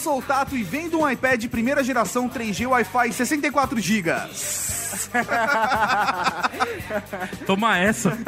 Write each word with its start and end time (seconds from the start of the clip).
sou 0.00 0.18
o 0.18 0.22
Tato 0.22 0.56
e 0.56 0.62
vendo 0.62 0.98
um 0.98 1.10
iPad 1.10 1.44
primeira 1.48 1.84
geração 1.84 2.26
3G 2.26 2.66
Wi-Fi 2.66 3.12
64 3.12 3.78
GB. 3.78 4.10
Toma 7.46 7.78
essa. 7.78 8.16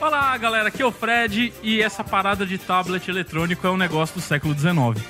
Olá, 0.00 0.38
galera, 0.38 0.68
aqui 0.68 0.80
é 0.80 0.86
o 0.86 0.92
Fred 0.92 1.52
e 1.64 1.82
essa 1.82 2.04
parada 2.04 2.46
de 2.46 2.58
tablet 2.58 3.08
eletrônico 3.08 3.66
é 3.66 3.70
um 3.70 3.76
negócio 3.76 4.14
do 4.14 4.20
século 4.20 4.56
XIX. 4.56 5.04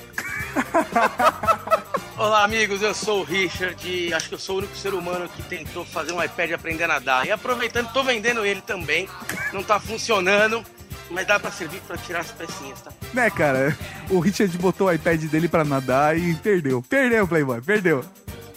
Olá, 2.17 2.43
amigos, 2.43 2.81
eu 2.81 2.95
sou 2.95 3.21
o 3.21 3.23
Richard 3.23 3.87
e 3.87 4.11
acho 4.11 4.27
que 4.27 4.33
eu 4.33 4.39
sou 4.39 4.55
o 4.55 4.57
único 4.57 4.75
ser 4.75 4.95
humano 4.95 5.29
que 5.29 5.43
tentou 5.43 5.85
fazer 5.85 6.13
um 6.13 6.21
iPad 6.21 6.53
aprender 6.53 6.85
a 6.85 6.87
nadar. 6.87 7.27
E 7.27 7.31
aproveitando, 7.31 7.93
tô 7.93 8.03
vendendo 8.03 8.43
ele 8.43 8.61
também. 8.61 9.07
Não 9.53 9.61
tá 9.61 9.79
funcionando, 9.79 10.65
mas 11.09 11.27
dá 11.27 11.39
pra 11.39 11.51
servir 11.51 11.81
pra 11.81 11.97
tirar 11.97 12.19
as 12.19 12.31
pecinhas, 12.31 12.81
tá? 12.81 12.91
Né, 13.13 13.29
cara? 13.29 13.77
O 14.09 14.19
Richard 14.19 14.55
botou 14.57 14.87
o 14.87 14.91
iPad 14.91 15.21
dele 15.25 15.47
pra 15.47 15.63
nadar 15.63 16.17
e 16.17 16.35
perdeu. 16.35 16.83
Perdeu, 16.87 17.27
Playboy, 17.27 17.61
perdeu. 17.61 18.03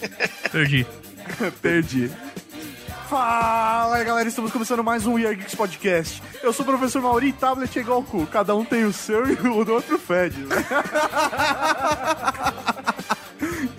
Perdi. 0.51 0.87
Perdi. 1.61 2.11
Fala 3.09 4.03
galera, 4.05 4.28
estamos 4.28 4.50
começando 4.50 4.83
mais 4.83 5.06
um 5.06 5.19
Year 5.19 5.36
Geeks 5.36 5.55
Podcast. 5.55 6.22
Eu 6.42 6.53
sou 6.53 6.64
o 6.64 6.69
professor 6.69 7.03
Mauri 7.03 7.28
e 7.28 7.33
tablet 7.33 7.78
é 7.78 7.83
igual 7.83 8.00
o 8.00 8.05
cu. 8.05 8.27
Cada 8.27 8.55
um 8.55 8.64
tem 8.64 8.84
o 8.84 8.92
seu 8.92 9.28
e 9.28 9.34
o 9.34 9.64
do 9.64 9.75
outro 9.75 9.98
fede. 9.98 10.44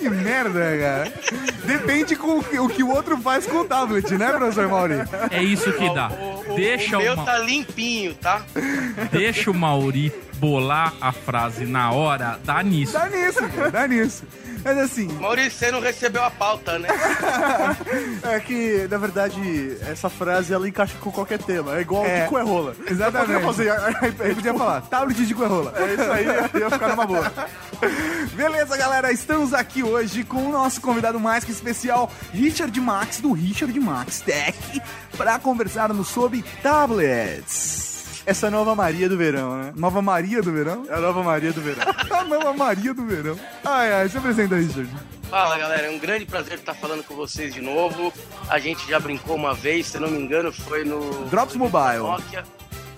Que 0.04 0.10
merda, 0.10 0.60
cara. 0.78 1.14
Depende 1.66 2.16
com 2.18 2.40
o 2.40 2.44
que 2.44 2.60
o, 2.60 2.68
que 2.68 2.84
o 2.84 2.90
outro 2.90 3.18
faz 3.20 3.46
com 3.48 3.60
o 3.60 3.66
tablet, 3.66 4.12
né, 4.18 4.34
professor 4.34 4.68
Mauri? 4.68 4.96
É 5.32 5.42
isso 5.42 5.72
que 5.72 5.94
dá. 5.94 6.10
O, 6.10 6.52
o- 6.52 6.56
Deixa 6.56 6.98
o 6.98 7.02
meu 7.02 7.14
o, 7.14 7.18
Ma- 7.18 7.24
tá 7.24 7.38
limpinho, 7.40 8.14
tá? 8.16 8.42
deixa 9.12 9.50
o 9.50 9.54
Mauri 9.54 10.12
bolar 10.36 10.94
a 11.00 11.14
frase 11.14 11.66
na 11.66 11.92
hora, 11.92 12.38
dá 12.44 12.62
nisso. 12.62 12.92
Dá 12.94 13.08
nisso, 13.08 13.40
cara, 13.56 13.72
dá 13.72 13.88
nisso. 13.88 14.24
Mas 14.64 14.78
assim, 14.78 15.08
Maurício, 15.20 15.52
você 15.60 15.72
não 15.72 15.82
recebeu 15.82 16.24
a 16.24 16.32
pauta, 16.32 16.80
né? 16.80 16.88
É 18.24 18.40
que, 18.40 18.88
na 18.90 18.98
verdade, 18.98 19.78
essa 19.88 20.10
frase 20.10 20.54
ela 20.54 20.68
encaixa 20.68 20.96
com 21.00 21.12
qualquer 21.12 21.38
tema. 21.40 21.78
É 21.78 21.82
igual 21.82 22.06
É. 22.06 22.24
de 22.24 22.30
cu 22.30 22.38
é 22.38 22.42
rola. 22.42 22.76
exatamente. 22.88 23.32
Eu 23.34 23.42
podia 23.42 23.76
fazer 23.76 24.24
Ele 24.26 24.36
podia 24.36 24.54
falar, 24.54 24.82
tablet 24.82 25.26
de 25.26 25.34
coerrola. 25.36 25.74
É 25.76 25.94
isso 25.94 26.12
aí, 26.12 26.26
ia 26.62 26.70
ficar 26.70 26.88
numa 26.90 27.06
boa. 27.06 27.32
Beleza, 28.34 28.78
galera, 28.78 29.12
estamos 29.12 29.54
aqui 29.54 29.84
hoje 29.84 30.24
com 30.24 30.48
o 30.48 30.52
nosso 30.52 30.80
convidado 30.82 31.20
mais 31.20 31.44
que 31.44 31.52
especial, 31.52 32.10
Richard 32.34 32.80
Max, 32.80 33.20
do 33.20 33.34
Richard 33.34 33.78
Max 33.80 34.22
Tech, 34.22 34.82
para 35.18 35.38
conversarmos 35.40 36.08
sobre 36.08 36.44
tablets. 36.64 37.93
Essa 38.26 38.46
é 38.46 38.50
a 38.50 38.52
nova 38.52 38.74
Maria 38.74 39.10
do 39.10 39.18
verão, 39.18 39.58
né? 39.58 39.74
Nova 39.76 40.02
Maria 40.02 40.42
do 40.42 40.52
Verão? 40.52 40.86
É 40.90 40.94
a 40.94 41.00
nova 41.00 41.22
Maria 41.22 41.52
do 41.52 41.62
verão. 41.62 41.84
A 42.14 42.24
nova 42.24 42.54
Maria 42.54 42.94
do 42.94 43.06
Verão. 43.06 43.38
Ai, 43.66 43.92
ai, 43.92 44.08
se 44.08 44.18
apresenta, 44.18 44.56
Richard. 44.56 44.90
Fala, 45.30 45.58
galera, 45.58 45.88
é 45.88 45.90
um 45.90 46.00
grande 46.00 46.26
prazer 46.26 46.60
estar 46.60 46.74
falando 46.74 47.04
com 47.04 47.16
vocês 47.16 47.54
de 47.54 47.60
novo. 47.60 48.14
A 48.48 48.60
gente 48.60 48.88
já 48.88 48.98
brincou 49.00 49.36
uma 49.36 49.54
vez, 49.54 49.88
se 49.88 50.00
não 50.00 50.08
me 50.08 50.18
engano, 50.18 50.54
foi 50.54 50.86
no 50.86 51.26
Drops 51.26 51.56
Mobile. 51.56 51.98
Nokia. 51.98 52.46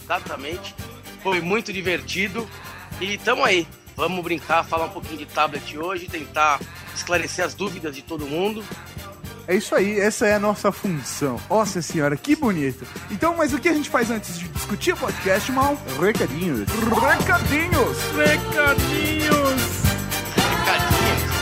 Exatamente. 0.03 0.75
Foi 1.23 1.41
muito 1.41 1.73
divertido. 1.73 2.47
E 3.01 3.17
tamo 3.17 3.43
aí. 3.43 3.67
Vamos 3.95 4.23
brincar, 4.23 4.63
falar 4.63 4.85
um 4.85 4.89
pouquinho 4.89 5.17
de 5.17 5.25
tablet 5.25 5.77
hoje, 5.77 6.07
tentar 6.07 6.59
esclarecer 6.93 7.45
as 7.45 7.53
dúvidas 7.53 7.95
de 7.95 8.01
todo 8.01 8.27
mundo. 8.27 8.63
É 9.47 9.55
isso 9.55 9.75
aí, 9.75 9.99
essa 9.99 10.25
é 10.25 10.33
a 10.33 10.39
nossa 10.39 10.71
função. 10.71 11.39
Nossa 11.49 11.81
senhora, 11.81 12.17
que 12.17 12.35
bonito. 12.35 12.85
Então, 13.11 13.35
mas 13.37 13.53
o 13.53 13.59
que 13.59 13.69
a 13.69 13.73
gente 13.73 13.89
faz 13.89 14.09
antes 14.09 14.39
de 14.39 14.47
discutir 14.47 14.93
o 14.93 14.97
podcast, 14.97 15.51
mal? 15.51 15.77
Recadinhos. 15.99 16.67
Recadinhos! 16.69 17.97
Recadinhos! 18.15 19.85
Recadinhos. 20.35 21.35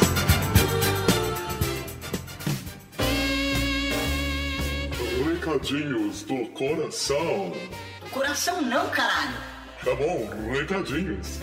Recadinhos 5.26 6.24
do 6.24 6.46
coração. 6.48 7.54
Coração 8.12 8.62
não, 8.62 8.90
caralho. 8.90 9.38
Tá 9.84 9.96
bom, 9.96 10.30
recadinhos. 10.52 11.40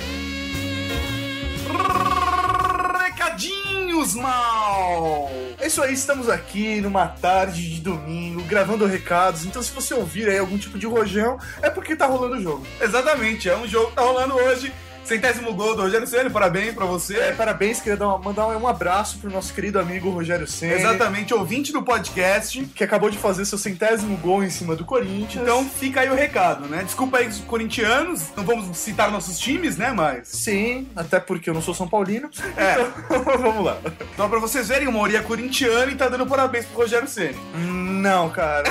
Recadinhos, 3.05 3.70
mal! 4.15 5.31
É 5.59 5.67
isso 5.67 5.83
aí, 5.83 5.93
estamos 5.93 6.29
aqui 6.29 6.81
numa 6.81 7.07
tarde 7.07 7.75
de 7.75 7.81
domingo, 7.81 8.43
gravando 8.45 8.87
recados. 8.87 9.45
Então, 9.45 9.63
se 9.63 9.73
você 9.73 9.95
ouvir 9.95 10.29
aí 10.29 10.39
algum 10.39 10.59
tipo 10.59 10.79
de 10.79 10.87
rojão, 10.87 11.39
é 11.63 11.71
porque 11.71 11.97
tá 11.97 12.07
rolando 12.07 12.37
o 12.37 12.43
jogo. 12.43 12.67
Exatamente, 12.81 13.49
é 13.49 13.57
um 13.57 13.67
jogo 13.67 13.91
que 13.91 13.97
tá 13.97 14.03
rolando 14.03 14.35
hoje. 14.35 14.73
Centésimo 15.05 15.53
gol 15.55 15.75
do 15.75 15.83
Rogério 15.83 16.07
Ceni, 16.07 16.31
parabéns 16.31 16.73
pra 16.73 16.85
você. 16.85 17.17
É, 17.19 17.33
parabéns, 17.33 17.81
queria 17.81 17.97
dar 17.97 18.07
uma- 18.09 18.19
mandar 18.19 18.47
um 18.47 18.69
abraço 18.69 19.19
pro 19.19 19.29
nosso 19.31 19.53
querido 19.53 19.81
amigo 19.81 20.09
Rogério 20.11 20.47
Senna. 20.47 20.75
Exatamente, 20.75 21.35
ouvinte 21.35 21.73
do 21.73 21.83
podcast. 21.83 22.65
Que 22.75 22.85
acabou 22.85 23.11
de 23.11 23.19
fazer 23.19 23.45
seu 23.45 23.59
centésimo 23.59 24.17
gol 24.19 24.45
em 24.45 24.51
cima 24.51 24.77
do 24.77 24.85
Corinthians. 24.85 25.43
Então 25.43 25.69
fica 25.69 26.01
aí 26.03 26.09
o 26.11 26.15
recado, 26.15 26.67
né? 26.67 26.83
Desculpa 26.85 27.19
aí 27.19 27.27
os 27.27 27.39
corintianos, 27.41 28.27
não 28.37 28.45
vamos 28.45 28.77
citar 28.77 29.11
nossos 29.11 29.37
times, 29.39 29.77
né? 29.77 29.91
Mas. 29.93 30.29
Sim, 30.29 30.87
até 30.95 31.19
porque 31.19 31.51
eu 31.51 31.55
não 31.55 31.63
sou 31.63 31.75
São 31.75 31.89
Paulino. 31.89 32.31
É. 32.57 32.75
Então, 32.75 33.23
vamos 33.39 33.65
lá. 33.65 33.79
Então, 34.15 34.29
pra 34.31 34.39
vocês 34.39 34.69
verem, 34.69 34.87
o 34.87 34.93
Mauri 34.93 35.17
é 35.17 35.21
corintiano 35.23 35.91
e 35.91 35.97
tá 35.97 36.09
dando 36.09 36.27
parabéns 36.27 36.67
pro 36.67 36.83
Rogério 36.83 37.09
Ceni. 37.09 37.37
Não, 37.55 38.31
cara. 38.31 38.65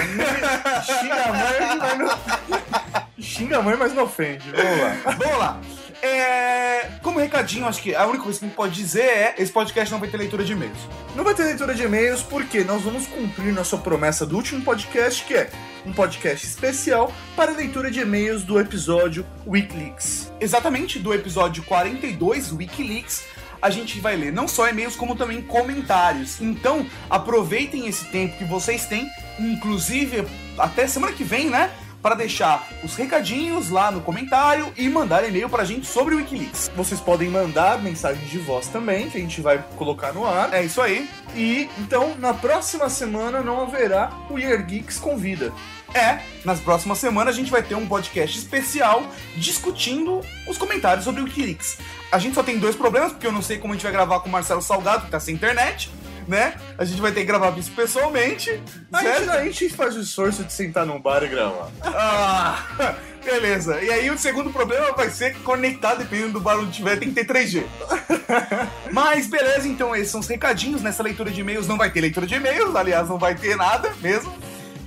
Xinga 0.83 1.15
a 1.15 1.33
mãe, 1.33 1.77
mas 1.77 1.97
não. 1.97 2.69
Xinga 3.19 3.57
a 3.57 3.61
mãe, 3.61 3.75
mas 3.77 3.93
não 3.93 4.03
ofende. 4.03 4.45
Vamos 4.55 4.79
lá. 4.81 4.95
Vamos 5.17 5.37
lá. 5.37 5.59
É... 6.01 6.89
Como 7.01 7.19
recadinho, 7.19 7.65
acho 7.65 7.81
que 7.81 7.95
a 7.95 8.05
única 8.05 8.23
coisa 8.23 8.39
que 8.39 8.45
a 8.45 8.47
gente 8.47 8.55
pode 8.55 8.75
dizer 8.75 9.03
é: 9.03 9.35
esse 9.37 9.51
podcast 9.51 9.91
não 9.91 9.99
vai 9.99 10.09
ter 10.09 10.17
leitura 10.17 10.43
de 10.43 10.53
e-mails. 10.53 10.77
Não 11.15 11.23
vai 11.23 11.33
ter 11.33 11.43
leitura 11.43 11.73
de 11.73 11.83
e-mails 11.83 12.21
porque 12.21 12.63
nós 12.63 12.81
vamos 12.81 13.07
cumprir 13.07 13.53
nossa 13.53 13.77
promessa 13.77 14.25
do 14.25 14.35
último 14.35 14.61
podcast, 14.61 15.23
que 15.23 15.33
é 15.33 15.49
um 15.85 15.93
podcast 15.93 16.45
especial 16.45 17.13
para 17.35 17.51
leitura 17.51 17.89
de 17.89 17.99
e-mails 17.99 18.43
do 18.43 18.59
episódio 18.59 19.25
Wikileaks. 19.45 20.31
Exatamente 20.39 20.99
do 20.99 21.13
episódio 21.13 21.63
42, 21.63 22.51
Wikileaks, 22.51 23.25
a 23.61 23.69
gente 23.69 23.99
vai 23.99 24.15
ler 24.15 24.31
não 24.31 24.47
só 24.47 24.67
e-mails, 24.69 24.95
como 24.95 25.15
também 25.15 25.41
comentários. 25.41 26.39
Então, 26.41 26.85
aproveitem 27.09 27.87
esse 27.87 28.05
tempo 28.05 28.37
que 28.37 28.45
vocês 28.45 28.85
têm, 28.85 29.09
inclusive 29.39 30.25
até 30.57 30.87
semana 30.87 31.13
que 31.13 31.23
vem, 31.23 31.49
né? 31.49 31.71
Para 32.01 32.15
deixar 32.15 32.67
os 32.83 32.95
recadinhos 32.95 33.69
lá 33.69 33.91
no 33.91 34.01
comentário 34.01 34.71
e 34.77 34.87
mandar 34.87 35.27
e-mail 35.27 35.49
pra 35.49 35.65
gente 35.65 35.85
sobre 35.85 36.15
o 36.15 36.17
Wikileaks. 36.17 36.71
Vocês 36.75 37.01
podem 37.01 37.29
mandar 37.29 37.81
mensagens 37.81 38.29
de 38.29 38.37
voz 38.39 38.67
também, 38.67 39.09
que 39.09 39.17
a 39.17 39.21
gente 39.21 39.41
vai 39.41 39.63
colocar 39.75 40.13
no 40.13 40.25
ar. 40.25 40.53
É 40.53 40.63
isso 40.63 40.81
aí. 40.81 41.09
E 41.35 41.69
então, 41.77 42.15
na 42.17 42.33
próxima 42.33 42.89
semana 42.89 43.41
não 43.41 43.61
haverá 43.61 44.11
o 44.29 44.39
Year 44.39 44.65
Geeks 44.65 44.97
Convida. 44.97 45.51
É, 45.93 46.19
nas 46.45 46.59
próximas 46.59 46.99
semanas 46.99 47.33
a 47.33 47.37
gente 47.37 47.49
vai 47.49 47.63
ter 47.63 47.75
um 47.75 47.87
podcast 47.87 48.37
especial 48.37 49.03
discutindo 49.35 50.21
os 50.47 50.57
comentários 50.57 51.03
sobre 51.03 51.21
o 51.21 51.25
Wikileaks. 51.25 51.79
A 52.11 52.19
gente 52.19 52.35
só 52.35 52.43
tem 52.43 52.59
dois 52.59 52.75
problemas, 52.75 53.11
porque 53.11 53.27
eu 53.27 53.31
não 53.31 53.41
sei 53.41 53.57
como 53.57 53.73
a 53.73 53.75
gente 53.75 53.83
vai 53.83 53.91
gravar 53.91 54.19
com 54.19 54.29
o 54.29 54.31
Marcelo 54.31 54.61
Salgado, 54.61 55.05
que 55.05 55.11
tá 55.11 55.19
sem 55.19 55.35
internet, 55.35 55.91
né? 56.29 56.53
A 56.77 56.85
gente 56.85 57.01
vai 57.01 57.11
ter 57.11 57.21
que 57.21 57.25
gravar 57.25 57.57
isso 57.57 57.71
pessoalmente. 57.71 58.61
A 58.93 59.01
gente, 59.01 59.29
a 59.29 59.43
gente 59.43 59.69
faz 59.69 59.95
o 59.95 59.99
esforço 59.99 60.43
de 60.43 60.53
sentar 60.53 60.85
num 60.85 61.01
bar 61.01 61.23
e 61.23 61.27
gravar. 61.27 61.71
Ah, 61.81 62.95
beleza. 63.25 63.81
E 63.81 63.91
aí 63.91 64.09
o 64.11 64.17
segundo 64.17 64.51
problema 64.51 64.91
vai 64.93 65.09
ser 65.09 65.35
conectar, 65.39 65.95
dependendo 65.95 66.33
do 66.33 66.39
bar 66.39 66.59
onde 66.59 66.71
tiver, 66.71 66.97
tem 66.97 67.11
que 67.11 67.23
ter 67.23 67.33
3G. 67.33 67.63
Mas 68.93 69.27
beleza, 69.27 69.67
então 69.67 69.95
esses 69.95 70.11
são 70.11 70.19
os 70.19 70.27
recadinhos. 70.27 70.83
Nessa 70.83 71.01
leitura 71.01 71.31
de 71.31 71.41
e-mails 71.41 71.67
não 71.67 71.77
vai 71.77 71.89
ter 71.89 71.99
leitura 71.99 72.27
de 72.27 72.35
e-mails, 72.35 72.75
aliás, 72.75 73.09
não 73.09 73.17
vai 73.17 73.33
ter 73.33 73.55
nada 73.55 73.91
mesmo. 73.99 74.31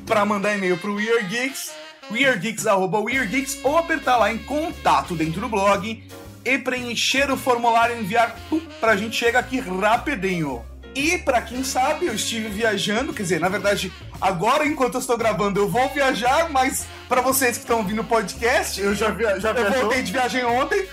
Pra 0.07 0.25
mandar 0.25 0.57
e-mail 0.57 0.79
pro 0.79 0.95
Weird 0.95 1.29
Geeks, 1.29 1.73
weirdgeeks, 2.11 2.67
arroba 2.69 3.01
weirdgeeks, 3.01 3.59
ou 3.65 3.77
apertar 3.77 4.17
lá 4.17 4.33
em 4.33 4.39
contato 4.39 5.15
dentro 5.15 5.41
do 5.41 5.49
blog 5.49 6.03
e 6.45 6.59
preencher 6.59 7.31
o 7.31 7.37
formulário 7.37 7.97
e 7.97 8.01
enviar 8.01 8.37
pum, 8.49 8.61
pra 8.81 8.97
gente 8.97 9.17
chega 9.17 9.39
aqui 9.39 9.59
rapidinho. 9.61 10.65
E 10.95 11.19
pra 11.19 11.41
quem 11.41 11.65
sabe, 11.65 12.07
eu 12.07 12.15
estive 12.15 12.49
viajando, 12.49 13.13
quer 13.13 13.23
dizer, 13.23 13.41
na 13.41 13.49
verdade, 13.49 13.93
agora 14.23 14.67
enquanto 14.67 14.95
eu 14.95 15.01
estou 15.01 15.19
gravando 15.19 15.61
eu 15.61 15.69
vou 15.69 15.89
viajar, 15.91 16.49
mas 16.51 16.87
pra 17.09 17.21
vocês 17.21 17.59
que 17.59 17.65
estão 17.65 17.79
ouvindo 17.79 18.01
o 18.01 18.05
podcast, 18.05 18.81
Eu 18.81 18.95
já, 18.95 19.11
via, 19.11 19.39
já 19.39 19.51
eu 19.51 19.73
voltei 19.83 20.03
de 20.03 20.13
viagem 20.13 20.45
ontem. 20.45 20.87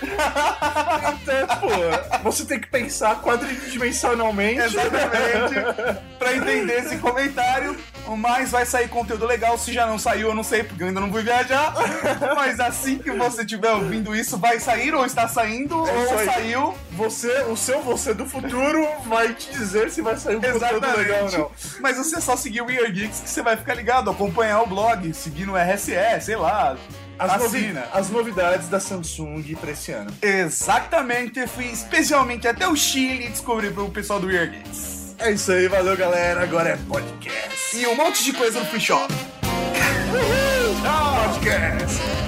Então, 1.22 1.46
pô, 1.60 2.22
você 2.22 2.44
tem 2.44 2.60
que 2.60 2.68
pensar 2.68 3.20
quadridimensionalmente. 3.22 4.60
Exatamente. 4.60 5.54
pra 6.18 6.36
entender 6.36 6.80
esse 6.80 6.96
comentário. 6.98 7.76
Mas 8.16 8.50
vai 8.50 8.66
sair 8.66 8.88
conteúdo 8.88 9.26
legal. 9.26 9.56
Se 9.56 9.72
já 9.72 9.86
não 9.86 9.98
saiu, 9.98 10.28
eu 10.28 10.34
não 10.34 10.42
sei, 10.42 10.64
porque 10.64 10.82
eu 10.82 10.88
ainda 10.88 11.00
não 11.00 11.10
fui 11.10 11.22
viajar. 11.22 11.72
Mas 12.34 12.58
assim 12.58 12.98
que 12.98 13.10
você 13.10 13.42
estiver 13.42 13.70
ouvindo 13.72 14.14
isso, 14.14 14.36
vai 14.36 14.58
sair, 14.58 14.94
ou 14.94 15.04
está 15.04 15.28
saindo, 15.28 15.74
É 15.86 15.92
ou 15.92 16.24
saiu. 16.24 16.74
Você, 16.92 17.44
o 17.44 17.56
seu 17.56 17.80
você 17.82 18.12
do 18.12 18.26
futuro 18.26 18.86
vai 19.06 19.32
te 19.34 19.50
dizer 19.52 19.90
se 19.90 20.02
vai 20.02 20.16
sair 20.16 20.36
um 20.36 20.40
conteúdo 20.40 20.96
legal 20.96 21.24
ou 21.24 21.30
não. 21.30 21.50
Mas 21.80 21.96
você 21.96 22.20
só 22.20 22.36
seguir 22.36 22.62
o 22.62 22.66
Weird 22.66 22.92
Geeks 22.92 23.19
que 23.22 23.30
você 23.30 23.42
vai 23.42 23.56
ficar 23.56 23.74
ligado, 23.74 24.10
acompanhar 24.10 24.62
o 24.62 24.66
blog, 24.66 25.12
seguir 25.14 25.46
no 25.46 25.56
RSS, 25.56 26.26
sei 26.26 26.36
lá. 26.36 26.76
As, 27.18 27.36
novi- 27.38 27.74
as 27.92 28.08
novidades 28.08 28.68
da 28.68 28.80
Samsung 28.80 29.42
pra 29.60 29.72
esse 29.72 29.92
ano. 29.92 30.10
Exatamente, 30.22 31.46
fui 31.46 31.66
especialmente 31.66 32.48
até 32.48 32.66
o 32.66 32.74
Chile 32.74 33.28
descobrir 33.28 33.72
pro 33.74 33.88
pessoal 33.90 34.18
do 34.18 34.30
Eargates. 34.30 35.14
É 35.18 35.30
isso 35.32 35.52
aí, 35.52 35.68
valeu 35.68 35.94
galera. 35.98 36.42
Agora 36.42 36.70
é 36.70 36.76
podcast. 36.88 37.76
E 37.76 37.86
um 37.86 37.94
monte 37.94 38.24
de 38.24 38.32
coisa 38.32 38.58
no 38.58 38.64
Free 38.66 38.80
Shop. 38.80 39.12
Podcast. 41.22 41.60
É 41.82 41.86
isso 41.86 42.19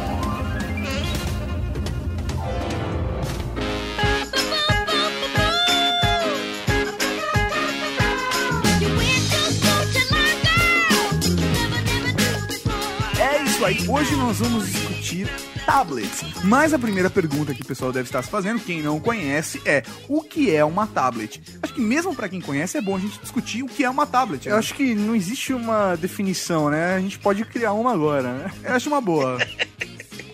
hoje 13.88 14.14
nós 14.16 14.38
vamos 14.38 14.70
discutir 14.70 15.28
tablets. 15.64 16.22
Mas 16.44 16.72
a 16.74 16.78
primeira 16.78 17.08
pergunta 17.08 17.54
que 17.54 17.62
o 17.62 17.64
pessoal 17.64 17.92
deve 17.92 18.08
estar 18.08 18.22
se 18.22 18.30
fazendo, 18.30 18.60
quem 18.60 18.82
não 18.82 19.00
conhece, 19.00 19.60
é 19.64 19.82
o 20.08 20.20
que 20.22 20.54
é 20.54 20.64
uma 20.64 20.86
tablet? 20.86 21.42
Acho 21.62 21.74
que 21.74 21.80
mesmo 21.80 22.14
pra 22.14 22.28
quem 22.28 22.40
conhece 22.40 22.76
é 22.76 22.80
bom 22.80 22.96
a 22.96 23.00
gente 23.00 23.18
discutir 23.20 23.62
o 23.62 23.66
que 23.68 23.84
é 23.84 23.90
uma 23.90 24.06
tablet. 24.06 24.48
Eu 24.48 24.56
acho 24.56 24.74
que 24.74 24.94
não 24.94 25.14
existe 25.14 25.52
uma 25.52 25.94
definição, 25.96 26.70
né? 26.70 26.94
A 26.96 27.00
gente 27.00 27.18
pode 27.18 27.44
criar 27.44 27.72
uma 27.72 27.92
agora, 27.92 28.32
né? 28.32 28.52
Eu 28.64 28.74
acho 28.74 28.88
uma 28.88 29.00
boa. 29.00 29.38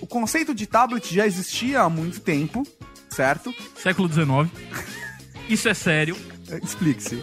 o 0.01 0.07
conceito 0.07 0.55
de 0.55 0.67
tablet 0.67 1.15
já 1.15 1.27
existia 1.27 1.83
há 1.83 1.89
muito 1.89 2.21
tempo, 2.21 2.67
certo? 3.11 3.55
Século 3.77 4.09
XIX. 4.13 4.51
Isso 5.49 5.69
é 5.69 5.75
sério. 5.75 6.17
É, 6.51 6.59
Explique-se. 6.59 7.23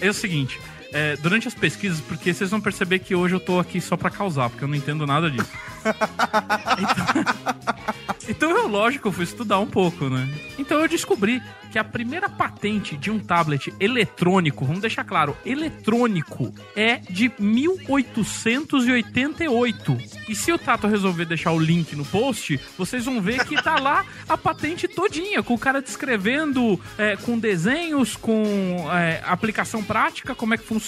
É 0.00 0.08
o 0.10 0.14
seguinte, 0.14 0.60
é, 0.92 1.16
durante 1.16 1.48
as 1.48 1.54
pesquisas, 1.54 2.00
porque 2.00 2.32
vocês 2.32 2.50
vão 2.50 2.60
perceber 2.60 3.00
que 3.00 3.14
hoje 3.14 3.34
eu 3.34 3.40
tô 3.40 3.58
aqui 3.58 3.80
só 3.80 3.96
pra 3.96 4.10
causar, 4.10 4.50
porque 4.50 4.64
eu 4.64 4.68
não 4.68 4.76
entendo 4.76 5.06
nada 5.06 5.30
disso. 5.30 5.50
então, 8.28 8.28
então, 8.28 8.50
é 8.50 8.62
lógico, 8.62 9.08
eu 9.08 9.12
fui 9.12 9.24
estudar 9.24 9.58
um 9.58 9.66
pouco, 9.66 10.08
né? 10.08 10.28
Então 10.58 10.80
eu 10.80 10.88
descobri 10.88 11.42
que 11.72 11.78
a 11.78 11.84
primeira 11.84 12.28
patente 12.28 12.96
de 12.96 13.10
um 13.10 13.18
tablet 13.18 13.74
eletrônico, 13.80 14.66
vamos 14.66 14.82
deixar 14.82 15.04
claro, 15.04 15.34
eletrônico, 15.44 16.54
é 16.76 16.98
de 16.98 17.32
1888. 17.38 19.98
E 20.28 20.34
se 20.34 20.52
o 20.52 20.58
Tato 20.58 20.86
resolver 20.86 21.24
deixar 21.24 21.52
o 21.52 21.58
link 21.58 21.96
no 21.96 22.04
post, 22.04 22.60
vocês 22.76 23.06
vão 23.06 23.22
ver 23.22 23.46
que 23.46 23.60
tá 23.60 23.78
lá 23.78 24.04
a 24.28 24.36
patente 24.36 24.86
todinha, 24.86 25.42
com 25.42 25.54
o 25.54 25.58
cara 25.58 25.80
descrevendo 25.80 26.78
é, 26.98 27.16
com 27.16 27.38
desenhos, 27.38 28.16
com 28.16 28.86
é, 28.92 29.22
aplicação 29.24 29.82
prática, 29.82 30.34
como 30.34 30.52
é 30.52 30.58
que 30.58 30.64
funciona, 30.64 30.81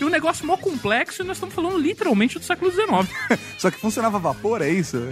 e 0.00 0.04
um 0.04 0.08
negócio 0.08 0.46
mó 0.46 0.56
complexo, 0.56 1.22
e 1.22 1.24
nós 1.26 1.36
estamos 1.36 1.54
falando 1.54 1.78
literalmente 1.78 2.38
do 2.38 2.44
século 2.44 2.70
XIX. 2.70 2.88
Só 3.58 3.70
que 3.70 3.78
funcionava 3.78 4.16
a 4.16 4.20
vapor, 4.20 4.60
é 4.62 4.68
isso? 4.68 4.98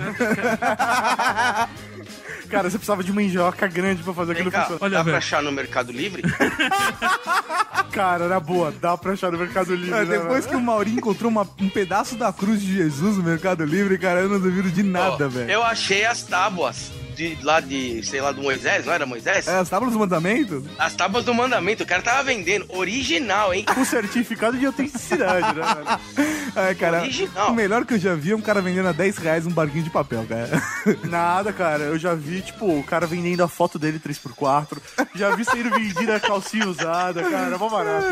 Cara, 2.51 2.69
você 2.69 2.79
precisava 2.79 3.05
de 3.05 3.13
uma 3.13 3.23
enjoca 3.23 3.69
grande 3.69 4.03
pra 4.03 4.13
fazer 4.13 4.35
Vem 4.35 4.43
aquilo 4.43 4.51
cá, 4.51 4.63
funcionar. 4.63 4.83
Olha, 4.85 4.91
dá 4.93 4.99
pra 5.05 5.13
velho. 5.13 5.17
achar 5.19 5.41
no 5.43 5.53
Mercado 5.53 5.93
Livre? 5.93 6.23
Cara, 7.93 8.27
na 8.29 8.41
boa, 8.41 8.73
dá 8.81 8.97
pra 8.97 9.13
achar 9.13 9.31
no 9.31 9.39
Mercado 9.39 9.73
Livre. 9.75 9.93
É, 9.97 10.05
né, 10.05 10.19
depois 10.19 10.47
que 10.47 10.57
o 10.57 10.61
Maurinho 10.61 10.99
encontrou 10.99 11.31
uma- 11.31 11.49
um 11.61 11.69
pedaço 11.69 12.17
da 12.17 12.33
cruz 12.33 12.61
de 12.61 12.75
Jesus 12.75 13.17
no 13.17 13.23
Mercado 13.23 13.65
Livre, 13.65 13.97
cara, 13.99 14.21
eu 14.21 14.29
não 14.29 14.41
duvido 14.41 14.69
de 14.71 14.83
nada, 14.83 15.27
Ó, 15.27 15.29
velho. 15.29 15.49
Eu 15.51 15.63
achei 15.63 16.05
as 16.05 16.23
tábuas 16.23 16.91
de, 17.21 17.37
lá 17.43 17.61
de, 17.61 18.03
sei 18.03 18.23
lá, 18.23 18.33
do 18.33 18.41
Moisés, 18.41 18.87
não 18.87 18.95
era 18.95 19.05
Moisés? 19.05 19.47
É, 19.47 19.59
as 19.59 19.69
tábuas 19.69 19.93
do 19.93 19.99
mandamento? 19.99 20.65
As 20.79 20.95
tábuas 20.95 21.23
do 21.23 21.35
mandamento, 21.35 21.83
o 21.83 21.87
cara 21.87 22.01
tava 22.01 22.23
vendendo. 22.23 22.65
Original, 22.71 23.53
hein? 23.53 23.67
Com 23.67 23.85
certificado 23.85 24.57
de 24.57 24.65
autenticidade, 24.65 25.55
né, 25.55 25.63
velho? 25.63 26.01
É, 26.57 26.75
cara, 26.75 27.03
Original. 27.03 27.53
o 27.53 27.55
melhor 27.55 27.85
que 27.85 27.95
eu 27.95 27.99
já 27.99 28.17
vi 28.17 28.33
é 28.33 28.37
um 28.37 28.41
cara 28.41 28.61
vendendo 28.61 28.89
a 28.89 28.93
10 28.93 29.19
reais 29.19 29.47
um 29.47 29.53
barquinho 29.53 29.85
de 29.85 29.91
papel, 29.91 30.27
cara. 30.29 30.61
Nada, 31.09 31.53
cara. 31.53 31.85
Eu 31.85 31.97
já 31.97 32.13
vi, 32.13 32.41
tipo, 32.41 32.67
o 32.67 32.83
cara 32.83 33.07
vendendo 33.07 33.45
a 33.45 33.49
foto 33.49 33.79
dele 33.79 34.01
3x4. 34.01 34.79
Já 35.15 35.37
vi 35.37 35.45
saindo 35.45 35.71
vendida 35.71 36.17
a 36.17 36.21
calcinha 36.21 36.67
usada, 36.67 37.23
cara. 37.23 37.57
Mó 37.57 37.69
barato. 37.69 38.05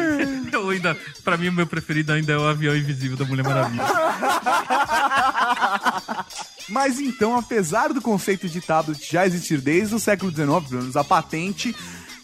Eu 0.53 0.71
ainda, 0.71 0.97
pra 1.25 1.37
mim, 1.37 1.49
o 1.49 1.53
meu 1.53 1.67
preferido 1.67 2.13
ainda 2.13 2.33
é 2.33 2.39
o 2.39 2.47
avião 2.47 2.77
invisível 2.77 3.17
da 3.17 3.25
Mulher 3.25 3.43
Maravilha. 3.43 3.83
Mas 6.69 7.01
então, 7.01 7.37
apesar 7.37 7.93
do 7.93 8.01
conceito 8.01 8.49
de 8.49 8.61
tablet 8.61 9.11
já 9.11 9.27
existir 9.27 9.61
desde 9.61 9.95
o 9.95 9.99
século 10.01 10.31
XIX, 10.31 10.47
pelo 10.69 10.81
menos 10.83 10.97
a 10.97 11.05
patente, 11.05 11.75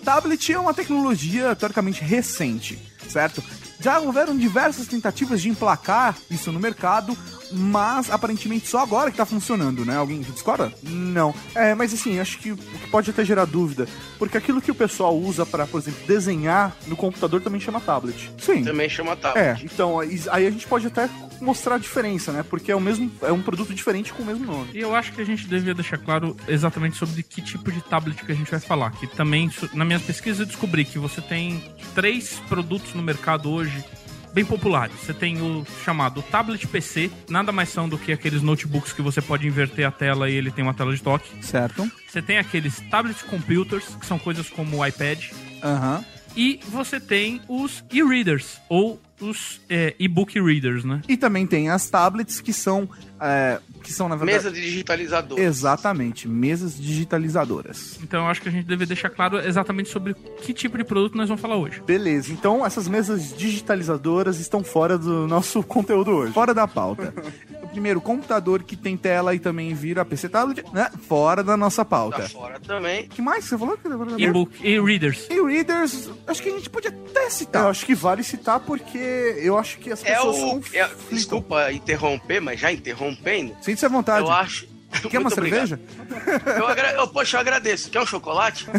tablet 0.05 0.52
é 0.52 0.58
uma 0.58 0.75
tecnologia 0.75 1.56
teoricamente 1.56 2.02
recente, 2.02 2.79
certo? 3.08 3.43
Já 3.81 3.99
houveram 3.99 4.37
diversas 4.37 4.87
tentativas 4.87 5.43
de 5.43 5.49
emplacar 5.49 6.17
isso 6.31 6.50
no 6.52 6.61
mercado, 6.61 7.17
mas 7.52 8.11
aparentemente 8.11 8.67
só 8.69 8.79
agora 8.79 9.11
que 9.11 9.17
tá 9.17 9.26
funcionando, 9.26 9.85
né? 9.85 9.96
Alguém 9.96 10.20
discorda? 10.20 10.73
Não. 10.82 11.35
É, 11.55 11.75
mas 11.75 11.93
assim, 11.93 12.19
acho 12.19 12.38
que 12.38 12.52
o 12.52 12.56
que 12.56 12.88
pode 12.90 13.11
até 13.11 13.25
gerar 13.25 13.44
dúvida. 13.44 13.87
Porque 14.19 14.38
aquilo 14.38 14.62
que 14.62 14.70
o 14.70 14.75
pessoal 14.75 15.14
usa 15.17 15.44
pra, 15.44 15.67
por 15.67 15.81
exemplo, 15.81 16.00
desenhar 16.06 16.75
no 16.87 16.97
computador 16.97 17.43
também 17.43 17.61
chama 17.61 17.81
tablet. 17.81 18.31
Sim. 18.38 18.64
Também 18.64 18.88
chama 18.88 19.17
tablet. 19.17 19.62
É, 19.62 19.64
Então, 19.64 19.99
aí 20.00 20.23
aí 20.31 20.47
a 20.47 20.50
gente 20.50 20.67
pode 20.67 20.87
até 20.87 21.08
mostrar 21.44 21.76
a 21.76 21.79
diferença, 21.79 22.32
né? 22.32 22.43
Porque 22.43 22.73
é 22.73 22.76
o 22.76 22.81
mesmo. 22.81 23.11
É 23.23 23.31
um 23.31 23.43
produto 23.43 23.75
diferente 23.75 24.12
com 24.12 24.23
o 24.23 24.26
mesmo 24.26 24.44
nome. 24.44 24.70
E 24.75 24.81
eu 24.81 24.94
acho 24.94 25.12
que 25.12 25.20
a 25.20 25.25
gente 25.25 25.46
devia 25.46 25.75
deixar 25.75 25.99
claro 25.99 26.37
exatamente 26.49 26.96
sobre 26.96 27.23
que 27.23 27.43
tipo 27.43 27.70
de 27.70 27.81
tablet 27.82 28.25
que 28.25 28.32
a 28.32 28.35
gente 28.35 28.50
vai 28.50 28.61
falar. 28.61 28.91
Que 28.93 29.06
também, 29.06 29.50
na 29.73 29.85
minha 29.85 30.00
pesquisa, 30.00 30.43
eu 30.43 30.46
descobri 30.46 30.85
que 30.85 30.99
você 30.99 31.20
tem 31.20 31.62
três 31.94 32.41
produtos 32.49 32.94
no 32.94 33.02
mercado 33.02 33.50
hoje 33.50 33.85
bem 34.35 34.44
populares. 34.44 34.96
Você 35.00 35.14
tem 35.14 35.41
o 35.41 35.64
chamado 35.85 36.20
tablet 36.23 36.67
PC, 36.67 37.11
nada 37.29 37.52
mais 37.52 37.69
são 37.69 37.88
do 37.88 37.97
que 37.97 38.12
aqueles 38.12 38.43
notebooks 38.43 38.93
que 38.93 39.00
você 39.00 39.23
pode 39.23 39.47
inverter 39.47 39.87
a 39.87 39.93
tela 39.93 40.29
e 40.29 40.35
ele 40.35 40.50
tem 40.50 40.64
uma 40.64 40.75
tela 40.75 40.93
de 40.94 41.00
toque. 41.00 41.31
certo. 41.40 41.88
Você 42.08 42.20
tem 42.20 42.38
aqueles 42.38 42.81
tablet 42.90 43.25
computers, 43.25 43.85
que 43.94 44.06
são 44.06 44.19
coisas 44.19 44.49
como 44.50 44.79
o 44.79 44.87
iPad. 44.87 45.31
Aham. 45.62 46.05
E 46.37 46.58
você 46.69 46.99
tem 46.99 47.40
os 47.49 47.85
e-readers, 47.93 48.59
ou 48.69 49.00
os 49.21 49.61
é, 49.68 49.94
e-book 49.99 50.40
readers, 50.40 50.85
né? 50.85 51.00
E 51.09 51.16
também 51.16 51.47
tem 51.47 51.71
as 51.71 51.88
tablets 51.88 52.40
que 52.40 52.52
são, 52.52 52.88
é, 53.21 53.59
que 53.83 53.92
são 53.92 54.09
na 54.09 54.16
verdade... 54.16 54.44
Mesa 54.44 54.50
de 54.54 54.61
digitalizador. 54.61 55.38
Exatamente, 55.38 56.26
mesas 56.28 56.76
digitalizadoras. 56.80 57.99
Então 58.02 58.25
eu 58.25 58.30
acho 58.30 58.42
que 58.42 58.49
a 58.49 58.52
gente 58.52 58.66
deve 58.66 58.87
deixar 58.87 59.11
claro 59.11 59.38
exatamente 59.38 59.88
sobre 59.88 60.14
que 60.42 60.52
tipo 60.52 60.76
de 60.76 60.85
produto 60.85 61.16
nós 61.16 61.28
vamos 61.28 61.40
falar 61.40 61.56
hoje. 61.56 61.80
Beleza, 61.87 62.33
então 62.33 62.64
essas 62.66 62.88
mesas 62.88 63.37
digitalizadoras 63.37 64.38
estão 64.40 64.62
fora 64.64 64.99
do 64.99 65.26
nosso 65.26 65.62
conteúdo 65.64 66.11
hoje. 66.11 66.33
Fora 66.33 66.52
da 66.54 66.66
pauta. 66.66 67.14
o 67.62 67.68
primeiro, 67.75 68.00
computador 68.00 68.62
que 68.62 68.76
tem 68.76 68.97
tela 68.97 69.35
e 69.35 69.38
também 69.38 69.75
vira 69.75 70.04
PC 70.04 70.28
tablet, 70.28 70.64
né? 70.73 70.88
Fora 71.09 71.42
da 71.42 71.56
nossa 71.56 71.85
Tá 71.85 71.90
pauta. 71.90 72.28
fora 72.28 72.59
também. 72.61 73.04
O 73.04 73.09
que 73.09 73.21
mais 73.23 73.44
que 73.44 73.50
você 73.50 73.59
falou? 73.59 73.78
E-book, 74.18 74.56
e-readers. 74.66 75.28
E-readers, 75.30 76.11
acho 76.26 76.42
que 76.42 76.49
a 76.49 76.52
gente 76.52 76.71
podia 76.71 76.90
até 76.90 77.26
Eu 77.26 77.30
citar. 77.30 77.66
acho 77.66 77.85
que 77.85 77.94
vale 77.94 78.23
citar 78.23 78.61
porque 78.61 79.03
eu 79.04 79.58
acho 79.58 79.78
que 79.78 79.90
as 79.92 80.04
É 80.04 80.14
pessoas 80.14 80.37
o. 80.37 80.62
é- 80.76 80.90
desculpa 81.11 81.73
interromper, 81.73 82.40
mas 82.40 82.61
já 82.61 82.73
interrompendo. 82.73 83.54
Sinta-se 83.62 83.87
à 83.87 83.88
vontade. 83.88 84.25
Eu 84.26 84.32
acho. 84.32 84.66
Quer 85.11 85.18
uma 85.18 85.28
obrigado. 85.32 85.66
cerveja? 85.68 85.80
Eu, 86.56 86.66
agra... 86.68 86.92
eu, 86.92 87.08
poxa, 87.08 87.37
eu 87.37 87.40
agradeço. 87.40 87.90
Quer 87.90 88.00
um 88.00 88.06
chocolate? 88.06 88.66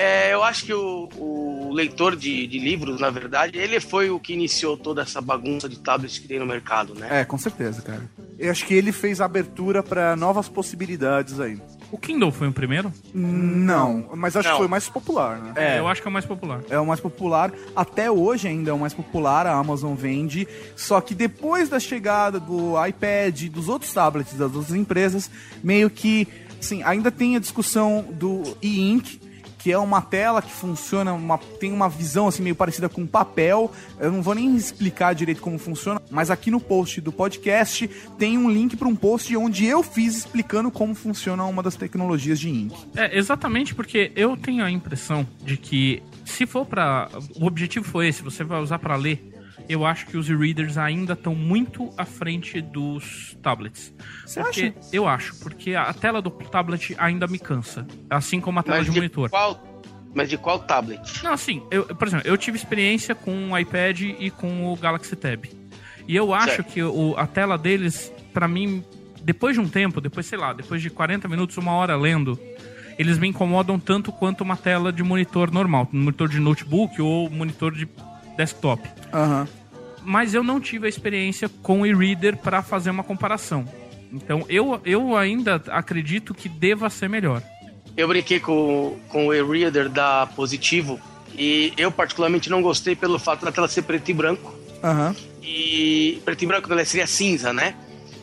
É, 0.00 0.32
eu 0.32 0.44
acho 0.44 0.64
que 0.64 0.72
o, 0.72 1.08
o 1.16 1.72
leitor 1.72 2.14
de, 2.14 2.46
de 2.46 2.58
livros, 2.60 3.00
na 3.00 3.10
verdade, 3.10 3.58
ele 3.58 3.80
foi 3.80 4.10
o 4.10 4.20
que 4.20 4.32
iniciou 4.32 4.76
toda 4.76 5.02
essa 5.02 5.20
bagunça 5.20 5.68
de 5.68 5.76
tablets 5.80 6.18
que 6.20 6.28
tem 6.28 6.38
no 6.38 6.46
mercado, 6.46 6.94
né? 6.94 7.08
É, 7.22 7.24
com 7.24 7.36
certeza, 7.36 7.82
cara. 7.82 8.08
Eu 8.38 8.48
acho 8.52 8.64
que 8.64 8.74
ele 8.74 8.92
fez 8.92 9.20
a 9.20 9.24
abertura 9.24 9.82
pra 9.82 10.14
novas 10.14 10.48
possibilidades 10.48 11.40
aí. 11.40 11.60
O 11.90 11.96
Kindle 11.96 12.30
foi 12.30 12.48
o 12.48 12.52
primeiro? 12.52 12.92
Não. 13.14 14.10
Mas 14.14 14.36
acho 14.36 14.46
Não. 14.48 14.54
que 14.54 14.58
foi 14.58 14.66
o 14.66 14.70
mais 14.70 14.88
popular, 14.88 15.38
né? 15.38 15.52
É. 15.56 15.78
Eu 15.78 15.88
acho 15.88 16.02
que 16.02 16.08
é 16.08 16.10
o 16.10 16.12
mais 16.12 16.24
popular. 16.26 16.60
É 16.68 16.78
o 16.78 16.86
mais 16.86 17.00
popular. 17.00 17.52
Até 17.74 18.10
hoje 18.10 18.46
ainda 18.46 18.70
é 18.70 18.72
o 18.74 18.78
mais 18.78 18.92
popular, 18.92 19.46
a 19.46 19.54
Amazon 19.54 19.94
vende. 19.94 20.46
Só 20.76 21.00
que 21.00 21.14
depois 21.14 21.68
da 21.68 21.80
chegada 21.80 22.38
do 22.38 22.74
iPad 22.86 23.42
e 23.42 23.48
dos 23.48 23.68
outros 23.68 23.92
tablets 23.92 24.34
das 24.34 24.54
outras 24.54 24.74
empresas, 24.74 25.30
meio 25.62 25.88
que, 25.88 26.28
assim, 26.60 26.82
ainda 26.82 27.10
tem 27.10 27.36
a 27.36 27.38
discussão 27.38 28.04
do 28.12 28.42
e-ink, 28.60 29.18
que 29.58 29.72
é 29.72 29.78
uma 29.78 30.00
tela 30.00 30.40
que 30.40 30.52
funciona, 30.52 31.12
uma, 31.12 31.36
tem 31.36 31.72
uma 31.72 31.88
visão 31.88 32.28
assim 32.28 32.42
meio 32.42 32.54
parecida 32.54 32.88
com 32.88 33.06
papel. 33.06 33.70
Eu 33.98 34.12
não 34.12 34.22
vou 34.22 34.34
nem 34.34 34.56
explicar 34.56 35.14
direito 35.14 35.42
como 35.42 35.58
funciona, 35.58 36.00
mas 36.10 36.30
aqui 36.30 36.50
no 36.50 36.60
post 36.60 37.00
do 37.00 37.12
podcast 37.12 37.88
tem 38.18 38.38
um 38.38 38.48
link 38.48 38.76
para 38.76 38.88
um 38.88 38.96
post 38.96 39.36
onde 39.36 39.66
eu 39.66 39.82
fiz 39.82 40.16
explicando 40.16 40.70
como 40.70 40.94
funciona 40.94 41.44
uma 41.44 41.62
das 41.62 41.74
tecnologias 41.74 42.38
de 42.38 42.48
ink. 42.48 42.74
É, 42.96 43.18
exatamente 43.18 43.74
porque 43.74 44.12
eu 44.14 44.36
tenho 44.36 44.64
a 44.64 44.70
impressão 44.70 45.26
de 45.44 45.56
que 45.56 46.02
se 46.24 46.46
for 46.46 46.64
pra. 46.64 47.08
O 47.40 47.46
objetivo 47.46 47.84
foi 47.84 48.08
esse, 48.08 48.22
você 48.22 48.44
vai 48.44 48.60
usar 48.60 48.78
pra 48.78 48.96
ler. 48.96 49.37
Eu 49.68 49.84
acho 49.84 50.06
que 50.06 50.16
os 50.16 50.28
e-readers 50.30 50.78
ainda 50.78 51.12
estão 51.12 51.34
muito 51.34 51.92
à 51.96 52.04
frente 52.04 52.60
dos 52.60 53.36
tablets. 53.42 53.92
Você 54.24 54.40
porque, 54.40 54.72
acha? 54.78 54.88
Eu 54.92 55.06
acho, 55.06 55.38
porque 55.40 55.74
a 55.74 55.92
tela 55.92 56.22
do 56.22 56.30
tablet 56.30 56.94
ainda 56.98 57.26
me 57.26 57.38
cansa. 57.38 57.86
Assim 58.08 58.40
como 58.40 58.58
a 58.58 58.62
tela 58.62 58.78
Mas 58.78 58.86
de 58.86 58.92
de 58.92 58.98
monitor. 58.98 59.28
qual. 59.28 59.62
Mas 60.14 60.30
de 60.30 60.38
qual 60.38 60.58
tablet? 60.60 61.22
Não, 61.22 61.32
assim, 61.32 61.62
eu, 61.70 61.84
por 61.84 62.08
exemplo, 62.08 62.26
eu 62.26 62.36
tive 62.38 62.56
experiência 62.56 63.14
com 63.14 63.50
o 63.52 63.58
iPad 63.58 64.00
e 64.00 64.30
com 64.30 64.72
o 64.72 64.76
Galaxy 64.76 65.14
Tab. 65.14 65.44
E 66.08 66.16
eu 66.16 66.32
acho 66.32 66.56
Certo. 66.56 66.72
que 66.72 66.82
o, 66.82 67.14
a 67.18 67.26
tela 67.26 67.58
deles, 67.58 68.10
pra 68.32 68.48
mim, 68.48 68.82
depois 69.22 69.54
de 69.54 69.60
um 69.60 69.68
tempo, 69.68 70.00
depois, 70.00 70.24
sei 70.24 70.38
lá, 70.38 70.54
depois 70.54 70.80
de 70.80 70.88
40 70.88 71.28
minutos, 71.28 71.58
uma 71.58 71.72
hora 71.72 71.94
lendo, 71.94 72.40
eles 72.98 73.18
me 73.18 73.28
incomodam 73.28 73.78
tanto 73.78 74.10
quanto 74.10 74.40
uma 74.40 74.56
tela 74.56 74.90
de 74.90 75.02
monitor 75.02 75.52
normal, 75.52 75.86
monitor 75.92 76.26
de 76.30 76.40
notebook 76.40 77.00
ou 77.02 77.28
monitor 77.28 77.72
de 77.74 77.86
desktop. 78.38 78.88
Aham. 79.12 79.46
Mas 80.08 80.32
eu 80.32 80.42
não 80.42 80.58
tive 80.58 80.86
a 80.86 80.88
experiência 80.88 81.50
com 81.62 81.82
o 81.82 81.86
e-reader 81.86 82.38
para 82.38 82.62
fazer 82.62 82.88
uma 82.88 83.04
comparação. 83.04 83.66
Então 84.10 84.42
eu, 84.48 84.80
eu 84.82 85.14
ainda 85.14 85.62
acredito 85.68 86.32
que 86.32 86.48
deva 86.48 86.88
ser 86.88 87.10
melhor. 87.10 87.42
Eu 87.94 88.08
brinquei 88.08 88.40
com, 88.40 88.96
com 89.10 89.26
o 89.26 89.34
e-reader 89.34 89.90
da 89.90 90.26
Positivo 90.34 90.98
e 91.36 91.74
eu 91.76 91.92
particularmente 91.92 92.48
não 92.48 92.62
gostei 92.62 92.96
pelo 92.96 93.18
fato 93.18 93.44
da 93.44 93.52
tela 93.52 93.68
ser 93.68 93.82
preto 93.82 94.10
e 94.10 94.14
branco. 94.14 94.54
Aham. 94.82 95.14
E 95.42 96.22
preto 96.24 96.42
e 96.42 96.46
branco 96.46 96.72
ela 96.72 96.82
seria 96.86 97.06
cinza, 97.06 97.52
né? 97.52 97.74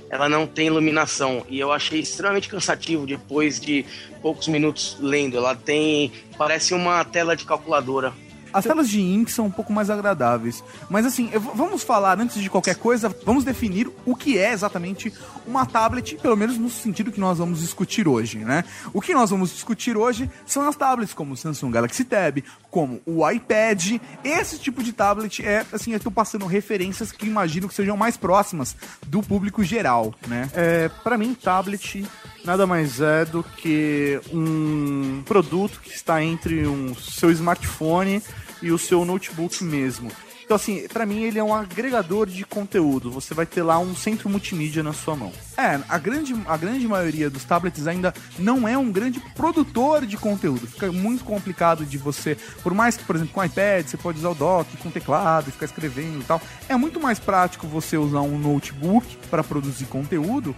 Ela 0.09 0.27
não 0.27 0.47
tem 0.47 0.65
iluminação 0.65 1.45
e 1.47 1.59
eu 1.59 1.71
achei 1.71 1.99
extremamente 1.99 2.49
cansativo 2.49 3.05
depois 3.05 3.59
de 3.59 3.85
poucos 4.23 4.47
minutos 4.47 4.97
lendo. 4.99 5.37
Ela 5.37 5.55
tem 5.55 6.11
parece 6.35 6.73
uma 6.73 7.05
tela 7.05 7.35
de 7.35 7.45
calculadora. 7.45 8.11
As 8.55 8.63
telas 8.63 8.87
de 8.87 9.01
ink 9.01 9.31
são 9.31 9.47
um 9.47 9.51
pouco 9.51 9.73
mais 9.73 9.89
agradáveis. 9.89 10.63
Mas 10.89 11.05
assim, 11.05 11.29
eu- 11.33 11.41
vamos 11.41 11.83
falar, 11.83 12.19
antes 12.19 12.41
de 12.41 12.49
qualquer 12.49 12.75
coisa, 12.75 13.13
vamos 13.25 13.43
definir 13.43 13.89
o 14.05 14.15
que 14.15 14.37
é 14.37 14.53
exatamente 14.53 15.13
uma 15.45 15.65
tablet, 15.65 16.15
pelo 16.21 16.37
menos 16.37 16.57
no 16.57 16.69
sentido 16.69 17.11
que 17.11 17.19
nós 17.19 17.37
vamos 17.37 17.59
discutir 17.59 18.07
hoje, 18.07 18.39
né? 18.39 18.63
O 18.93 19.01
que 19.01 19.13
nós 19.13 19.29
vamos 19.29 19.51
discutir 19.51 19.97
hoje 19.97 20.29
são 20.45 20.67
as 20.67 20.75
tablets 20.75 21.13
como 21.13 21.33
o 21.33 21.37
Samsung 21.37 21.69
Galaxy 21.71 22.05
Tab, 22.05 22.37
como 22.71 23.01
o 23.05 23.29
iPad. 23.29 23.99
Esse 24.23 24.57
tipo 24.57 24.81
de 24.81 24.93
tablet 24.93 25.45
é, 25.45 25.65
assim, 25.73 25.91
eu 25.93 25.99
tô 25.99 26.09
passando 26.09 26.45
referências 26.45 27.11
que 27.11 27.25
imagino 27.27 27.67
que 27.67 27.73
sejam 27.75 27.97
mais 27.97 28.15
próximas 28.15 28.75
do 29.07 29.21
público 29.21 29.63
geral, 29.63 30.13
né? 30.27 30.49
É, 30.53 30.89
para 31.03 31.17
mim, 31.17 31.33
tablet 31.33 32.05
nada 32.45 32.65
mais 32.67 33.01
é 33.01 33.25
do 33.25 33.43
que 33.43 34.19
um 34.31 35.23
produto 35.25 35.79
que 35.81 35.89
está 35.89 36.23
entre 36.23 36.67
um 36.67 36.93
seu 36.95 37.31
smartphone 37.31 38.21
e 38.65 38.71
o 38.71 38.77
seu 38.77 39.05
notebook 39.05 39.63
mesmo. 39.63 40.11
Então, 40.43 40.55
assim, 40.55 40.87
pra 40.87 41.07
mim 41.07 41.23
ele 41.23 41.39
é 41.39 41.43
um 41.43 41.53
agregador 41.53 42.27
de 42.27 42.45
conteúdo. 42.45 43.09
Você 43.09 43.33
vai 43.33 43.47
ter 43.47 43.63
lá 43.63 43.79
um 43.79 43.95
centro 43.95 44.29
multimídia 44.29 44.83
na 44.83 44.93
sua 44.93 45.15
mão. 45.15 45.31
É, 45.57 45.79
a 45.89 45.97
grande, 45.97 46.35
a 46.47 46.55
grande 46.55 46.87
maioria 46.87 47.31
dos 47.31 47.43
tablets 47.43 47.87
ainda 47.87 48.13
não 48.37 48.67
é 48.67 48.77
um 48.77 48.91
grande 48.91 49.19
produtor 49.35 50.05
de 50.05 50.17
conteúdo. 50.17 50.67
Fica 50.67 50.91
muito 50.91 51.23
complicado 51.23 51.83
de 51.83 51.97
você, 51.97 52.37
por 52.61 52.75
mais 52.75 52.95
que, 52.95 53.03
por 53.03 53.15
exemplo, 53.15 53.33
com 53.33 53.43
iPad 53.43 53.87
você 53.87 53.97
pode 53.97 54.19
usar 54.19 54.29
o 54.29 54.35
dock 54.35 54.77
com 54.77 54.91
teclado 54.91 55.51
ficar 55.51 55.65
escrevendo 55.65 56.21
e 56.21 56.23
tal. 56.23 56.39
É 56.69 56.75
muito 56.75 56.99
mais 56.99 57.17
prático 57.17 57.67
você 57.67 57.97
usar 57.97 58.21
um 58.21 58.37
notebook 58.37 59.17
para 59.31 59.43
produzir 59.43 59.85
conteúdo 59.85 60.55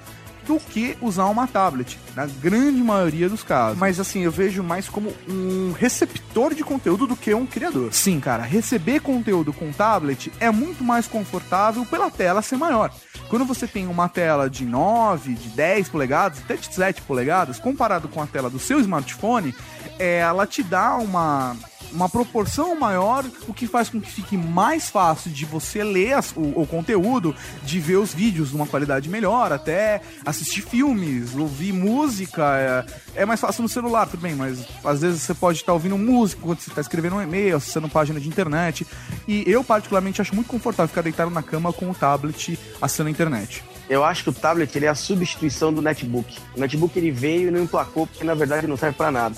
do 0.48 0.58
que 0.60 0.98
usar 1.01 1.25
uma 1.25 1.46
tablet, 1.46 2.00
na 2.16 2.25
grande 2.25 2.82
maioria 2.82 3.27
dos 3.27 3.44
casos. 3.44 3.77
Mas 3.77 4.00
assim, 4.00 4.22
eu 4.22 4.32
vejo 4.32 4.63
mais 4.63 4.88
como 4.88 5.13
um 5.27 5.74
receptor 5.74 6.56
de 6.56 6.63
conteúdo 6.63 7.06
do 7.06 7.16
que 7.16 7.34
um 7.34 7.46
criador. 7.46 7.94
Sim, 7.94 8.20
cara, 8.20 8.44
receber 8.44 9.01
conteúdo 9.01 9.51
com 9.51 9.72
tablet 9.72 10.32
é 10.39 10.50
muito 10.50 10.84
mais 10.84 11.08
confortável 11.08 11.86
pela 11.86 12.10
tela 12.10 12.42
ser 12.42 12.58
maior. 12.58 12.92
Quando 13.30 13.46
você 13.46 13.68
tem 13.68 13.88
uma 13.88 14.08
tela 14.08 14.50
de 14.50 14.66
9, 14.66 15.34
de 15.34 15.50
10 15.50 15.89
polegadas, 15.89 16.39
até 16.39 16.56
de 16.56 16.74
7 16.74 17.01
polegadas, 17.01 17.60
comparado 17.60 18.08
com 18.08 18.22
a 18.22 18.27
tela 18.27 18.50
do 18.50 18.60
seu 18.60 18.80
smartphone, 18.80 19.54
ela 20.00 20.48
te 20.48 20.63
dá 20.63 20.96
uma 20.96 21.56
uma 21.91 22.10
proporção 22.10 22.77
maior, 22.79 23.25
o 23.48 23.53
que 23.53 23.67
faz 23.67 23.89
com 23.89 24.00
que 24.01 24.10
fique 24.12 24.36
mais 24.38 24.89
fácil 24.89 25.32
de 25.32 25.46
você 25.46 25.84
ler 25.84 26.13
as- 26.13 26.32
o, 26.36 26.62
o 26.62 26.67
conteúdo, 26.67 27.36
de 27.63 27.79
ver 27.79 27.98
os 27.98 28.13
vídeos 28.13 28.51
numa 28.51 28.67
qualidade 28.67 29.10
melhor, 29.10 29.51
até 29.51 30.01
assistir 30.25 30.62
filmes, 30.62 31.36
ouvir 31.36 31.74
música. 31.74 32.86
É, 33.15 33.22
é 33.22 33.25
mais 33.25 33.39
fácil 33.39 33.63
no 33.63 33.70
celular, 33.70 34.06
tudo 34.08 34.22
bem, 34.22 34.36
mas 34.36 34.65
às 34.84 35.01
vezes 35.01 35.22
você 35.22 35.34
pode 35.34 35.60
estar 35.60 35.74
ouvindo 35.74 35.98
música 35.98 36.41
quando 36.44 36.60
você 36.60 36.70
está 36.70 36.82
escrevendo 36.82 37.15
um 37.15 37.22
e-mail, 37.22 37.56
acessando 37.58 37.89
página 37.89 38.20
de 38.20 38.27
internet. 38.27 38.86
E 39.27 39.44
eu, 39.48 39.63
particularmente, 39.63 40.22
acho 40.22 40.36
muito 40.36 40.48
confortável 40.48 40.88
ficar 40.89 41.01
deitado 41.01 41.32
na 41.32 41.41
cama 41.44 41.72
com 41.74 41.89
o 41.89 41.94
tablet 41.96 42.58
acessando 42.82 43.08
a 43.08 43.12
internet. 43.12 43.63
Eu 43.89 44.03
acho 44.03 44.24
que 44.24 44.29
o 44.29 44.34
tablet 44.34 44.75
ele 44.75 44.86
é 44.86 44.89
a 44.89 44.96
substituição 44.96 45.74
do 45.74 45.82
netbook. 45.82 46.38
O 46.56 46.60
netbook 46.60 46.98
ele 47.00 47.10
veio 47.10 47.48
e 47.48 47.51
não 47.51 47.62
emplacou 47.63 48.06
porque 48.06 48.24
na 48.24 48.34
verdade 48.34 48.67
não 48.67 48.75
serve 48.75 48.98
para 48.98 49.12
nada. 49.12 49.36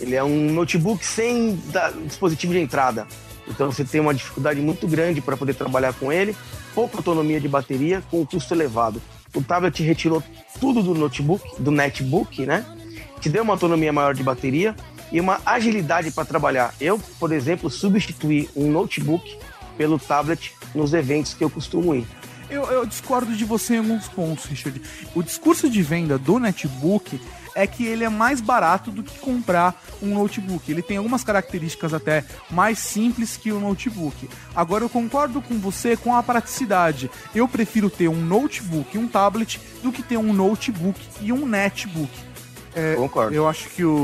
Ele 0.00 0.14
é 0.14 0.22
um 0.22 0.52
notebook 0.52 1.04
sem 1.04 1.58
dispositivo 2.06 2.52
de 2.52 2.60
entrada. 2.60 3.06
Então 3.48 3.70
você 3.70 3.84
tem 3.84 4.00
uma 4.00 4.12
dificuldade 4.12 4.60
muito 4.60 4.86
grande 4.88 5.20
para 5.20 5.36
poder 5.36 5.54
trabalhar 5.54 5.92
com 5.94 6.12
ele, 6.12 6.36
pouca 6.74 6.96
autonomia 6.96 7.40
de 7.40 7.48
bateria 7.48 8.02
com 8.10 8.20
um 8.20 8.26
custo 8.26 8.52
elevado. 8.52 9.00
O 9.34 9.42
tablet 9.42 9.82
retirou 9.82 10.22
tudo 10.58 10.82
do 10.82 10.94
notebook, 10.94 11.60
do 11.60 11.70
netbook, 11.70 12.44
né? 12.46 12.64
Te 13.20 13.28
deu 13.28 13.42
uma 13.42 13.54
autonomia 13.54 13.92
maior 13.92 14.14
de 14.14 14.22
bateria 14.22 14.74
e 15.12 15.20
uma 15.20 15.40
agilidade 15.44 16.10
para 16.10 16.24
trabalhar. 16.24 16.74
Eu, 16.80 16.98
por 17.18 17.32
exemplo, 17.32 17.70
substituí 17.70 18.48
um 18.56 18.70
notebook 18.70 19.38
pelo 19.76 19.98
tablet 19.98 20.52
nos 20.74 20.92
eventos 20.94 21.34
que 21.34 21.44
eu 21.44 21.50
costumo 21.50 21.94
ir. 21.94 22.06
Eu, 22.48 22.64
eu 22.64 22.86
discordo 22.86 23.34
de 23.34 23.44
você 23.44 23.74
em 23.74 23.78
alguns 23.78 24.08
pontos, 24.08 24.44
Richard. 24.46 24.80
O 25.14 25.22
discurso 25.22 25.68
de 25.68 25.82
venda 25.82 26.16
do 26.16 26.38
netbook 26.38 27.20
é 27.56 27.66
que 27.66 27.86
ele 27.86 28.04
é 28.04 28.08
mais 28.08 28.40
barato 28.40 28.90
do 28.90 29.02
que 29.02 29.18
comprar 29.18 29.82
um 30.02 30.14
notebook. 30.14 30.70
Ele 30.70 30.82
tem 30.82 30.98
algumas 30.98 31.24
características 31.24 31.94
até 31.94 32.22
mais 32.50 32.78
simples 32.78 33.36
que 33.36 33.50
o 33.50 33.58
notebook. 33.58 34.28
Agora 34.54 34.84
eu 34.84 34.90
concordo 34.90 35.40
com 35.40 35.58
você 35.58 35.96
com 35.96 36.14
a 36.14 36.22
praticidade. 36.22 37.10
Eu 37.34 37.48
prefiro 37.48 37.88
ter 37.88 38.08
um 38.08 38.20
notebook 38.20 38.94
e 38.94 38.98
um 38.98 39.08
tablet 39.08 39.58
do 39.82 39.90
que 39.90 40.02
ter 40.02 40.18
um 40.18 40.34
notebook 40.34 41.00
e 41.22 41.32
um 41.32 41.46
netbook. 41.46 42.12
É, 42.74 42.94
Concordo. 42.94 43.34
Eu 43.34 43.48
acho 43.48 43.70
que 43.70 43.82
o, 43.82 43.94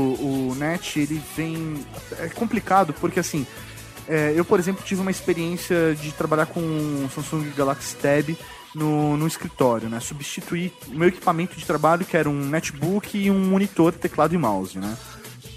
o 0.49 0.55
Net, 0.57 0.99
ele 0.99 1.21
vem. 1.37 1.85
É 2.17 2.27
complicado, 2.29 2.91
porque 2.93 3.19
assim. 3.19 3.45
é, 4.09 4.33
eu, 4.35 4.43
por 4.43 4.59
exemplo, 4.59 4.83
tive 4.83 4.99
uma 4.99 5.11
experiência 5.11 5.93
de 5.93 6.11
trabalhar 6.11 6.47
com 6.47 6.59
o 6.59 7.07
Samsung 7.13 7.51
Galaxy 7.55 7.95
Tab 7.97 8.35
no, 8.73 9.17
no 9.17 9.27
escritório, 9.27 9.89
né? 9.89 9.99
Substituir 9.99 10.71
o 10.87 10.95
meu 10.95 11.07
equipamento 11.07 11.55
de 11.55 11.65
trabalho, 11.65 12.05
que 12.05 12.17
era 12.17 12.29
um 12.29 12.45
netbook 12.45 13.17
e 13.17 13.29
um 13.29 13.39
monitor, 13.39 13.93
teclado 13.93 14.33
e 14.33 14.37
mouse, 14.37 14.77
né? 14.77 14.97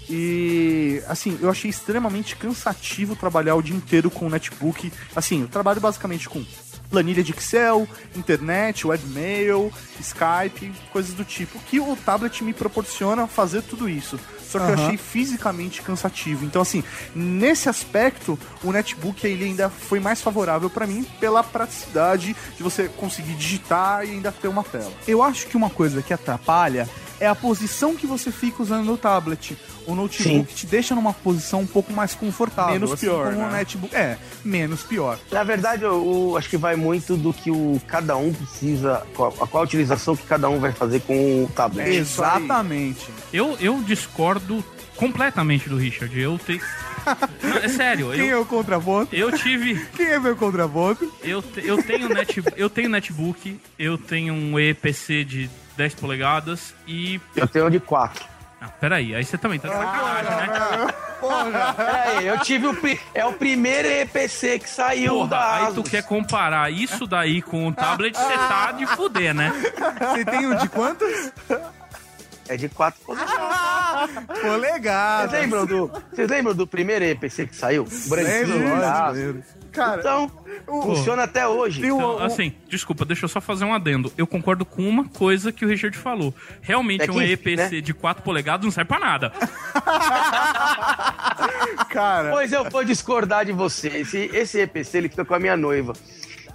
E 0.09 1.01
assim, 1.07 1.37
eu 1.41 1.49
achei 1.49 1.69
extremamente 1.69 2.35
cansativo 2.35 3.15
trabalhar 3.15 3.55
o 3.55 3.61
dia 3.61 3.75
inteiro 3.75 4.09
com 4.09 4.27
o 4.27 4.29
netbook. 4.29 4.91
Assim, 5.15 5.41
eu 5.41 5.47
trabalho 5.47 5.81
basicamente 5.81 6.29
com 6.29 6.45
planilha 6.89 7.23
de 7.23 7.33
Excel, 7.33 7.87
internet, 8.15 8.87
webmail, 8.87 9.71
Skype, 9.99 10.71
coisas 10.91 11.13
do 11.13 11.25
tipo, 11.25 11.59
que 11.59 11.79
o 11.79 11.95
tablet 11.97 12.41
me 12.43 12.53
proporciona 12.53 13.27
fazer 13.27 13.61
tudo 13.63 13.89
isso. 13.89 14.17
Só 14.47 14.59
que 14.59 14.65
eu 14.65 14.73
Aham. 14.73 14.85
achei 14.85 14.97
fisicamente 14.97 15.81
cansativo. 15.81 16.45
Então, 16.45 16.61
assim, 16.61 16.83
nesse 17.15 17.69
aspecto, 17.69 18.39
o 18.63 18.71
netbook 18.71 19.25
ele 19.25 19.45
ainda 19.45 19.69
foi 19.69 19.99
mais 19.99 20.21
favorável 20.21 20.69
pra 20.69 20.87
mim 20.87 21.05
pela 21.19 21.43
praticidade 21.43 22.35
de 22.55 22.63
você 22.63 22.87
conseguir 22.87 23.33
digitar 23.33 24.05
e 24.05 24.11
ainda 24.11 24.31
ter 24.31 24.47
uma 24.47 24.63
tela. 24.63 24.91
Eu 25.07 25.21
acho 25.21 25.47
que 25.47 25.57
uma 25.57 25.69
coisa 25.69 26.01
que 26.01 26.13
atrapalha 26.13 26.87
é 27.19 27.27
a 27.27 27.35
posição 27.35 27.95
que 27.95 28.05
você 28.07 28.31
fica 28.31 28.61
usando 28.61 28.91
o 28.93 28.97
tablet. 28.97 29.57
O 29.85 29.95
notebook 29.95 30.53
te 30.53 30.65
deixa 30.65 30.93
numa 30.93 31.13
posição 31.13 31.61
um 31.61 31.67
pouco 31.67 31.91
mais 31.93 32.13
confortável. 32.13 32.73
Menos 32.73 32.91
assim 32.91 33.05
pior, 33.07 33.33
como 33.33 33.45
o 33.45 33.49
né? 33.49 33.57
netbook. 33.59 33.95
É, 33.95 34.17
menos 34.43 34.83
pior. 34.83 35.17
Na 35.31 35.43
verdade, 35.43 35.83
eu, 35.83 35.93
eu 36.31 36.37
acho 36.37 36.49
que 36.49 36.57
vai 36.57 36.75
muito 36.75 37.15
do 37.15 37.33
que 37.33 37.49
o 37.49 37.81
cada 37.87 38.17
um 38.17 38.33
precisa, 38.33 39.05
qual, 39.15 39.33
a 39.41 39.47
qual 39.47 39.63
a 39.63 39.65
utilização 39.65 40.15
que 40.15 40.25
cada 40.27 40.49
um 40.49 40.59
vai 40.59 40.71
fazer 40.71 40.99
com 41.01 41.43
o 41.45 41.49
tablet. 41.55 41.87
Exatamente. 41.95 43.07
Eu, 43.31 43.57
eu 43.59 43.81
discordo 43.81 44.63
completamente 44.97 45.69
do 45.69 45.77
Richard. 45.77 46.19
Eu 46.19 46.37
tenho. 46.37 46.61
Não, 47.41 47.57
é 47.57 47.69
sério, 47.69 48.11
Quem 48.11 48.25
eu, 48.27 48.37
é 48.37 48.41
o 48.41 48.45
contraponto? 48.45 49.15
eu 49.15 49.31
tive. 49.31 49.75
Quem 49.95 50.07
é 50.07 50.19
meu 50.19 50.35
contraponto? 50.35 51.09
Eu, 51.23 51.41
te- 51.41 51.65
eu, 51.65 51.81
tenho 51.81 52.09
net, 52.09 52.43
eu 52.57 52.69
tenho 52.69 52.89
netbook, 52.89 53.57
eu 53.79 53.97
tenho 53.97 54.33
um 54.33 54.59
EPC 54.59 55.23
de 55.23 55.49
10 55.77 55.95
polegadas 55.95 56.73
e. 56.87 57.21
Eu 57.35 57.47
tenho 57.47 57.69
de 57.69 57.79
quatro. 57.79 58.25
Ah, 58.59 58.69
peraí, 58.69 59.13
aí 59.13 59.23
você 59.23 59.37
também 59.37 59.59
tá 59.59 59.67
de 59.67 59.75
sacanagem, 59.75 60.35
né? 60.35 60.93
Peraí, 61.75 62.27
eu 62.27 62.39
tive 62.39 62.67
o. 62.67 62.77
É 63.13 63.23
o 63.23 63.33
primeiro 63.33 63.87
EPC 63.87 64.59
que 64.59 64.69
saiu 64.69 65.13
Porra, 65.13 65.27
da 65.27 65.55
aí 65.55 65.73
tu 65.73 65.83
quer 65.83 66.03
comparar 66.03 66.71
isso 66.71 67.05
daí 67.05 67.41
com 67.41 67.67
o 67.67 67.73
tablet, 67.73 68.17
você 68.17 68.37
tá 68.37 68.71
de 68.71 68.85
fuder, 68.87 69.33
né? 69.33 69.53
Você 69.99 70.25
tem 70.25 70.47
um 70.47 70.55
de 70.55 70.67
quantos? 70.69 71.31
É 72.47 72.57
de 72.57 72.69
quatro 72.69 72.99
polegadas. 73.05 73.47
Polegadas. 74.41 75.31
Vocês 75.31 75.41
lembram 75.41 75.65
do, 75.65 75.91
vocês 76.11 76.29
lembram 76.29 76.55
do 76.55 76.67
primeiro 76.67 77.03
EPC 77.03 77.47
que 77.47 77.55
saiu? 77.55 77.83
Lembro, 77.83 78.09
Branquinho, 78.09 79.13
lembro. 79.13 79.43
Cara, 79.71 79.99
Então, 79.99 80.31
funciona 80.65 81.23
até 81.23 81.47
hoje. 81.47 81.85
Então, 81.85 82.19
assim, 82.19 82.53
desculpa, 82.67 83.05
deixa 83.05 83.25
eu 83.25 83.29
só 83.29 83.41
fazer 83.41 83.65
um 83.65 83.73
adendo. 83.73 84.11
Eu 84.17 84.25
concordo 84.25 84.65
com 84.65 84.87
uma 84.87 85.05
coisa 85.05 85.51
que 85.51 85.65
o 85.65 85.67
Richard 85.67 85.95
falou. 85.97 86.33
Realmente, 86.61 87.03
É 87.03 87.05
que 87.05 87.11
um 87.11 87.21
enfim, 87.21 87.33
EPC 87.33 87.75
né? 87.75 87.81
de 87.81 87.93
4 87.93 88.23
polegadas 88.23 88.63
não 88.63 88.71
serve 88.71 88.87
pra 88.87 88.99
nada. 88.99 89.31
cara. 91.89 92.31
Pois 92.31 92.51
eu 92.51 92.69
vou 92.69 92.83
discordar 92.83 93.45
de 93.45 93.51
você. 93.51 93.89
Esse, 93.89 94.29
esse 94.33 94.59
EPC 94.61 94.97
ele 94.97 95.09
fica 95.09 95.25
com 95.25 95.33
a 95.33 95.39
minha 95.39 95.57
noiva. 95.57 95.93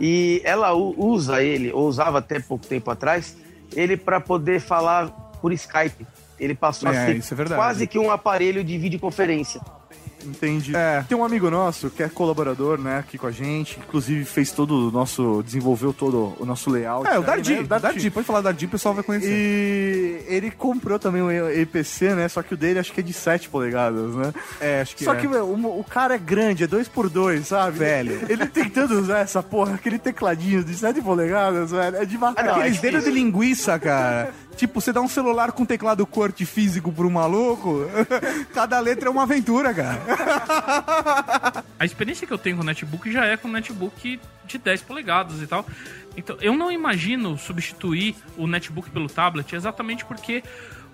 E 0.01 0.41
ela 0.45 0.73
usa 0.75 1.43
ele, 1.43 1.71
ou 1.73 1.87
usava 1.87 2.19
até 2.19 2.41
pouco 2.41 2.67
tempo 2.67 2.91
atrás, 2.91 3.37
ele 3.73 3.97
para 3.97 4.21
poder 4.21 4.61
falar 4.61 5.07
por 5.43 5.53
Skype. 5.53 6.07
Ele 6.41 6.55
passou 6.55 6.89
a 6.89 6.95
É, 6.95 7.07
ser 7.07 7.17
isso 7.17 7.35
é 7.35 7.45
quase 7.47 7.87
que 7.87 7.99
um 7.99 8.11
aparelho 8.11 8.65
de 8.65 8.79
videoconferência. 8.79 9.61
Entendi. 10.25 10.75
É. 10.75 11.05
Tem 11.09 11.17
um 11.17 11.25
amigo 11.25 11.51
nosso 11.51 11.91
que 11.91 12.03
é 12.03 12.09
colaborador, 12.09 12.79
né, 12.79 12.99
aqui 12.99 13.19
com 13.19 13.27
a 13.27 13.31
gente, 13.31 13.79
inclusive 13.79 14.25
fez 14.25 14.53
todo 14.53 14.89
o 14.89 14.91
nosso. 14.91 15.43
desenvolveu 15.45 15.93
todo 15.93 16.35
o 16.39 16.45
nosso 16.47 16.71
layout. 16.71 17.09
É, 17.09 17.15
o 17.15 17.21
aí, 17.21 17.25
Dardi. 17.25 17.55
né? 17.57 17.63
Dardi. 17.65 18.11
Pode 18.11 18.27
falar 18.27 18.41
Dardi, 18.41 18.67
o 18.67 18.69
pessoal 18.69 18.95
vai 18.95 19.03
conhecer. 19.03 19.29
E 19.29 20.25
ele 20.33 20.51
comprou 20.51 20.99
também 20.99 21.23
um 21.23 21.31
EPC, 21.31 22.15
né? 22.15 22.29
Só 22.29 22.43
que 22.43 22.55
o 22.55 22.57
dele 22.57 22.79
acho 22.79 22.93
que 22.93 23.01
é 23.01 23.03
de 23.03 23.13
7 23.13 23.49
polegadas, 23.49 24.15
né? 24.15 24.33
É, 24.61 24.81
acho 24.81 24.95
que 24.97 25.05
Só 25.05 25.15
é. 25.15 25.17
que 25.17 25.27
meu, 25.27 25.45
o, 25.45 25.81
o 25.81 25.85
cara 25.85 26.15
é 26.15 26.19
grande, 26.19 26.65
é 26.65 26.69
2x2, 26.69 27.43
sabe? 27.45 27.79
Velho. 27.79 28.21
Ele 28.29 28.47
tentando 28.47 28.99
usar 29.01 29.19
essa 29.19 29.43
porra, 29.43 29.75
aquele 29.75 29.99
tecladinho 29.99 30.63
de 30.63 30.75
7 30.75 31.01
polegadas, 31.03 31.71
velho, 31.73 31.97
é 31.97 32.05
de 32.05 32.17
matar. 32.17 32.43
Ah, 32.43 32.47
não, 32.47 32.55
Aqueles 32.61 32.79
é 32.79 32.81
dedos 32.81 33.05
de 33.05 33.11
linguiça, 33.11 33.79
cara. 33.79 34.33
Tipo, 34.57 34.81
você 34.81 34.93
dá 34.93 35.01
um 35.01 35.09
celular 35.09 35.53
com 35.53 35.65
teclado 35.65 36.07
corte 36.07 36.45
físico 36.47 36.93
pro 36.93 37.11
maluco, 37.11 37.87
cada 38.55 38.79
letra 38.81 39.09
é 39.09 39.11
uma 39.11 39.23
aventura, 39.23 39.73
cara. 39.75 40.01
A 41.79 41.85
experiência 41.85 42.27
que 42.27 42.33
eu 42.33 42.39
tenho 42.39 42.57
com 42.57 42.63
o 42.63 42.67
netbook 42.67 43.11
já 43.11 43.25
é 43.25 43.37
com 43.37 43.49
o 43.49 43.53
netbook 43.53 44.21
de 44.45 44.59
10 44.59 44.83
polegadas 44.83 45.41
e 45.41 45.47
tal. 45.47 45.67
Então, 46.17 46.37
eu 46.41 46.57
não 46.57 46.71
imagino 46.71 47.39
substituir 47.39 48.15
o 48.37 48.47
netbook 48.47 48.91
pelo 48.91 49.09
tablet 49.09 49.55
exatamente 49.55 50.05
porque 50.05 50.43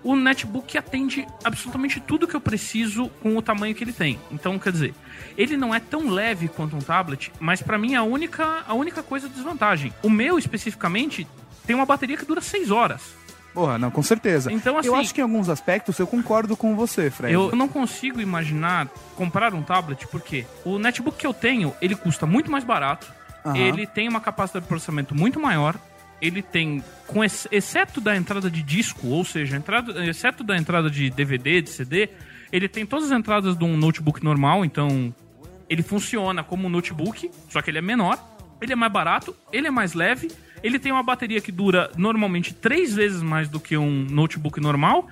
o 0.03 0.15
netbook 0.15 0.77
atende 0.77 1.27
absolutamente 1.43 1.99
tudo 1.99 2.27
que 2.27 2.35
eu 2.35 2.41
preciso 2.41 3.09
com 3.21 3.35
o 3.35 3.41
tamanho 3.41 3.75
que 3.75 3.83
ele 3.83 3.93
tem. 3.93 4.19
Então, 4.31 4.57
quer 4.57 4.71
dizer, 4.71 4.93
ele 5.37 5.57
não 5.57 5.75
é 5.75 5.79
tão 5.79 6.09
leve 6.09 6.47
quanto 6.47 6.75
um 6.75 6.79
tablet, 6.79 7.31
mas 7.39 7.61
pra 7.61 7.77
mim 7.77 7.93
é 7.93 7.97
a 7.97 8.03
única, 8.03 8.63
a 8.67 8.73
única 8.73 9.03
coisa 9.03 9.27
desvantagem. 9.27 9.93
O 10.01 10.09
meu, 10.09 10.39
especificamente, 10.39 11.27
tem 11.65 11.75
uma 11.75 11.85
bateria 11.85 12.17
que 12.17 12.25
dura 12.25 12.41
6 12.41 12.71
horas. 12.71 13.13
Porra, 13.53 13.77
não, 13.77 13.89
com 13.91 14.03
certeza. 14.03 14.51
Então, 14.51 14.77
assim- 14.77 14.87
eu 14.87 14.95
acho 14.95 15.13
que 15.13 15.19
em 15.19 15.23
alguns 15.23 15.49
aspectos 15.49 15.97
eu 15.99 16.05
concordo 16.07 16.55
com 16.55 16.75
você, 16.75 17.09
Fred. 17.09 17.33
Eu 17.33 17.55
não 17.55 17.67
consigo 17.67 18.21
imaginar 18.21 18.87
comprar 19.15 19.53
um 19.53 19.61
tablet 19.63 20.07
porque 20.07 20.45
o 20.63 20.77
netbook 20.77 21.17
que 21.17 21.25
eu 21.27 21.33
tenho, 21.33 21.73
ele 21.81 21.95
custa 21.95 22.25
muito 22.25 22.49
mais 22.51 22.63
barato, 22.63 23.11
Aham. 23.45 23.57
ele 23.57 23.87
tem 23.87 24.07
uma 24.07 24.21
capacidade 24.21 24.63
de 24.65 24.69
processamento 24.69 25.15
muito 25.15 25.39
maior, 25.39 25.75
ele 26.21 26.41
tem, 26.41 26.83
com 27.07 27.23
ex- 27.23 27.47
exceto 27.51 27.99
da 27.99 28.15
entrada 28.15 28.49
de 28.51 28.61
disco, 28.61 29.07
ou 29.07 29.25
seja, 29.25 29.57
entrada, 29.57 30.05
exceto 30.05 30.43
da 30.43 30.55
entrada 30.57 30.89
de 30.89 31.09
DVD, 31.09 31.61
de 31.61 31.69
CD, 31.69 32.09
ele 32.51 32.67
tem 32.67 32.85
todas 32.85 33.11
as 33.11 33.17
entradas 33.17 33.57
de 33.57 33.63
um 33.63 33.75
notebook 33.77 34.23
normal, 34.23 34.63
então 34.63 35.13
ele 35.69 35.81
funciona 35.81 36.43
como 36.43 36.67
um 36.67 36.69
notebook, 36.69 37.31
só 37.49 37.61
que 37.61 37.71
ele 37.71 37.77
é 37.77 37.81
menor, 37.81 38.17
ele 38.61 38.73
é 38.73 38.75
mais 38.75 38.91
barato, 38.91 39.35
ele 39.53 39.67
é 39.67 39.71
mais 39.71 39.93
leve, 39.93 40.29
ele 40.63 40.79
tem 40.79 40.91
uma 40.91 41.03
bateria 41.03 41.41
que 41.41 41.51
dura 41.51 41.91
normalmente 41.97 42.53
três 42.53 42.93
vezes 42.95 43.21
mais 43.21 43.49
do 43.49 43.59
que 43.59 43.77
um 43.77 44.05
notebook 44.09 44.59
normal. 44.59 45.07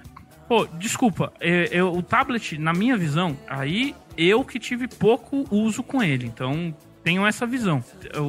Pô, 0.48 0.66
desculpa, 0.66 1.34
é- 1.40 1.78
é 1.78 1.84
o 1.84 2.02
tablet, 2.02 2.58
na 2.58 2.74
minha 2.74 2.96
visão, 2.96 3.38
aí 3.50 3.94
eu 4.18 4.44
que 4.46 4.60
tive 4.60 4.88
pouco 4.88 5.46
uso 5.52 5.84
com 5.84 6.02
ele, 6.02 6.26
então 6.26 6.74
tenho 7.04 7.26
essa 7.26 7.46
visão. 7.46 7.84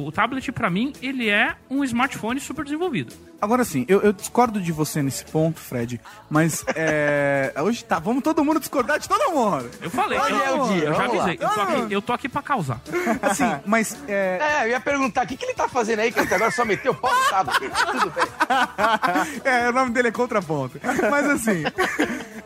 O 0.05 0.11
tablet, 0.11 0.51
pra 0.51 0.69
mim, 0.69 0.93
ele 1.01 1.29
é 1.29 1.55
um 1.69 1.83
smartphone 1.83 2.39
super 2.39 2.63
desenvolvido. 2.63 3.13
Agora 3.41 3.63
sim, 3.63 3.85
eu, 3.87 4.01
eu 4.01 4.11
discordo 4.11 4.61
de 4.61 4.71
você 4.71 5.01
nesse 5.01 5.23
ponto, 5.25 5.59
Fred, 5.59 5.99
mas 6.29 6.65
é, 6.75 7.53
hoje 7.63 7.83
tá, 7.85 7.97
vamos 7.97 8.21
todo 8.21 8.43
mundo 8.43 8.59
discordar 8.59 8.99
de 8.99 9.07
todo 9.07 9.31
mundo. 9.31 9.69
Eu 9.81 9.89
falei, 9.89 10.19
Hoje 10.19 10.31
eu, 10.31 10.39
é 10.39 10.51
o 10.51 10.67
dia, 10.67 10.83
eu 10.85 10.93
já 10.93 11.05
avisei, 11.05 11.39
eu 11.39 11.49
tô, 11.49 11.61
aqui, 11.61 11.93
eu 11.93 12.01
tô 12.01 12.13
aqui 12.13 12.29
pra 12.29 12.41
causar. 12.41 12.81
Assim, 13.21 13.45
mas 13.65 13.97
é, 14.07 14.39
É, 14.41 14.65
eu 14.65 14.69
ia 14.71 14.79
perguntar, 14.79 15.23
o 15.23 15.27
que, 15.27 15.37
que 15.37 15.45
ele 15.45 15.53
tá 15.53 15.69
fazendo 15.69 15.99
aí, 15.99 16.11
que 16.11 16.19
até 16.19 16.35
agora 16.35 16.51
só 16.51 16.65
meteu 16.65 16.91
o 16.91 16.95
pau 16.95 17.13
no 17.13 17.29
tablet. 17.29 17.71
Tudo 17.91 18.11
bem. 18.11 18.25
é, 19.43 19.69
o 19.69 19.73
nome 19.73 19.91
dele 19.91 20.09
é 20.09 20.11
Contraponto. 20.11 20.79
Mas 21.09 21.29
assim, 21.29 21.63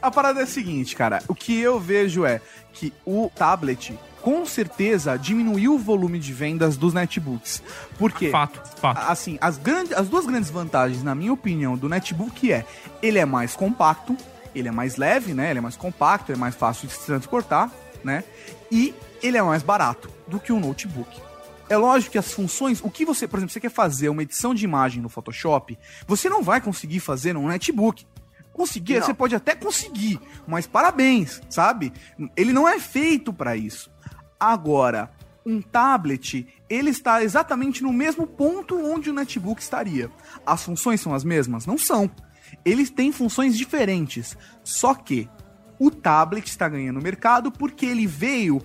a 0.02 0.12
parada 0.12 0.42
é 0.42 0.44
a 0.44 0.48
seguinte, 0.48 0.96
cara. 0.96 1.24
O 1.28 1.34
que 1.34 1.60
eu 1.60 1.80
vejo 1.80 2.26
é 2.26 2.40
que 2.72 2.94
o 3.06 3.32
tablet, 3.36 3.98
com 4.24 4.46
certeza, 4.46 5.18
diminuiu 5.18 5.76
o 5.76 5.78
volume 5.78 6.18
de 6.18 6.32
vendas 6.32 6.78
dos 6.78 6.94
netbooks. 6.94 7.62
Por 8.00 8.14
quê? 8.14 8.30
Fato, 8.30 8.62
fato. 8.80 8.98
Assim, 9.12 9.38
as, 9.42 9.58
grandes, 9.58 9.92
as 9.92 10.08
duas 10.08 10.26
grandes 10.26 10.50
vantagens, 10.50 11.04
na 11.04 11.14
minha 11.14 11.34
opinião, 11.34 11.78
do 11.78 11.90
netbook 11.90 12.50
é 12.50 12.66
ele 13.02 13.20
é 13.20 13.26
mais 13.26 13.54
compacto, 13.54 14.16
ele 14.56 14.70
é 14.70 14.72
mais 14.72 14.96
leve, 14.96 15.34
né? 15.34 15.50
Ele 15.50 15.60
é 15.60 15.62
mais 15.62 15.76
compacto, 15.76 16.32
ele 16.32 16.38
é 16.38 16.40
mais 16.40 16.56
fácil 16.56 16.88
de 16.88 16.94
se 16.94 17.06
transportar, 17.06 17.70
né? 18.02 18.24
E 18.72 18.96
ele 19.22 19.38
é 19.38 19.42
mais 19.42 19.62
barato 19.62 20.10
do 20.26 20.40
que 20.40 20.54
um 20.54 20.60
notebook. 20.60 21.22
É 21.68 21.76
lógico 21.76 22.14
que 22.14 22.18
as 22.18 22.32
funções, 22.32 22.80
o 22.82 22.90
que 22.90 23.06
você, 23.06 23.28
por 23.28 23.40
exemplo, 23.40 23.52
você 23.52 23.60
quer 23.60 23.72
fazer 23.72 24.08
uma 24.08 24.24
edição 24.24 24.56
de 24.56 24.64
imagem 24.64 25.02
no 25.02 25.10
Photoshop, 25.10 25.78
você 26.08 26.30
não 26.30 26.42
vai 26.42 26.62
conseguir 26.62 27.02
fazer 27.02 27.34
num 27.34 27.48
netbook. 27.48 28.06
Conseguir, 28.54 29.00
Não. 29.00 29.02
você 29.02 29.14
pode 29.14 29.36
até 29.36 29.56
conseguir, 29.56 30.20
mas 30.48 30.68
parabéns, 30.68 31.42
sabe? 31.50 31.92
Ele 32.38 32.54
não 32.54 32.70
é 32.70 32.80
feito 32.80 33.34
para 33.34 33.58
isso. 33.58 33.92
Agora, 34.44 35.10
um 35.46 35.62
tablet, 35.62 36.46
ele 36.70 36.90
está 36.90 37.24
exatamente 37.24 37.82
no 37.82 37.94
mesmo 37.94 38.28
ponto 38.28 38.76
onde 38.78 39.10
o 39.10 39.14
netbook 39.14 39.62
estaria. 39.62 40.12
As 40.46 40.62
funções 40.62 41.00
são 41.00 41.14
as 41.14 41.24
mesmas? 41.24 41.66
Não 41.66 41.78
são. 41.78 42.12
Eles 42.66 42.90
têm 42.90 43.14
funções 43.14 43.58
diferentes. 43.58 44.38
Só 44.62 44.94
que 44.94 45.30
o 45.80 45.90
tablet 45.90 46.46
está 46.46 46.68
ganhando 46.68 47.02
mercado 47.02 47.54
porque 47.54 47.86
ele 47.86 48.06
veio. 48.06 48.62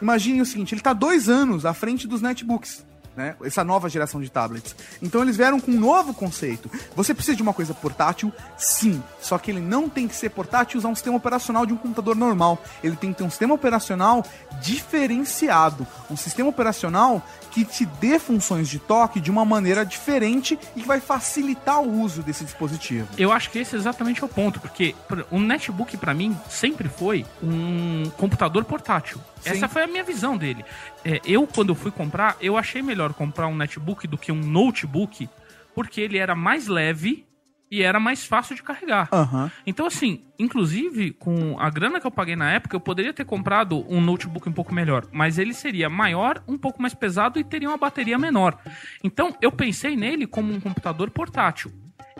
Imagine 0.00 0.42
o 0.42 0.46
seguinte: 0.46 0.74
ele 0.74 0.80
está 0.80 0.92
dois 0.92 1.28
anos 1.28 1.66
à 1.66 1.74
frente 1.74 2.06
dos 2.06 2.22
netbooks. 2.22 2.86
Né? 3.20 3.36
Essa 3.44 3.62
nova 3.62 3.86
geração 3.90 4.18
de 4.18 4.30
tablets. 4.30 4.74
Então 5.02 5.20
eles 5.20 5.36
vieram 5.36 5.60
com 5.60 5.70
um 5.70 5.78
novo 5.78 6.14
conceito. 6.14 6.70
Você 6.96 7.12
precisa 7.12 7.36
de 7.36 7.42
uma 7.42 7.52
coisa 7.52 7.74
portátil? 7.74 8.32
Sim. 8.56 9.02
Só 9.20 9.36
que 9.36 9.50
ele 9.50 9.60
não 9.60 9.90
tem 9.90 10.08
que 10.08 10.16
ser 10.16 10.30
portátil 10.30 10.76
e 10.76 10.78
usar 10.78 10.88
um 10.88 10.94
sistema 10.94 11.18
operacional 11.18 11.66
de 11.66 11.74
um 11.74 11.76
computador 11.76 12.16
normal. 12.16 12.58
Ele 12.82 12.96
tem 12.96 13.12
que 13.12 13.18
ter 13.18 13.24
um 13.24 13.28
sistema 13.28 13.52
operacional 13.52 14.24
diferenciado. 14.62 15.86
Um 16.10 16.16
sistema 16.16 16.48
operacional 16.48 17.22
que 17.50 17.64
te 17.64 17.84
dê 17.84 18.18
funções 18.18 18.68
de 18.68 18.78
toque 18.78 19.20
de 19.20 19.30
uma 19.30 19.44
maneira 19.44 19.84
diferente 19.84 20.58
e 20.76 20.80
que 20.82 20.86
vai 20.86 21.00
facilitar 21.00 21.80
o 21.80 22.00
uso 22.00 22.22
desse 22.22 22.44
dispositivo. 22.44 23.08
Eu 23.18 23.32
acho 23.32 23.50
que 23.50 23.58
esse 23.58 23.74
exatamente 23.76 24.22
é 24.22 24.26
o 24.26 24.28
ponto, 24.28 24.60
porque 24.60 24.94
por- 25.08 25.26
um 25.32 25.40
netbook 25.40 25.96
pra 25.96 26.14
mim 26.14 26.36
sempre 26.48 26.88
foi 26.88 27.26
um 27.42 28.10
computador 28.16 28.64
portátil. 28.64 29.20
Sim. 29.40 29.50
Essa 29.50 29.68
foi 29.68 29.82
a 29.82 29.86
minha 29.86 30.04
visão 30.04 30.36
dele. 30.36 30.64
É, 31.04 31.20
eu, 31.24 31.46
quando 31.46 31.74
fui 31.74 31.90
comprar, 31.90 32.36
eu 32.40 32.56
achei 32.56 32.82
melhor 32.82 33.12
comprar 33.14 33.46
um 33.48 33.56
netbook 33.56 34.06
do 34.06 34.16
que 34.18 34.30
um 34.30 34.40
notebook, 34.40 35.28
porque 35.74 36.00
ele 36.00 36.18
era 36.18 36.34
mais 36.34 36.66
leve 36.66 37.26
e 37.70 37.82
era 37.82 38.00
mais 38.00 38.24
fácil 38.24 38.56
de 38.56 38.62
carregar. 38.62 39.08
Aham. 39.12 39.50
Então, 39.66 39.86
assim, 39.86 40.24
inclusive, 40.38 41.12
com 41.12 41.58
a 41.58 41.70
grana 41.70 42.00
que 42.00 42.06
eu 42.06 42.10
paguei 42.10 42.34
na 42.34 42.50
época, 42.50 42.74
eu 42.74 42.80
poderia 42.80 43.12
ter 43.12 43.24
comprado 43.24 43.84
um 43.88 44.00
notebook 44.00 44.48
um 44.48 44.52
pouco 44.52 44.74
melhor, 44.74 45.06
mas 45.12 45.38
ele 45.38 45.54
seria 45.54 45.88
maior, 45.88 46.42
um 46.48 46.58
pouco 46.58 46.82
mais 46.82 46.94
pesado 46.94 47.38
e 47.38 47.44
teria 47.44 47.68
uma 47.68 47.78
bateria 47.78 48.18
menor. 48.18 48.58
Então, 49.04 49.36
eu 49.40 49.52
pensei 49.52 49.96
nele 49.96 50.26
como 50.26 50.52
um 50.52 50.60
computador 50.60 51.10
portátil. 51.10 51.72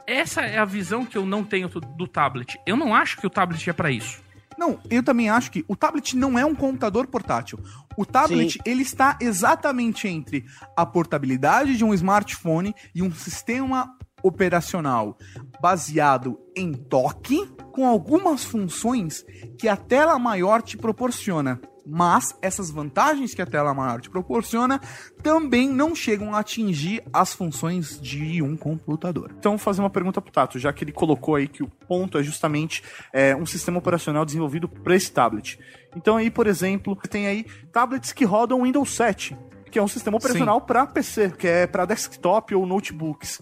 Essa 0.07 0.43
é 0.43 0.59
a 0.59 0.65
visão 0.65 1.05
que 1.05 1.17
eu 1.19 1.27
não 1.27 1.45
tenho 1.45 1.69
do- 1.69 2.07
tablet. 2.07 2.59
Eu 2.67 2.77
não 2.77 2.95
acho 2.95 3.17
que 3.19 3.27
o 3.27 3.31
tablet 3.31 3.69
é 3.69 3.73
pra 3.73 3.91
isso. 3.91 4.21
Não, 4.59 4.79
eu 4.91 5.03
também 5.03 5.31
acho 5.31 5.51
que 5.51 5.65
o 5.69 5.75
tablet 5.77 6.15
não 6.17 6.39
é 6.39 6.45
um 6.45 6.55
computador 6.55 7.07
portátil. 7.07 7.59
O 7.97 8.05
tablet, 8.05 8.53
Sim. 8.55 8.59
ele 8.67 8.83
está 8.83 9.17
exatamente 9.21 10.07
entre 10.07 10.45
a 10.77 10.85
portabilidade 10.85 11.77
de 11.77 11.85
um 11.85 11.95
smartphone 11.95 12.75
e 12.95 13.03
um 13.03 13.11
sistema 13.13 13.95
operacional 14.23 15.17
baseado 15.61 16.39
em 16.57 16.73
toque 16.73 17.47
com 17.73 17.87
algumas 17.87 18.45
funções 18.45 19.25
que 19.59 19.69
a 19.69 19.77
tela 19.77 20.19
maior 20.19 20.63
te 20.63 20.77
proporciona. 20.77 21.61
Mas 21.87 22.37
essas 22.41 22.71
vantagens 22.71 23.35
que 23.35 23.43
a 23.43 23.47
tela 23.47 23.75
maior 23.75 24.01
te 24.01 24.11
proporciona 24.11 24.81
também 25.23 25.69
não 25.69 25.95
chegam 25.95 26.35
a 26.35 26.39
atingir 26.39 27.03
as 27.13 27.33
funções 27.33 28.01
de 28.01 28.43
um 28.43 28.57
computador. 28.57 29.35
Então, 29.39 29.53
vou 29.53 29.59
fazer 29.59 29.81
uma 29.81 29.91
pergunta 29.91 30.21
pro 30.21 30.31
Tato, 30.31 30.59
já 30.59 30.73
que 30.73 30.85
ele 30.85 30.93
colocou 30.93 31.35
aí 31.35 31.49
que 31.49 31.63
o 31.63 31.69
ponto 31.89 32.19
é 32.19 32.23
justamente 32.23 32.83
é, 33.13 33.35
um 33.35 33.47
sistema 33.47 33.79
operacional 33.79 34.25
desenvolvido 34.25 34.69
para 34.69 34.95
esse 34.95 35.11
tablet. 35.11 35.59
Então, 35.97 36.17
aí, 36.17 36.31
por 36.31 36.47
exemplo, 36.47 36.95
tem 36.95 37.27
aí 37.27 37.45
tablets 37.73 38.13
que 38.13 38.25
rodam 38.25 38.63
Windows 38.63 38.95
7, 38.95 39.37
que 39.71 39.79
é 39.79 39.83
um 39.83 39.89
sistema 39.89 40.17
operacional 40.17 40.61
para 40.61 40.87
PC, 40.87 41.31
que 41.31 41.49
é 41.49 41.67
para 41.67 41.87
desktop 41.87 42.55
ou 42.55 42.67
notebooks. 42.67 43.41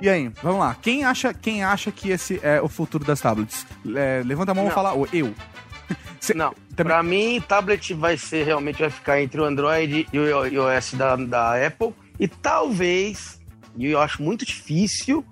E 0.00 0.08
aí? 0.08 0.30
Vamos 0.42 0.60
lá. 0.60 0.74
Quem 0.80 1.04
acha, 1.04 1.34
quem 1.34 1.62
acha 1.62 1.90
que 1.92 2.10
esse 2.10 2.40
é 2.42 2.60
o 2.60 2.68
futuro 2.68 3.04
das 3.04 3.20
tablets? 3.20 3.66
É, 3.94 4.22
levanta 4.24 4.52
a 4.52 4.54
mão 4.54 4.66
e 4.68 4.70
fala 4.70 4.94
"Ô, 4.94 5.06
eu. 5.12 5.34
Cê- 6.20 6.34
Não, 6.34 6.54
também- 6.74 6.92
pra 6.92 7.02
mim, 7.02 7.42
tablet 7.46 7.92
vai 7.94 8.16
ser 8.16 8.44
realmente 8.44 8.78
vai 8.80 8.90
ficar 8.90 9.20
entre 9.20 9.40
o 9.40 9.44
Android 9.44 10.06
e 10.12 10.18
o 10.18 10.44
iOS 10.46 10.94
da, 10.94 11.16
da 11.16 11.66
Apple. 11.66 11.92
E 12.18 12.28
talvez, 12.28 13.40
e 13.76 13.86
eu 13.86 14.00
acho 14.00 14.22
muito 14.22 14.44
difícil, 14.44 15.24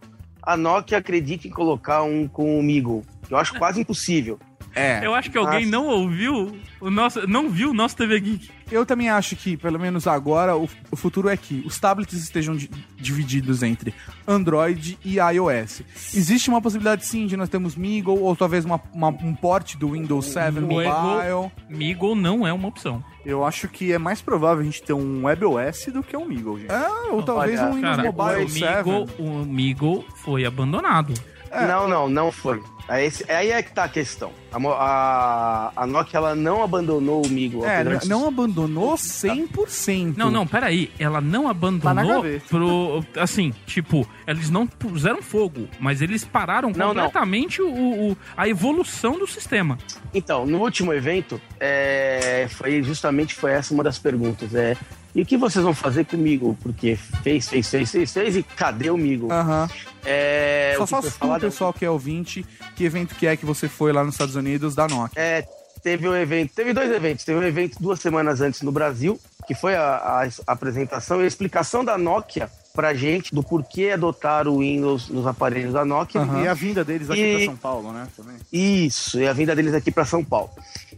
a 0.42 0.56
Nokia 0.56 0.98
acredite 0.98 1.46
em 1.48 1.50
colocar 1.50 2.02
um 2.02 2.26
com 2.26 2.58
o 2.58 2.62
Migo. 2.62 3.04
Eu 3.30 3.36
acho 3.36 3.54
quase 3.58 3.80
impossível. 3.82 4.38
É. 4.78 5.00
Eu 5.06 5.14
acho 5.14 5.30
que 5.30 5.38
alguém 5.38 5.64
Ah. 5.64 5.68
não 5.70 5.86
ouviu 5.86 6.56
o 6.80 6.90
nosso. 6.90 7.26
Não 7.26 7.48
viu 7.50 7.70
o 7.70 7.74
nosso 7.74 7.96
TV 7.96 8.20
Geek. 8.20 8.50
Eu 8.70 8.84
também 8.84 9.08
acho 9.08 9.34
que, 9.34 9.56
pelo 9.56 9.78
menos 9.78 10.06
agora, 10.06 10.54
o, 10.56 10.68
o 10.90 10.96
futuro 10.96 11.28
é 11.30 11.36
que 11.36 11.62
os 11.66 11.78
tablets 11.78 12.18
estejam 12.22 12.54
di- 12.54 12.70
divididos 12.96 13.62
entre 13.62 13.94
Android 14.26 14.98
e 15.02 15.16
iOS. 15.18 15.82
Existe 16.14 16.50
uma 16.50 16.60
possibilidade, 16.60 17.06
sim, 17.06 17.26
de 17.26 17.34
nós 17.36 17.48
termos 17.48 17.74
Meagle 17.74 18.18
ou 18.20 18.36
talvez 18.36 18.64
uma, 18.66 18.78
uma- 18.92 19.08
um 19.08 19.34
port 19.34 19.76
do 19.76 19.92
Windows 19.92 20.26
7 20.26 20.60
Mobile. 20.60 21.50
Meagle 21.70 22.14
não 22.14 22.46
é 22.46 22.52
uma 22.52 22.68
opção. 22.68 23.02
Eu 23.24 23.44
acho 23.44 23.68
que 23.68 23.90
é 23.92 23.98
mais 23.98 24.20
provável 24.20 24.60
a 24.60 24.64
gente 24.64 24.82
ter 24.82 24.92
um 24.92 25.24
WebOS 25.24 25.86
do 25.92 26.02
que 26.02 26.16
um 26.16 26.26
Meagle, 26.26 26.60
gente. 26.60 26.70
Ah, 26.72 27.08
ou 27.10 27.22
talvez 27.22 27.58
Olha, 27.60 27.70
um 27.70 27.74
Windows 27.76 27.96
Cara, 27.96 28.12
Mobile 28.12 28.44
o 28.44 28.48
7. 28.48 28.60
Meagle, 28.60 29.06
o 29.18 29.44
Meagle 29.46 30.06
foi 30.16 30.44
abandonado. 30.44 31.14
Não, 31.50 31.88
não, 31.88 32.08
não 32.08 32.32
foi. 32.32 32.62
Aí, 32.88 33.04
esse- 33.04 33.30
aí 33.30 33.50
é 33.50 33.62
que 33.62 33.70
tá 33.74 33.84
a 33.84 33.88
questão. 33.88 34.32
A, 34.50 34.56
a, 34.56 35.82
a 35.82 35.86
Nokia 35.86 36.16
ela 36.18 36.34
não 36.34 36.62
abandonou 36.62 37.24
o 37.24 37.28
Migo. 37.28 37.62
É, 37.64 37.84
de- 37.84 38.08
não 38.08 38.26
abandonou 38.26 38.94
100%. 38.94 40.14
Não, 40.16 40.30
não, 40.30 40.46
peraí. 40.46 40.90
Ela 40.98 41.20
não 41.20 41.42
Tá 41.42 41.44
na 41.44 41.50
abandonou 41.50 42.22
gaveta. 42.22 42.44
pro. 42.48 43.04
Assim, 43.18 43.52
tipo, 43.66 44.08
eles 44.26 44.48
não 44.48 44.66
puseram 44.66 45.20
fogo, 45.22 45.68
mas 45.78 46.00
eles 46.00 46.24
pararam 46.24 46.70
Não, 46.70 46.88
não. 46.94 47.04
completamente 47.04 47.60
O, 47.60 48.10
o- 48.12 48.16
a 48.36 48.48
evolução 48.48 49.18
do 49.18 49.26
sistema. 49.26 49.76
Então, 50.14 50.46
no 50.46 50.58
último 50.62 50.92
evento, 50.94 51.38
é, 51.60 52.46
foi 52.50 52.82
justamente 52.82 53.34
foi 53.34 53.52
essa 53.52 53.74
uma 53.74 53.84
das 53.84 53.98
perguntas. 53.98 54.54
É, 54.54 54.74
e 55.18 55.22
o 55.22 55.26
que 55.26 55.36
vocês 55.36 55.64
vão 55.64 55.74
fazer 55.74 56.04
comigo? 56.06 56.56
Porque 56.62 56.96
fez, 56.96 57.48
fez, 57.48 57.68
fez, 57.68 57.90
fez, 57.90 58.12
fez 58.12 58.36
e 58.36 58.42
cadê 58.42 58.88
o 58.90 58.96
Migo? 58.96 59.32
Aham. 59.32 59.68
É, 60.04 60.74
Só 60.76 60.82
o 60.82 60.86
que 60.86 60.90
só 60.90 61.00
foi 61.02 61.10
se 61.10 61.16
o 61.16 61.18
falado- 61.18 61.40
pessoal 61.40 61.72
que 61.72 61.84
é 61.84 61.90
ouvinte, 61.90 62.44
que 62.76 62.84
evento 62.84 63.14
que 63.14 63.26
é 63.26 63.36
que 63.36 63.44
você 63.44 63.68
foi 63.68 63.92
lá 63.92 64.04
nos 64.04 64.14
Estados 64.14 64.36
Unidos 64.36 64.74
da 64.74 64.86
Nokia. 64.88 65.20
É, 65.20 65.44
teve 65.82 66.08
um 66.08 66.14
evento, 66.16 66.54
teve 66.54 66.72
dois 66.72 66.90
eventos. 66.90 67.24
Teve 67.24 67.38
um 67.38 67.42
evento 67.42 67.76
duas 67.80 68.00
semanas 68.00 68.40
antes 68.40 68.62
no 68.62 68.70
Brasil, 68.72 69.18
que 69.46 69.54
foi 69.54 69.74
a, 69.74 69.82
a- 69.96 70.28
a 70.46 70.52
apresentação 70.52 71.20
e 71.20 71.24
a 71.24 71.26
explicação 71.26 71.84
da 71.84 71.98
Nokia 71.98 72.48
pra 72.74 72.94
gente 72.94 73.34
do 73.34 73.42
porquê 73.42 73.90
adotar 73.90 74.46
o 74.46 74.58
Windows 74.60 75.08
nos 75.08 75.26
aparelhos 75.26 75.72
da 75.74 75.84
Nokia. 75.84 76.20
Aham. 76.20 76.44
E 76.44 76.48
a 76.48 76.54
vinda 76.54 76.84
deles 76.84 77.10
aqui 77.10 77.20
E- 77.20 77.36
pra 77.36 77.44
São 77.46 77.56
Paulo, 77.56 77.92
né? 77.92 78.06
Também. 78.16 78.36
Isso, 78.52 79.18
e 79.18 79.26
a 79.26 79.32
vinda 79.32 79.54
deles 79.56 79.74
aqui 79.74 79.90
para 79.90 80.04
São 80.04 80.22
Paulo. 80.24 80.50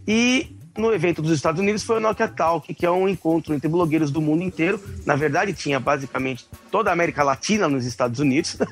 E 0.07 0.57
no 0.77 0.93
evento 0.93 1.21
dos 1.21 1.33
Estados 1.33 1.61
Unidos 1.61 1.83
foi 1.83 1.97
o 1.97 2.01
Nokia 2.01 2.29
Talk, 2.29 2.73
que 2.73 2.87
é 2.87 2.91
um 2.91 3.09
encontro 3.09 3.55
entre 3.55 3.69
blogueiros 3.69 4.11
do 4.11 4.21
mundo 4.21 4.43
inteiro. 4.43 4.81
Na 5.05 5.17
verdade, 5.17 5.53
tinha 5.53 5.81
basicamente 5.81 6.47
toda 6.71 6.91
a 6.91 6.93
América 6.93 7.23
Latina 7.23 7.69
nos 7.69 7.85
Estados 7.85 8.21
Unidos. 8.21 8.57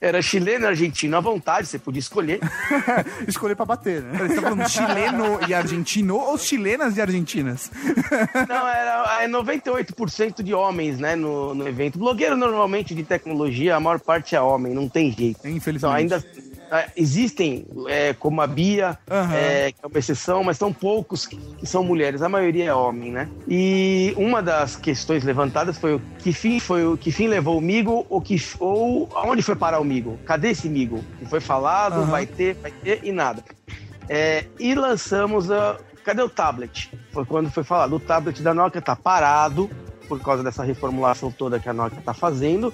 Era 0.00 0.20
chileno 0.20 0.64
e 0.64 0.68
argentino 0.68 1.16
à 1.16 1.20
vontade, 1.20 1.68
você 1.68 1.78
podia 1.78 2.00
escolher. 2.00 2.40
Escolher 3.26 3.54
pra 3.54 3.64
bater, 3.64 4.02
né? 4.02 4.18
Você 4.18 4.34
tá 4.34 4.42
falando 4.42 4.68
chileno 4.68 5.38
e 5.48 5.54
argentino 5.54 6.16
ou 6.16 6.36
chilenas 6.36 6.96
e 6.96 7.00
argentinas? 7.00 7.70
Não, 8.48 8.68
era 8.68 9.22
é 9.22 9.28
98% 9.28 10.42
de 10.42 10.52
homens, 10.52 10.98
né, 10.98 11.14
no, 11.14 11.54
no 11.54 11.66
evento. 11.66 11.98
Blogueiro 11.98 12.36
normalmente 12.36 12.94
de 12.94 13.04
tecnologia, 13.04 13.76
a 13.76 13.80
maior 13.80 14.00
parte 14.00 14.34
é 14.34 14.40
homem, 14.40 14.74
não 14.74 14.88
tem 14.88 15.10
jeito. 15.10 15.38
Então, 15.40 15.50
Infelizmente. 15.50 15.94
ainda 15.94 16.16
é, 16.16 16.55
existem, 16.96 17.66
é, 17.88 18.12
como 18.14 18.40
a 18.40 18.46
Bia, 18.46 18.98
Aham. 19.10 19.34
é, 19.34 19.72
que 19.72 19.78
é 19.82 19.86
uma 19.86 19.98
exceção, 19.98 20.42
mas 20.42 20.56
são 20.56 20.72
poucos 20.72 21.26
que, 21.26 21.36
que 21.36 21.66
são 21.66 21.84
mulheres, 21.84 22.22
a 22.22 22.28
maioria 22.28 22.66
é 22.66 22.74
homem, 22.74 23.12
né? 23.12 23.28
E 23.48 24.12
uma 24.16 24.42
das 24.42 24.76
questões 24.76 25.24
levantadas 25.24 25.78
foi 25.78 25.94
o 25.94 26.00
que 26.18 26.32
fim 26.32 26.58
foi 26.58 26.84
o 26.84 26.96
que 26.96 27.12
fim 27.12 27.28
levou 27.28 27.58
o 27.58 27.60
Migo 27.60 28.06
ou 28.08 28.20
que 28.20 28.36
ou 28.58 29.08
aonde 29.14 29.42
foi 29.42 29.56
parar 29.56 29.80
o 29.80 29.84
Migo? 29.84 30.18
Cadê 30.24 30.50
esse 30.50 30.68
Migo? 30.68 31.02
Que 31.18 31.26
foi 31.26 31.40
falado, 31.40 32.00
Aham. 32.00 32.10
vai 32.10 32.26
ter, 32.26 32.54
vai 32.54 32.70
ter 32.70 33.00
e 33.02 33.12
nada. 33.12 33.42
É, 34.08 34.44
e 34.58 34.74
lançamos 34.74 35.50
a. 35.50 35.78
Cadê 36.04 36.22
o 36.22 36.28
tablet? 36.28 36.90
Foi 37.10 37.24
quando 37.24 37.50
foi 37.50 37.64
falado. 37.64 37.96
O 37.96 38.00
tablet 38.00 38.40
da 38.40 38.54
Nokia 38.54 38.80
tá 38.80 38.94
parado 38.94 39.68
por 40.08 40.20
causa 40.20 40.42
dessa 40.42 40.62
reformulação 40.62 41.32
toda 41.32 41.58
que 41.58 41.68
a 41.68 41.72
Nokia 41.72 42.00
tá 42.00 42.14
fazendo. 42.14 42.72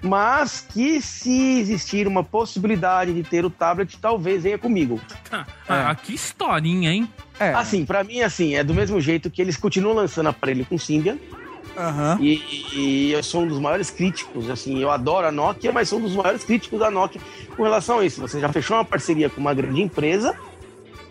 Mas 0.00 0.64
que 0.72 1.00
se 1.02 1.58
existir 1.58 2.06
uma 2.06 2.22
possibilidade 2.22 3.12
de 3.12 3.22
ter 3.22 3.44
o 3.44 3.50
tablet, 3.50 3.98
talvez 3.98 4.44
venha 4.44 4.58
comigo. 4.58 5.00
Ah, 5.68 5.94
que 5.94 6.14
historinha, 6.14 6.92
hein? 6.92 7.08
É. 7.38 7.52
Assim, 7.52 7.84
pra 7.84 8.04
mim, 8.04 8.20
assim, 8.20 8.54
é 8.54 8.62
do 8.62 8.72
mesmo 8.74 9.00
jeito 9.00 9.30
que 9.30 9.42
eles 9.42 9.56
continuam 9.56 9.94
lançando 9.94 10.28
aparelho 10.28 10.64
com 10.64 10.78
Symbian. 10.78 11.18
Aham. 11.76 12.18
E, 12.20 12.42
e 12.74 13.12
eu 13.12 13.22
sou 13.22 13.42
um 13.42 13.48
dos 13.48 13.58
maiores 13.58 13.90
críticos, 13.90 14.50
assim, 14.50 14.80
eu 14.80 14.90
adoro 14.90 15.28
a 15.28 15.32
Nokia, 15.32 15.70
mas 15.72 15.88
sou 15.88 15.98
um 15.98 16.02
dos 16.02 16.14
maiores 16.14 16.42
críticos 16.44 16.78
da 16.78 16.90
Nokia 16.90 17.20
com 17.56 17.62
relação 17.62 18.00
a 18.00 18.04
isso. 18.04 18.20
Você 18.20 18.40
já 18.40 18.52
fechou 18.52 18.76
uma 18.76 18.84
parceria 18.84 19.30
com 19.30 19.40
uma 19.40 19.54
grande 19.54 19.80
empresa 19.80 20.36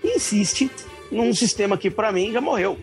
e 0.03 0.15
insiste 0.15 0.69
num 1.11 1.33
sistema 1.33 1.77
que 1.77 1.89
pra 1.89 2.11
mim 2.11 2.31
já 2.31 2.41
morreu. 2.41 2.77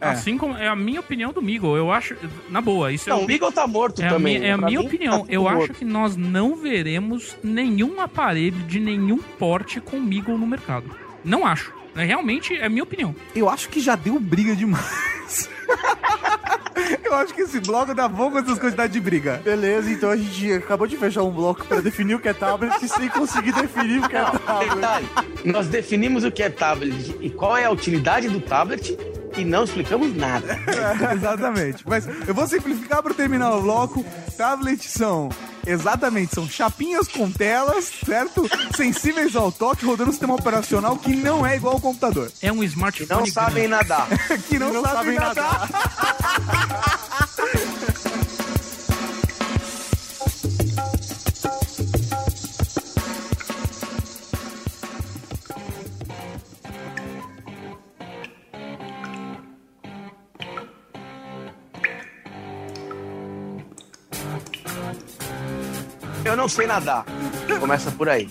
É. 0.00 0.08
Assim 0.10 0.38
como 0.38 0.56
é 0.56 0.68
a 0.68 0.76
minha 0.76 1.00
opinião 1.00 1.32
do 1.32 1.42
Meagle. 1.42 1.76
Eu 1.76 1.90
acho, 1.90 2.14
na 2.48 2.60
boa, 2.60 2.92
isso 2.92 3.08
é 3.10 3.12
Não, 3.12 3.20
o- 3.20 3.24
o 3.24 3.26
Beagle 3.26 3.50
tá 3.50 3.66
morto 3.66 4.00
É 4.00 4.06
a, 4.06 4.10
também. 4.10 4.38
minha, 4.38 4.48
é 4.50 4.52
a 4.52 4.56
minha 4.56 4.78
mim, 4.80 4.86
opinião. 4.86 5.20
tá 5.26 5.32
Eu 5.32 5.40
tudo 5.42 5.48
acho 5.48 5.58
morto. 5.58 5.74
que 5.74 5.84
nós 5.84 6.16
não 6.16 6.54
veremos 6.56 7.36
nenhum 7.42 8.00
aparelho 8.00 8.56
de 8.64 8.78
nenhum 8.78 9.18
porte 9.18 9.80
com 9.80 9.98
Meagle 9.98 10.38
no 10.38 10.46
mercado. 10.46 10.88
Não 11.24 11.44
acho. 11.44 11.72
É, 11.96 12.04
Realmente 12.04 12.54
é 12.56 12.64
a 12.66 12.68
minha 12.68 12.84
opinião. 12.84 13.14
Eu 13.34 13.48
acho 13.48 13.68
que 13.68 13.80
já 13.80 13.96
deu 13.96 14.20
briga 14.20 14.54
demais. 14.54 15.50
Eu 17.04 17.14
acho 17.14 17.34
que 17.34 17.40
esse 17.42 17.58
bloco 17.60 17.94
dá 17.94 18.06
bom 18.08 18.30
com 18.30 18.38
essas 18.38 18.58
quantidades 18.58 18.92
de 18.92 19.00
briga. 19.00 19.40
Beleza, 19.44 19.90
então 19.90 20.10
a 20.10 20.16
gente 20.16 20.52
acabou 20.52 20.86
de 20.86 20.96
fechar 20.96 21.22
um 21.22 21.30
bloco 21.30 21.64
pra 21.66 21.80
definir 21.80 22.14
o 22.14 22.20
que 22.20 22.28
é 22.28 22.32
tablet 22.32 22.86
sem 22.88 23.08
conseguir 23.08 23.52
definir 23.52 24.00
o 24.04 24.08
que 24.08 24.14
é 24.16 24.22
tablet. 24.46 24.74
Detalhe, 24.74 25.06
nós 25.44 25.66
definimos 25.68 26.24
o 26.24 26.30
que 26.30 26.42
é 26.42 26.48
tablet 26.48 27.16
e 27.20 27.30
qual 27.30 27.56
é 27.56 27.64
a 27.64 27.70
utilidade 27.70 28.28
do 28.28 28.40
tablet 28.40 28.96
e 29.36 29.44
não 29.44 29.64
explicamos 29.64 30.14
nada. 30.16 30.58
Exatamente. 31.14 31.84
Mas 31.86 32.06
eu 32.26 32.34
vou 32.34 32.46
simplificar 32.46 33.02
para 33.02 33.14
terminar 33.14 33.54
o 33.54 33.62
bloco. 33.62 34.04
Tablets 34.36 34.90
são. 34.90 35.28
Exatamente, 35.66 36.34
são 36.34 36.48
chapinhas 36.48 37.08
com 37.08 37.30
telas, 37.30 37.92
certo? 38.06 38.48
Sensíveis 38.74 39.36
ao 39.36 39.52
toque, 39.52 39.84
rodando 39.84 40.08
um 40.08 40.12
sistema 40.12 40.34
operacional 40.34 40.96
que 40.96 41.14
não 41.14 41.44
é 41.44 41.56
igual 41.56 41.74
ao 41.74 41.80
computador. 41.80 42.32
É 42.40 42.50
um 42.50 42.64
smartphone. 42.64 43.20
Não 43.20 43.26
sabem 43.26 43.68
nadar. 43.68 44.08
Que 44.48 44.58
não, 44.58 44.72
Não 44.72 44.82
sabem 44.82 45.16
sabem 45.16 45.18
nadar. 45.18 45.68
Eu 47.38 47.94
não 66.38 66.48
sei 66.48 66.66
nadar. 66.66 67.04
Começa 67.58 67.90
por 67.90 68.08
aí. 68.08 68.28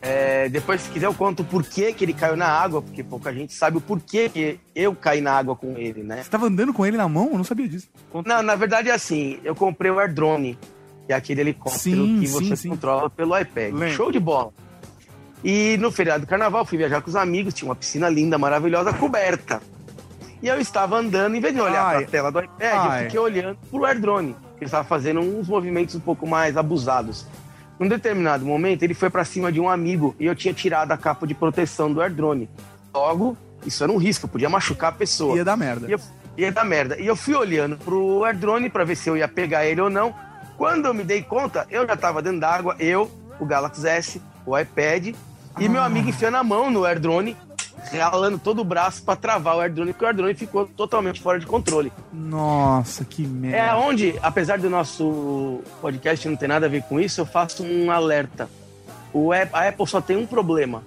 É, 0.00 0.48
depois, 0.48 0.80
se 0.80 0.88
quiser, 0.88 1.06
eu 1.06 1.14
conto 1.14 1.40
o 1.40 1.44
porquê 1.44 1.92
que 1.92 2.04
ele 2.04 2.14
caiu 2.14 2.36
na 2.36 2.46
água, 2.46 2.80
porque 2.80 3.02
pouca 3.02 3.34
gente 3.34 3.52
sabe 3.52 3.76
o 3.76 3.80
porquê 3.80 4.30
que 4.30 4.58
eu 4.74 4.94
caí 4.94 5.20
na 5.20 5.32
água 5.32 5.54
com 5.54 5.76
ele, 5.76 6.02
né? 6.02 6.22
Você 6.22 6.30
tava 6.30 6.46
andando 6.46 6.72
com 6.72 6.86
ele 6.86 6.96
na 6.96 7.08
mão? 7.08 7.30
Eu 7.32 7.36
não 7.36 7.44
sabia 7.44 7.68
disso. 7.68 7.88
Não, 8.24 8.42
na 8.42 8.54
verdade 8.54 8.88
é 8.88 8.92
assim, 8.92 9.38
eu 9.44 9.54
comprei 9.54 9.90
o 9.90 9.98
AirDrone, 9.98 10.58
que 11.06 11.12
é 11.12 11.16
aquele 11.16 11.42
helicóptero 11.42 12.06
Sim, 12.06 12.20
que 12.20 12.26
sim, 12.28 12.32
você 12.32 12.56
sim. 12.56 12.68
controla 12.70 13.10
pelo 13.10 13.38
iPad. 13.38 13.74
Lembro. 13.74 13.90
Show 13.90 14.10
de 14.10 14.20
bola. 14.20 14.52
E 15.44 15.76
no 15.78 15.90
feriado 15.90 16.24
do 16.24 16.28
carnaval, 16.28 16.64
fui 16.64 16.78
viajar 16.78 17.02
com 17.02 17.10
os 17.10 17.16
amigos, 17.16 17.52
tinha 17.52 17.68
uma 17.68 17.76
piscina 17.76 18.08
linda, 18.08 18.38
maravilhosa, 18.38 18.92
coberta. 18.94 19.60
E 20.42 20.48
eu 20.48 20.58
estava 20.58 20.96
andando, 20.96 21.34
em 21.34 21.40
vez 21.40 21.52
de 21.52 21.60
olhar 21.60 21.90
para 21.90 21.98
a 22.00 22.08
tela 22.08 22.32
do 22.32 22.38
iPad, 22.38 22.62
Ai. 22.62 23.00
eu 23.00 23.04
fiquei 23.04 23.20
olhando 23.20 23.58
pro 23.70 23.84
AirDrone. 23.84 24.36
Ele 24.56 24.66
estava 24.66 24.84
fazendo 24.84 25.20
uns 25.20 25.48
movimentos 25.48 25.94
um 25.94 26.00
pouco 26.00 26.26
mais 26.26 26.56
abusados. 26.56 27.26
Num 27.80 27.88
determinado 27.88 28.44
momento, 28.44 28.82
ele 28.82 28.92
foi 28.92 29.08
para 29.08 29.24
cima 29.24 29.50
de 29.50 29.58
um 29.58 29.66
amigo 29.66 30.14
e 30.20 30.26
eu 30.26 30.34
tinha 30.34 30.52
tirado 30.52 30.92
a 30.92 30.98
capa 30.98 31.26
de 31.26 31.32
proteção 31.32 31.90
do 31.90 32.02
AirDrone. 32.02 32.46
Logo, 32.92 33.34
isso 33.64 33.82
era 33.82 33.90
um 33.90 33.96
risco, 33.96 34.28
podia 34.28 34.50
machucar 34.50 34.90
a 34.90 34.92
pessoa. 34.92 35.34
Ia 35.34 35.44
dar 35.46 35.56
merda. 35.56 35.88
Ia, 35.88 35.98
ia 36.36 36.52
dar 36.52 36.66
merda. 36.66 37.00
E 37.00 37.06
eu 37.06 37.16
fui 37.16 37.34
olhando 37.34 37.78
pro 37.78 38.22
AirDrone 38.22 38.68
pra 38.68 38.84
ver 38.84 38.96
se 38.96 39.08
eu 39.08 39.16
ia 39.16 39.26
pegar 39.26 39.64
ele 39.64 39.80
ou 39.80 39.88
não. 39.88 40.14
Quando 40.58 40.84
eu 40.84 40.92
me 40.92 41.02
dei 41.02 41.22
conta, 41.22 41.66
eu 41.70 41.86
já 41.86 41.96
tava 41.96 42.20
dentro 42.20 42.40
d'água, 42.40 42.76
eu, 42.78 43.10
o 43.40 43.46
Galaxy 43.46 43.88
S, 43.88 44.22
o 44.44 44.58
iPad 44.58 45.14
e 45.58 45.66
meu 45.66 45.82
amigo 45.82 46.10
enfiando 46.10 46.36
a 46.36 46.44
mão 46.44 46.70
no 46.70 46.84
AirDrone, 46.84 47.34
ralando 47.92 48.38
todo 48.38 48.60
o 48.60 48.64
braço 48.64 49.02
pra 49.02 49.16
travar 49.16 49.56
o 49.56 49.60
AirDrone, 49.60 49.92
porque 49.92 50.04
o 50.04 50.08
AirDrone 50.08 50.34
ficou 50.34 50.66
totalmente 50.66 51.20
fora 51.20 51.38
de 51.38 51.46
controle. 51.46 51.92
Nossa, 52.12 53.04
que 53.04 53.26
merda. 53.26 53.56
É 53.56 53.74
onde, 53.74 54.14
apesar 54.22 54.58
do 54.58 54.70
nosso 54.70 55.60
podcast 55.80 56.28
não 56.28 56.36
ter 56.36 56.48
nada 56.48 56.66
a 56.66 56.68
ver 56.68 56.82
com 56.82 57.00
isso, 57.00 57.20
eu 57.20 57.26
faço 57.26 57.64
um 57.64 57.90
alerta. 57.90 58.48
O 59.12 59.32
a 59.32 59.42
Apple 59.42 59.86
só 59.86 60.00
tem 60.00 60.16
um 60.16 60.26
problema, 60.26 60.82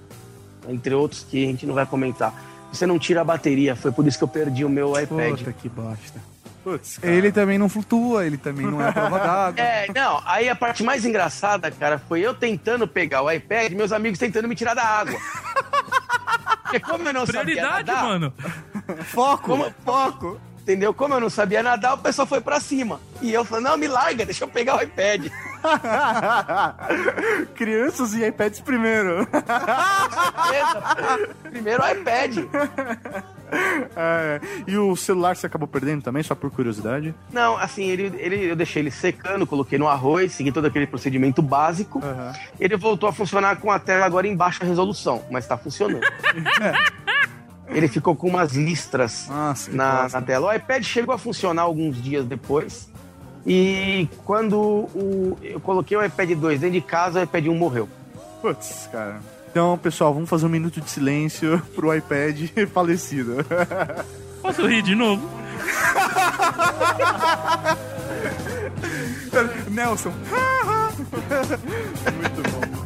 entre 0.68 0.94
outros 0.94 1.26
que 1.30 1.44
a 1.44 1.48
gente 1.48 1.66
não 1.66 1.74
vai 1.74 1.86
comentar. 1.86 2.34
Você 2.72 2.86
não 2.86 2.98
tira 2.98 3.22
a 3.22 3.24
bateria, 3.24 3.76
foi 3.76 3.92
por 3.92 4.08
isso 4.08 4.18
que 4.18 4.24
eu 4.24 4.28
perdi 4.28 4.66
o 4.66 4.70
meu 4.70 5.00
iPad. 5.00 5.38
Puta 5.38 5.54
que 5.54 5.70
bosta. 5.70 6.34
Ele 7.02 7.32
também 7.32 7.58
não 7.58 7.68
flutua, 7.68 8.26
ele 8.26 8.38
também 8.38 8.66
não 8.66 8.82
é 8.82 8.92
prova 8.92 9.20
d'água. 9.20 9.54
É, 9.64 9.88
não, 9.94 10.22
aí 10.26 10.48
a 10.48 10.56
parte 10.56 10.82
mais 10.84 11.06
engraçada, 11.06 11.70
cara, 11.70 12.00
foi 12.00 12.22
eu 12.22 12.34
tentando 12.34 12.88
pegar 12.88 13.22
o 13.22 13.32
iPad 13.32 13.72
e 13.72 13.76
meus 13.76 13.92
amigos 13.92 14.18
tentando 14.18 14.48
me 14.48 14.56
tirar 14.56 14.74
da 14.74 14.84
água. 14.84 15.20
Porque 16.80 16.92
como 16.92 17.08
eu 17.08 17.14
não 17.14 17.26
sabia 17.26 17.42
Prioridade, 17.56 17.88
nadar, 17.92 18.04
mano. 18.04 18.34
Foco, 19.06 19.44
Como- 19.44 19.74
foco. 19.86 20.42
entendeu? 20.62 20.94
Como 20.94 21.14
eu 21.14 21.20
não 21.20 21.30
sabia 21.30 21.62
nadar, 21.62 21.94
o 21.94 21.98
pessoal 22.00 22.28
foi 22.28 22.42
pra 22.42 22.60
cima. 22.60 23.00
E 23.22 23.32
eu 23.34 23.46
falei, 23.46 23.64
não, 23.66 23.78
me 23.78 23.88
larga, 23.88 24.26
deixa 24.26 24.44
eu 24.44 24.48
pegar 24.48 24.78
o 24.78 24.82
iPad. 24.82 25.28
Crianças 27.56 28.14
e 28.14 28.26
iPads 28.26 28.60
primeiro. 28.62 29.28
Primeiro 31.44 31.84
o 31.84 31.88
iPad. 31.90 32.38
É, 33.96 34.42
e 34.66 34.76
o 34.78 34.96
celular 34.96 35.36
você 35.36 35.46
acabou 35.46 35.68
perdendo 35.68 36.02
também, 36.02 36.24
só 36.24 36.34
por 36.34 36.50
curiosidade? 36.50 37.14
Não, 37.32 37.56
assim, 37.58 37.84
ele, 37.84 38.12
ele, 38.18 38.52
eu 38.52 38.56
deixei 38.56 38.82
ele 38.82 38.90
secando, 38.92 39.46
coloquei 39.46 39.78
no 39.78 39.88
arroz, 39.88 40.32
segui 40.34 40.52
todo 40.52 40.66
aquele 40.66 40.88
procedimento 40.88 41.42
básico. 41.42 42.00
Aham. 42.04 42.34
Ele 42.60 42.76
voltou 42.76 43.08
a 43.08 43.14
funcionar 43.14 43.58
com 43.58 43.70
a 43.72 43.78
tela 43.78 44.06
agora 44.06 44.28
em 44.28 44.36
baixa 44.36 44.66
resolução, 44.66 45.24
mas 45.30 45.46
tá 45.46 45.58
funcionando. 45.58 46.02
ele 47.70 47.88
ficou 47.88 48.16
com 48.16 48.28
umas 48.28 48.54
listras 48.54 49.28
Ah, 49.30 49.54
sim. 49.56 49.74
na, 49.74 50.08
na 50.10 50.22
tela. 50.22 50.48
O 50.48 50.54
iPad 50.54 50.84
chegou 50.84 51.14
a 51.14 51.18
funcionar 51.18 51.64
alguns 51.64 52.02
dias 52.02 52.26
depois. 52.26 52.90
E 53.46 54.08
quando 54.26 54.58
o, 54.60 55.38
eu 55.42 55.60
coloquei 55.60 55.98
o 55.98 56.04
iPad 56.04 56.32
2 56.32 56.62
dentro 56.62 56.74
de 56.74 56.82
casa, 56.82 57.20
o 57.20 57.24
iPad 57.24 57.48
1 57.48 57.56
morreu. 57.56 57.90
Putz, 58.42 58.90
cara. 58.92 59.20
Então, 59.54 59.78
pessoal, 59.78 60.12
vamos 60.12 60.32
fazer 60.32 60.48
um 60.48 60.50
minuto 60.50 60.82
de 60.82 60.90
silêncio 60.90 61.62
pro 61.78 61.94
iPad 61.94 62.50
falecido. 62.74 63.46
Posso 64.42 64.66
rir 64.66 64.82
de 64.82 64.96
novo? 64.96 65.30
Nelson. 69.70 70.10
Muito 72.18 72.50
bom. 72.50 72.83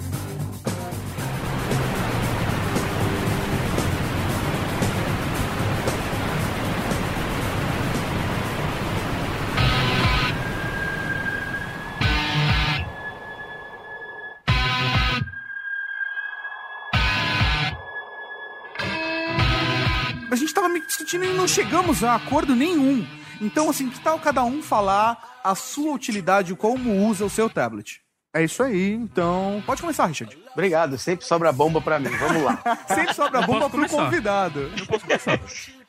A 20.37 20.39
gente 20.39 20.53
tava 20.53 20.69
me 20.69 20.79
discutindo 20.79 21.25
e 21.25 21.33
não 21.33 21.47
chegamos 21.47 22.03
a 22.03 22.13
acordo 22.13 22.55
nenhum. 22.55 23.03
Então, 23.41 23.71
assim, 23.71 23.89
que 23.89 23.99
tal 23.99 24.19
cada 24.19 24.43
um 24.43 24.61
falar 24.61 25.39
a 25.43 25.55
sua 25.55 25.93
utilidade, 25.93 26.53
como 26.53 27.07
usa 27.07 27.25
o 27.25 27.29
seu 27.29 27.49
tablet? 27.49 28.01
É 28.35 28.43
isso 28.43 28.61
aí, 28.61 28.91
então. 28.93 29.63
Pode 29.65 29.81
começar, 29.81 30.05
Richard. 30.05 30.37
Obrigado, 30.53 30.95
sempre 30.99 31.25
sobra 31.25 31.51
bomba 31.51 31.81
pra 31.81 31.97
mim. 31.99 32.09
Vamos 32.09 32.43
lá. 32.43 32.59
Sempre 32.87 33.15
sobra 33.15 33.41
bomba 33.41 33.61
pro 33.61 33.79
começar. 33.79 33.97
convidado. 33.97 34.71
Eu 34.77 34.85
posso 34.85 35.05
começar. 35.05 35.39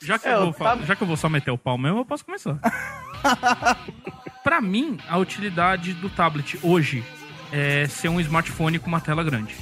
Já 0.03 0.19
que, 0.19 0.29
É, 0.29 0.35
eu 0.35 0.51
vou, 0.51 0.87
já 0.87 0.97
que 0.97 1.03
eu 1.03 1.07
vou 1.07 1.17
só 1.17 1.29
meter 1.29 1.51
o 1.51 1.59
pau 1.59 1.77
mesmo, 1.77 1.99
eu 1.99 2.05
posso 2.07 2.25
começar. 2.25 2.59
pra 4.43 4.63
mim, 4.63 4.99
a 5.09 5.19
utilidade 5.19 5.93
do 5.93 6.09
tablet 6.09 6.59
hoje 6.63 7.05
é 7.53 7.87
ser 7.87 8.09
um 8.09 8.19
smartphone 8.21 8.79
com 8.79 8.87
uma 8.87 9.01
tela 9.01 9.23
grande. 9.23 9.55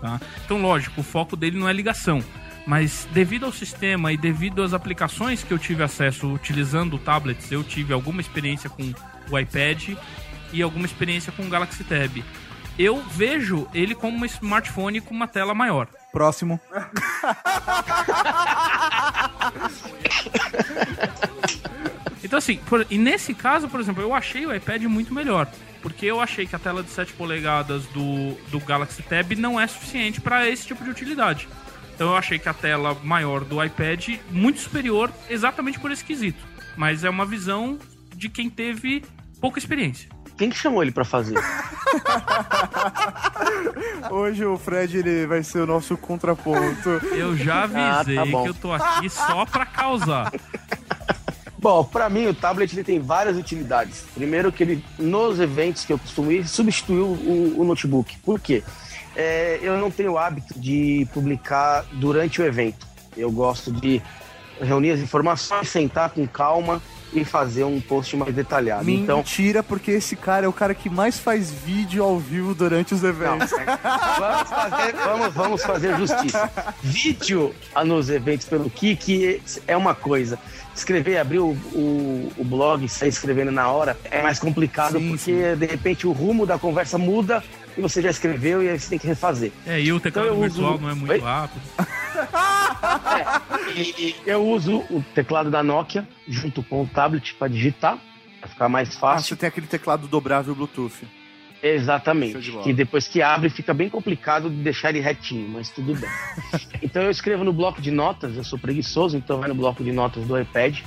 tá? 0.00 0.20
Então, 0.44 0.60
lógico, 0.60 1.02
o 1.02 1.04
foco 1.04 1.36
dele 1.36 1.56
não 1.56 1.68
é 1.68 1.72
ligação. 1.72 2.20
Mas 2.66 3.06
devido 3.12 3.44
ao 3.46 3.52
sistema 3.52 4.12
e 4.12 4.16
devido 4.16 4.62
às 4.62 4.72
aplicações 4.72 5.44
que 5.44 5.52
eu 5.52 5.58
tive 5.58 5.82
acesso 5.82 6.32
utilizando 6.32 6.98
tablets, 6.98 7.52
eu 7.52 7.62
tive 7.62 7.92
alguma 7.92 8.20
experiência 8.20 8.70
com 8.70 8.92
o 9.30 9.38
iPad 9.38 9.90
e 10.52 10.62
alguma 10.62 10.86
experiência 10.86 11.30
com 11.32 11.42
o 11.44 11.48
Galaxy 11.48 11.84
Tab. 11.84 12.22
Eu 12.78 13.02
vejo 13.02 13.68
ele 13.74 13.94
como 13.94 14.16
um 14.18 14.24
smartphone 14.24 15.00
com 15.00 15.14
uma 15.14 15.28
tela 15.28 15.54
maior. 15.54 15.88
Próximo. 16.10 16.58
Então, 22.22 22.38
assim, 22.38 22.56
por- 22.56 22.86
e 22.88 22.96
nesse 22.96 23.34
caso, 23.34 23.68
por 23.68 23.78
exemplo, 23.80 24.02
eu 24.02 24.14
achei 24.14 24.46
o 24.46 24.54
iPad 24.54 24.82
muito 24.84 25.12
melhor. 25.12 25.46
Porque 25.82 26.06
eu 26.06 26.20
achei 26.20 26.46
que 26.46 26.56
a 26.56 26.58
tela 26.58 26.82
de 26.82 26.88
7 26.88 27.12
polegadas 27.12 27.84
do, 27.88 28.32
do 28.50 28.58
Galaxy 28.60 29.02
Tab 29.02 29.32
não 29.36 29.60
é 29.60 29.66
suficiente 29.66 30.20
para 30.20 30.48
esse 30.48 30.66
tipo 30.66 30.82
de 30.82 30.88
utilidade. 30.88 31.46
Então 31.94 32.08
eu 32.10 32.16
achei 32.16 32.38
que 32.38 32.48
a 32.48 32.54
tela 32.54 32.96
maior 33.02 33.44
do 33.44 33.62
iPad 33.62 34.16
muito 34.30 34.60
superior 34.60 35.10
exatamente 35.28 35.78
por 35.78 35.90
esse 35.92 36.04
quesito. 36.04 36.42
Mas 36.76 37.04
é 37.04 37.10
uma 37.10 37.24
visão 37.24 37.78
de 38.14 38.28
quem 38.28 38.50
teve 38.50 39.04
pouca 39.40 39.58
experiência. 39.58 40.08
Quem 40.36 40.50
que 40.50 40.56
chamou 40.56 40.82
ele 40.82 40.90
pra 40.90 41.04
fazer? 41.04 41.38
Hoje 44.10 44.44
o 44.44 44.58
Fred 44.58 44.98
ele 44.98 45.26
vai 45.26 45.42
ser 45.42 45.60
o 45.60 45.66
nosso 45.66 45.96
contraponto. 45.96 46.88
Eu 47.12 47.36
já 47.36 47.68
Ah, 47.72 48.00
avisei 48.00 48.16
tá 48.16 48.26
bom. 48.26 48.42
que 48.42 48.48
eu 48.48 48.54
tô 48.54 48.72
aqui 48.72 49.08
só 49.08 49.44
pra 49.46 49.64
causar. 49.64 50.32
Bom, 51.58 51.82
pra 51.84 52.10
mim 52.10 52.26
o 52.26 52.34
tablet 52.34 52.72
ele 52.74 52.84
tem 52.84 53.00
várias 53.00 53.36
utilidades. 53.36 54.04
Primeiro 54.14 54.52
que 54.52 54.62
ele, 54.62 54.84
nos 54.98 55.40
eventos 55.40 55.84
que 55.84 55.92
eu 55.92 55.98
costumo 55.98 56.30
ir, 56.30 56.46
substituiu 56.46 57.06
o, 57.06 57.60
o 57.60 57.64
notebook. 57.64 58.18
Por 58.18 58.38
quê? 58.40 58.62
É, 59.16 59.58
eu 59.62 59.76
não 59.78 59.90
tenho 59.90 60.12
o 60.12 60.18
hábito 60.18 60.58
de 60.58 61.06
publicar 61.12 61.84
durante 61.92 62.40
o 62.40 62.44
evento. 62.44 62.86
Eu 63.16 63.30
gosto 63.30 63.70
de 63.70 64.02
reunir 64.60 64.92
as 64.92 65.00
informações, 65.00 65.68
sentar 65.68 66.10
com 66.10 66.26
calma 66.26 66.80
e 67.12 67.24
fazer 67.24 67.64
um 67.64 67.80
post 67.80 68.16
mais 68.16 68.34
detalhado. 68.34 68.90
Então, 68.90 69.18
Mentira, 69.18 69.62
porque 69.62 69.92
esse 69.92 70.16
cara 70.16 70.46
é 70.46 70.48
o 70.48 70.52
cara 70.52 70.74
que 70.74 70.90
mais 70.90 71.18
faz 71.18 71.50
vídeo 71.50 72.02
ao 72.02 72.18
vivo 72.18 72.54
durante 72.54 72.92
os 72.92 73.04
eventos. 73.04 73.50
vamos, 74.18 74.50
fazer, 74.50 74.92
vamos, 74.96 75.34
vamos 75.34 75.62
fazer 75.62 75.96
justiça. 75.96 76.50
Vídeo 76.82 77.54
nos 77.84 78.10
eventos 78.10 78.46
pelo 78.46 78.68
Kik 78.68 79.40
é 79.66 79.76
uma 79.76 79.94
coisa. 79.94 80.38
Escrever, 80.74 81.18
abrir 81.18 81.38
o, 81.38 81.50
o, 81.72 82.32
o 82.36 82.44
blog 82.44 82.84
e 82.84 82.88
sair 82.88 83.10
escrevendo 83.10 83.52
na 83.52 83.68
hora 83.68 83.96
é 84.10 84.20
mais 84.22 84.40
complicado 84.40 84.98
Sim, 84.98 85.08
porque 85.08 85.54
de 85.54 85.66
repente 85.66 86.04
o 86.04 86.10
rumo 86.10 86.44
da 86.44 86.58
conversa 86.58 86.98
muda 86.98 87.44
e 87.76 87.80
você 87.80 88.00
já 88.02 88.10
escreveu 88.10 88.62
e 88.62 88.68
aí 88.68 88.78
você 88.78 88.90
tem 88.90 88.98
que 88.98 89.06
refazer. 89.06 89.52
É, 89.66 89.80
e 89.80 89.92
o 89.92 90.00
teclado 90.00 90.26
Então 90.28 90.36
eu 90.38 90.44
uso- 90.46 90.54
virtual 90.60 90.78
não 90.80 90.90
é 90.90 90.94
muito 90.94 91.10
Oi? 91.12 91.18
rápido. 91.20 91.62
E, 93.76 93.80
e 93.80 94.16
eu 94.26 94.46
uso 94.46 94.78
o 94.90 95.04
teclado 95.14 95.50
da 95.50 95.62
Nokia 95.62 96.06
junto 96.28 96.62
com 96.62 96.82
o 96.82 96.86
tablet 96.86 97.34
para 97.34 97.48
digitar, 97.48 97.98
para 98.40 98.48
ficar 98.48 98.68
mais 98.68 98.88
Ah, 98.88 98.92
você 98.92 98.98
fácil. 98.98 99.36
tem 99.36 99.48
aquele 99.48 99.66
teclado 99.66 100.06
dobrável 100.06 100.54
Bluetooth. 100.54 101.04
De 101.62 101.68
Exatamente. 101.68 102.50
bola. 102.50 102.62
Que 102.62 102.72
depois 102.74 103.08
que 103.08 103.22
abre 103.22 103.48
fica 103.48 103.72
bem 103.72 103.88
complicado 103.88 104.50
de 104.50 104.56
deixar 104.56 104.90
ele 104.90 105.00
retinho, 105.00 105.48
mas 105.48 105.70
tudo 105.70 105.94
bem. 105.94 106.10
então 106.82 107.02
eu 107.02 107.10
escrevo 107.10 107.42
no 107.42 107.52
bloco 107.54 107.80
de 107.80 107.90
notas, 107.90 108.36
eu 108.36 108.44
sou 108.44 108.58
preguiçoso, 108.58 109.16
então 109.16 109.40
vai 109.40 109.48
no 109.48 109.54
bloco 109.54 109.82
de 109.82 109.90
notas 109.90 110.24
do 110.26 110.38
iPad, 110.38 110.78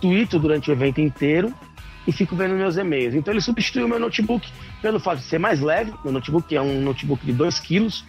tweeto 0.00 0.38
durante 0.38 0.68
o 0.70 0.72
evento 0.72 1.00
inteiro 1.00 1.52
e 2.06 2.12
fico 2.12 2.34
vendo 2.34 2.54
meus 2.54 2.76
e-mails. 2.76 3.14
Então 3.14 3.32
ele 3.32 3.40
substituiu 3.40 3.86
o 3.86 3.88
meu 3.88 3.98
notebook 4.00 4.48
pelo 4.80 4.98
fato 4.98 5.18
de 5.18 5.24
ser 5.24 5.38
mais 5.38 5.60
leve. 5.60 5.92
Meu 6.04 6.12
notebook 6.12 6.54
é 6.54 6.60
um 6.60 6.80
notebook 6.80 7.24
de 7.24 7.32
2 7.32 7.58
quilos 7.60 8.04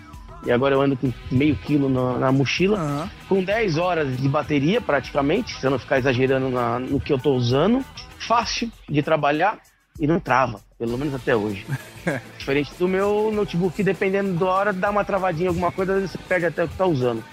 e 0.45 0.51
agora 0.51 0.75
eu 0.75 0.81
ando 0.81 0.97
com 0.97 1.11
meio 1.31 1.55
quilo 1.55 1.87
na, 1.89 2.17
na 2.19 2.31
mochila, 2.31 2.77
Aham. 2.77 3.09
com 3.29 3.43
10 3.43 3.77
horas 3.77 4.17
de 4.17 4.27
bateria 4.27 4.81
praticamente, 4.81 5.53
se 5.59 5.65
eu 5.65 5.71
não 5.71 5.79
ficar 5.79 5.99
exagerando 5.99 6.49
na- 6.49 6.79
no 6.79 6.99
que 6.99 7.13
eu 7.13 7.17
tô 7.19 7.33
usando. 7.33 7.83
Fácil 8.17 8.71
de 8.89 9.01
trabalhar 9.01 9.57
e 9.99 10.07
não 10.07 10.19
trava, 10.19 10.59
pelo 10.77 10.97
menos 10.97 11.13
até 11.13 11.35
hoje. 11.35 11.65
Diferente 12.37 12.71
do 12.77 12.87
meu 12.87 13.31
notebook, 13.33 13.81
dependendo 13.83 14.33
da 14.33 14.45
hora, 14.45 14.73
dá 14.73 14.89
uma 14.89 15.05
travadinha, 15.05 15.49
alguma 15.49 15.71
coisa, 15.71 15.93
às 15.93 15.99
vezes 15.99 16.11
você 16.11 16.17
perde 16.27 16.45
até 16.47 16.63
o 16.63 16.67
que 16.67 16.75
tá 16.75 16.85
usando. 16.85 17.23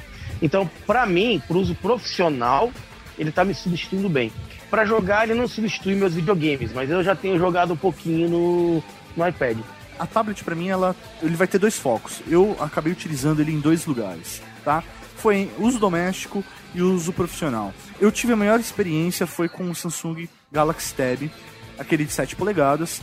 Então, 0.42 0.68
para 0.86 1.04
mim, 1.06 1.42
pro 1.48 1.58
uso 1.58 1.74
profissional, 1.74 2.70
ele 3.18 3.30
tá 3.32 3.44
me 3.44 3.54
substituindo 3.54 4.08
bem. 4.08 4.30
Para 4.70 4.84
jogar, 4.84 5.24
ele 5.24 5.38
não 5.38 5.48
substitui 5.48 5.94
meus 5.96 6.14
videogames, 6.14 6.72
mas 6.72 6.88
eu 6.88 7.02
já 7.02 7.16
tenho 7.16 7.38
jogado 7.38 7.72
um 7.72 7.76
pouquinho 7.76 8.28
no, 8.28 8.82
no 9.16 9.28
iPad. 9.28 9.58
A 9.98 10.06
tablet, 10.06 10.44
pra 10.44 10.54
mim, 10.54 10.68
ela, 10.68 10.94
ele 11.20 11.34
vai 11.34 11.46
ter 11.46 11.58
dois 11.58 11.76
focos. 11.76 12.22
Eu 12.28 12.56
acabei 12.60 12.92
utilizando 12.92 13.40
ele 13.40 13.52
em 13.52 13.60
dois 13.60 13.84
lugares, 13.84 14.40
tá? 14.64 14.82
Foi 15.16 15.50
uso 15.58 15.78
doméstico 15.78 16.42
e 16.74 16.80
uso 16.80 17.12
profissional. 17.12 17.74
Eu 18.00 18.10
tive 18.12 18.32
a 18.32 18.36
maior 18.36 18.60
experiência 18.60 19.26
foi 19.26 19.48
com 19.48 19.68
o 19.70 19.74
Samsung 19.74 20.28
Galaxy 20.50 20.94
Tab, 20.94 21.30
aquele 21.78 22.04
de 22.04 22.12
7 22.12 22.36
polegadas. 22.36 23.02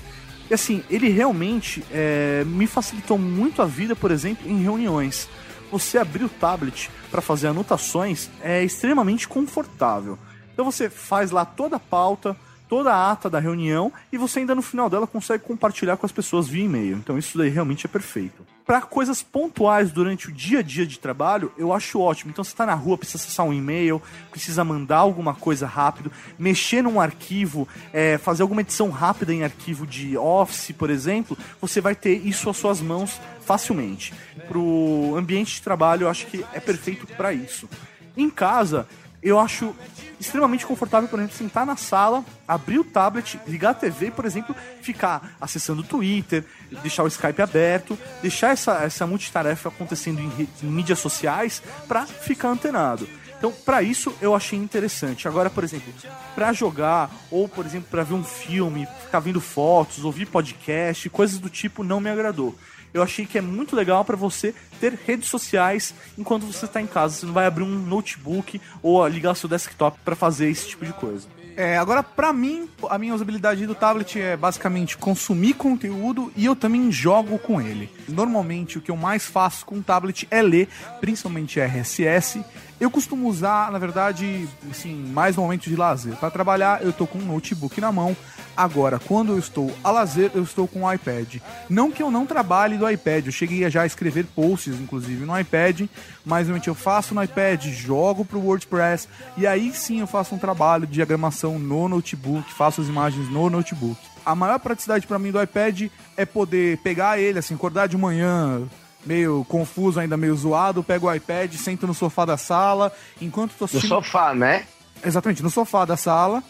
E 0.49 0.53
assim, 0.53 0.83
ele 0.89 1.09
realmente 1.09 1.83
é, 1.91 2.43
me 2.45 2.65
facilitou 2.65 3.17
muito 3.17 3.61
a 3.61 3.65
vida, 3.65 3.95
por 3.95 4.09
exemplo, 4.09 4.49
em 4.49 4.63
reuniões. 4.63 5.27
Você 5.69 5.97
abrir 5.97 6.23
o 6.23 6.29
tablet 6.29 6.89
para 7.11 7.21
fazer 7.21 7.47
anotações 7.47 8.29
é 8.41 8.63
extremamente 8.63 9.27
confortável. 9.27 10.17
Então 10.57 10.65
você 10.65 10.89
faz 10.89 11.29
lá 11.29 11.45
toda 11.45 11.75
a 11.75 11.79
pauta, 11.79 12.35
toda 12.67 12.91
a 12.91 13.11
ata 13.11 13.29
da 13.29 13.37
reunião 13.37 13.93
e 14.11 14.17
você 14.17 14.39
ainda 14.39 14.55
no 14.55 14.63
final 14.63 14.89
dela 14.89 15.05
consegue 15.05 15.43
compartilhar 15.43 15.97
com 15.97 16.05
as 16.07 16.11
pessoas 16.11 16.47
via 16.47 16.65
e-mail. 16.65 16.97
Então 16.97 17.15
isso 17.15 17.37
daí 17.37 17.47
realmente 17.47 17.85
é 17.85 17.87
perfeito. 17.87 18.43
Pra 18.65 18.81
coisas 18.81 19.21
pontuais 19.21 19.91
durante 19.91 20.29
o 20.29 20.31
dia 20.31 20.59
a 20.59 20.61
dia 20.63 20.83
de 20.83 20.97
trabalho, 20.97 21.53
eu 21.59 21.71
acho 21.71 21.99
ótimo. 21.99 22.31
Então, 22.31 22.43
você 22.43 22.55
tá 22.55 22.65
na 22.65 22.73
rua, 22.73 22.97
precisa 22.97 23.23
acessar 23.23 23.45
um 23.45 23.53
e-mail, 23.53 24.01
precisa 24.31 24.63
mandar 24.63 24.97
alguma 24.97 25.35
coisa 25.35 25.67
rápido, 25.67 26.11
mexer 26.39 26.81
num 26.81 26.99
arquivo, 26.99 27.67
é, 27.93 28.17
fazer 28.17 28.41
alguma 28.41 28.61
edição 28.61 28.89
rápida 28.89 29.31
em 29.31 29.43
arquivo 29.43 29.85
de 29.85 30.17
Office, 30.17 30.71
por 30.71 30.89
exemplo, 30.89 31.37
você 31.61 31.79
vai 31.79 31.95
ter 31.95 32.15
isso 32.27 32.49
às 32.49 32.57
suas 32.57 32.81
mãos 32.81 33.21
facilmente. 33.45 34.11
Pro 34.47 35.15
ambiente 35.15 35.53
de 35.53 35.61
trabalho, 35.61 36.05
eu 36.05 36.09
acho 36.09 36.25
que 36.25 36.43
é 36.51 36.59
perfeito 36.59 37.05
para 37.15 37.31
isso. 37.31 37.69
Em 38.17 38.29
casa, 38.29 38.87
eu 39.27 39.39
acho 39.39 39.75
extremamente 40.19 40.65
confortável, 40.65 41.07
por 41.07 41.19
exemplo, 41.19 41.35
sentar 41.35 41.65
na 41.65 41.75
sala, 41.75 42.25
abrir 42.47 42.79
o 42.79 42.83
tablet, 42.83 43.39
ligar 43.47 43.71
a 43.71 43.73
TV, 43.73 44.09
por 44.09 44.25
exemplo, 44.25 44.55
ficar 44.81 45.35
acessando 45.39 45.81
o 45.81 45.85
Twitter, 45.85 46.43
deixar 46.81 47.03
o 47.03 47.07
Skype 47.07 47.41
aberto, 47.41 47.97
deixar 48.21 48.51
essa, 48.51 48.83
essa 48.83 49.05
multitarefa 49.05 49.69
acontecendo 49.69 50.19
em, 50.19 50.49
em 50.63 50.67
mídias 50.67 50.99
sociais 50.99 51.61
para 51.87 52.05
ficar 52.05 52.49
antenado. 52.49 53.07
Então, 53.37 53.51
para 53.51 53.83
isso 53.83 54.15
eu 54.19 54.33
achei 54.33 54.57
interessante. 54.57 55.27
Agora, 55.27 55.49
por 55.49 55.63
exemplo, 55.63 55.93
para 56.33 56.51
jogar 56.53 57.11
ou, 57.29 57.47
por 57.47 57.65
exemplo, 57.65 57.87
para 57.91 58.03
ver 58.03 58.15
um 58.15 58.23
filme, 58.23 58.87
ficar 59.03 59.19
vendo 59.19 59.39
fotos, 59.39 60.03
ouvir 60.03 60.25
podcast, 60.25 61.07
coisas 61.11 61.37
do 61.37 61.49
tipo, 61.49 61.83
não 61.83 61.99
me 61.99 62.09
agradou. 62.09 62.55
Eu 62.93 63.03
achei 63.03 63.25
que 63.25 63.37
é 63.37 63.41
muito 63.41 63.75
legal 63.75 64.03
para 64.03 64.15
você 64.15 64.53
ter 64.79 64.93
redes 65.05 65.29
sociais 65.29 65.93
enquanto 66.17 66.45
você 66.45 66.65
está 66.65 66.81
em 66.81 66.87
casa. 66.87 67.15
Você 67.15 67.25
não 67.25 67.33
vai 67.33 67.45
abrir 67.45 67.63
um 67.63 67.79
notebook 67.79 68.61
ou 68.81 69.05
ligar 69.07 69.35
seu 69.35 69.49
desktop 69.49 69.99
para 70.03 70.15
fazer 70.15 70.49
esse 70.49 70.67
tipo 70.67 70.85
de 70.85 70.93
coisa. 70.93 71.27
É, 71.57 71.75
agora, 71.75 72.03
pra 72.03 72.31
mim, 72.31 72.69
a 72.87 72.99
minha 72.99 73.15
usabilidade 73.15 73.65
do 73.65 73.73
tablet 73.73 74.19
é 74.19 74.37
basicamente 74.37 74.95
consumir 74.95 75.55
conteúdo 75.55 76.31
e 76.35 76.45
eu 76.45 76.55
também 76.55 76.91
jogo 76.91 77.39
com 77.39 77.59
ele. 77.59 77.89
Normalmente, 78.07 78.77
o 78.77 78.81
que 78.81 78.91
eu 78.91 78.95
mais 78.95 79.25
faço 79.25 79.65
com 79.65 79.79
o 79.79 79.83
tablet 79.83 80.27
é 80.29 80.39
ler, 80.43 80.69
principalmente 81.01 81.59
RSS. 81.59 82.45
Eu 82.79 82.91
costumo 82.91 83.27
usar, 83.27 83.71
na 83.71 83.79
verdade, 83.79 84.47
assim, 84.69 84.93
mais 84.93 85.35
no 85.35 85.41
momento 85.41 85.67
de 85.67 85.75
lazer. 85.75 86.15
Para 86.17 86.29
trabalhar, 86.29 86.83
eu 86.83 86.93
tô 86.93 87.07
com 87.07 87.17
um 87.17 87.25
notebook 87.25 87.81
na 87.81 87.91
mão. 87.91 88.15
Agora, 88.55 88.99
quando 88.99 89.31
eu 89.31 89.39
estou 89.39 89.71
a 89.83 89.89
lazer, 89.89 90.31
eu 90.35 90.43
estou 90.43 90.67
com 90.67 90.83
o 90.83 90.93
iPad. 90.93 91.37
Não 91.67 91.91
que 91.91 92.03
eu 92.03 92.11
não 92.11 92.25
trabalhe 92.25 92.77
do 92.77 92.89
iPad, 92.89 93.25
eu 93.25 93.31
cheguei 93.31 93.65
a 93.65 93.69
já 93.69 93.85
escrever 93.85 94.25
posts, 94.25 94.79
inclusive, 94.79 95.25
no 95.25 95.39
iPad, 95.39 95.87
mas 96.23 96.47
realmente 96.47 96.67
eu 96.67 96.75
faço 96.75 97.15
no 97.15 97.23
iPad, 97.23 97.65
jogo 97.65 98.23
pro 98.23 98.39
WordPress, 98.39 99.07
e 99.35 99.47
aí 99.47 99.71
sim 99.73 99.99
eu 99.99 100.07
faço 100.07 100.33
um 100.35 100.39
trabalho 100.39 100.85
de 100.85 100.93
diagramação 100.93 101.59
no 101.59 101.87
notebook, 101.87 102.51
faço 102.53 102.81
as 102.81 102.87
imagens 102.87 103.29
no 103.29 103.49
notebook. 103.49 103.99
A 104.25 104.35
maior 104.35 104.59
praticidade 104.59 105.07
para 105.07 105.19
mim 105.19 105.31
do 105.31 105.41
iPad 105.41 105.83
é 106.15 106.25
poder 106.25 106.77
pegar 106.79 107.19
ele, 107.19 107.39
assim, 107.39 107.55
acordar 107.55 107.87
de 107.87 107.97
manhã, 107.97 108.63
meio 109.07 109.45
confuso, 109.47 109.99
ainda 109.99 110.17
meio 110.17 110.35
zoado, 110.35 110.83
pego 110.83 111.07
o 111.07 111.13
iPad, 111.13 111.53
sento 111.55 111.87
no 111.87 111.93
sofá 111.93 112.25
da 112.25 112.37
sala, 112.37 112.91
enquanto 113.21 113.51
tô 113.51 113.63
No 113.63 113.65
assistindo... 113.65 113.89
sofá, 113.89 114.33
né? 114.33 114.65
Exatamente, 115.03 115.41
no 115.41 115.49
sofá 115.49 115.85
da 115.85 115.95
sala. 115.95 116.43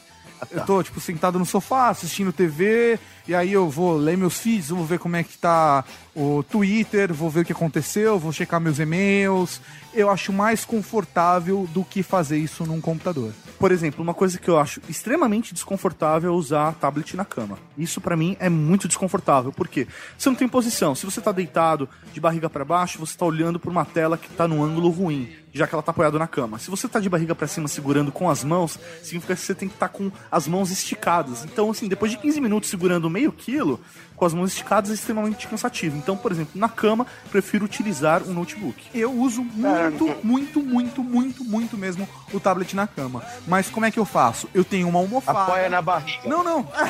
Eu 0.51 0.63
tô, 0.65 0.83
tipo, 0.83 0.99
sentado 0.99 1.39
no 1.39 1.45
sofá, 1.47 1.89
assistindo 1.89 2.31
TV, 2.31 2.99
e 3.27 3.33
aí 3.33 3.51
eu 3.51 3.67
vou 3.71 3.97
ler 3.97 4.15
meus 4.15 4.37
feeds, 4.37 4.69
vou 4.69 4.85
ver 4.85 4.99
como 4.99 5.15
é 5.15 5.23
que 5.23 5.35
tá 5.35 5.83
o 6.15 6.43
Twitter, 6.43 7.11
vou 7.11 7.27
ver 7.27 7.39
o 7.39 7.45
que 7.45 7.51
aconteceu, 7.51 8.19
vou 8.19 8.31
checar 8.31 8.61
meus 8.61 8.77
e-mails. 8.77 9.59
Eu 9.95 10.11
acho 10.11 10.31
mais 10.31 10.63
confortável 10.63 11.67
do 11.73 11.83
que 11.83 12.03
fazer 12.03 12.37
isso 12.37 12.67
num 12.67 12.79
computador. 12.79 13.31
Por 13.59 13.71
exemplo, 13.71 14.03
uma 14.03 14.13
coisa 14.13 14.37
que 14.37 14.49
eu 14.49 14.59
acho 14.59 14.79
extremamente 14.87 15.53
desconfortável 15.53 16.31
é 16.31 16.35
usar 16.35 16.73
tablet 16.75 17.15
na 17.15 17.25
cama. 17.25 17.57
Isso 17.77 17.99
pra 17.99 18.15
mim 18.15 18.37
é 18.39 18.49
muito 18.49 18.87
desconfortável, 18.87 19.51
porque 19.51 19.87
você 20.17 20.29
não 20.29 20.35
tem 20.35 20.47
posição. 20.47 20.93
Se 20.93 21.05
você 21.05 21.19
tá 21.19 21.31
deitado 21.31 21.89
de 22.13 22.19
barriga 22.19 22.49
pra 22.49 22.63
baixo, 22.63 22.99
você 22.99 23.17
tá 23.17 23.25
olhando 23.25 23.59
pra 23.59 23.71
uma 23.71 23.83
tela 23.83 24.17
que 24.17 24.29
tá 24.29 24.47
num 24.47 24.63
ângulo 24.63 24.89
ruim, 24.89 25.29
já 25.53 25.67
que 25.67 25.73
ela 25.73 25.83
tá 25.83 25.91
apoiada 25.91 26.17
na 26.19 26.27
cama. 26.27 26.59
Se 26.59 26.69
você 26.69 26.87
tá 26.87 26.99
de 26.99 27.09
barriga 27.09 27.33
pra 27.35 27.47
cima 27.47 27.67
segurando 27.67 28.11
com 28.11 28.29
as 28.29 28.43
mãos, 28.43 28.79
significa 29.01 29.35
que 29.35 29.41
você 29.41 29.55
tem 29.55 29.67
que 29.67 29.75
estar 29.75 29.89
com 29.89 30.11
as 30.31 30.47
mãos 30.47 30.71
esticadas. 30.71 31.43
Então, 31.45 31.69
assim, 31.71 31.87
depois 31.87 32.11
de 32.11 32.17
15 32.17 32.39
minutos 32.41 32.69
segurando 32.69 33.09
meio 33.09 33.31
quilo, 33.31 33.79
com 34.15 34.25
as 34.25 34.33
mãos 34.33 34.51
esticadas 34.51 34.91
é 34.91 34.93
extremamente 34.93 35.47
cansativo. 35.47 35.97
Então, 35.97 36.17
por 36.17 36.31
exemplo, 36.31 36.59
na 36.59 36.67
cama, 36.67 37.05
prefiro 37.31 37.65
utilizar 37.65 38.23
um 38.23 38.33
notebook. 38.33 38.87
Eu 38.93 39.11
uso 39.13 39.43
muito, 39.43 40.15
muito, 40.23 40.61
muito, 40.61 41.03
muito, 41.03 41.43
muito 41.43 41.77
mesmo 41.77 42.07
o 42.33 42.39
tablet 42.39 42.75
na 42.75 42.87
cama. 42.87 43.23
Mas 43.47 43.69
como 43.69 43.85
é 43.85 43.91
que 43.91 43.99
eu 43.99 44.05
faço? 44.05 44.49
Eu 44.53 44.63
tenho 44.63 44.87
uma 44.87 44.99
almofada. 44.99 45.39
Apoia 45.43 45.69
na 45.69 45.81
barriga. 45.81 46.27
Não, 46.27 46.43
não. 46.43 46.63
Porra. 46.63 46.87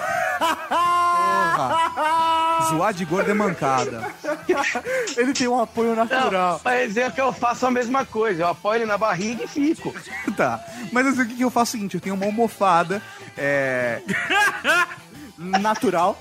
Zoar 2.69 2.93
de 2.93 3.05
gordo 3.05 3.29
é 3.31 3.33
mancada. 3.33 4.11
Ele 5.17 5.33
tem 5.33 5.47
um 5.47 5.59
apoio 5.59 5.95
natural. 5.95 6.53
Não, 6.53 6.61
mas 6.63 6.97
é 6.97 7.09
que 7.09 7.21
eu 7.21 7.31
faço 7.33 7.65
a 7.65 7.71
mesma 7.71 8.05
coisa. 8.05 8.43
Eu 8.43 8.47
apoio 8.49 8.77
ele 8.77 8.85
na 8.85 8.97
barriga 8.97 9.43
e 9.43 9.47
fico. 9.47 9.93
Tá. 10.35 10.63
Mas 10.91 11.07
assim, 11.07 11.21
o 11.21 11.27
que, 11.27 11.35
que 11.35 11.43
eu 11.43 11.49
faço 11.49 11.75
é 11.75 11.77
o 11.77 11.79
seguinte, 11.79 11.95
eu 11.95 12.01
tenho 12.01 12.13
uma 12.13 12.25
almofada, 12.25 13.01
é... 13.35 14.01
Natural. 15.37 16.15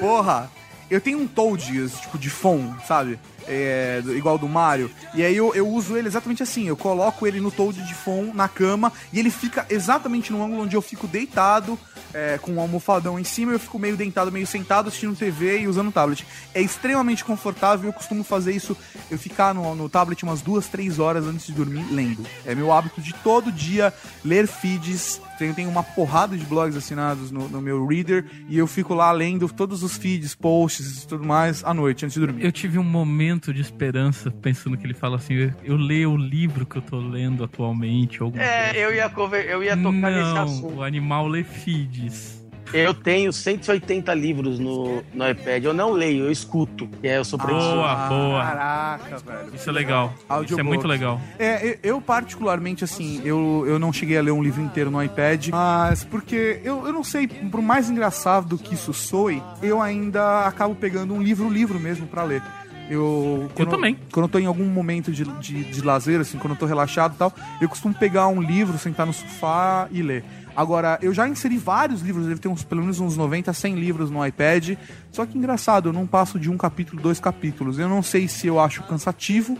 Porra, 0.00 0.50
eu 0.90 1.00
tenho 1.00 1.18
um 1.18 1.26
Toad, 1.26 1.88
tipo, 2.00 2.18
de 2.18 2.30
phone, 2.30 2.74
sabe? 2.86 3.18
É, 3.46 4.02
igual 4.16 4.38
do 4.38 4.48
Mario. 4.48 4.90
E 5.14 5.22
aí 5.22 5.36
eu, 5.36 5.54
eu 5.54 5.68
uso 5.68 5.96
ele 5.96 6.08
exatamente 6.08 6.42
assim. 6.42 6.66
Eu 6.66 6.76
coloco 6.76 7.26
ele 7.26 7.40
no 7.40 7.50
Toad 7.50 7.82
de 7.86 7.94
phone 7.94 8.32
na 8.32 8.48
cama 8.48 8.92
e 9.12 9.18
ele 9.18 9.30
fica 9.30 9.66
exatamente 9.68 10.32
no 10.32 10.42
ângulo 10.42 10.62
onde 10.62 10.74
eu 10.74 10.80
fico 10.80 11.06
deitado, 11.06 11.78
é, 12.14 12.38
com 12.40 12.52
um 12.52 12.60
almofadão 12.60 13.18
em 13.18 13.24
cima. 13.24 13.52
Eu 13.52 13.58
fico 13.58 13.78
meio 13.78 13.96
deitado, 13.96 14.32
meio 14.32 14.46
sentado, 14.46 14.88
assistindo 14.88 15.14
TV 15.16 15.60
e 15.60 15.68
usando 15.68 15.88
o 15.88 15.92
tablet. 15.92 16.26
É 16.54 16.62
extremamente 16.62 17.24
confortável. 17.24 17.88
Eu 17.88 17.92
costumo 17.92 18.24
fazer 18.24 18.52
isso, 18.52 18.76
eu 19.10 19.18
ficar 19.18 19.54
no, 19.54 19.74
no 19.74 19.88
tablet 19.88 20.22
umas 20.22 20.40
duas, 20.40 20.66
três 20.66 20.98
horas 20.98 21.26
antes 21.26 21.46
de 21.46 21.52
dormir 21.52 21.84
lendo. 21.90 22.24
É 22.46 22.54
meu 22.54 22.72
hábito 22.72 23.02
de 23.02 23.12
todo 23.12 23.52
dia 23.52 23.92
ler 24.24 24.46
feeds. 24.46 25.20
Tem, 25.38 25.52
tem 25.52 25.66
uma 25.66 25.82
porrada 25.82 26.36
de 26.36 26.44
blogs 26.44 26.76
assinados 26.76 27.30
no, 27.30 27.48
no 27.48 27.60
meu 27.60 27.86
reader 27.86 28.24
e 28.48 28.56
eu 28.58 28.66
fico 28.66 28.94
lá 28.94 29.10
lendo 29.12 29.48
todos 29.48 29.82
os 29.82 29.96
feeds, 29.96 30.34
posts 30.34 31.02
e 31.02 31.06
tudo 31.08 31.24
mais 31.24 31.64
à 31.64 31.74
noite 31.74 32.04
antes 32.04 32.14
de 32.14 32.20
dormir. 32.20 32.44
Eu 32.44 32.52
tive 32.52 32.78
um 32.78 32.84
momento 32.84 33.52
de 33.52 33.60
esperança 33.60 34.30
pensando 34.30 34.76
que 34.76 34.86
ele 34.86 34.94
fala 34.94 35.16
assim: 35.16 35.34
eu, 35.34 35.52
eu 35.64 35.76
leio 35.76 36.12
o 36.12 36.16
livro 36.16 36.64
que 36.64 36.76
eu 36.76 36.82
tô 36.82 36.98
lendo 36.98 37.42
atualmente. 37.44 38.22
ou 38.22 38.26
Alguma 38.28 38.42
É, 38.44 38.64
coisa. 38.72 38.78
eu 38.78 38.94
ia, 38.94 39.08
conver- 39.10 39.46
eu 39.50 39.62
ia 39.62 39.76
tocar 39.76 40.10
nesse 40.10 40.34
Não, 40.34 40.42
assunto. 40.42 40.74
o 40.76 40.82
animal 40.82 41.26
lê 41.28 41.42
feeds. 41.44 42.43
Eu 42.72 42.94
tenho 42.94 43.32
180 43.32 44.12
livros 44.14 44.58
no, 44.58 45.02
no 45.12 45.28
iPad. 45.28 45.64
Eu 45.64 45.74
não 45.74 45.92
leio, 45.92 46.24
eu 46.24 46.32
escuto. 46.32 46.88
Que 47.00 47.08
é, 47.08 47.18
eu 47.18 47.24
sou 47.24 47.38
preguiçoso. 47.38 47.74
Boa, 47.74 48.08
boa. 48.08 48.42
Caraca, 48.42 49.18
velho. 49.18 49.54
Isso 49.54 49.68
é 49.68 49.72
legal. 49.72 50.12
Isso 50.44 50.58
é 50.58 50.62
muito 50.62 50.86
legal. 50.86 51.20
É, 51.38 51.68
eu, 51.68 51.78
eu 51.82 52.00
particularmente, 52.00 52.82
assim, 52.82 53.20
eu, 53.24 53.64
eu 53.66 53.78
não 53.78 53.92
cheguei 53.92 54.18
a 54.18 54.22
ler 54.22 54.32
um 54.32 54.42
livro 54.42 54.62
inteiro 54.62 54.90
no 54.90 55.02
iPad, 55.02 55.48
mas 55.48 56.04
porque 56.04 56.60
eu, 56.64 56.86
eu 56.86 56.92
não 56.92 57.04
sei, 57.04 57.28
por 57.28 57.62
mais 57.62 57.88
engraçado 57.88 58.58
que 58.58 58.74
isso 58.74 58.92
soe, 58.92 59.42
eu 59.62 59.80
ainda 59.80 60.46
acabo 60.46 60.74
pegando 60.74 61.14
um 61.14 61.22
livro, 61.22 61.48
livro 61.48 61.78
mesmo 61.78 62.06
pra 62.06 62.24
ler. 62.24 62.42
Eu, 62.88 63.50
quando, 63.54 63.70
também. 63.70 63.96
Quando 64.12 64.26
eu 64.26 64.30
tô 64.30 64.38
em 64.38 64.46
algum 64.46 64.64
momento 64.64 65.10
de, 65.10 65.24
de, 65.24 65.64
de 65.64 65.80
lazer, 65.80 66.20
assim, 66.20 66.38
quando 66.38 66.52
eu 66.52 66.58
tô 66.58 66.66
relaxado 66.66 67.14
e 67.14 67.16
tal, 67.16 67.32
eu 67.60 67.68
costumo 67.68 67.94
pegar 67.94 68.28
um 68.28 68.42
livro, 68.42 68.76
sentar 68.78 69.06
no 69.06 69.12
sofá 69.12 69.88
e 69.90 70.02
ler. 70.02 70.24
Agora, 70.56 70.98
eu 71.02 71.12
já 71.12 71.28
inseri 71.28 71.58
vários 71.58 72.00
livros, 72.00 72.26
deve 72.26 72.40
ter 72.40 72.48
uns, 72.48 72.62
pelo 72.62 72.80
menos 72.80 73.00
uns 73.00 73.16
90, 73.16 73.52
100 73.52 73.74
livros 73.74 74.10
no 74.10 74.24
iPad. 74.24 74.76
Só 75.10 75.26
que 75.26 75.36
engraçado, 75.36 75.88
eu 75.88 75.92
não 75.92 76.06
passo 76.06 76.38
de 76.38 76.50
um 76.50 76.56
capítulo, 76.56 77.02
dois 77.02 77.18
capítulos. 77.18 77.78
Eu 77.78 77.88
não 77.88 78.02
sei 78.02 78.28
se 78.28 78.46
eu 78.46 78.60
acho 78.60 78.82
cansativo 78.84 79.58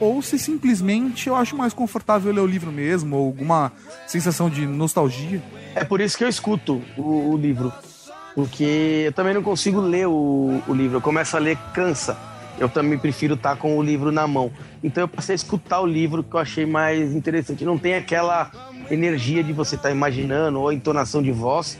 ou 0.00 0.20
se 0.20 0.38
simplesmente 0.38 1.28
eu 1.28 1.36
acho 1.36 1.56
mais 1.56 1.72
confortável 1.72 2.32
ler 2.32 2.40
o 2.40 2.46
livro 2.46 2.72
mesmo, 2.72 3.16
ou 3.16 3.26
alguma 3.26 3.70
sensação 4.06 4.50
de 4.50 4.66
nostalgia. 4.66 5.40
É 5.74 5.84
por 5.84 6.00
isso 6.00 6.18
que 6.18 6.24
eu 6.24 6.28
escuto 6.28 6.82
o, 6.96 7.32
o 7.32 7.36
livro. 7.36 7.72
Porque 8.34 9.04
eu 9.06 9.12
também 9.12 9.34
não 9.34 9.42
consigo 9.42 9.80
ler 9.80 10.08
o, 10.08 10.60
o 10.66 10.74
livro. 10.74 10.96
Eu 10.96 11.00
começo 11.00 11.36
a 11.36 11.40
ler, 11.40 11.56
cansa. 11.74 12.16
Eu 12.58 12.68
também 12.68 12.98
prefiro 12.98 13.34
estar 13.34 13.56
com 13.56 13.76
o 13.76 13.82
livro 13.82 14.10
na 14.10 14.26
mão. 14.26 14.50
Então 14.82 15.02
eu 15.02 15.08
passei 15.08 15.34
a 15.34 15.36
escutar 15.36 15.80
o 15.80 15.86
livro 15.86 16.22
que 16.22 16.34
eu 16.34 16.40
achei 16.40 16.66
mais 16.66 17.14
interessante. 17.14 17.64
Não 17.64 17.78
tem 17.78 17.94
aquela 17.94 18.50
energia 18.90 19.42
de 19.42 19.52
você 19.52 19.76
estar 19.76 19.90
imaginando 19.90 20.60
ou 20.60 20.68
a 20.68 20.74
entonação 20.74 21.22
de 21.22 21.30
voz, 21.32 21.78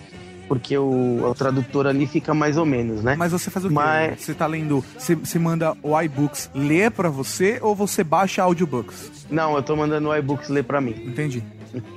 porque 0.48 0.76
o, 0.76 1.24
o 1.28 1.34
tradutor 1.34 1.86
ali 1.86 2.06
fica 2.06 2.34
mais 2.34 2.56
ou 2.56 2.66
menos, 2.66 3.02
né? 3.02 3.14
Mas 3.16 3.32
você 3.32 3.50
faz 3.50 3.64
o 3.64 3.68
quê? 3.68 3.74
Mas- 3.74 4.20
Você 4.20 4.34
tá 4.34 4.46
lendo, 4.46 4.84
você, 4.98 5.14
você 5.14 5.38
manda 5.38 5.74
o 5.82 5.98
iBooks 6.00 6.50
ler 6.54 6.90
pra 6.90 7.08
você 7.08 7.58
ou 7.62 7.74
você 7.74 8.04
baixa 8.04 8.42
audiobooks? 8.42 9.26
Não, 9.30 9.56
eu 9.56 9.62
tô 9.62 9.74
mandando 9.76 10.08
o 10.08 10.16
iBooks 10.16 10.48
ler 10.48 10.64
pra 10.64 10.80
mim. 10.80 10.94
Entendi. 11.06 11.42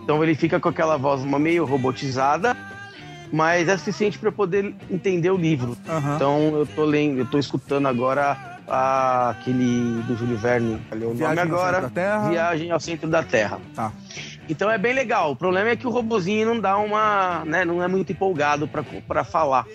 Então 0.04 0.24
ele 0.24 0.36
fica 0.36 0.60
com 0.60 0.70
aquela 0.70 0.96
voz 0.96 1.22
uma 1.22 1.38
meio 1.38 1.66
robotizada, 1.66 2.56
mas 3.34 3.68
é 3.68 3.76
suficiente 3.78 4.18
para 4.18 4.32
poder 4.32 4.74
entender 4.90 5.32
o 5.32 5.36
livro. 5.38 5.76
Aham. 5.90 6.16
Então 6.16 6.40
eu 6.60 6.66
tô 6.66 6.86
lendo, 6.86 7.20
eu 7.20 7.26
tô 7.26 7.38
escutando 7.38 7.88
agora 7.88 8.55
a- 8.68 9.30
aquele 9.32 10.02
do 10.04 10.16
Júlio 10.16 10.38
Verne, 10.38 10.76
o 10.92 11.14
Viagem 11.14 11.18
nome 11.18 11.40
ao 11.40 11.42
agora, 11.60 11.74
Centro 11.82 11.82
da 11.82 11.90
Terra. 12.02 12.30
Viagem 12.30 12.72
ao 12.72 12.80
Centro 12.80 13.10
da 13.10 13.24
Terra. 13.24 13.60
Tá. 13.76 13.92
Então 14.50 14.70
é 14.70 14.78
bem 14.78 14.94
legal. 14.94 15.32
O 15.32 15.36
problema 15.36 15.70
é 15.70 15.76
que 15.76 15.88
o 15.88 15.90
robozinho 15.90 16.46
não 16.48 16.60
dá 16.60 16.78
uma, 16.78 17.44
né, 17.46 17.66
não 17.66 17.82
é 17.82 17.88
muito 17.88 18.12
empolgado 18.12 18.68
para 19.08 19.24
falar. 19.24 19.66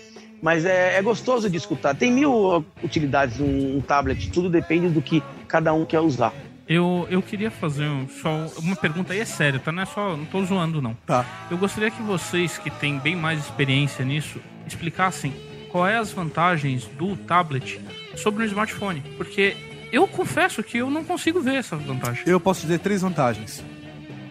Mas 0.43 0.65
é, 0.65 0.97
é 0.97 1.03
gostoso 1.03 1.51
de 1.51 1.57
escutar. 1.59 1.95
Tem 1.95 2.11
mil 2.11 2.65
utilidades 2.83 3.39
um, 3.41 3.77
um 3.77 3.81
tablet, 3.81 4.31
tudo 4.31 4.49
depende 4.49 4.89
do 4.89 5.03
que 5.03 5.23
cada 5.47 5.73
um 5.75 5.85
quer 5.85 6.01
usar. 6.01 6.33
Eu, 6.67 7.07
eu 7.11 7.21
queria 7.21 7.51
fazer 7.51 7.85
um- 7.89 8.09
só 8.09 8.47
uma 8.59 8.77
pergunta 8.77 9.13
aí, 9.13 9.21
é 9.21 9.25
sério, 9.25 9.59
tá? 9.59 9.71
Não 9.73 9.83
é 9.83 9.87
só. 9.87 10.17
Não 10.17 10.25
tô 10.25 10.43
zoando, 10.45 10.81
não. 10.81 10.97
Tá. 11.05 11.27
Eu 11.51 11.59
gostaria 11.59 11.91
que 11.91 12.01
vocês, 12.01 12.57
que 12.59 12.71
têm 12.71 12.97
bem 12.99 13.17
mais 13.17 13.41
experiência 13.41 14.05
nisso, 14.05 14.41
explicassem 14.67 15.35
qual 15.71 15.87
é 15.87 15.97
as 15.99 16.13
vantagens 16.13 16.87
do 16.87 17.17
tablet 17.17 17.81
sobre 18.17 18.45
o 18.45 18.47
smartphone. 18.47 19.03
Porque 19.17 19.57
eu 19.93 20.07
confesso 20.07 20.63
que 20.63 20.79
eu 20.79 20.91
não 20.91 21.05
consigo 21.05 21.41
ver 21.41 21.57
essa 21.57 21.77
vantagem. 21.77 22.23
Eu 22.27 22.39
posso 22.41 22.63
dizer 22.63 22.79
três 22.81 23.03
vantagens. 23.03 23.65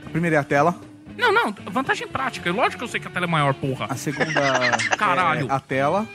A 0.05 0.09
primeira 0.09 0.37
é 0.37 0.39
a 0.39 0.43
tela. 0.43 0.75
Não, 1.17 1.33
não, 1.33 1.53
vantagem 1.71 2.07
prática. 2.07 2.51
Lógico 2.51 2.77
que 2.77 2.83
eu 2.85 2.87
sei 2.87 2.99
que 2.99 3.07
a 3.07 3.11
tela 3.11 3.25
é 3.25 3.29
maior, 3.29 3.53
porra. 3.53 3.87
A 3.89 3.95
segunda 3.95 4.41
Caralho. 4.97 5.47
é 5.49 5.53
a 5.53 5.59
tela. 5.59 6.07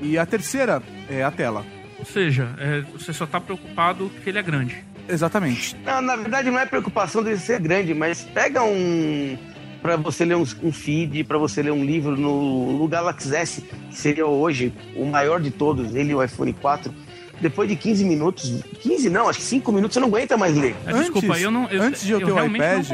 E 0.00 0.16
a 0.16 0.24
terceira 0.24 0.82
é 1.10 1.22
a 1.22 1.30
tela. 1.30 1.66
Ou 1.98 2.04
seja, 2.04 2.54
é, 2.58 2.80
você 2.92 3.12
só 3.12 3.26
tá 3.26 3.40
preocupado 3.40 4.10
que 4.22 4.30
ele 4.30 4.38
é 4.38 4.42
grande. 4.42 4.84
Exatamente. 5.08 5.76
Não, 5.84 6.00
na 6.00 6.16
verdade 6.16 6.50
não 6.50 6.58
é 6.58 6.66
preocupação 6.66 7.22
dele 7.22 7.38
ser 7.38 7.58
grande, 7.60 7.94
mas 7.94 8.22
pega 8.22 8.62
um 8.62 9.36
para 9.80 9.96
você 9.96 10.24
ler 10.24 10.36
um, 10.36 10.44
um 10.62 10.72
feed, 10.72 11.24
para 11.24 11.38
você 11.38 11.62
ler 11.62 11.72
um 11.72 11.84
livro 11.84 12.16
no, 12.16 12.78
no 12.78 12.88
Galaxy 12.88 13.34
S, 13.34 13.62
que 13.62 13.96
seria 13.96 14.26
hoje 14.26 14.72
o 14.96 15.04
maior 15.04 15.40
de 15.40 15.50
todos, 15.50 15.94
ele 15.94 16.14
o 16.14 16.22
iPhone 16.22 16.52
4. 16.52 16.92
Depois 17.40 17.68
de 17.68 17.76
15 17.76 18.04
minutos, 18.04 18.62
15 18.80 19.10
não, 19.10 19.28
acho 19.28 19.38
que 19.38 19.44
5 19.44 19.70
minutos 19.72 19.94
você 19.94 20.00
não 20.00 20.08
aguenta 20.08 20.36
mais 20.36 20.56
ler. 20.56 20.74
É, 20.86 20.92
desculpa, 20.92 21.38
eu 21.38 21.50
não. 21.50 21.68
Eu, 21.68 21.82
antes 21.82 22.02
de 22.04 22.12
eu, 22.12 22.18
ter 22.18 22.32
o 22.32 22.44
iPad, 22.44 22.86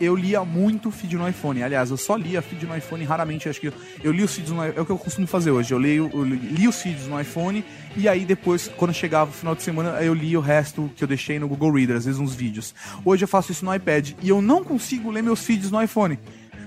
eu 0.00 0.14
lia 0.14 0.44
muito 0.44 0.90
feed 0.90 1.16
no 1.16 1.28
iPhone. 1.28 1.62
Aliás, 1.62 1.90
eu 1.90 1.96
só 1.96 2.16
lia 2.16 2.40
feed 2.40 2.66
no 2.66 2.76
iPhone 2.76 3.04
raramente. 3.04 3.48
Acho 3.48 3.60
que 3.60 3.68
eu, 3.68 3.72
eu 4.02 4.12
li 4.12 4.22
os 4.22 4.34
feeds 4.34 4.52
no 4.52 4.62
É 4.62 4.80
o 4.80 4.84
que 4.84 4.92
eu 4.92 4.98
costumo 4.98 5.26
fazer 5.26 5.50
hoje. 5.50 5.72
Eu, 5.72 5.78
leio, 5.78 6.10
eu 6.12 6.24
li 6.24 6.68
os 6.68 6.80
feeds 6.80 7.06
no 7.06 7.20
iPhone 7.20 7.64
e 7.96 8.08
aí 8.08 8.24
depois, 8.24 8.70
quando 8.76 8.94
chegava 8.94 9.30
o 9.30 9.34
final 9.34 9.54
de 9.54 9.62
semana, 9.62 10.00
eu 10.02 10.14
li 10.14 10.36
o 10.36 10.40
resto 10.40 10.90
que 10.94 11.02
eu 11.02 11.08
deixei 11.08 11.38
no 11.38 11.48
Google 11.48 11.72
Reader, 11.72 11.96
às 11.96 12.04
vezes 12.04 12.20
uns 12.20 12.34
vídeos. 12.34 12.74
Hoje 13.04 13.24
eu 13.24 13.28
faço 13.28 13.50
isso 13.52 13.64
no 13.64 13.74
iPad 13.74 14.12
e 14.22 14.28
eu 14.28 14.40
não 14.40 14.62
consigo 14.62 15.10
ler 15.10 15.22
meus 15.22 15.44
feeds 15.44 15.70
no 15.70 15.82
iPhone. 15.82 16.18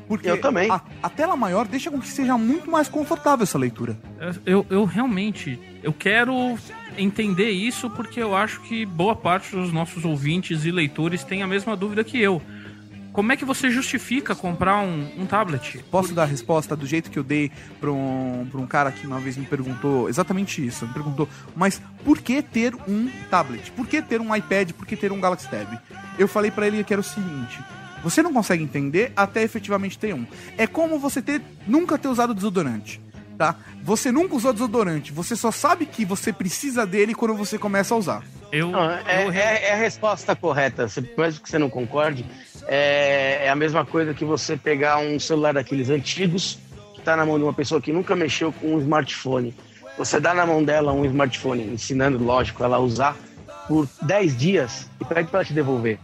Porque 0.07 0.29
Eu 0.29 0.41
também. 0.41 0.69
A, 0.69 0.81
a 1.01 1.09
tela 1.09 1.37
maior 1.37 1.65
deixa 1.65 1.89
com 1.89 1.97
que 1.97 2.07
seja 2.07 2.37
muito 2.37 2.69
mais 2.69 2.89
confortável 2.89 3.43
essa 3.43 3.57
leitura. 3.57 3.97
Eu, 4.45 4.65
eu 4.69 4.83
realmente. 4.83 5.57
Eu 5.81 5.93
quero 5.93 6.57
entender 7.01 7.49
isso 7.51 7.89
porque 7.89 8.21
eu 8.21 8.35
acho 8.35 8.61
que 8.61 8.85
boa 8.85 9.15
parte 9.15 9.55
dos 9.55 9.71
nossos 9.71 10.05
ouvintes 10.05 10.65
e 10.65 10.71
leitores 10.71 11.23
tem 11.23 11.41
a 11.43 11.47
mesma 11.47 11.75
dúvida 11.75 12.03
que 12.03 12.19
eu. 12.19 12.41
Como 13.11 13.29
é 13.33 13.35
que 13.35 13.43
você 13.43 13.69
justifica 13.69 14.33
comprar 14.33 14.77
um, 14.77 15.05
um 15.17 15.25
tablet? 15.25 15.83
Posso 15.91 16.13
dar 16.13 16.23
a 16.23 16.25
resposta 16.25 16.77
do 16.77 16.85
jeito 16.87 17.11
que 17.11 17.19
eu 17.19 17.23
dei 17.23 17.51
pra 17.77 17.91
um, 17.91 18.47
um 18.53 18.65
cara 18.65 18.89
que 18.89 19.05
uma 19.05 19.19
vez 19.19 19.35
me 19.35 19.45
perguntou 19.45 20.07
exatamente 20.07 20.65
isso. 20.65 20.87
Me 20.87 20.93
perguntou, 20.93 21.27
mas 21.53 21.81
por 22.05 22.19
que 22.19 22.41
ter 22.41 22.73
um 22.87 23.11
tablet? 23.29 23.69
Por 23.71 23.85
que 23.85 24.01
ter 24.01 24.21
um 24.21 24.33
iPad? 24.33 24.71
Por 24.71 24.87
que 24.87 24.95
ter 24.95 25.11
um 25.11 25.19
Galaxy 25.19 25.49
Tab? 25.49 25.77
Eu 26.17 26.27
falei 26.27 26.51
pra 26.51 26.65
ele 26.67 26.85
que 26.85 26.93
era 26.93 27.01
o 27.01 27.03
seguinte: 27.03 27.59
você 28.01 28.23
não 28.23 28.31
consegue 28.31 28.63
entender 28.63 29.11
até 29.13 29.43
efetivamente 29.43 29.99
ter 29.99 30.15
um. 30.15 30.25
É 30.57 30.65
como 30.65 30.97
você 30.97 31.21
ter 31.21 31.41
nunca 31.67 31.97
ter 31.97 32.07
usado 32.07 32.33
desodorante. 32.33 33.01
Tá? 33.41 33.55
Você 33.81 34.11
nunca 34.11 34.35
usou 34.35 34.53
desodorante, 34.53 35.11
você 35.11 35.35
só 35.35 35.49
sabe 35.49 35.87
que 35.87 36.05
você 36.05 36.31
precisa 36.31 36.85
dele 36.85 37.15
quando 37.15 37.33
você 37.33 37.57
começa 37.57 37.95
a 37.95 37.97
usar. 37.97 38.23
Eu, 38.51 38.67
Não, 38.69 38.91
é, 38.91 39.25
eu- 39.25 39.31
é- 39.31 39.63
é 39.69 39.73
a 39.73 39.77
resposta 39.77 40.35
correta. 40.35 40.87
Você- 40.87 41.01
Mesmo 41.17 41.41
que 41.41 41.49
você 41.49 41.57
não 41.57 41.67
concorde, 41.67 42.23
é, 42.67 43.45
é 43.45 43.49
a 43.49 43.55
mesma 43.55 43.83
coisa 43.83 44.13
que 44.13 44.23
você 44.23 44.55
pegar 44.55 44.99
um 44.99 45.19
celular 45.19 45.55
daqueles 45.55 45.89
antigos, 45.89 46.59
que 46.93 46.99
está 46.99 47.15
na 47.17 47.25
mão 47.25 47.39
de 47.39 47.43
uma 47.43 47.53
pessoa 47.53 47.81
que 47.81 47.91
nunca 47.91 48.15
mexeu 48.15 48.53
com 48.53 48.75
um 48.75 48.79
smartphone. 48.79 49.55
Você 49.97 50.19
dá 50.19 50.35
na 50.35 50.45
mão 50.45 50.63
dela 50.63 50.93
um 50.93 51.03
smartphone, 51.03 51.63
ensinando, 51.73 52.23
lógico, 52.23 52.63
ela 52.63 52.75
a 52.77 52.79
usar 52.79 53.15
por 53.67 53.89
10 54.03 54.37
dias 54.37 54.87
e 54.99 55.05
pede 55.05 55.29
para 55.29 55.39
ela 55.39 55.45
te 55.45 55.53
devolver. 55.53 55.97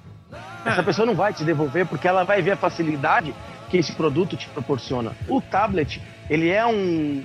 Essa 0.66 0.82
pessoa 0.82 1.06
não 1.06 1.14
vai 1.14 1.34
te 1.34 1.44
devolver 1.44 1.86
porque 1.86 2.08
ela 2.08 2.24
vai 2.24 2.42
ver 2.42 2.52
a 2.52 2.58
facilidade 2.58 3.32
que 3.70 3.78
esse 3.78 3.92
produto 3.94 4.36
te 4.36 4.50
proporciona. 4.50 5.12
O 5.28 5.40
tablet, 5.40 6.02
ele 6.30 6.50
é 6.50 6.66
um, 6.66 7.24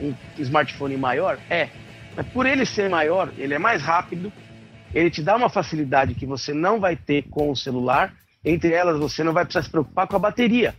um 0.00 0.14
smartphone 0.38 0.96
maior? 0.96 1.38
É. 1.48 1.68
Mas 2.16 2.26
por 2.28 2.46
ele 2.46 2.66
ser 2.66 2.90
maior, 2.90 3.32
ele 3.38 3.54
é 3.54 3.58
mais 3.58 3.82
rápido, 3.82 4.32
ele 4.94 5.10
te 5.10 5.22
dá 5.22 5.36
uma 5.36 5.48
facilidade 5.48 6.14
que 6.14 6.26
você 6.26 6.52
não 6.52 6.78
vai 6.78 6.94
ter 6.96 7.22
com 7.30 7.50
o 7.50 7.56
celular. 7.56 8.14
Entre 8.44 8.72
elas, 8.72 8.98
você 8.98 9.24
não 9.24 9.32
vai 9.32 9.44
precisar 9.44 9.64
se 9.64 9.70
preocupar 9.70 10.06
com 10.06 10.16
a 10.16 10.18
bateria. 10.18 10.74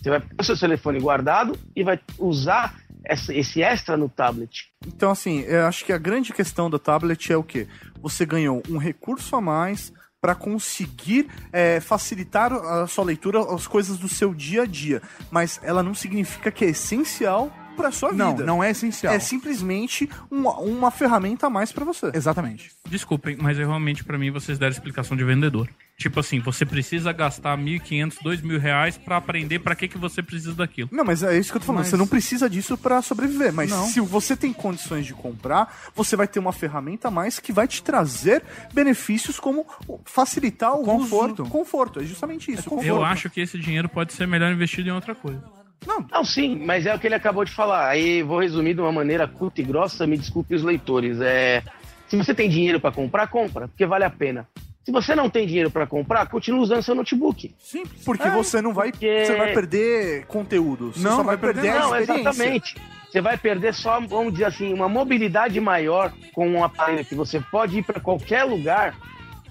Você 0.00 0.10
vai 0.10 0.20
ter 0.20 0.34
o 0.38 0.44
seu 0.44 0.58
telefone 0.58 0.98
guardado 0.98 1.56
e 1.76 1.84
vai 1.84 2.00
usar 2.18 2.74
esse 3.04 3.62
extra 3.62 3.96
no 3.96 4.08
tablet. 4.08 4.72
Então, 4.86 5.10
assim, 5.10 5.40
eu 5.40 5.66
acho 5.66 5.84
que 5.84 5.92
a 5.92 5.98
grande 5.98 6.32
questão 6.32 6.70
da 6.70 6.78
tablet 6.78 7.32
é 7.32 7.36
o 7.36 7.42
quê? 7.42 7.66
Você 8.00 8.24
ganhou 8.24 8.62
um 8.68 8.78
recurso 8.78 9.36
a 9.36 9.40
mais 9.40 9.92
para 10.22 10.36
conseguir 10.36 11.28
é, 11.52 11.80
facilitar 11.80 12.52
a 12.52 12.86
sua 12.86 13.02
leitura, 13.02 13.40
as 13.52 13.66
coisas 13.66 13.98
do 13.98 14.08
seu 14.08 14.32
dia 14.32 14.62
a 14.62 14.66
dia. 14.66 15.02
Mas 15.32 15.58
ela 15.64 15.82
não 15.82 15.94
significa 15.94 16.48
que 16.52 16.64
é 16.64 16.68
essencial 16.68 17.52
para 17.72 17.90
sua 17.90 18.12
Não, 18.12 18.32
vida. 18.32 18.44
não 18.46 18.62
é 18.62 18.70
essencial. 18.70 19.12
É 19.14 19.18
simplesmente 19.18 20.08
uma, 20.30 20.58
uma 20.60 20.90
ferramenta 20.90 21.46
a 21.46 21.50
mais 21.50 21.72
para 21.72 21.84
você. 21.84 22.10
Exatamente. 22.14 22.70
Desculpem, 22.88 23.36
mas 23.40 23.58
eu 23.58 23.66
realmente, 23.66 24.04
pra 24.04 24.18
mim, 24.18 24.30
vocês 24.30 24.58
deram 24.58 24.72
explicação 24.72 25.16
de 25.16 25.24
vendedor. 25.24 25.68
Tipo 25.98 26.18
assim, 26.20 26.40
você 26.40 26.64
precisa 26.66 27.12
gastar 27.12 27.56
1.500, 27.56 28.16
2.000 28.24 28.58
reais 28.58 28.98
pra 28.98 29.18
aprender 29.18 29.60
pra 29.60 29.74
que, 29.76 29.86
que 29.86 29.98
você 29.98 30.20
precisa 30.22 30.54
daquilo. 30.54 30.88
Não, 30.90 31.04
mas 31.04 31.22
é 31.22 31.38
isso 31.38 31.52
que 31.52 31.56
eu 31.58 31.60
tô 31.60 31.66
falando. 31.66 31.80
Mas- 31.82 31.88
Você 31.90 31.96
não 31.96 32.06
precisa 32.08 32.50
disso 32.50 32.76
para 32.76 33.00
sobreviver. 33.02 33.52
Mas 33.52 33.70
Não. 33.70 33.86
se 33.86 34.00
você 34.00 34.34
tem 34.36 34.52
condições 34.52 35.06
de 35.06 35.12
comprar, 35.14 35.72
você 35.94 36.16
vai 36.16 36.26
ter 36.26 36.38
uma 36.40 36.52
ferramenta 36.52 37.08
a 37.08 37.10
mais 37.10 37.38
que 37.38 37.52
vai 37.52 37.68
te 37.68 37.82
trazer 37.82 38.42
benefícios 38.74 39.38
como 39.38 39.64
facilitar 40.04 40.74
o 40.74 40.82
Conforto. 40.84 41.42
uso. 41.42 41.50
Conforto. 41.50 42.00
É 42.00 42.04
justamente 42.04 42.50
isso. 42.50 42.64
conforto. 42.68 42.86
Eu 42.88 43.04
acho 43.04 43.30
que 43.30 43.40
esse 43.40 43.58
dinheiro 43.58 43.88
pode 43.88 44.12
ser 44.12 44.26
melhor 44.26 44.50
investido 44.52 44.88
em 44.88 44.92
outra 44.92 45.14
coisa. 45.14 45.42
Não, 45.86 46.24
sim, 46.24 46.56
mas 46.64 46.86
é 46.86 46.94
o 46.94 46.98
que 46.98 47.06
ele 47.06 47.14
acabou 47.14 47.44
de 47.44 47.50
falar. 47.52 47.88
Aí 47.88 48.22
vou 48.22 48.40
resumir 48.40 48.74
de 48.74 48.80
uma 48.80 48.92
maneira 48.92 49.26
curta 49.26 49.60
e 49.60 49.64
grossa, 49.64 50.06
me 50.06 50.16
desculpe 50.16 50.54
os 50.54 50.62
leitores. 50.62 51.20
É, 51.20 51.62
se 52.08 52.16
você 52.16 52.34
tem 52.34 52.48
dinheiro 52.48 52.78
para 52.80 52.92
comprar, 52.92 53.26
compra, 53.28 53.68
porque 53.68 53.84
vale 53.86 54.04
a 54.04 54.10
pena. 54.10 54.46
Se 54.84 54.90
você 54.90 55.14
não 55.14 55.30
tem 55.30 55.46
dinheiro 55.46 55.70
para 55.70 55.86
comprar, 55.86 56.26
continua 56.28 56.60
usando 56.60 56.82
seu 56.82 56.94
notebook. 56.94 57.54
Sim, 57.60 57.84
porque 58.04 58.26
É, 58.26 58.30
você 58.30 58.60
não 58.60 58.72
vai, 58.74 58.90
porque- 58.90 59.24
você 59.26 59.36
vai 59.36 59.52
perder 59.54 60.26
conteúdo. 60.26 60.92
Você 60.92 61.00
Não, 61.04 61.10
só 61.12 61.16
vai 61.22 61.36
vai 61.36 61.52
perder 61.52 61.62
perder 61.62 61.76
a 61.76 61.80
Não, 61.80 61.96
experiência. 62.00 62.30
exatamente. 62.30 62.76
Você 63.10 63.20
vai 63.20 63.36
perder 63.36 63.74
só, 63.74 64.00
vamos 64.00 64.32
dizer 64.32 64.46
assim, 64.46 64.72
uma 64.72 64.88
mobilidade 64.88 65.60
maior 65.60 66.12
com 66.32 66.48
um 66.48 66.64
aparelho 66.64 67.04
que 67.04 67.14
você 67.14 67.38
pode 67.40 67.78
ir 67.78 67.82
para 67.84 68.00
qualquer 68.00 68.42
lugar. 68.44 68.94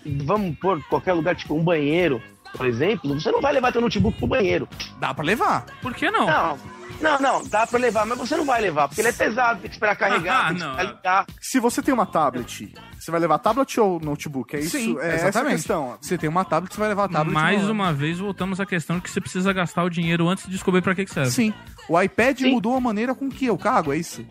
Vamos 0.05 0.57
pôr 0.57 0.82
qualquer 0.89 1.13
lugar, 1.13 1.36
tipo 1.36 1.53
um 1.55 1.63
banheiro, 1.63 2.21
por 2.56 2.66
exemplo. 2.66 3.14
Você 3.20 3.32
não 3.32 3.41
vai 3.41 3.54
levar 3.54 3.72
seu 3.72 3.82
notebook 3.82 4.18
pro 4.18 4.28
banheiro. 4.28 4.68
Dá 4.99 5.14
pra 5.14 5.24
levar. 5.24 5.66
Por 5.82 5.93
que 5.93 6.10
não? 6.12 6.26
Não, 6.28 6.58
não, 7.02 7.20
não, 7.20 7.47
dá 7.47 7.66
para 7.66 7.80
levar, 7.80 8.06
mas 8.06 8.18
você 8.18 8.38
não 8.38 8.45
vai 8.45 8.62
levar, 8.62 8.88
porque 8.88 9.02
ele 9.02 9.08
é 9.08 9.12
pesado, 9.14 9.60
tem 9.62 9.70
que 9.70 9.76
esperar 9.76 9.95
carregar, 9.95 10.41
Ah, 10.45 10.47
tem 10.49 10.58
que 10.58 10.62
não. 10.64 10.72
esperar 10.72 10.93
ligar. 10.95 11.26
Se 11.39 11.60
você 11.60 11.82
tem 11.82 11.91
uma 11.93 12.06
tablet, 12.06 12.72
você 12.99 13.10
vai 13.10 13.20
levar 13.20 13.39
tablet 13.39 13.80
ou 13.80 13.99
notebook? 13.99 14.56
É 14.56 14.60
isso? 14.60 14.78
Sim, 14.78 14.95
é 14.99 15.16
essa 15.16 15.26
a 15.26 15.30
exatamente. 15.30 15.56
questão. 15.56 15.97
Você 15.99 16.16
tem 16.18 16.30
uma 16.30 16.45
tablet, 16.45 16.72
você 16.74 16.80
vai 16.80 16.89
levar 16.89 17.06
a 17.06 17.10
tablet. 17.10 17.34
Mais 17.34 17.68
uma 17.68 17.91
vez, 17.91 18.20
voltamos 18.20 18.60
à 18.60 18.66
questão 18.68 18.97
de 18.97 19.02
que 19.02 19.10
você 19.10 19.20
precisa 19.20 19.52
gastar 19.52 19.84
o 19.84 19.89
dinheiro 19.89 20.30
antes 20.30 20.45
de 20.45 20.52
descobrir 20.52 20.84
pra 20.84 20.93
que, 20.93 21.06
que 21.06 21.12
serve. 21.12 21.32
Sim. 21.32 21.54
O 21.89 21.99
iPad 21.99 22.38
Sim. 22.38 22.52
mudou 22.52 22.76
a 22.76 22.80
maneira 22.80 23.16
com 23.16 23.30
que 23.30 23.47
eu 23.47 23.58
cago, 23.58 23.91
é 23.93 23.97
isso? 23.97 24.24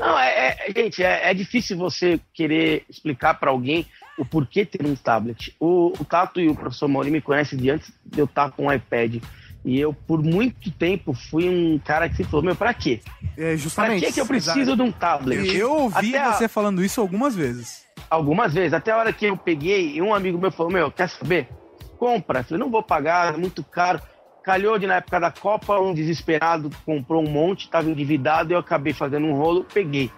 Não, 0.00 0.18
é, 0.18 0.56
é- 0.68 0.72
gente, 0.76 1.02
é, 1.02 1.30
é 1.30 1.34
difícil 1.34 1.76
você 1.76 2.20
querer 2.34 2.84
explicar 2.88 3.34
para 3.34 3.50
alguém 3.50 3.86
o 4.18 4.24
porquê 4.24 4.64
ter 4.64 4.84
um 4.86 4.94
tablet. 4.94 5.54
O, 5.58 5.92
o 5.98 6.04
Tato 6.04 6.40
e 6.40 6.48
o 6.48 6.54
professor 6.54 6.88
Mauri 6.88 7.10
me 7.10 7.20
conhecem 7.20 7.58
de 7.58 7.70
antes 7.70 7.92
de 8.04 8.20
eu 8.20 8.24
estar 8.26 8.50
com 8.50 8.66
um 8.66 8.72
iPad. 8.72 9.22
E 9.64 9.78
eu, 9.78 9.92
por 9.94 10.22
muito 10.22 10.70
tempo, 10.72 11.14
fui 11.14 11.48
um 11.48 11.78
cara 11.78 12.08
que 12.08 12.16
se 12.16 12.24
falou, 12.24 12.42
meu, 12.44 12.56
pra 12.56 12.74
quê? 12.74 13.00
É 13.36 13.48
Pra 13.50 13.56
justamente. 13.56 14.04
que, 14.06 14.12
que 14.12 14.20
eu 14.20 14.26
preciso 14.26 14.74
de 14.74 14.82
um 14.82 14.90
tablet? 14.90 15.56
Eu 15.56 15.72
ouvi 15.72 16.16
Até 16.16 16.18
a- 16.18 16.32
você 16.32 16.48
falando 16.48 16.84
isso 16.84 17.00
algumas 17.00 17.34
vezes. 17.36 17.86
Algumas 18.10 18.52
vezes, 18.52 18.72
até 18.74 18.90
a 18.90 18.96
hora 18.98 19.12
que 19.12 19.24
eu 19.26 19.36
peguei, 19.36 19.92
e 19.96 20.02
um 20.02 20.12
amigo 20.12 20.36
meu 20.36 20.50
falou, 20.50 20.72
meu, 20.72 20.90
quer 20.90 21.08
saber? 21.08 21.48
Compra. 21.96 22.40
Eu 22.40 22.44
falei, 22.44 22.58
não 22.64 22.70
vou 22.70 22.82
pagar, 22.82 23.34
é 23.34 23.36
muito 23.36 23.62
caro. 23.62 24.00
Calhou 24.42 24.76
de 24.76 24.88
na 24.88 24.96
época 24.96 25.20
da 25.20 25.30
Copa, 25.30 25.78
um 25.78 25.94
desesperado 25.94 26.68
comprou 26.84 27.24
um 27.24 27.30
monte, 27.30 27.66
estava 27.66 27.88
endividado, 27.88 28.52
eu 28.52 28.58
acabei 28.58 28.92
fazendo 28.92 29.26
um 29.28 29.34
rolo, 29.34 29.64
peguei. 29.72 30.10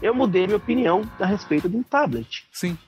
Eu 0.00 0.14
mudei 0.14 0.46
minha 0.46 0.56
opinião 0.56 1.02
a 1.18 1.26
respeito 1.26 1.68
de 1.68 1.76
um 1.76 1.82
tablet. 1.82 2.44
Sim. 2.52 2.78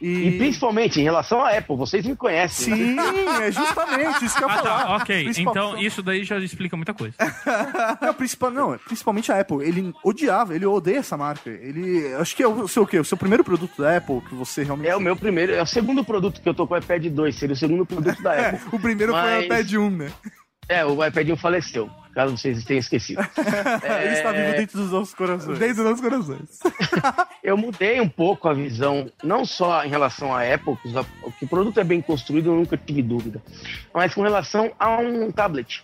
E, 0.00 0.32
principalmente 0.38 1.00
em 1.00 1.02
relação 1.02 1.40
à 1.42 1.56
Apple, 1.58 1.76
vocês 1.76 2.06
me 2.06 2.14
conhecem. 2.14 2.74
né? 2.94 3.02
Sim, 3.02 3.42
é 3.42 3.50
justamente 3.52 4.24
isso 4.24 4.36
que 4.36 4.44
eu 4.44 4.48
ia 4.48 4.54
Ah, 4.54 4.58
falar. 4.58 4.84
tá, 4.84 4.96
ok. 4.96 5.24
Principal- 5.24 5.52
Então 5.56 5.78
isso 5.78 6.02
daí 6.02 6.24
já 6.24 6.38
explica 6.38 6.76
muita 6.76 6.94
coisa. 6.94 7.14
Não, 8.00 8.14
principal, 8.14 8.50
não, 8.50 8.78
principalmente 8.78 9.32
a 9.32 9.40
Apple. 9.40 9.62
Ele 9.66 9.92
odiava, 10.04 10.54
ele 10.54 10.66
odeia 10.66 10.98
essa 10.98 11.16
marca. 11.16 11.50
Ele. 11.50 12.14
Acho 12.14 12.36
que 12.36 12.42
é 12.42 12.48
o 12.48 12.68
seu 12.68 12.82
o 12.84 12.86
quê? 12.86 12.98
O 12.98 13.04
seu 13.04 13.16
primeiro 13.16 13.42
produto 13.42 13.80
da 13.80 13.96
Apple 13.96 14.20
que 14.28 14.34
você 14.34 14.62
realmente. 14.62 14.88
É 14.88 14.96
o 14.96 15.00
meu 15.00 15.16
primeiro, 15.16 15.52
é 15.52 15.62
o 15.62 15.66
segundo 15.66 16.04
produto 16.04 16.40
que 16.40 16.48
eu 16.48 16.54
tô 16.54 16.66
com 16.66 16.74
o 16.74 16.78
iPad 16.78 17.06
2, 17.06 17.34
seria 17.34 17.54
o 17.54 17.58
segundo 17.58 17.84
produto 17.84 18.22
da 18.22 18.34
É, 18.34 18.48
Apple. 18.50 18.68
o 18.72 18.78
primeiro 18.80 19.12
foi 19.12 19.20
o 19.20 19.24
Mas- 19.24 19.44
iPad 19.44 19.72
1, 19.74 19.90
né? 19.90 20.10
É, 20.68 20.84
o 20.84 21.02
iPadinho 21.04 21.36
faleceu, 21.36 21.88
caso 22.14 22.36
vocês 22.36 22.62
tenham 22.64 22.80
esquecido. 22.80 23.20
Ele 24.02 24.12
está 24.12 24.32
vivo 24.32 24.52
dentro 24.52 24.78
dos 24.78 24.90
nossos 24.90 25.14
corações. 25.14 25.58
Dentro 25.58 25.76
dos 25.76 25.84
nossos 25.84 26.00
corações. 26.00 26.60
Eu 27.42 27.56
mudei 27.56 28.00
um 28.00 28.08
pouco 28.08 28.48
a 28.48 28.52
visão, 28.52 29.10
não 29.22 29.46
só 29.46 29.82
em 29.82 29.88
relação 29.88 30.34
à 30.34 30.42
Apple, 30.42 30.76
que 31.38 31.44
o 31.46 31.48
produto 31.48 31.80
é 31.80 31.84
bem 31.84 32.02
construído, 32.02 32.50
eu 32.50 32.56
nunca 32.56 32.76
tive 32.76 33.00
dúvida, 33.00 33.42
mas 33.94 34.12
com 34.12 34.20
relação 34.20 34.70
a 34.78 34.98
um 34.98 35.32
tablet. 35.32 35.82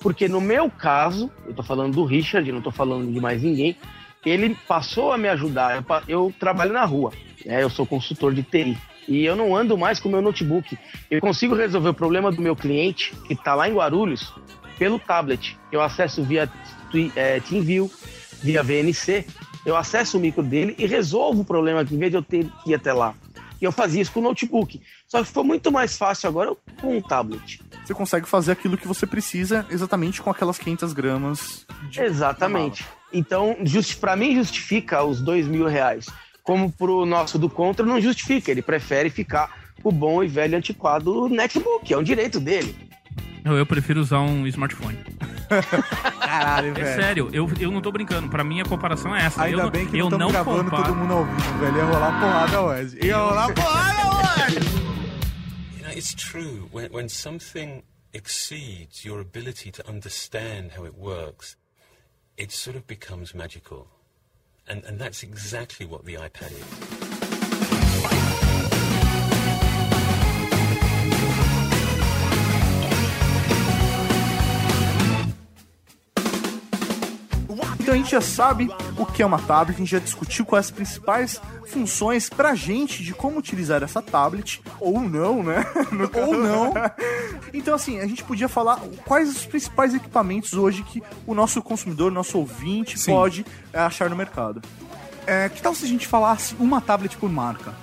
Porque 0.00 0.28
no 0.28 0.40
meu 0.40 0.70
caso, 0.70 1.30
eu 1.46 1.54
tô 1.54 1.62
falando 1.62 1.94
do 1.94 2.04
Richard, 2.04 2.50
não 2.52 2.60
tô 2.60 2.70
falando 2.70 3.12
de 3.12 3.20
mais 3.20 3.42
ninguém, 3.42 3.76
ele 4.24 4.56
passou 4.68 5.12
a 5.12 5.18
me 5.18 5.28
ajudar. 5.28 5.76
Eu, 5.76 5.84
eu 6.06 6.34
trabalho 6.38 6.72
na 6.72 6.84
rua, 6.84 7.12
né? 7.44 7.62
eu 7.62 7.70
sou 7.70 7.84
consultor 7.86 8.32
de 8.32 8.42
TI. 8.42 8.78
E 9.08 9.24
eu 9.24 9.34
não 9.34 9.54
ando 9.56 9.76
mais 9.76 9.98
com 9.98 10.08
o 10.08 10.12
meu 10.12 10.22
notebook. 10.22 10.78
Eu 11.10 11.20
consigo 11.20 11.54
resolver 11.54 11.90
o 11.90 11.94
problema 11.94 12.30
do 12.30 12.40
meu 12.40 12.54
cliente, 12.54 13.14
que 13.26 13.34
está 13.34 13.54
lá 13.54 13.68
em 13.68 13.74
Guarulhos, 13.74 14.32
pelo 14.78 14.98
tablet. 14.98 15.58
Eu 15.70 15.80
acesso 15.80 16.22
via 16.22 16.50
eh, 17.16 17.40
TeamView, 17.40 17.90
via 18.42 18.62
VNC. 18.62 19.26
Eu 19.64 19.76
acesso 19.76 20.18
o 20.18 20.20
micro 20.20 20.42
dele 20.42 20.74
e 20.78 20.86
resolvo 20.86 21.42
o 21.42 21.44
problema 21.44 21.80
aqui, 21.80 21.94
em 21.94 21.98
vez 21.98 22.10
de 22.10 22.18
eu 22.18 22.22
ter 22.22 22.46
que 22.62 22.70
ir 22.70 22.74
até 22.74 22.92
lá. 22.92 23.14
E 23.60 23.64
eu 23.64 23.70
fazia 23.70 24.02
isso 24.02 24.10
com 24.10 24.18
o 24.18 24.24
notebook. 24.24 24.80
Só 25.06 25.20
que 25.20 25.28
ficou 25.28 25.44
muito 25.44 25.70
mais 25.70 25.96
fácil 25.96 26.28
agora 26.28 26.52
com 26.80 26.98
o 26.98 27.02
tablet. 27.02 27.60
Você 27.84 27.94
consegue 27.94 28.28
fazer 28.28 28.52
aquilo 28.52 28.76
que 28.76 28.88
você 28.88 29.06
precisa 29.06 29.64
exatamente 29.70 30.20
com 30.20 30.30
aquelas 30.30 30.58
500 30.58 30.92
gramas 30.92 31.66
de 31.88 32.00
Exatamente. 32.00 32.84
Então, 33.12 33.56
para 34.00 34.16
mim, 34.16 34.34
justifica 34.34 35.04
os 35.04 35.20
dois 35.20 35.46
mil 35.46 35.66
reais. 35.66 36.06
Como 36.42 36.70
pro 36.72 37.06
nosso 37.06 37.38
do 37.38 37.48
Contra, 37.48 37.84
não 37.86 38.00
justifica. 38.00 38.50
Ele 38.50 38.62
prefere 38.62 39.08
ficar 39.10 39.72
o 39.84 39.92
bom 39.92 40.22
e 40.22 40.28
velho 40.28 40.56
antiquado 40.58 41.28
netbook. 41.28 41.92
É 41.92 41.96
um 41.98 42.02
direito 42.02 42.40
dele. 42.40 42.74
Eu, 43.44 43.54
eu 43.56 43.66
prefiro 43.66 44.00
usar 44.00 44.20
um 44.20 44.46
smartphone. 44.46 44.98
Caralho, 46.20 46.68
É 46.68 46.72
velho. 46.72 47.02
sério, 47.02 47.30
eu, 47.32 47.50
eu 47.60 47.70
não 47.70 47.80
tô 47.80 47.90
brincando. 47.92 48.28
Pra 48.28 48.42
mim 48.44 48.60
a 48.60 48.64
comparação 48.64 49.14
é 49.14 49.24
essa. 49.26 49.42
Ainda 49.42 49.62
eu, 49.62 49.70
bem 49.70 49.86
que 49.86 49.98
eu 49.98 50.08
não 50.10 50.28
estamos 50.28 50.32
gravando 50.32 50.64
comparo- 50.70 50.84
todo 50.84 50.96
mundo 50.96 51.12
ao 51.12 51.24
vivo, 51.24 51.58
velho. 51.58 51.76
Ia 51.76 51.84
rolar 51.84 52.20
porrada 52.20 52.60
hoje. 52.60 52.98
Ia 53.04 53.16
rolar 53.16 53.52
porrada 53.54 54.46
hoje. 54.46 54.56
You 55.76 55.82
know, 55.82 55.90
it's 55.96 56.14
true. 56.14 56.68
When, 56.72 56.88
when 56.92 57.08
something 57.08 57.82
exceeds 58.14 59.04
your 59.04 59.20
ability 59.20 59.70
to 59.72 59.82
understand 59.90 60.70
how 60.76 60.84
it 60.86 60.94
works, 60.96 61.56
it 62.38 62.52
sort 62.52 62.76
of 62.76 62.84
becomes 62.86 63.34
magical. 63.34 63.88
And, 64.72 64.82
and 64.86 64.98
that's 64.98 65.22
exactly 65.22 65.84
what 65.84 66.06
the 66.06 66.14
iPad 66.14 66.50
is. 66.52 67.11
Então 77.82 77.94
a 77.94 77.96
gente 77.96 78.12
já 78.12 78.20
sabe 78.20 78.70
o 78.96 79.04
que 79.04 79.24
é 79.24 79.26
uma 79.26 79.40
tablet, 79.40 79.74
a 79.74 79.78
gente 79.80 79.90
já 79.90 79.98
discutiu 79.98 80.46
quais 80.46 80.66
as 80.66 80.70
principais 80.70 81.40
funções 81.66 82.30
pra 82.30 82.54
gente 82.54 83.02
de 83.02 83.12
como 83.12 83.40
utilizar 83.40 83.82
essa 83.82 84.00
tablet, 84.00 84.62
ou 84.78 85.00
não, 85.00 85.42
né? 85.42 85.66
Ou 86.14 86.38
não. 86.38 86.72
Então, 87.54 87.74
assim, 87.74 87.98
a 88.00 88.06
gente 88.06 88.24
podia 88.24 88.48
falar 88.48 88.80
quais 89.04 89.28
os 89.28 89.44
principais 89.44 89.92
equipamentos 89.92 90.54
hoje 90.54 90.82
que 90.82 91.02
o 91.26 91.34
nosso 91.34 91.60
consumidor, 91.60 92.10
nosso 92.10 92.38
ouvinte, 92.38 92.98
Sim. 92.98 93.12
pode 93.12 93.44
é, 93.72 93.78
achar 93.78 94.08
no 94.08 94.16
mercado. 94.16 94.62
É, 95.26 95.50
que 95.50 95.60
tal 95.60 95.74
se 95.74 95.84
a 95.84 95.88
gente 95.88 96.06
falasse 96.06 96.56
uma 96.58 96.80
tablet 96.80 97.14
por 97.18 97.30
marca? 97.30 97.74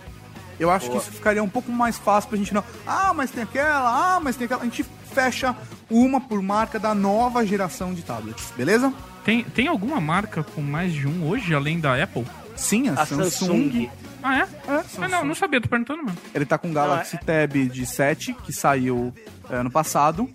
Eu 0.59 0.71
acho 0.71 0.89
que 0.89 0.97
isso 0.97 1.11
ficaria 1.11 1.43
um 1.43 1.49
pouco 1.49 1.71
mais 1.71 1.99
fácil 1.99 2.29
pra 2.29 2.37
gente 2.37 2.53
não. 2.53 2.63
Ah, 2.87 3.13
mas 3.13 3.29
tem 3.29 3.43
aquela, 3.43 4.15
ah, 4.15 4.19
mas 4.19 4.35
tem 4.35 4.45
aquela. 4.45 4.61
A 4.61 4.65
gente 4.65 4.83
fecha 5.13 5.55
uma 5.89 6.19
por 6.19 6.41
marca 6.41 6.79
da 6.79 6.95
nova 6.95 7.45
geração 7.45 7.93
de 7.93 8.01
tablets, 8.01 8.51
beleza? 8.57 8.91
Tem, 9.30 9.43
tem 9.43 9.67
alguma 9.67 10.01
marca 10.01 10.41
com 10.43 10.59
mais 10.59 10.91
de 10.91 11.07
um 11.07 11.27
hoje, 11.30 11.53
além 11.53 11.80
da 11.80 12.01
Apple? 12.01 12.25
Sim, 12.55 12.89
a, 12.89 12.93
A 12.93 13.05
Samsung. 13.05 13.30
Samsung. 13.30 13.89
Ah, 14.23 14.39
é? 14.39 14.41
É, 14.41 14.84
Ah, 15.01 15.07
não, 15.07 15.23
não 15.23 15.36
sabia, 15.36 15.61
tô 15.61 15.69
perguntando 15.69 16.01
mesmo. 16.03 16.17
Ele 16.34 16.45
tá 16.47 16.57
com 16.57 16.71
o 16.71 16.73
Galaxy 16.73 17.15
Não, 17.15 17.21
Tab 17.23 17.53
de 17.69 17.86
7, 17.86 18.34
que 18.43 18.51
saiu 18.51 19.13
é, 19.47 19.57
ano 19.57 19.69
passado, 19.69 20.27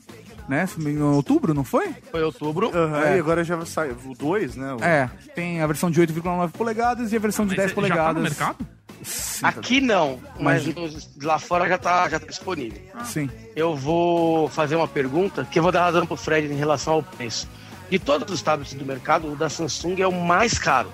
né? 0.49 0.69
Em 0.79 1.03
outubro, 1.03 1.53
não 1.53 1.65
foi? 1.65 1.93
Foi 2.09 2.23
outubro. 2.23 2.71
Aham, 2.73 3.03
É. 3.05 3.17
E 3.17 3.19
agora 3.19 3.43
já 3.43 3.67
sai 3.67 3.91
o 3.91 4.15
2, 4.17 4.55
né? 4.55 4.75
O- 4.75 4.85
É, 4.85 5.11
tem 5.35 5.61
a 5.61 5.67
versão 5.67 5.91
de 5.91 6.01
8,9 6.01 6.53
polegadas 6.53 7.13
e 7.13 7.17
a 7.17 7.19
versão 7.19 7.45
de 7.45 7.51
Mas 7.51 7.57
10 7.59 7.71
já 7.71 7.75
polegadas. 7.75 8.07
tá 8.07 8.13
no 8.15 8.21
mercado? 8.21 8.59
Sim, 9.03 9.45
Aqui 9.45 9.81
não, 9.81 10.21
mas 10.39 10.65
lá 11.21 11.41
fora 11.41 11.69
já 11.69 11.77
tá, 11.77 12.09
já 12.09 12.21
tá 12.21 12.27
disponível. 12.27 12.81
sim. 13.05 13.29
Eu 13.57 13.75
vou 13.75 14.49
fazer 14.49 14.77
uma 14.77 14.87
pergunta 14.89 15.45
que 15.51 15.59
eu 15.59 15.65
vou 15.65 15.73
dar 15.73 15.83
razão 15.83 16.07
pro 16.07 16.17
Fred 16.17 16.47
em 16.51 16.57
relação 16.57 16.95
ao 16.95 17.03
preço. 17.03 17.49
De 17.91 17.99
todos 17.99 18.33
os 18.33 18.43
tablets 18.43 18.75
do 18.75 18.85
mercado, 18.85 19.33
o 19.33 19.37
da 19.37 19.49
Samsung 19.49 20.01
é 20.01 20.07
o 20.07 20.13
mais 20.13 20.59
caro, 20.59 20.93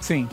Sim. 0.00 0.28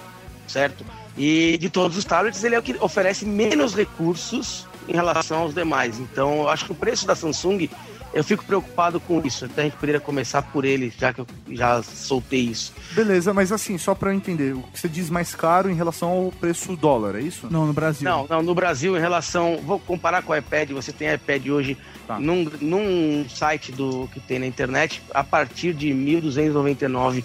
certo? 0.48 0.86
E 1.18 1.58
de 1.60 1.70
todos 1.70 1.98
os 1.98 2.04
tablets, 2.04 2.44
ele 2.44 2.56
é 2.56 2.60
o 2.60 2.64
que 2.64 2.76
oferece 2.80 3.26
menos 3.26 3.76
recursos 3.76 4.68
em 4.88 4.94
relação 4.94 5.40
aos 5.40 5.54
demais. 5.54 6.00
Então, 6.00 6.42
eu 6.42 6.50
acho 6.50 6.66
que 6.66 6.72
o 6.72 6.76
preço 6.76 7.06
da 7.06 7.16
Samsung, 7.16 7.70
eu 8.14 8.24
fico 8.24 8.44
preocupado 8.46 9.00
com 9.00 9.22
isso. 9.26 9.46
Até 9.46 9.62
a 9.62 9.64
gente 9.66 9.78
poderia 9.78 10.00
começar 10.00 10.42
por 10.42 10.64
ele, 10.66 10.94
já 10.98 11.12
que 11.14 11.22
eu 11.22 11.28
já 11.50 11.82
soltei 11.82 12.42
isso. 12.42 12.74
Beleza, 12.92 13.34
mas 13.34 13.52
assim, 13.52 13.78
só 13.78 13.96
pra 13.96 14.12
eu 14.12 14.16
entender, 14.16 14.54
o 14.56 14.62
que 14.62 14.80
você 14.80 14.88
diz 14.88 15.10
mais 15.10 15.34
caro 15.34 15.70
em 15.70 15.76
relação 15.76 16.10
ao 16.10 16.32
preço 16.32 16.76
dólar, 16.76 17.16
é 17.16 17.22
isso? 17.22 17.48
Não, 17.50 17.66
no 17.66 17.74
Brasil. 17.74 18.04
Não, 18.10 18.28
não, 18.30 18.44
no 18.44 18.54
Brasil, 18.56 18.96
em 18.98 19.00
relação. 19.00 19.60
Vou 19.64 19.80
comparar 19.80 20.22
com 20.24 20.32
o 20.32 20.36
iPad. 20.36 20.72
Você 20.72 20.92
tem 20.92 21.12
iPad 21.14 21.48
hoje 21.48 21.78
Tá. 22.06 22.20
num, 22.20 22.44
num 22.60 23.26
site 23.30 23.72
do 23.72 24.10
que 24.14 24.20
tem 24.20 24.38
na 24.38 24.46
internet 24.46 25.02
a 25.14 25.24
partir 25.24 25.74
de 25.74 25.88
1.299 25.94 27.24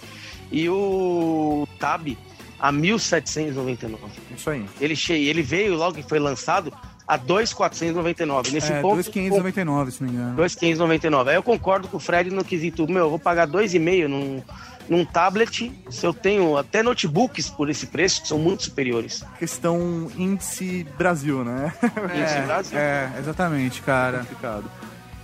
e 0.52 0.68
o 0.68 1.66
Tab 1.80 2.16
a 2.60 2.72
1.799. 2.72 3.98
Isso 4.36 4.50
aí. 4.50 4.64
Ele, 4.80 4.94
che- 4.96 5.12
ele 5.14 5.42
veio 5.42 5.74
logo 5.76 5.96
que 5.96 6.02
foi 6.08 6.18
lançado 6.18 6.72
a 7.08 7.18
2.499. 7.18 8.52
Nesse 8.52 8.70
É, 8.70 8.82
ponto. 8.82 8.96
2,599, 8.96 9.90
se 9.90 10.02
não 10.04 10.10
me 10.10 10.16
engano. 10.16 10.36
2.599. 10.36 11.28
Aí 11.28 11.36
eu 11.36 11.42
concordo 11.42 11.88
com 11.88 11.96
o 11.96 12.00
Fred 12.00 12.30
no 12.30 12.44
quesito, 12.44 12.86
meu, 12.86 13.04
eu 13.04 13.10
vou 13.10 13.18
pagar 13.18 13.48
2,5 13.48 14.06
num, 14.06 14.42
num 14.88 15.04
tablet, 15.06 15.72
se 15.88 16.06
eu 16.06 16.12
tenho 16.12 16.56
até 16.58 16.82
notebooks 16.82 17.48
por 17.48 17.70
esse 17.70 17.86
preço, 17.86 18.20
que 18.22 18.28
são 18.28 18.38
muito 18.38 18.64
superiores. 18.64 19.24
Questão 19.38 20.10
índice 20.18 20.86
Brasil, 20.98 21.42
né? 21.44 21.72
Índice 22.14 22.40
Brasil. 22.42 22.78
É, 22.78 23.10
exatamente, 23.18 23.80
cara. 23.80 24.26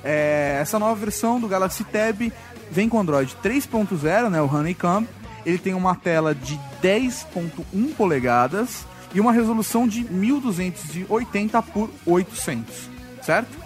É, 0.03 0.59
essa 0.61 0.79
nova 0.79 0.95
versão 0.95 1.39
do 1.39 1.47
Galaxy 1.49 1.85
Tab 1.85 2.33
vem 2.71 2.89
com 2.89 2.99
Android 2.99 3.37
3.0, 3.45 4.31
né, 4.31 4.41
o 4.41 4.47
Honeycomb. 4.47 5.07
Ele 5.45 5.59
tem 5.59 5.75
uma 5.75 5.95
tela 5.95 6.35
de 6.35 6.59
10.1 6.83 7.95
polegadas 7.95 8.87
e 9.15 9.21
uma 9.21 9.33
resolução 9.33 9.87
de 9.89 10.03
1280 10.05 11.63
por 11.63 11.91
800, 12.05 12.91
certo? 13.23 13.57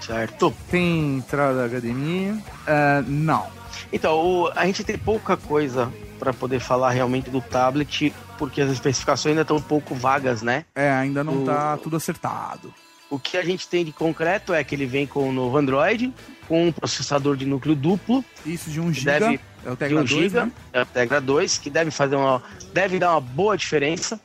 Certo? 0.00 0.54
Tem 0.70 1.16
entrada 1.16 1.64
HDMI. 1.68 2.40
É, 2.66 3.02
não. 3.06 3.46
Então, 3.92 4.14
o- 4.16 4.52
a 4.54 4.64
gente 4.66 4.84
tem 4.84 4.96
pouca 4.96 5.36
coisa 5.36 5.92
para 6.18 6.32
poder 6.32 6.60
falar 6.60 6.90
realmente 6.90 7.30
do 7.30 7.40
tablet, 7.40 8.12
porque 8.38 8.60
as 8.60 8.70
especificações 8.70 9.32
ainda 9.32 9.42
estão 9.42 9.56
um 9.56 9.62
pouco 9.62 9.94
vagas, 9.94 10.42
né? 10.42 10.64
É, 10.74 10.90
ainda 10.90 11.22
não 11.24 11.42
O- 11.42 11.44
tá 11.44 11.76
tudo 11.76 11.96
acertado. 11.96 12.72
O 13.10 13.18
que 13.18 13.36
a 13.36 13.42
gente 13.44 13.66
tem 13.66 13.84
de 13.84 13.92
concreto 13.92 14.52
é 14.52 14.62
que 14.62 14.74
ele 14.74 14.84
vem 14.86 15.06
com 15.06 15.28
o 15.28 15.32
novo 15.32 15.56
Android, 15.56 16.12
com 16.46 16.68
um 16.68 16.72
processador 16.72 17.36
de 17.36 17.46
núcleo 17.46 17.74
duplo, 17.74 18.22
Isso 18.44 18.70
de 18.70 18.80
1 18.80 18.88
que 18.92 19.00
GB, 19.00 19.18
deve 19.18 19.40
é 19.64 19.68
o 19.68 19.72
de 19.72 19.76
Tegra 19.76 20.00
1 20.00 20.04
2, 20.04 20.32
GB, 20.32 20.40
né? 20.46 20.52
é 20.72 20.82
o 20.82 20.86
Tegra 20.86 21.20
2, 21.20 21.58
que 21.58 21.70
deve 21.70 21.90
fazer 21.90 22.16
uma 22.16 22.42
deve 22.72 22.98
dar 22.98 23.12
uma 23.12 23.20
boa 23.20 23.56
diferença. 23.56 24.20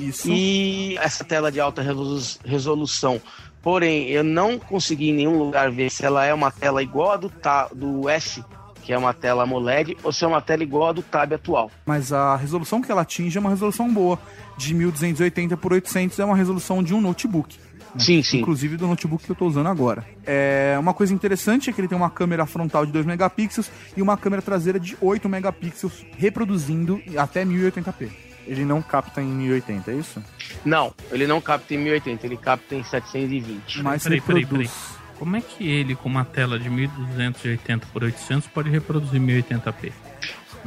Isso. 0.00 0.28
E 0.30 0.96
essa 0.98 1.22
tela 1.24 1.50
de 1.52 1.60
alta 1.60 1.82
resolu- 1.82 2.20
resolução. 2.44 3.20
Porém, 3.62 4.08
eu 4.08 4.24
não 4.24 4.58
consegui 4.58 5.10
em 5.10 5.14
nenhum 5.14 5.38
lugar 5.38 5.70
ver 5.70 5.90
se 5.90 6.04
ela 6.04 6.24
é 6.24 6.32
uma 6.32 6.50
tela 6.50 6.82
igual 6.82 7.12
a 7.12 7.16
do, 7.18 7.28
ta, 7.28 7.68
do 7.74 8.08
S, 8.08 8.42
que 8.82 8.92
é 8.92 8.96
uma 8.96 9.12
tela 9.12 9.42
AMOLED, 9.42 9.98
ou 10.02 10.10
se 10.12 10.24
é 10.24 10.26
uma 10.26 10.40
tela 10.40 10.62
igual 10.62 10.88
a 10.88 10.92
do 10.92 11.02
Tab 11.02 11.32
atual. 11.34 11.70
Mas 11.84 12.10
a 12.12 12.36
resolução 12.36 12.80
que 12.80 12.90
ela 12.90 13.02
atinge 13.02 13.36
é 13.36 13.40
uma 13.40 13.50
resolução 13.50 13.92
boa. 13.92 14.18
De 14.56 14.72
1280 14.74 15.56
por 15.58 15.72
800 15.74 16.18
é 16.18 16.24
uma 16.24 16.36
resolução 16.36 16.82
de 16.82 16.94
um 16.94 17.00
notebook. 17.00 17.58
Sim, 17.98 18.22
sim. 18.22 18.38
Inclusive 18.38 18.76
do 18.76 18.86
notebook 18.86 19.24
que 19.24 19.30
eu 19.30 19.36
tô 19.36 19.46
usando 19.46 19.66
agora. 19.66 20.06
É, 20.24 20.76
uma 20.78 20.94
coisa 20.94 21.12
interessante 21.12 21.68
é 21.68 21.72
que 21.72 21.80
ele 21.80 21.88
tem 21.88 21.98
uma 21.98 22.08
câmera 22.08 22.46
frontal 22.46 22.86
de 22.86 22.92
2 22.92 23.04
megapixels 23.04 23.70
e 23.96 24.00
uma 24.00 24.16
câmera 24.16 24.40
traseira 24.40 24.78
de 24.80 24.96
8 25.00 25.28
megapixels, 25.28 26.04
reproduzindo 26.16 27.00
até 27.18 27.44
1080p. 27.44 28.08
Ele 28.50 28.64
não 28.64 28.82
capta 28.82 29.22
em 29.22 29.26
1080, 29.26 29.92
é 29.92 29.94
isso? 29.94 30.20
Não, 30.64 30.92
ele 31.12 31.24
não 31.24 31.40
capta 31.40 31.72
em 31.72 31.78
1080, 31.78 32.26
ele 32.26 32.36
capta 32.36 32.74
em 32.74 32.82
720. 32.82 33.80
Mas 33.80 34.02
Peraí, 34.02 34.20
peraí, 34.20 34.40
reproduz. 34.42 34.70
peraí. 34.70 35.00
Como 35.20 35.36
é 35.36 35.40
que 35.40 35.68
ele, 35.68 35.94
com 35.94 36.08
uma 36.08 36.24
tela 36.24 36.58
de 36.58 36.68
1280 36.68 37.86
por 37.92 38.02
800, 38.02 38.48
pode 38.48 38.68
reproduzir 38.68 39.20
1080p? 39.20 39.92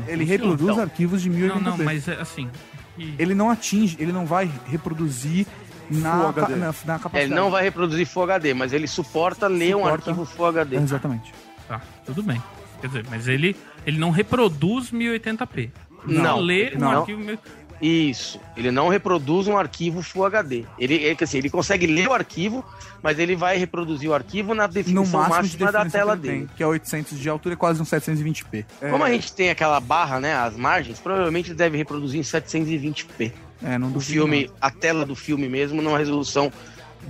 Ele 0.08 0.24
reproduz 0.24 0.70
Então. 0.72 0.82
arquivos 0.84 1.22
de 1.22 1.30
Não, 1.30 1.38
1080p. 1.60 1.62
não, 1.62 1.78
mas 1.84 2.08
é 2.08 2.14
assim. 2.22 2.50
e- 2.98 3.16
Ele 3.20 3.36
não 3.36 3.50
atinge, 3.50 3.98
ele 4.00 4.14
não 4.14 4.26
vai 4.26 4.50
reproduzir 4.68 5.46
na, 5.90 6.12
Full 6.22 6.34
ca- 6.34 6.42
HD. 6.46 6.56
na, 6.56 6.66
na 6.68 6.74
capacidade. 7.00 7.26
Ele 7.26 7.36
não 7.36 7.52
vai 7.52 7.64
reproduzir 7.64 8.06
Full 8.08 8.24
HD, 8.24 8.54
mas 8.54 8.72
ele 8.72 8.88
suporta 8.88 9.48
ler 9.48 9.76
um 9.76 9.80
Suporta. 9.84 10.10
arquivo 10.12 10.26
Full 10.26 10.46
HD. 10.46 10.76
Exatamente. 10.78 11.34
Tá, 11.68 11.82
tudo 12.06 12.24
bem. 12.24 12.42
Quer 12.80 12.88
dizer, 12.88 13.06
mas 13.10 13.28
ele, 13.28 13.56
ele 13.86 13.98
não 13.98 14.10
reproduz 14.10 14.90
1080p. 14.92 15.70
Não, 16.06 16.40
lê 16.40 16.68
ele 16.68 16.76
um 16.76 16.80
não. 16.80 17.00
arquivo. 17.00 17.38
Isso. 17.86 18.40
Ele 18.56 18.72
não 18.72 18.88
reproduz 18.88 19.46
um 19.48 19.58
arquivo 19.58 20.02
Full 20.02 20.26
HD. 20.26 20.64
Ele, 20.80 20.94
ele, 20.94 21.16
quer 21.16 21.26
dizer, 21.26 21.40
ele 21.40 21.50
consegue 21.50 21.86
ler 21.86 22.08
o 22.08 22.14
arquivo, 22.14 22.64
mas 23.02 23.20
ele 23.20 23.36
vai 23.36 23.58
reproduzir 23.58 24.10
o 24.10 24.14
arquivo 24.14 24.56
na 24.56 24.68
definição 24.68 25.20
máximo 25.20 25.34
de 25.50 25.60
máxima 25.60 25.72
da 25.72 25.80
definição 25.80 26.00
tela 26.00 26.18
que 26.18 26.28
ele 26.28 26.34
dele. 26.34 26.48
tem, 26.48 26.56
que 26.56 26.64
é 26.64 26.68
800 26.68 27.20
de 27.20 27.28
altura 27.30 27.54
e 27.54 27.58
quase 27.58 27.82
um 27.82 27.86
720p. 27.86 28.66
É, 28.82 28.90
Como 28.90 29.04
a 29.04 29.12
gente 29.12 29.34
tem 29.34 29.50
aquela 29.50 29.82
barra, 29.82 30.20
né, 30.22 30.34
as 30.34 30.56
margens, 30.56 30.98
provavelmente 31.00 31.50
ele 31.50 31.58
deve 31.58 31.76
reproduzir 31.78 32.20
em 32.20 32.24
720p. 32.24 33.34
é, 33.62 33.78
não 33.78 33.90
O 33.90 33.92
duvido 33.92 34.14
filme, 34.14 34.50
a 34.62 34.72
tela 34.72 35.06
do 35.06 35.16
filme 35.16 35.50
mesmo, 35.50 35.82
numa 35.82 35.98
resolução 35.98 36.52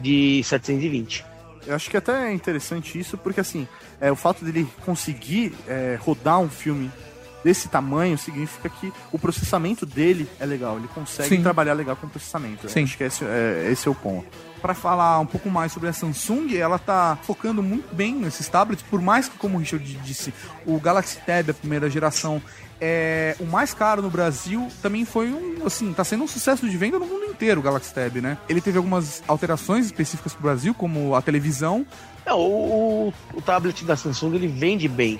de 0.01 0.41
720. 0.43 1.23
Eu 1.67 1.75
acho 1.75 1.89
que 1.89 1.95
até 1.95 2.29
é 2.29 2.33
interessante 2.33 2.99
isso, 2.99 3.15
porque 3.17 3.39
assim, 3.39 3.67
é, 4.01 4.11
o 4.11 4.15
fato 4.15 4.43
dele 4.43 4.67
conseguir 4.83 5.53
é, 5.67 5.97
rodar 6.01 6.39
um 6.39 6.49
filme 6.49 6.91
desse 7.43 7.67
tamanho 7.67 8.17
significa 8.17 8.69
que 8.69 8.91
o 9.11 9.19
processamento 9.19 9.85
dele 9.85 10.27
é 10.39 10.45
legal. 10.45 10.77
Ele 10.77 10.87
consegue 10.87 11.29
Sim. 11.29 11.41
trabalhar 11.41 11.73
legal 11.73 11.95
com 11.95 12.07
o 12.07 12.09
processamento. 12.09 12.65
Eu 12.65 12.69
Sim. 12.69 12.83
Acho 12.83 12.97
que 12.97 13.03
esse 13.03 13.25
é, 13.25 13.69
esse 13.71 13.87
é 13.87 13.91
o 13.91 13.95
ponto. 13.95 14.25
Para 14.61 14.73
falar 14.73 15.19
um 15.19 15.25
pouco 15.25 15.49
mais 15.49 15.73
sobre 15.73 15.89
a 15.89 15.93
Samsung, 15.93 16.55
ela 16.55 16.79
tá 16.79 17.17
focando 17.23 17.61
muito 17.61 17.93
bem 17.93 18.15
nesses 18.15 18.47
tablets, 18.47 18.83
por 18.89 19.01
mais 19.01 19.27
que, 19.27 19.37
como 19.37 19.57
o 19.57 19.59
Richard 19.59 19.83
disse, 20.05 20.33
o 20.65 20.79
Galaxy 20.79 21.19
Tab, 21.25 21.49
a 21.49 21.53
primeira 21.53 21.89
geração, 21.89 22.41
é 22.79 23.35
o 23.39 23.45
mais 23.45 23.73
caro 23.73 24.01
no 24.01 24.09
Brasil, 24.09 24.67
também 24.81 25.05
foi 25.05 25.31
um, 25.31 25.65
assim, 25.65 25.93
tá 25.93 26.03
sendo 26.03 26.23
um 26.23 26.27
sucesso 26.27 26.67
de 26.69 26.77
venda 26.77 26.97
no 26.97 27.05
mundo 27.05 27.25
inteiro 27.25 27.59
o 27.59 27.63
Galaxy 27.63 27.93
Tab, 27.93 28.15
né? 28.17 28.37
Ele 28.47 28.61
teve 28.61 28.77
algumas 28.77 29.21
alterações 29.27 29.85
específicas 29.85 30.33
pro 30.33 30.43
Brasil, 30.43 30.73
como 30.73 31.15
a 31.15 31.21
televisão. 31.21 31.85
Não, 32.25 32.39
o, 32.39 33.07
o, 33.07 33.13
o 33.37 33.41
tablet 33.41 33.83
da 33.83 33.97
Samsung 33.97 34.35
ele 34.35 34.47
vende 34.47 34.87
bem, 34.87 35.19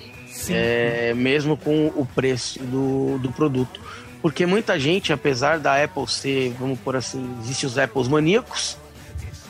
é, 0.49 1.13
mesmo 1.15 1.57
com 1.57 1.87
o 1.95 2.05
preço 2.05 2.59
do, 2.59 3.17
do 3.19 3.31
produto. 3.31 3.79
Porque 4.21 4.45
muita 4.45 4.79
gente, 4.79 5.11
apesar 5.11 5.59
da 5.59 5.83
Apple 5.83 6.07
ser, 6.07 6.55
vamos 6.59 6.79
por 6.79 6.95
assim, 6.95 7.35
existem 7.41 7.67
os 7.67 7.77
Apples 7.77 8.07
maníacos, 8.07 8.77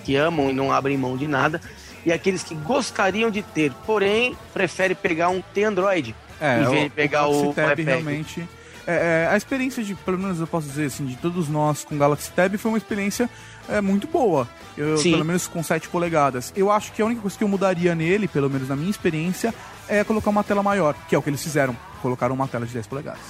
que 0.03 0.15
amam 0.15 0.49
e 0.49 0.53
não 0.53 0.71
abrem 0.71 0.97
mão 0.97 1.15
de 1.15 1.27
nada, 1.27 1.61
e 2.05 2.11
aqueles 2.11 2.43
que 2.43 2.55
gostariam 2.55 3.29
de 3.29 3.41
ter, 3.41 3.71
porém, 3.85 4.35
prefere 4.53 4.95
pegar 4.95 5.29
um 5.29 5.41
T 5.41 5.63
Android 5.63 6.15
em 6.43 6.69
vez 6.69 6.83
de 6.83 6.89
pegar 6.89 7.27
o, 7.27 7.53
Galaxy 7.53 7.55
Tab 7.55 7.79
realmente. 7.79 8.49
é, 8.85 9.25
é, 9.25 9.27
a 9.31 9.37
experiência 9.37 9.83
de, 9.83 9.95
pelo 9.95 10.19
menos 10.19 10.39
eu 10.39 10.47
posso 10.47 10.67
dizer 10.67 10.85
assim, 10.85 11.05
de 11.05 11.15
todos 11.15 11.47
nós 11.47 11.85
com 11.85 11.95
o 11.95 11.97
Galaxy 11.97 12.31
Tab 12.31 12.55
foi 12.57 12.71
uma 12.71 12.77
experiência 12.77 13.29
é, 13.69 13.79
muito 13.79 14.07
boa. 14.07 14.47
Eu, 14.77 14.97
Sim. 14.97 15.11
pelo 15.11 15.25
menos 15.25 15.47
com 15.47 15.63
7 15.63 15.87
polegadas. 15.87 16.51
Eu 16.55 16.69
acho 16.71 16.91
que 16.91 17.01
a 17.01 17.05
única 17.05 17.21
coisa 17.21 17.37
que 17.37 17.43
eu 17.43 17.47
mudaria 17.47 17.95
nele, 17.95 18.27
pelo 18.27 18.49
menos 18.49 18.67
na 18.67 18.75
minha 18.75 18.89
experiência, 18.89 19.53
é 19.87 20.03
colocar 20.03 20.29
uma 20.29 20.43
tela 20.43 20.63
maior, 20.63 20.95
que 21.07 21.15
é 21.15 21.17
o 21.17 21.21
que 21.21 21.29
eles 21.29 21.43
fizeram. 21.43 21.75
Colocaram 22.01 22.35
uma 22.35 22.47
tela 22.47 22.65
de 22.65 22.73
10 22.73 22.87
polegadas. 22.87 23.21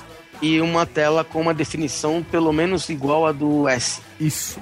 E 0.41 0.59
uma 0.59 0.85
tela 0.85 1.23
com 1.23 1.41
uma 1.41 1.53
definição 1.53 2.23
pelo 2.23 2.51
menos 2.51 2.89
igual 2.89 3.25
a 3.25 3.31
do 3.31 3.67
S. 3.67 4.01
Isso. 4.19 4.59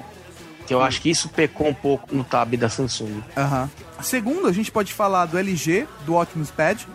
Que 0.68 0.74
eu 0.74 0.82
acho 0.82 1.02
que 1.02 1.10
isso 1.10 1.30
pecou 1.30 1.68
um 1.68 1.74
pouco 1.74 2.14
no 2.16 2.24
tab 2.24 2.54
da 2.56 2.70
Samsung. 2.70 3.24
Aham. 3.36 3.70
Segundo, 4.02 4.48
a 4.48 4.52
gente 4.52 4.72
pode 4.72 4.94
falar 4.94 5.26
do 5.26 5.38
LG, 5.38 5.88
do 6.06 6.16
Optimus 6.16 6.52
Pad, 6.52 6.88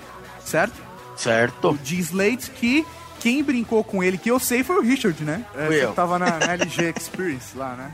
certo? 0.45 0.81
Certo? 1.17 1.71
O 1.71 1.79
G-Slate, 1.83 2.51
que 2.51 2.87
quem 3.21 3.43
brincou 3.43 3.83
com 3.83 4.03
ele, 4.03 4.19
que 4.19 4.31
eu 4.31 4.39
sei, 4.39 4.63
foi 4.63 4.77
o 4.77 4.83
Richard, 4.83 5.23
né? 5.25 5.45
É, 5.55 5.67
você 5.67 5.85
eu. 5.85 5.93
tava 5.93 6.19
na, 6.19 6.39
na 6.39 6.53
LG 6.53 6.95
Experience 6.97 7.57
lá, 7.57 7.75
né? 7.75 7.93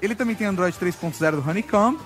Ele 0.00 0.14
também 0.14 0.34
tem 0.34 0.46
Android 0.46 0.76
3.0 0.76 1.32
do 1.32 1.48
Honeycomb. 1.48 1.98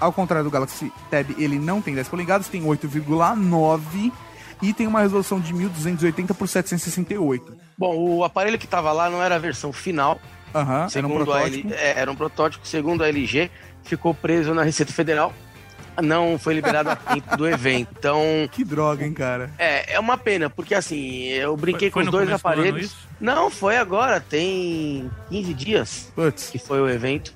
Ao 0.00 0.12
contrário 0.12 0.44
do 0.44 0.50
Galaxy 0.50 0.92
Tab, 1.10 1.30
ele 1.38 1.58
não 1.58 1.80
tem 1.80 1.94
10 1.94 2.08
polegadas, 2.08 2.48
tem 2.48 2.62
8,9 2.62 4.12
e 4.60 4.72
tem 4.72 4.86
uma 4.86 5.00
resolução 5.00 5.40
de 5.40 5.52
1280 5.52 6.34
por 6.34 6.48
768. 6.48 7.56
Bom, 7.76 7.96
o 7.96 8.24
aparelho 8.24 8.58
que 8.58 8.66
tava 8.66 8.92
lá 8.92 9.08
não 9.10 9.22
era 9.22 9.36
a 9.36 9.38
versão 9.38 9.72
final. 9.72 10.20
Aham, 10.54 10.86
era 10.94 11.06
um 11.06 11.10
protótipo. 11.10 11.68
L... 11.68 11.74
é, 11.74 11.98
era 11.98 12.10
um 12.12 12.16
protótipo. 12.16 12.66
Segundo 12.66 13.02
a 13.02 13.08
LG, 13.08 13.50
ficou 13.84 14.12
preso 14.14 14.52
na 14.54 14.62
Receita 14.62 14.92
Federal. 14.92 15.32
Não 16.02 16.38
foi 16.38 16.54
liberado 16.54 16.88
a 16.90 16.96
tempo 16.96 17.36
do 17.36 17.46
evento. 17.46 17.88
Então, 17.98 18.20
Que 18.50 18.64
droga, 18.64 19.04
hein, 19.04 19.12
cara? 19.12 19.50
é, 19.58 19.94
é 19.94 20.00
uma 20.00 20.16
pena, 20.18 20.48
porque 20.50 20.74
assim, 20.74 21.24
eu 21.28 21.56
brinquei 21.56 21.90
Foi- 21.90 22.02
foi 22.02 22.04
com 22.04 22.08
os 22.08 22.12
dois 22.12 22.28
do 22.28 22.34
aparelhos. 22.34 22.86
isso? 22.86 22.96
Não, 23.20 23.50
foi 23.50 23.76
agora, 23.76 24.18
tem 24.20 25.10
15 25.28 25.54
dias 25.54 26.12
Putz. 26.14 26.48
que 26.50 26.58
foi 26.58 26.80
o 26.80 26.88
evento. 26.88 27.32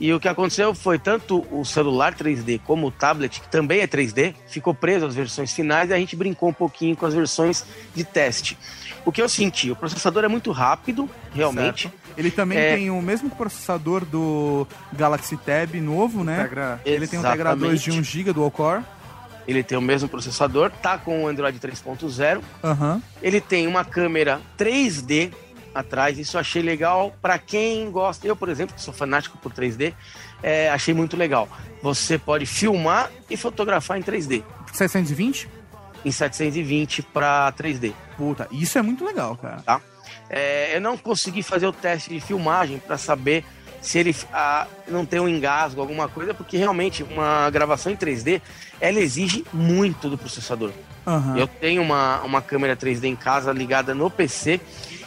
E 0.00 0.12
o 0.14 0.18
que 0.18 0.26
aconteceu 0.28 0.74
foi 0.74 0.98
tanto 0.98 1.46
o 1.54 1.62
celular 1.64 2.14
3D 2.14 2.58
como 2.64 2.86
o 2.86 2.90
tablet, 2.90 3.38
que 3.40 3.48
também 3.48 3.80
é 3.80 3.86
3D, 3.86 4.34
ficou 4.48 4.72
preso 4.74 5.04
às 5.04 5.14
versões 5.14 5.52
finais 5.52 5.90
e 5.90 5.92
a 5.92 5.98
gente 5.98 6.16
brincou 6.16 6.48
um 6.48 6.52
pouquinho 6.54 6.96
com 6.96 7.04
as 7.04 7.12
versões 7.12 7.64
de 7.94 8.02
teste. 8.02 8.56
O 9.04 9.12
que 9.12 9.20
eu 9.20 9.28
senti, 9.28 9.70
o 9.70 9.76
processador 9.76 10.24
é 10.24 10.28
muito 10.28 10.50
rápido, 10.52 11.08
realmente. 11.34 11.82
Certo. 11.82 12.00
Ele 12.16 12.30
também 12.30 12.58
É. 12.58 12.76
tem 12.76 12.90
o 12.90 13.00
mesmo 13.02 13.28
processador 13.30 14.04
do 14.04 14.66
Galaxy 14.92 15.36
Tab 15.36 15.74
novo, 15.80 16.24
né? 16.24 16.42
Tegra- 16.44 16.80
Ele 16.84 17.06
tem 17.06 17.18
um 17.18 17.22
Tegra 17.22 17.54
2 17.54 17.82
de 17.82 17.90
1 17.92 18.02
GB 18.02 18.32
dual 18.32 18.50
core. 18.50 18.82
Ele 19.48 19.62
tem 19.62 19.76
o 19.76 19.80
mesmo 19.82 20.08
processador, 20.08 20.70
tá 20.82 20.96
com 20.98 21.24
o 21.24 21.28
Android 21.28 21.58
3.0. 21.58 22.40
Aham. 22.62 23.02
Ele 23.22 23.40
tem 23.40 23.66
uma 23.66 23.84
câmera 23.84 24.40
3D 24.56 25.32
atrás, 25.74 26.18
isso 26.18 26.36
eu 26.36 26.40
achei 26.40 26.62
legal 26.62 27.14
para 27.20 27.38
quem 27.38 27.90
gosta. 27.90 28.26
Eu, 28.26 28.36
por 28.36 28.48
exemplo, 28.48 28.74
que 28.74 28.82
sou 28.82 28.92
fanático 28.94 29.38
por 29.38 29.52
3D, 29.52 29.94
é, 30.42 30.70
achei 30.70 30.94
muito 30.94 31.16
legal. 31.16 31.48
Você 31.82 32.18
pode 32.18 32.46
filmar 32.46 33.10
e 33.28 33.36
fotografar 33.36 33.98
em 33.98 34.02
3D, 34.02 34.42
720? 34.72 35.48
em 36.04 36.10
720 36.10 37.02
para 37.02 37.52
3D. 37.52 37.92
Puta, 38.16 38.48
isso 38.50 38.78
é 38.78 38.82
muito 38.82 39.04
legal, 39.04 39.36
cara. 39.36 39.62
tá? 39.62 39.80
É, 40.28 40.76
eu 40.76 40.80
não 40.80 40.96
consegui 40.96 41.42
fazer 41.42 41.66
o 41.66 41.72
teste 41.72 42.10
de 42.10 42.20
filmagem 42.20 42.78
para 42.78 42.96
saber 42.96 43.44
se 43.80 43.98
ele 43.98 44.14
ah, 44.32 44.66
não 44.88 45.06
tem 45.06 45.20
um 45.20 45.28
engasgo, 45.28 45.80
alguma 45.80 46.06
coisa, 46.08 46.34
porque 46.34 46.56
realmente 46.56 47.02
uma 47.02 47.48
gravação 47.50 47.90
em 47.90 47.96
3D 47.96 48.40
ela 48.80 49.00
exige 49.00 49.44
muito 49.52 50.08
do 50.08 50.18
processador. 50.18 50.70
Aham. 51.06 51.38
Eu 51.38 51.46
tenho 51.46 51.82
uma, 51.82 52.20
uma 52.22 52.42
câmera 52.42 52.76
3D 52.76 53.04
em 53.04 53.16
casa 53.16 53.52
ligada 53.52 53.94
no 53.94 54.10
PC 54.10 54.60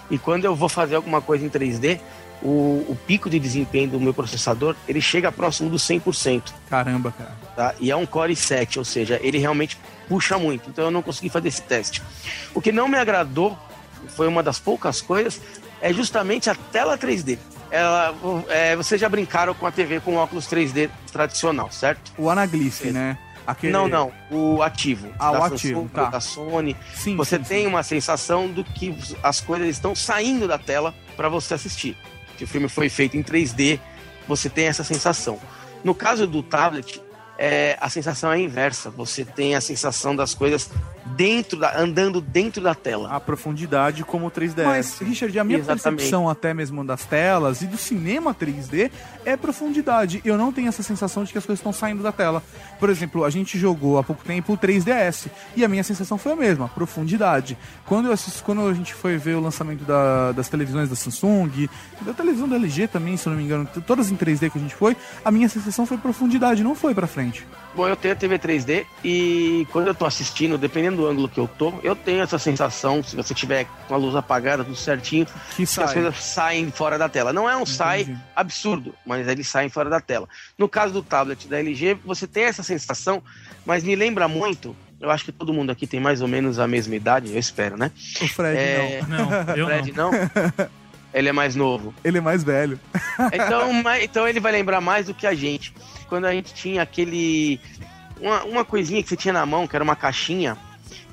e 0.09 0.17
quando 0.17 0.45
eu 0.45 0.55
vou 0.55 0.69
fazer 0.69 0.95
alguma 0.95 1.21
coisa 1.21 1.45
em 1.45 1.49
3D, 1.49 1.99
o, 2.41 2.85
o 2.89 2.97
pico 3.07 3.29
de 3.29 3.39
desempenho 3.39 3.89
do 3.89 3.99
meu 3.99 4.13
processador 4.13 4.75
ele 4.87 4.99
chega 4.99 5.31
próximo 5.31 5.69
dos 5.69 5.81
100%. 5.83 6.53
Caramba, 6.69 7.13
cara. 7.17 7.31
Tá? 7.55 7.75
E 7.79 7.89
é 7.89 7.95
um 7.95 8.05
Core 8.05 8.33
i7, 8.33 8.77
ou 8.77 8.85
seja, 8.85 9.19
ele 9.23 9.37
realmente 9.37 9.77
puxa 10.09 10.37
muito. 10.37 10.69
Então 10.69 10.85
eu 10.85 10.91
não 10.91 11.01
consegui 11.01 11.29
fazer 11.29 11.47
esse 11.47 11.61
teste. 11.61 12.01
O 12.53 12.61
que 12.61 12.71
não 12.71 12.87
me 12.87 12.97
agradou, 12.97 13.57
foi 14.09 14.27
uma 14.27 14.43
das 14.43 14.59
poucas 14.59 15.01
coisas, 15.01 15.39
é 15.81 15.93
justamente 15.93 16.49
a 16.49 16.55
tela 16.55 16.97
3D. 16.97 17.37
Ela, 17.71 18.13
é, 18.49 18.75
vocês 18.75 18.99
já 18.99 19.09
brincaram 19.09 19.53
com 19.53 19.65
a 19.65 19.71
TV 19.71 19.99
com 19.99 20.15
óculos 20.15 20.45
3D 20.45 20.89
tradicional, 21.11 21.71
certo? 21.71 22.11
O 22.17 22.29
Anaglyph, 22.29 22.81
né? 22.85 23.17
Aquele... 23.45 23.73
Não, 23.73 23.87
não. 23.87 24.11
O 24.31 24.61
ativo. 24.61 25.09
Ah, 25.19 25.31
o 25.31 25.33
Samsung, 25.35 25.55
ativo, 25.55 25.89
tá. 25.93 26.05
Da 26.05 26.19
Sony. 26.19 26.75
Sim, 26.93 27.15
você 27.15 27.37
sim, 27.37 27.43
tem 27.43 27.61
sim. 27.63 27.67
uma 27.67 27.83
sensação 27.83 28.47
do 28.47 28.63
que 28.63 28.95
as 29.21 29.41
coisas 29.41 29.67
estão 29.67 29.93
saindo 29.95 30.47
da 30.47 30.57
tela 30.57 30.93
para 31.15 31.29
você 31.29 31.53
assistir. 31.53 31.97
Que 32.37 32.45
o 32.45 32.47
filme 32.47 32.69
foi 32.69 32.89
feito 32.89 33.17
em 33.17 33.23
3D, 33.23 33.79
você 34.27 34.49
tem 34.49 34.67
essa 34.67 34.83
sensação. 34.83 35.39
No 35.83 35.93
caso 35.93 36.25
do 36.25 36.41
tablet, 36.41 37.01
é, 37.37 37.77
a 37.81 37.89
sensação 37.89 38.31
é 38.31 38.39
inversa. 38.39 38.89
Você 38.91 39.25
tem 39.25 39.55
a 39.55 39.61
sensação 39.61 40.15
das 40.15 40.33
coisas 40.33 40.69
dentro 41.05 41.59
da, 41.59 41.77
andando 41.79 42.21
dentro 42.21 42.61
da 42.63 42.73
tela. 42.73 43.09
A 43.09 43.19
profundidade 43.19 44.03
como 44.03 44.27
o 44.27 44.31
3DS. 44.31 44.63
Mas, 44.65 44.99
Richard, 44.99 45.37
a 45.39 45.43
minha 45.43 45.59
Exatamente. 45.59 45.83
percepção 45.83 46.29
até 46.29 46.53
mesmo 46.53 46.83
das 46.83 47.05
telas 47.05 47.61
e 47.61 47.67
do 47.67 47.77
cinema 47.77 48.33
3D 48.33 48.89
é 49.25 49.35
profundidade. 49.37 50.21
Eu 50.23 50.37
não 50.37 50.51
tenho 50.51 50.67
essa 50.69 50.83
sensação 50.83 51.23
de 51.23 51.31
que 51.31 51.37
as 51.37 51.45
coisas 51.45 51.59
estão 51.59 51.73
saindo 51.73 52.01
da 52.03 52.11
tela. 52.11 52.41
Por 52.79 52.89
exemplo, 52.89 53.23
a 53.25 53.29
gente 53.29 53.57
jogou 53.57 53.97
há 53.97 54.03
pouco 54.03 54.23
tempo 54.23 54.53
o 54.53 54.57
3DS 54.57 55.27
e 55.55 55.63
a 55.63 55.67
minha 55.67 55.83
sensação 55.83 56.17
foi 56.17 56.31
a 56.33 56.35
mesma, 56.35 56.67
profundidade. 56.69 57.57
Quando, 57.85 58.07
eu 58.07 58.11
assisti, 58.13 58.41
quando 58.43 58.67
a 58.67 58.73
gente 58.73 58.93
foi 58.93 59.17
ver 59.17 59.35
o 59.35 59.39
lançamento 59.41 59.83
da- 59.83 60.31
das 60.31 60.47
televisões 60.49 60.89
da 60.89 60.95
Samsung, 60.95 61.69
da 62.01 62.13
televisão 62.13 62.47
da 62.47 62.55
LG 62.55 62.87
também, 62.87 63.17
se 63.17 63.27
eu 63.27 63.31
não 63.31 63.37
me 63.37 63.45
engano, 63.45 63.67
todas 63.85 64.09
em 64.11 64.15
3D 64.15 64.49
que 64.49 64.57
a 64.57 64.61
gente 64.61 64.75
foi, 64.75 64.95
a 65.23 65.31
minha 65.31 65.47
sensação 65.49 65.85
foi 65.85 65.97
profundidade, 65.97 66.63
não 66.63 66.75
foi 66.75 66.93
pra 66.93 67.07
frente. 67.07 67.45
Bom, 67.75 67.87
eu 67.87 67.95
tenho 67.95 68.13
a 68.13 68.17
TV 68.17 68.37
3D 68.37 68.85
e 69.03 69.67
quando 69.71 69.87
eu 69.87 69.95
tô 69.95 70.05
assistindo, 70.05 70.57
dependendo 70.57 70.92
do 70.95 71.07
ângulo 71.07 71.27
que 71.29 71.39
eu 71.39 71.47
tô, 71.47 71.73
eu 71.83 71.95
tenho 71.95 72.21
essa 72.21 72.37
sensação, 72.39 73.03
se 73.03 73.15
você 73.15 73.33
tiver 73.33 73.65
com 73.87 73.93
a 73.93 73.97
luz 73.97 74.15
apagada, 74.15 74.63
tudo 74.63 74.75
certinho, 74.75 75.25
Que 75.51 75.55
que 75.57 75.63
as 75.63 75.69
sai. 75.69 75.93
coisas 75.93 76.23
saem 76.23 76.71
fora 76.71 76.97
da 76.97 77.07
tela. 77.09 77.31
Não 77.33 77.49
é 77.49 77.55
um 77.57 77.65
sai 77.65 78.15
absurdo, 78.35 78.93
mas 79.05 79.27
eles 79.27 79.47
saem 79.47 79.69
fora 79.69 79.89
da 79.89 79.99
tela. 79.99 80.27
No 80.57 80.67
caso 80.69 80.93
do 80.93 81.03
tablet 81.03 81.47
da 81.47 81.59
LG, 81.59 81.97
você 82.05 82.27
tem 82.27 82.43
essa 82.45 82.63
sensação, 82.63 83.21
mas 83.65 83.83
me 83.83 83.95
lembra 83.95 84.27
muito. 84.27 84.75
Eu 84.99 85.11
acho 85.11 85.25
que 85.25 85.31
todo 85.31 85.51
mundo 85.53 85.69
aqui 85.71 85.85
tem 85.85 85.99
mais 85.99 86.21
ou 86.21 86.27
menos 86.27 86.59
a 86.59 86.67
mesma 86.67 86.95
idade, 86.95 87.31
eu 87.31 87.37
espero, 87.39 87.75
né? 87.77 87.91
O 88.21 88.27
Fred 88.27 88.57
É, 88.57 89.01
não. 89.07 89.29
Não, 89.29 89.55
eu 89.55 89.65
Fred 89.67 89.91
não. 89.91 90.11
não. 90.11 90.69
Ele 91.13 91.29
é 91.29 91.31
mais 91.31 91.55
novo. 91.55 91.93
Ele 92.03 92.17
é 92.17 92.21
mais 92.21 92.43
velho. 92.43 92.79
Então, 93.31 93.71
então 94.01 94.27
ele 94.27 94.39
vai 94.39 94.51
lembrar 94.51 94.81
mais 94.81 95.05
do 95.05 95.13
que 95.13 95.27
a 95.27 95.33
gente. 95.35 95.73
Quando 96.07 96.25
a 96.25 96.31
gente 96.31 96.53
tinha 96.53 96.81
aquele 96.81 97.59
uma, 98.19 98.43
uma 98.43 98.65
coisinha 98.65 99.03
que 99.03 99.09
você 99.09 99.15
tinha 99.15 99.33
na 99.33 99.45
mão, 99.45 99.67
que 99.67 99.75
era 99.75 99.83
uma 99.83 99.95
caixinha, 99.95 100.57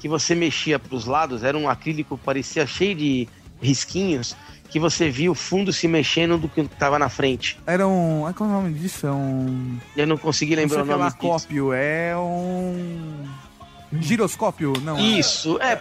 que 0.01 0.09
você 0.09 0.35
mexia 0.35 0.79
pros 0.79 1.05
lados, 1.05 1.45
era 1.45 1.57
um 1.57 1.69
acrílico, 1.69 2.19
parecia 2.19 2.67
cheio 2.67 2.97
de 2.97 3.29
risquinhos, 3.61 4.35
que 4.71 4.81
você 4.81 5.11
via 5.11 5.31
o 5.31 5.35
fundo 5.35 5.73
se 5.73 5.87
mexendo 5.87 6.39
do 6.39 6.49
que 6.49 6.65
tava 6.65 6.99
na 6.99 7.09
frente. 7.09 7.59
Era 7.67 7.87
um. 7.87 8.27
ah, 8.27 8.33
Qual 8.33 8.49
é 8.49 8.53
o 8.53 8.57
nome 8.57 8.73
disso? 8.73 9.07
É 9.07 9.13
um. 9.13 9.79
Eu 9.97 10.07
não 10.07 10.17
consegui 10.17 10.57
Não 10.57 10.67
sei 10.69 10.79
lembrar 10.79 10.81
o 10.81 10.97
o 10.97 10.99
nome 10.99 11.11
disso. 11.11 11.19
cópio. 11.19 11.73
É 11.73 12.17
um. 12.17 13.29
Giroscópio? 14.01 14.73
Não. 14.83 14.99
Isso, 14.99 15.59
é, 15.61 15.79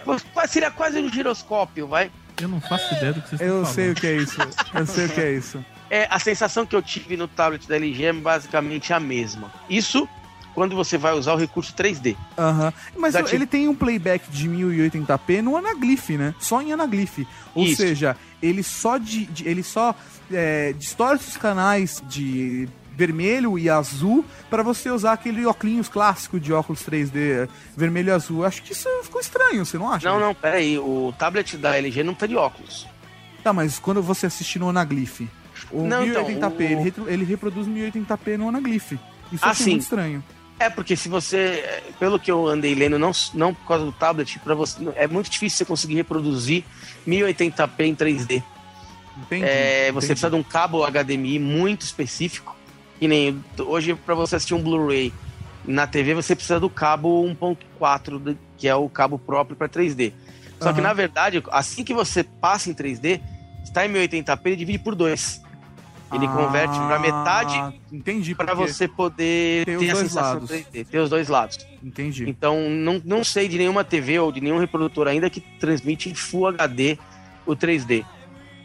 seria 0.48 0.70
quase 0.70 0.98
um 0.98 1.10
giroscópio, 1.10 1.86
vai. 1.86 2.10
Eu 2.40 2.48
não 2.48 2.60
faço 2.60 2.92
ideia 2.94 3.12
do 3.12 3.22
que 3.22 3.28
vocês 3.30 3.40
Eu 3.40 3.62
estão 3.62 3.74
sei 3.74 3.90
o 3.90 3.94
que 3.94 4.06
é 4.06 4.16
isso. 4.16 4.36
Eu 4.74 4.86
sei 4.86 5.06
o 5.06 5.08
que 5.10 5.20
é 5.20 5.32
isso. 5.32 5.64
É, 5.88 6.06
a 6.10 6.18
sensação 6.18 6.64
que 6.66 6.74
eu 6.74 6.82
tive 6.82 7.16
no 7.16 7.28
tablet 7.28 7.66
da 7.68 7.76
LG 7.76 8.04
é 8.04 8.12
basicamente 8.12 8.92
a 8.92 9.00
mesma. 9.00 9.52
Isso 9.68 10.08
quando 10.54 10.74
você 10.76 10.98
vai 10.98 11.12
usar 11.14 11.34
o 11.34 11.36
recurso 11.36 11.72
3D. 11.74 12.16
Aham. 12.38 12.72
Mas 12.96 13.14
Dá 13.14 13.22
tipo- 13.22 13.34
ele 13.34 13.46
tem 13.46 13.68
um 13.68 13.74
playback 13.74 14.30
de 14.30 14.48
1080p 14.48 15.42
no 15.42 15.56
anaglyph, 15.56 16.10
né? 16.10 16.34
Só 16.38 16.60
em 16.60 16.72
anaglyph. 16.72 17.20
Ou 17.54 17.64
Isso. 17.64 17.76
seja, 17.76 18.16
ele 18.42 18.62
só 18.62 18.98
de, 18.98 19.26
de- 19.26 19.48
ele 19.48 19.62
só 19.62 19.94
é, 20.32 20.72
distorce 20.78 21.28
os 21.28 21.36
canais 21.36 22.02
de 22.08 22.68
vermelho 22.96 23.58
e 23.58 23.70
azul 23.70 24.24
para 24.50 24.62
você 24.62 24.90
usar 24.90 25.12
aquele 25.14 25.46
óculos 25.46 25.88
clássico 25.88 26.38
de 26.38 26.52
óculos 26.52 26.82
3D 26.82 27.48
vermelho 27.76 28.08
e 28.08 28.12
azul. 28.12 28.44
Acho 28.44 28.62
que 28.62 28.72
isso 28.72 28.88
ficou 29.02 29.20
estranho, 29.20 29.64
você 29.64 29.78
não 29.78 29.90
acha? 29.90 30.08
Não, 30.08 30.20
não, 30.20 30.34
pera 30.34 30.56
aí, 30.56 30.78
o 30.78 31.12
tablet 31.18 31.56
da 31.56 31.76
LG 31.76 32.02
não 32.02 32.14
tá 32.14 32.26
de 32.26 32.36
óculos. 32.36 32.86
Tá, 33.42 33.52
mas 33.54 33.78
quando 33.78 34.02
você 34.02 34.26
assiste 34.26 34.58
no 34.58 34.68
anaglyph, 34.68 35.22
o 35.70 35.82
Não, 35.86 36.04
então, 36.04 36.24
1080p, 36.26 36.98
o- 36.98 37.08
ele, 37.08 37.24
reproduz 37.24 37.66
1080p 37.66 38.36
no 38.36 38.48
anaglyph. 38.50 38.92
Isso 39.32 39.44
Ah, 39.46 39.54
sim. 39.54 39.70
muito 39.70 39.82
estranho. 39.82 40.22
É, 40.60 40.68
porque 40.68 40.94
se 40.94 41.08
você, 41.08 41.82
pelo 41.98 42.20
que 42.20 42.30
eu 42.30 42.46
andei 42.46 42.74
lendo, 42.74 42.98
não, 42.98 43.12
não 43.32 43.54
por 43.54 43.66
causa 43.66 43.84
do 43.86 43.92
tablet, 43.92 44.38
para 44.40 44.54
você 44.54 44.76
é 44.94 45.06
muito 45.06 45.30
difícil 45.30 45.56
você 45.56 45.64
conseguir 45.64 45.94
reproduzir 45.94 46.64
1080p 47.08 47.80
em 47.80 47.94
3D. 47.94 48.42
Entendi. 49.22 49.44
É, 49.44 49.90
você 49.90 50.06
entendi. 50.06 50.06
precisa 50.08 50.28
de 50.30 50.36
um 50.36 50.42
cabo 50.42 50.84
HDMI 50.86 51.38
muito 51.38 51.80
específico. 51.82 52.54
Que 52.98 53.08
nem 53.08 53.42
hoje, 53.58 53.94
para 53.94 54.14
você 54.14 54.36
assistir 54.36 54.52
um 54.52 54.62
Blu-ray 54.62 55.10
na 55.64 55.86
TV, 55.86 56.12
você 56.12 56.36
precisa 56.36 56.60
do 56.60 56.68
cabo 56.68 57.24
1.4, 57.24 58.18
do- 58.18 58.38
que 58.58 58.68
é 58.68 58.74
o 58.74 58.86
cabo 58.90 59.18
próprio 59.18 59.56
para 59.56 59.66
3D. 59.66 60.12
Só 60.60 60.74
que 60.74 60.80
Aham. 60.80 60.88
na 60.88 60.92
verdade, 60.92 61.42
assim 61.50 61.82
que 61.82 61.94
você 61.94 62.22
passa 62.22 62.68
em 62.68 62.74
3D, 62.74 63.22
está 63.64 63.86
em 63.86 63.88
1080p, 63.90 64.40
ele 64.50 64.56
divide 64.56 64.78
por 64.78 64.94
dois. 64.94 65.40
Ele 66.12 66.26
converte 66.26 66.76
para 66.76 66.98
metade 66.98 67.54
Ah, 67.56 67.72
Entendi. 67.92 68.34
para 68.34 68.52
você 68.54 68.88
poder 68.88 69.64
ter 69.64 69.90
a 69.90 69.94
sensação 69.96 70.32
lados. 70.40 70.50
3D, 70.50 70.86
ter 70.86 70.98
os 70.98 71.08
dois 71.10 71.28
lados. 71.28 71.58
Entendi. 71.82 72.28
Então, 72.28 72.68
não, 72.68 73.00
não 73.04 73.22
sei 73.22 73.46
de 73.48 73.56
nenhuma 73.56 73.84
TV 73.84 74.18
ou 74.18 74.32
de 74.32 74.40
nenhum 74.40 74.58
reprodutor 74.58 75.06
ainda 75.06 75.30
que 75.30 75.40
transmite 75.60 76.10
em 76.10 76.14
Full 76.14 76.48
HD 76.48 76.98
o 77.46 77.54
3D. 77.54 78.04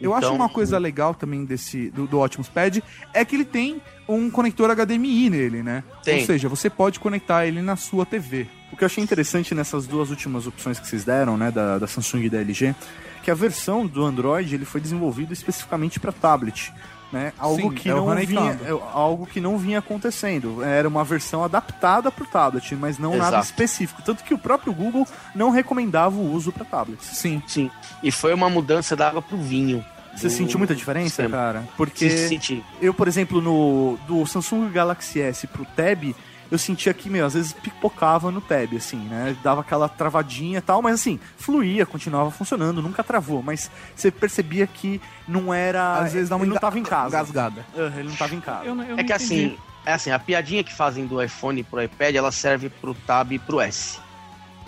Eu 0.00 0.12
acho 0.12 0.26
Então, 0.26 0.34
uma 0.36 0.48
coisa 0.48 0.76
legal 0.76 1.14
também 1.14 1.44
desse 1.44 1.88
do, 1.90 2.06
do 2.06 2.20
Optimus 2.20 2.48
Pad 2.48 2.82
é 3.14 3.24
que 3.24 3.34
ele 3.36 3.44
tem 3.46 3.80
um 4.08 4.28
conector 4.28 4.70
HDMI 4.70 5.30
nele, 5.30 5.62
né? 5.62 5.82
Tem. 6.04 6.20
Ou 6.20 6.26
seja, 6.26 6.48
você 6.48 6.68
pode 6.68 7.00
conectar 7.00 7.46
ele 7.46 7.62
na 7.62 7.76
sua 7.76 8.04
TV. 8.04 8.46
O 8.72 8.76
que 8.76 8.84
eu 8.84 8.86
achei 8.86 9.02
interessante 9.02 9.54
nessas 9.54 9.86
duas 9.86 10.10
últimas 10.10 10.46
opções 10.46 10.78
que 10.78 10.86
vocês 10.86 11.04
deram, 11.04 11.36
né, 11.36 11.50
da, 11.50 11.78
da 11.78 11.86
Samsung 11.86 12.24
e 12.24 12.28
da 12.28 12.38
LG, 12.38 12.74
que 13.22 13.30
a 13.30 13.34
versão 13.34 13.86
do 13.86 14.04
Android 14.04 14.54
ele 14.54 14.64
foi 14.64 14.80
desenvolvido 14.80 15.32
especificamente 15.32 15.98
para 15.98 16.12
tablet. 16.12 16.72
Né? 17.16 17.32
Algo, 17.38 17.62
Sim, 17.62 17.70
que 17.70 17.88
é 17.88 17.94
o 17.94 18.06
não 18.06 18.16
vinha, 18.16 18.58
é 18.64 18.70
algo 18.92 19.26
que 19.26 19.40
não 19.40 19.56
vinha 19.56 19.78
acontecendo. 19.78 20.62
Era 20.62 20.86
uma 20.86 21.02
versão 21.02 21.42
adaptada 21.42 22.10
para 22.12 22.24
o 22.24 22.26
tablet, 22.26 22.74
mas 22.74 22.98
não 22.98 23.12
nada 23.16 23.28
Exato. 23.38 23.44
específico. 23.46 24.02
Tanto 24.02 24.22
que 24.22 24.34
o 24.34 24.38
próprio 24.38 24.72
Google 24.74 25.06
não 25.34 25.50
recomendava 25.50 26.14
o 26.16 26.30
uso 26.32 26.52
para 26.52 26.64
tablets. 26.64 27.06
Sim. 27.06 27.42
Sim. 27.46 27.70
E 28.02 28.10
foi 28.10 28.34
uma 28.34 28.50
mudança 28.50 28.94
da 28.94 29.08
água 29.08 29.22
pro 29.22 29.38
vinho. 29.38 29.82
Você 30.14 30.30
sentiu 30.30 30.58
muita 30.58 30.74
diferença, 30.74 31.08
sistema. 31.08 31.36
cara? 31.36 31.64
Porque 31.76 32.08
Se 32.08 32.28
senti. 32.28 32.64
eu, 32.80 32.94
por 32.94 33.06
exemplo, 33.06 33.40
no 33.42 33.98
do 34.08 34.24
Samsung 34.26 34.70
Galaxy 34.70 35.20
S 35.20 35.46
pro 35.46 35.66
Tab, 35.76 36.14
eu 36.50 36.58
sentia 36.58 36.92
que, 36.94 37.08
meu, 37.10 37.26
às 37.26 37.34
vezes 37.34 37.52
pipocava 37.52 38.30
no 38.30 38.40
Tab, 38.40 38.74
assim, 38.76 38.96
né? 38.98 39.36
Dava 39.42 39.60
aquela 39.62 39.88
travadinha 39.88 40.58
e 40.58 40.62
tal, 40.62 40.80
mas 40.82 40.94
assim, 40.94 41.18
fluía, 41.36 41.84
continuava 41.86 42.30
funcionando, 42.30 42.80
nunca 42.82 43.02
travou, 43.02 43.42
mas 43.42 43.70
você 43.94 44.10
percebia 44.10 44.66
que 44.66 45.00
não 45.26 45.52
era. 45.52 45.98
Às 45.98 46.12
vezes 46.12 46.28
dá 46.28 46.36
uma 46.36 46.44
ele 46.44 46.52
não 46.52 46.60
tava 46.60 46.78
em 46.78 46.82
casa. 46.82 47.16
Gasgada. 47.16 47.66
Ah, 47.76 47.92
ele 47.98 48.08
não 48.08 48.16
tava 48.16 48.34
em 48.34 48.40
casa. 48.40 48.64
Eu 48.64 48.74
não- 48.74 48.84
eu 48.84 48.98
É 48.98 49.04
que 49.04 49.12
assim, 49.12 49.56
é 49.84 49.92
assim, 49.92 50.10
a 50.10 50.18
piadinha 50.18 50.62
que 50.64 50.74
fazem 50.74 51.06
do 51.06 51.22
iPhone 51.22 51.62
pro 51.62 51.82
iPad, 51.82 52.14
ela 52.14 52.30
serve 52.32 52.68
pro 52.68 52.94
Tab 52.94 53.32
e 53.32 53.38
pro 53.38 53.60
S. 53.60 53.98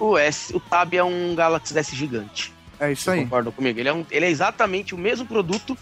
O 0.00 0.16
S, 0.16 0.54
o 0.54 0.60
Tab 0.60 0.94
é 0.94 1.02
um 1.02 1.34
Galaxy 1.34 1.76
S 1.76 1.94
gigante. 1.94 2.52
É 2.80 2.92
isso 2.92 3.10
aí. 3.10 3.22
concordam 3.22 3.50
comigo? 3.52 3.80
Ele 3.80 3.88
é, 3.88 3.92
um, 3.92 4.06
ele 4.10 4.26
é 4.26 4.30
exatamente 4.30 4.94
o 4.94 4.98
mesmo 4.98 5.26
produto 5.26 5.76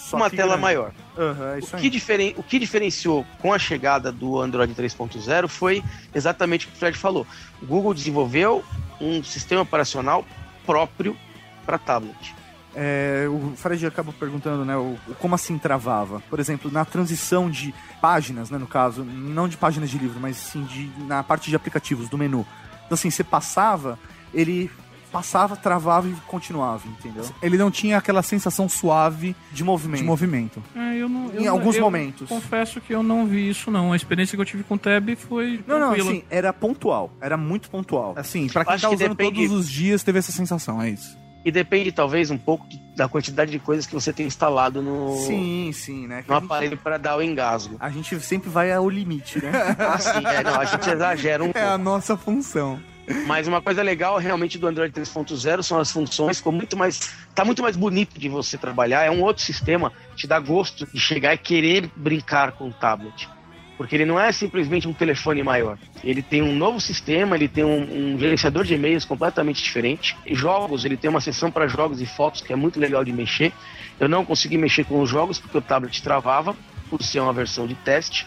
Só 0.00 0.16
uma 0.16 0.30
tela 0.30 0.48
grande. 0.48 0.62
maior. 0.62 0.92
Aham, 1.16 1.56
é 1.56 1.58
O 1.58 1.80
que, 1.80 1.90
diferen... 1.90 2.34
o 2.36 2.42
que 2.42 2.58
diferenciou 2.58 3.24
com 3.40 3.52
a 3.52 3.58
chegada 3.58 4.10
do 4.10 4.40
Android 4.40 4.74
3.0 4.74 5.48
foi 5.48 5.84
exatamente 6.14 6.66
o 6.66 6.70
que 6.70 6.76
o 6.76 6.78
Fred 6.78 6.96
falou. 6.96 7.26
O 7.62 7.66
Google 7.66 7.94
desenvolveu 7.94 8.64
um 9.00 9.22
sistema 9.22 9.62
operacional 9.62 10.24
próprio 10.64 11.16
para 11.64 11.78
tablet. 11.78 12.34
É, 12.74 13.26
o 13.28 13.54
Fred 13.56 13.84
acaba 13.84 14.12
perguntando, 14.12 14.64
né, 14.64 14.76
o 14.76 14.96
como 15.18 15.34
assim 15.34 15.58
travava? 15.58 16.22
Por 16.30 16.38
exemplo, 16.38 16.70
na 16.70 16.84
transição 16.84 17.50
de 17.50 17.74
páginas, 18.00 18.48
né, 18.48 18.58
no 18.58 18.66
caso, 18.66 19.02
não 19.04 19.48
de 19.48 19.56
páginas 19.56 19.90
de 19.90 19.98
livro, 19.98 20.20
mas 20.20 20.36
sim 20.36 20.62
de, 20.64 20.90
na 21.06 21.22
parte 21.22 21.50
de 21.50 21.56
aplicativos, 21.56 22.08
do 22.08 22.16
menu. 22.16 22.46
Então, 22.86 22.94
assim, 22.94 23.10
você 23.10 23.24
passava, 23.24 23.98
ele 24.32 24.70
passava, 25.10 25.56
travava 25.56 26.08
e 26.08 26.12
continuava, 26.26 26.86
entendeu? 26.88 27.24
Ele 27.42 27.56
não 27.58 27.70
tinha 27.70 27.98
aquela 27.98 28.22
sensação 28.22 28.68
suave 28.68 29.34
De 29.52 29.64
movimento. 29.64 30.00
de 30.00 30.06
movimento. 30.06 30.62
É, 30.74 30.96
eu 30.96 31.08
não, 31.08 31.30
eu 31.30 31.40
Em 31.40 31.44
não- 31.46 31.52
alguns 31.52 31.76
eu 31.76 31.82
momentos. 31.82 32.28
Confesso 32.28 32.80
que 32.80 32.94
eu 32.94 33.02
não 33.02 33.26
vi 33.26 33.48
isso, 33.50 33.70
não. 33.70 33.92
A 33.92 33.96
experiência 33.96 34.36
que 34.36 34.40
eu 34.40 34.46
tive 34.46 34.62
com 34.62 34.74
o 34.74 34.78
Tab 34.78 35.08
foi 35.16 35.62
Não, 35.66 35.78
não, 35.78 35.88
tranquila. 35.88 36.10
assim, 36.10 36.24
era 36.30 36.52
pontual, 36.52 37.10
era 37.20 37.36
muito 37.36 37.68
pontual. 37.70 38.14
Assim, 38.16 38.48
pra 38.48 38.64
quem 38.64 38.74
Acho 38.74 38.82
tá 38.82 38.88
que 38.88 38.94
usando 38.94 39.14
depende- 39.16 39.46
todos 39.48 39.52
os 39.64 39.68
dias, 39.70 40.02
teve 40.02 40.18
essa 40.18 40.32
sensação, 40.32 40.80
é 40.80 40.90
isso. 40.90 41.18
E 41.42 41.50
depende, 41.50 41.90
talvez, 41.90 42.30
um 42.30 42.36
pouco 42.36 42.66
da 42.94 43.08
quantidade 43.08 43.50
de 43.50 43.58
coisas 43.58 43.86
que 43.86 43.94
você 43.94 44.12
tem 44.12 44.26
instalado 44.26 44.82
no, 44.82 45.16
Sim, 45.26 45.70
sim, 45.72 46.06
né? 46.06 46.22
que 46.22 46.28
no 46.28 46.34
a, 46.36 46.38
gente, 46.40 46.46
aparelho 46.46 46.76
para 46.76 46.98
dar 46.98 47.16
o 47.16 47.22
engasgo. 47.22 47.76
a 47.80 47.88
gente 47.88 48.20
sempre 48.20 48.50
vai 48.50 48.70
ao 48.70 48.88
limite, 48.90 49.42
né? 49.42 49.50
Assim, 49.94 50.22
é, 50.26 50.42
não, 50.42 50.60
a 50.60 50.64
gente 50.66 50.90
exagera 50.90 51.42
um 51.42 51.50
É 51.54 51.62
a 51.62 51.68
pouco. 51.70 51.78
nossa 51.78 52.14
função. 52.14 52.78
Mas 53.26 53.48
uma 53.48 53.60
coisa 53.60 53.82
legal 53.82 54.18
realmente 54.18 54.58
do 54.58 54.66
Android 54.66 54.92
3.0 54.92 55.62
são 55.62 55.78
as 55.78 55.90
funções, 55.90 56.38
ficou 56.38 56.52
muito 56.52 56.76
mais. 56.76 57.12
tá 57.34 57.44
muito 57.44 57.62
mais 57.62 57.76
bonito 57.76 58.18
de 58.18 58.28
você 58.28 58.56
trabalhar. 58.56 59.04
É 59.04 59.10
um 59.10 59.22
outro 59.22 59.42
sistema, 59.42 59.92
te 60.14 60.26
dá 60.26 60.38
gosto 60.38 60.86
de 60.86 61.00
chegar 61.00 61.34
e 61.34 61.38
querer 61.38 61.90
brincar 61.96 62.52
com 62.52 62.68
o 62.68 62.72
tablet. 62.72 63.28
Porque 63.76 63.96
ele 63.96 64.04
não 64.04 64.20
é 64.20 64.30
simplesmente 64.30 64.86
um 64.86 64.92
telefone 64.92 65.42
maior. 65.42 65.78
Ele 66.04 66.20
tem 66.20 66.42
um 66.42 66.54
novo 66.54 66.78
sistema, 66.80 67.34
ele 67.34 67.48
tem 67.48 67.64
um, 67.64 68.12
um 68.14 68.18
gerenciador 68.18 68.62
de 68.62 68.74
e-mails 68.74 69.06
completamente 69.06 69.62
diferente. 69.62 70.14
E 70.26 70.34
jogos, 70.34 70.84
ele 70.84 70.98
tem 70.98 71.08
uma 71.08 71.20
seção 71.20 71.50
para 71.50 71.66
jogos 71.66 72.00
e 72.00 72.04
fotos 72.04 72.42
que 72.42 72.52
é 72.52 72.56
muito 72.56 72.78
legal 72.78 73.02
de 73.02 73.10
mexer. 73.10 73.52
Eu 73.98 74.06
não 74.06 74.22
consegui 74.24 74.58
mexer 74.58 74.84
com 74.84 75.00
os 75.00 75.08
jogos 75.08 75.38
porque 75.38 75.56
o 75.56 75.62
tablet 75.62 76.02
travava, 76.02 76.54
por 76.90 77.02
ser 77.02 77.20
uma 77.20 77.32
versão 77.32 77.66
de 77.66 77.74
teste. 77.74 78.26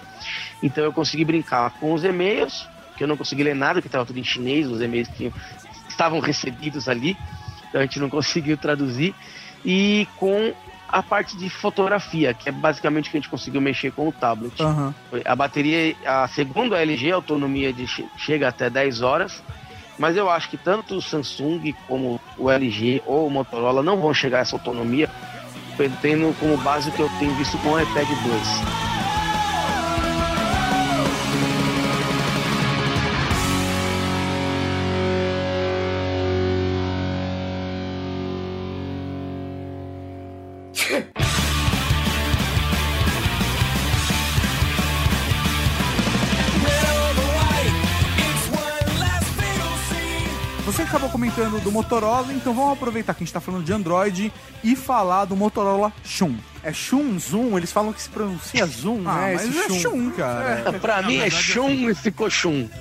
Então 0.64 0.84
eu 0.84 0.92
consegui 0.94 1.24
brincar 1.24 1.70
com 1.80 1.94
os 1.94 2.04
e-mails, 2.04 2.68
que 2.98 3.04
eu 3.04 3.08
não 3.08 3.18
consegui 3.18 3.44
ler 3.44 3.56
nada, 3.56 3.82
que 3.82 3.88
estava 3.88 4.06
tudo 4.06 4.20
em 4.20 4.24
chinês, 4.24 4.68
os 4.68 4.82
e-mails 4.82 5.08
que 5.10 5.32
estavam 5.90 6.20
recebidos 6.20 6.88
ali, 6.88 7.18
então 7.70 7.82
a 7.82 7.84
gente 7.84 8.00
não 8.00 8.10
conseguiu 8.12 8.58
traduzir, 8.58 9.14
e 9.66 10.08
com 10.18 10.54
a 10.90 11.02
parte 11.02 11.36
de 11.38 11.50
fotografia, 11.50 12.34
que 12.36 12.50
é 12.50 12.52
basicamente 12.52 13.08
o 13.08 13.12
que 13.12 13.18
a 13.18 13.20
gente 13.20 13.30
conseguiu 13.30 13.60
mexer 13.60 13.92
com 13.92 14.08
o 14.08 14.12
tablet. 14.12 14.62
Aham. 14.62 14.94
A 15.26 15.36
bateria, 15.36 15.96
a 16.06 16.28
segundo 16.28 16.76
a 16.76 16.82
LG, 16.82 17.12
a 17.12 17.16
autonomia 17.16 17.74
de 17.74 17.88
che- 17.88 18.06
chega 18.16 18.48
até 18.48 18.70
10 18.70 19.02
horas, 19.02 19.42
mas 19.98 20.16
eu 20.16 20.30
acho 20.30 20.50
que 20.50 20.58
tanto 20.58 20.96
o 20.96 21.02
Samsung 21.02 21.74
como 21.88 22.22
o 22.38 22.48
LG 22.52 23.02
ou 23.08 23.26
o 23.26 23.32
Motorola 23.32 23.82
não 23.82 24.00
vão 24.00 24.14
chegar 24.14 24.40
a 24.40 24.42
essa 24.42 24.56
autonomia, 24.56 25.10
tendo 26.02 26.36
como 26.40 26.58
base 26.58 26.90
o 26.90 26.92
que 26.92 27.00
eu 27.02 27.10
tenho 27.18 27.34
visto 27.36 27.58
com 27.60 27.70
o 27.70 27.80
iPad 27.82 28.08
2. 28.08 28.93
Motorola, 51.74 52.32
então 52.32 52.54
vamos 52.54 52.74
aproveitar 52.74 53.14
que 53.14 53.24
a 53.24 53.26
gente 53.26 53.34
tá 53.34 53.42
falando 53.42 53.66
de 53.66 53.74
Android 53.74 54.32
e 54.64 54.76
falar 54.76 55.26
do 55.26 55.36
Motorola 55.36 55.92
Shun. 56.06 56.36
É 56.64 56.72
Shun, 56.72 57.18
Zoom, 57.20 57.58
eles 57.58 57.72
falam 57.72 57.92
que 57.92 58.02
se 58.02 58.08
pronuncia 58.10 58.66
Zoom, 58.68 59.02
Ah, 59.08 59.16
né? 59.28 59.34
mas 59.34 59.50
esse 59.50 59.60
é 59.60 59.68
Shun. 59.70 59.80
Shun, 59.80 60.12
cara. 60.12 60.74
Pra 60.80 61.02
mim 61.02 61.18
é 61.18 61.30
chum 61.30 61.90
e 61.90 61.96
ficou. 61.96 62.30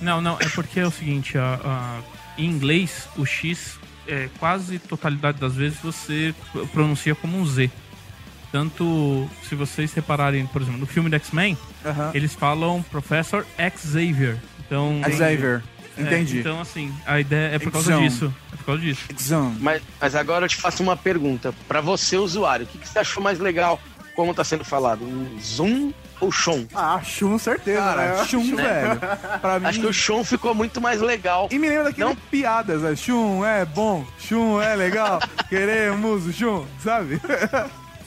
Não, 0.00 0.20
não, 0.20 0.36
é 0.38 0.48
porque 0.54 0.78
é 0.78 0.86
o 0.86 0.90
seguinte, 0.90 1.36
a- 1.38 1.58
a- 1.64 2.00
em 2.38 2.44
inglês, 2.46 3.08
o 3.16 3.24
X, 3.26 3.78
é, 4.06 4.28
quase 4.38 4.78
totalidade 4.78 5.38
das 5.40 5.54
vezes, 5.54 5.78
você 5.82 6.34
pronuncia 6.72 7.14
como 7.14 7.36
um 7.38 7.46
Z. 7.46 7.70
Tanto, 8.52 9.28
se 9.48 9.54
vocês 9.54 9.92
repararem, 9.94 10.46
por 10.46 10.60
exemplo, 10.60 10.78
no 10.80 10.86
filme 10.86 11.08
do 11.08 11.16
X-Men, 11.16 11.56
Aham. 11.86 12.10
eles 12.12 12.34
falam 12.34 12.82
Professor 12.90 13.46
Xavier. 13.78 14.36
Então, 14.66 15.00
Xavier. 15.16 15.62
É, 16.06 16.12
Entendi. 16.14 16.40
então, 16.40 16.60
assim, 16.60 16.92
a 17.06 17.18
ideia 17.20 17.54
é 17.54 17.58
por 17.58 17.72
causa 17.72 17.92
Exão. 17.92 18.02
disso. 18.02 18.34
É 18.52 18.56
por 18.56 18.64
causa 18.66 18.80
disso. 18.82 19.02
Zoom. 19.20 19.56
Mas, 19.60 19.82
mas 20.00 20.14
agora 20.14 20.44
eu 20.44 20.48
te 20.48 20.56
faço 20.56 20.82
uma 20.82 20.96
pergunta. 20.96 21.54
Pra 21.68 21.80
você, 21.80 22.16
usuário, 22.16 22.64
o 22.66 22.68
que, 22.68 22.78
que 22.78 22.88
você 22.88 22.98
achou 22.98 23.22
mais 23.22 23.38
legal? 23.38 23.80
Como 24.14 24.34
tá 24.34 24.44
sendo 24.44 24.64
falado? 24.64 25.04
Um 25.04 25.38
zoom 25.40 25.92
ou 26.20 26.30
chum? 26.30 26.66
Ah, 26.74 27.00
Shun, 27.02 27.38
certeza. 27.38 27.80
Cara, 27.80 28.16
né? 28.18 28.24
Shun, 28.26 28.54
velho. 28.54 29.00
Pra 29.40 29.58
mim. 29.58 29.66
Acho 29.66 29.80
que 29.80 29.86
o 29.86 29.92
chum 29.92 30.22
ficou 30.22 30.54
muito 30.54 30.80
mais 30.80 31.00
legal. 31.00 31.48
E 31.50 31.58
me 31.58 31.68
lembra 31.68 31.84
daquele 31.84 32.08
Não. 32.10 32.14
piadas, 32.14 32.82
né? 32.82 32.94
Shun 32.94 33.44
é 33.44 33.64
bom, 33.64 34.06
Shun 34.18 34.60
é 34.60 34.76
legal, 34.76 35.18
queremos 35.48 36.26
o 36.26 36.32
Shun, 36.32 36.64
sabe? 36.78 37.20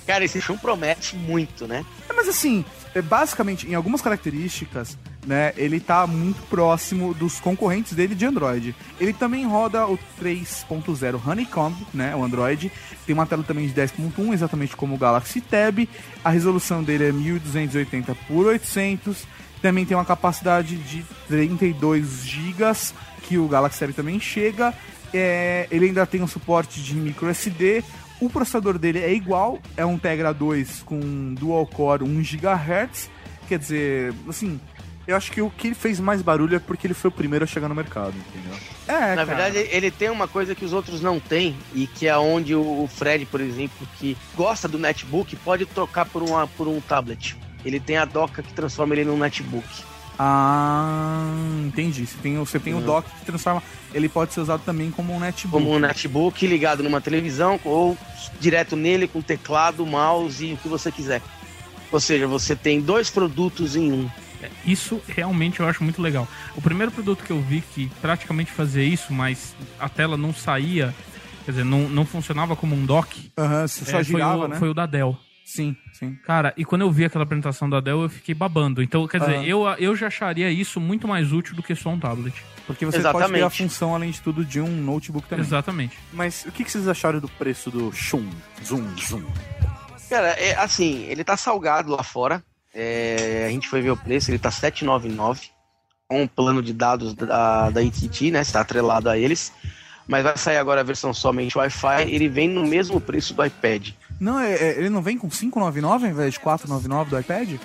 Cara, 0.07 0.23
esse 0.23 0.39
chum 0.39 0.55
promete 0.57 1.15
muito, 1.15 1.67
né? 1.67 1.83
É, 2.07 2.13
mas 2.13 2.27
assim, 2.29 2.63
é, 2.83 2.84
basicamente, 3.01 3.67
em 3.67 3.75
algumas 3.75 4.01
características, 4.01 4.97
né, 5.25 5.53
ele 5.57 5.79
tá 5.79 6.05
muito 6.07 6.41
próximo 6.43 7.13
dos 7.13 7.39
concorrentes 7.39 7.93
dele 7.93 8.15
de 8.15 8.25
Android. 8.25 8.75
Ele 8.99 9.11
também 9.11 9.45
roda 9.45 9.87
o 9.87 9.97
3.0 10.21 11.19
Honeycomb, 11.27 11.75
né, 11.93 12.15
o 12.15 12.23
Android. 12.23 12.71
Tem 13.05 13.13
uma 13.13 13.25
tela 13.25 13.43
também 13.43 13.67
de 13.67 13.73
10.1, 13.73 14.33
exatamente 14.33 14.75
como 14.75 14.95
o 14.95 14.97
Galaxy 14.97 15.41
Tab. 15.41 15.87
A 16.23 16.29
resolução 16.29 16.83
dele 16.83 17.09
é 17.09 17.11
1280 17.11 18.15
por 18.27 18.45
800. 18.45 19.25
Também 19.61 19.85
tem 19.85 19.97
uma 19.97 20.05
capacidade 20.05 20.75
de 20.77 21.03
32 21.27 22.23
GB, 22.23 22.93
que 23.23 23.37
o 23.37 23.47
Galaxy 23.47 23.79
Tab 23.79 23.93
também 23.93 24.19
chega. 24.19 24.73
É, 25.13 25.67
ele 25.71 25.87
ainda 25.87 26.05
tem 26.05 26.21
um 26.21 26.27
suporte 26.27 26.81
de 26.81 26.93
micro 26.95 27.29
SD. 27.29 27.83
O 28.25 28.29
processador 28.29 28.79
dele 28.79 28.97
é 28.99 29.13
igual, 29.13 29.59
é 29.77 29.85
um 29.85 29.99
Tegra 29.99 30.33
2 30.33 30.81
com 30.81 31.35
dual 31.35 31.67
core 31.67 32.03
1 32.03 32.23
GHz. 32.23 33.09
Quer 33.47 33.59
dizer, 33.59 34.15
assim, 34.27 34.59
Eu 35.07 35.15
acho 35.15 35.31
que 35.31 35.39
o 35.39 35.51
que 35.51 35.67
ele 35.67 35.75
fez 35.75 35.99
mais 35.99 36.23
barulho 36.23 36.55
é 36.55 36.59
porque 36.59 36.87
ele 36.87 36.95
foi 36.95 37.09
o 37.09 37.13
primeiro 37.13 37.45
a 37.45 37.47
chegar 37.47 37.69
no 37.69 37.75
mercado, 37.75 38.15
entendeu? 38.17 38.57
é, 38.87 39.15
Na 39.15 39.23
cara. 39.23 39.25
verdade, 39.25 39.57
ele 39.69 39.91
tem 39.91 40.09
uma 40.09 40.27
coisa 40.27 40.55
que 40.55 40.65
os 40.65 40.73
outros 40.73 40.99
não 41.01 41.19
têm, 41.19 41.55
e 41.75 41.85
que 41.85 42.07
é 42.07 42.17
onde 42.17 42.55
o 42.55 42.89
Fred, 42.91 43.27
por 43.27 43.39
exemplo, 43.39 43.87
que 43.99 44.17
gosta 44.35 44.67
do 44.67 44.79
netbook, 44.79 45.35
pode 45.35 45.67
trocar 45.67 46.05
por, 46.07 46.23
uma, 46.23 46.47
por 46.47 46.67
um 46.67 46.81
tablet. 46.81 47.37
Ele 47.63 47.79
tem 47.79 47.97
a 47.97 48.05
doca 48.05 48.41
que 48.41 48.51
transforma 48.53 48.95
ele 48.95 49.05
num 49.05 49.17
netbook. 49.19 49.67
Ah, 50.17 51.25
entendi. 51.65 52.05
Você 52.05 52.17
tem, 52.21 52.37
o- 52.37 52.45
você 52.45 52.59
tem 52.59 52.73
o 52.73 52.81
dock 52.81 53.09
que 53.19 53.25
transforma. 53.25 53.61
Ele 53.93 54.09
pode 54.09 54.33
ser 54.33 54.41
usado 54.41 54.61
também 54.65 54.91
como 54.91 55.13
um 55.13 55.19
netbook. 55.19 55.63
Como 55.63 55.75
um 55.75 55.79
netbook 55.79 56.45
ligado 56.47 56.83
numa 56.83 56.99
televisão, 57.01 57.59
ou 57.63 57.97
direto 58.39 58.75
nele 58.75 59.07
com 59.07 59.21
teclado, 59.21 59.85
mouse 59.85 60.45
e 60.45 60.53
o 60.53 60.57
que 60.57 60.67
você 60.67 60.91
quiser. 60.91 61.21
Ou 61.91 61.99
seja, 61.99 62.27
você 62.27 62.55
tem 62.55 62.81
dois 62.81 63.09
produtos 63.09 63.75
em 63.75 63.91
um. 63.91 64.09
Isso 64.65 65.01
realmente 65.07 65.59
eu 65.59 65.67
acho 65.67 65.83
muito 65.83 66.01
legal. 66.01 66.27
O 66.55 66.61
primeiro 66.61 66.91
produto 66.91 67.23
que 67.23 67.31
eu 67.31 67.41
vi 67.41 67.61
que 67.61 67.89
praticamente 68.01 68.51
fazia 68.51 68.83
isso, 68.83 69.11
mas 69.13 69.55
a 69.79 69.87
tela 69.89 70.17
não 70.17 70.33
saía, 70.33 70.93
quer 71.45 71.51
dizer, 71.51 71.65
não, 71.65 71.87
não 71.89 72.05
funcionava 72.05 72.55
como 72.55 72.75
um 72.75 72.85
dock, 72.85 73.31
Aham, 73.37 73.67
você 73.67 73.85
só 73.85 73.91
é, 73.99 74.03
foi, 74.03 74.03
girava, 74.03 74.45
o, 74.45 74.47
né? 74.47 74.57
foi 74.59 74.69
o 74.69 74.73
da 74.73 74.85
Dell. 74.85 75.17
Sim, 75.45 75.77
sim. 75.93 76.17
Cara, 76.25 76.53
e 76.57 76.65
quando 76.65 76.81
eu 76.81 76.91
vi 76.91 77.05
aquela 77.05 77.23
apresentação 77.23 77.69
da 77.69 77.79
Dell, 77.79 78.01
eu 78.01 78.09
fiquei 78.09 78.33
babando. 78.33 78.81
Então, 78.81 79.07
quer 79.07 79.19
dizer, 79.19 79.47
eu, 79.47 79.63
eu 79.77 79.95
já 79.95 80.07
acharia 80.07 80.49
isso 80.49 80.81
muito 80.81 81.07
mais 81.07 81.31
útil 81.31 81.55
do 81.55 81.61
que 81.61 81.75
só 81.75 81.91
um 81.91 81.99
tablet. 81.99 82.35
Porque 82.65 82.83
você 82.83 82.99
pode 82.99 83.03
ter 83.03 83.07
a 83.07 83.27
Exatamente. 83.27 83.57
função, 83.57 83.93
além 83.93 84.09
de 84.09 84.19
tudo, 84.21 84.43
de 84.43 84.59
um 84.59 84.67
notebook 84.67 85.29
também. 85.29 85.45
Exatamente. 85.45 85.95
Mas 86.11 86.45
o 86.45 86.51
que, 86.51 86.63
que 86.63 86.71
vocês 86.71 86.87
acharam 86.87 87.19
do 87.19 87.29
preço 87.29 87.69
do 87.69 87.91
Shun? 87.91 88.27
Zoom, 88.65 88.87
Zoom. 88.97 89.23
Cara, 90.09 90.29
é 90.29 90.55
assim, 90.55 91.03
ele 91.03 91.23
tá 91.23 91.37
salgado 91.37 91.91
lá 91.91 92.01
fora. 92.01 92.43
É, 92.73 93.45
a 93.47 93.51
gente 93.51 93.69
foi 93.69 93.81
ver 93.81 93.91
o 93.91 93.97
preço, 93.97 94.31
ele 94.31 94.39
tá 94.39 94.49
799 94.49 95.49
com 96.07 96.23
o 96.23 96.27
plano 96.27 96.61
de 96.61 96.73
dados 96.73 97.13
da, 97.13 97.69
da 97.69 97.81
AT&T, 97.81 98.31
né? 98.31 98.41
Está 98.41 98.61
atrelado 98.61 99.09
a 99.09 99.17
eles. 99.17 99.53
Mas 100.07 100.23
vai 100.23 100.37
sair 100.37 100.57
agora 100.57 100.81
a 100.81 100.83
versão 100.83 101.13
somente 101.13 101.57
Wi-Fi. 101.57 102.03
Ele 102.09 102.27
vem 102.27 102.49
no 102.49 102.65
mesmo 102.65 102.99
preço 102.99 103.33
do 103.33 103.45
iPad. 103.45 103.91
Não, 104.19 104.39
é, 104.39 104.53
é- 104.53 104.77
ele 104.77 104.89
não 104.89 105.01
vem 105.01 105.17
com 105.17 105.29
599 105.29 106.05
ao 106.05 106.11
invés 106.11 106.33
de 106.33 106.39
499 106.39 107.09
do 107.09 107.19
iPad? 107.19 107.59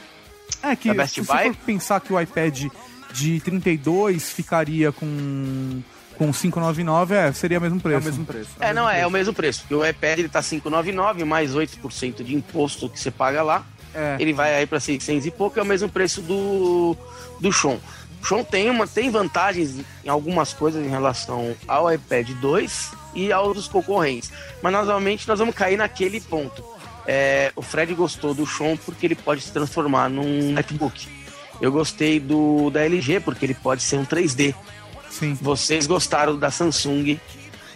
É 0.62 0.76
que 0.76 0.88
Da 0.88 0.94
Best 0.94 1.14
se 1.14 1.20
Buy? 1.20 1.26
você 1.26 1.44
for 1.44 1.56
pensar 1.64 2.00
que 2.00 2.12
o 2.12 2.20
iPad 2.20 2.66
de 3.12 3.40
32 3.40 4.30
ficaria 4.30 4.92
com 4.92 5.82
com 6.16 6.30
599, 6.34 7.14
é, 7.14 7.32
seria 7.32 7.58
o 7.58 7.62
mesmo 7.62 7.80
preço. 7.80 7.96
É 7.96 8.00
o 8.00 8.04
mesmo 8.04 8.26
preço. 8.26 8.50
É, 8.60 8.74
não, 8.74 8.86
é, 8.90 9.00
é 9.00 9.06
o 9.06 9.10
mesmo 9.10 9.32
preço. 9.32 9.60
Porque 9.60 9.74
o 9.74 9.86
iPad 9.86 10.18
ele 10.18 10.28
tá 10.28 10.42
599 10.42 11.24
mais 11.24 11.54
8% 11.54 12.22
de 12.22 12.34
imposto 12.34 12.90
que 12.90 13.00
você 13.00 13.10
paga 13.10 13.42
lá. 13.42 13.64
É. 13.94 14.16
Ele 14.20 14.34
vai 14.34 14.54
aí 14.54 14.66
para 14.66 14.78
600 14.78 15.24
e 15.24 15.30
pouco, 15.30 15.58
é 15.58 15.62
o 15.62 15.66
mesmo 15.66 15.88
preço 15.88 16.20
do 16.20 16.94
do 17.40 17.50
Shon. 17.50 17.78
O 18.20 18.24
Shon 18.24 18.44
tem 18.44 18.68
uma 18.70 18.86
tem 18.86 19.10
vantagens 19.10 19.76
em 20.04 20.08
algumas 20.08 20.52
coisas 20.52 20.84
em 20.84 20.88
relação 20.88 21.54
ao 21.66 21.92
iPad 21.92 22.28
2 22.40 22.90
e 23.14 23.32
aos 23.32 23.54
dos 23.54 23.68
concorrentes. 23.68 24.30
Mas 24.62 24.72
novamente 24.72 25.26
nós 25.26 25.38
vamos 25.38 25.54
cair 25.54 25.76
naquele 25.76 26.20
ponto. 26.20 26.62
É, 27.06 27.50
o 27.56 27.62
Fred 27.62 27.94
gostou 27.94 28.34
do 28.34 28.44
Shon 28.46 28.76
porque 28.76 29.06
ele 29.06 29.14
pode 29.14 29.40
se 29.40 29.50
transformar 29.50 30.08
num 30.10 30.52
netbook. 30.52 31.08
Eu 31.60 31.72
gostei 31.72 32.20
do 32.20 32.70
da 32.70 32.84
LG 32.84 33.20
porque 33.20 33.44
ele 33.46 33.54
pode 33.54 33.82
ser 33.82 33.96
um 33.96 34.04
3D. 34.04 34.54
Sim. 35.10 35.36
Vocês 35.40 35.86
gostaram 35.86 36.38
da 36.38 36.50
Samsung, 36.50 37.18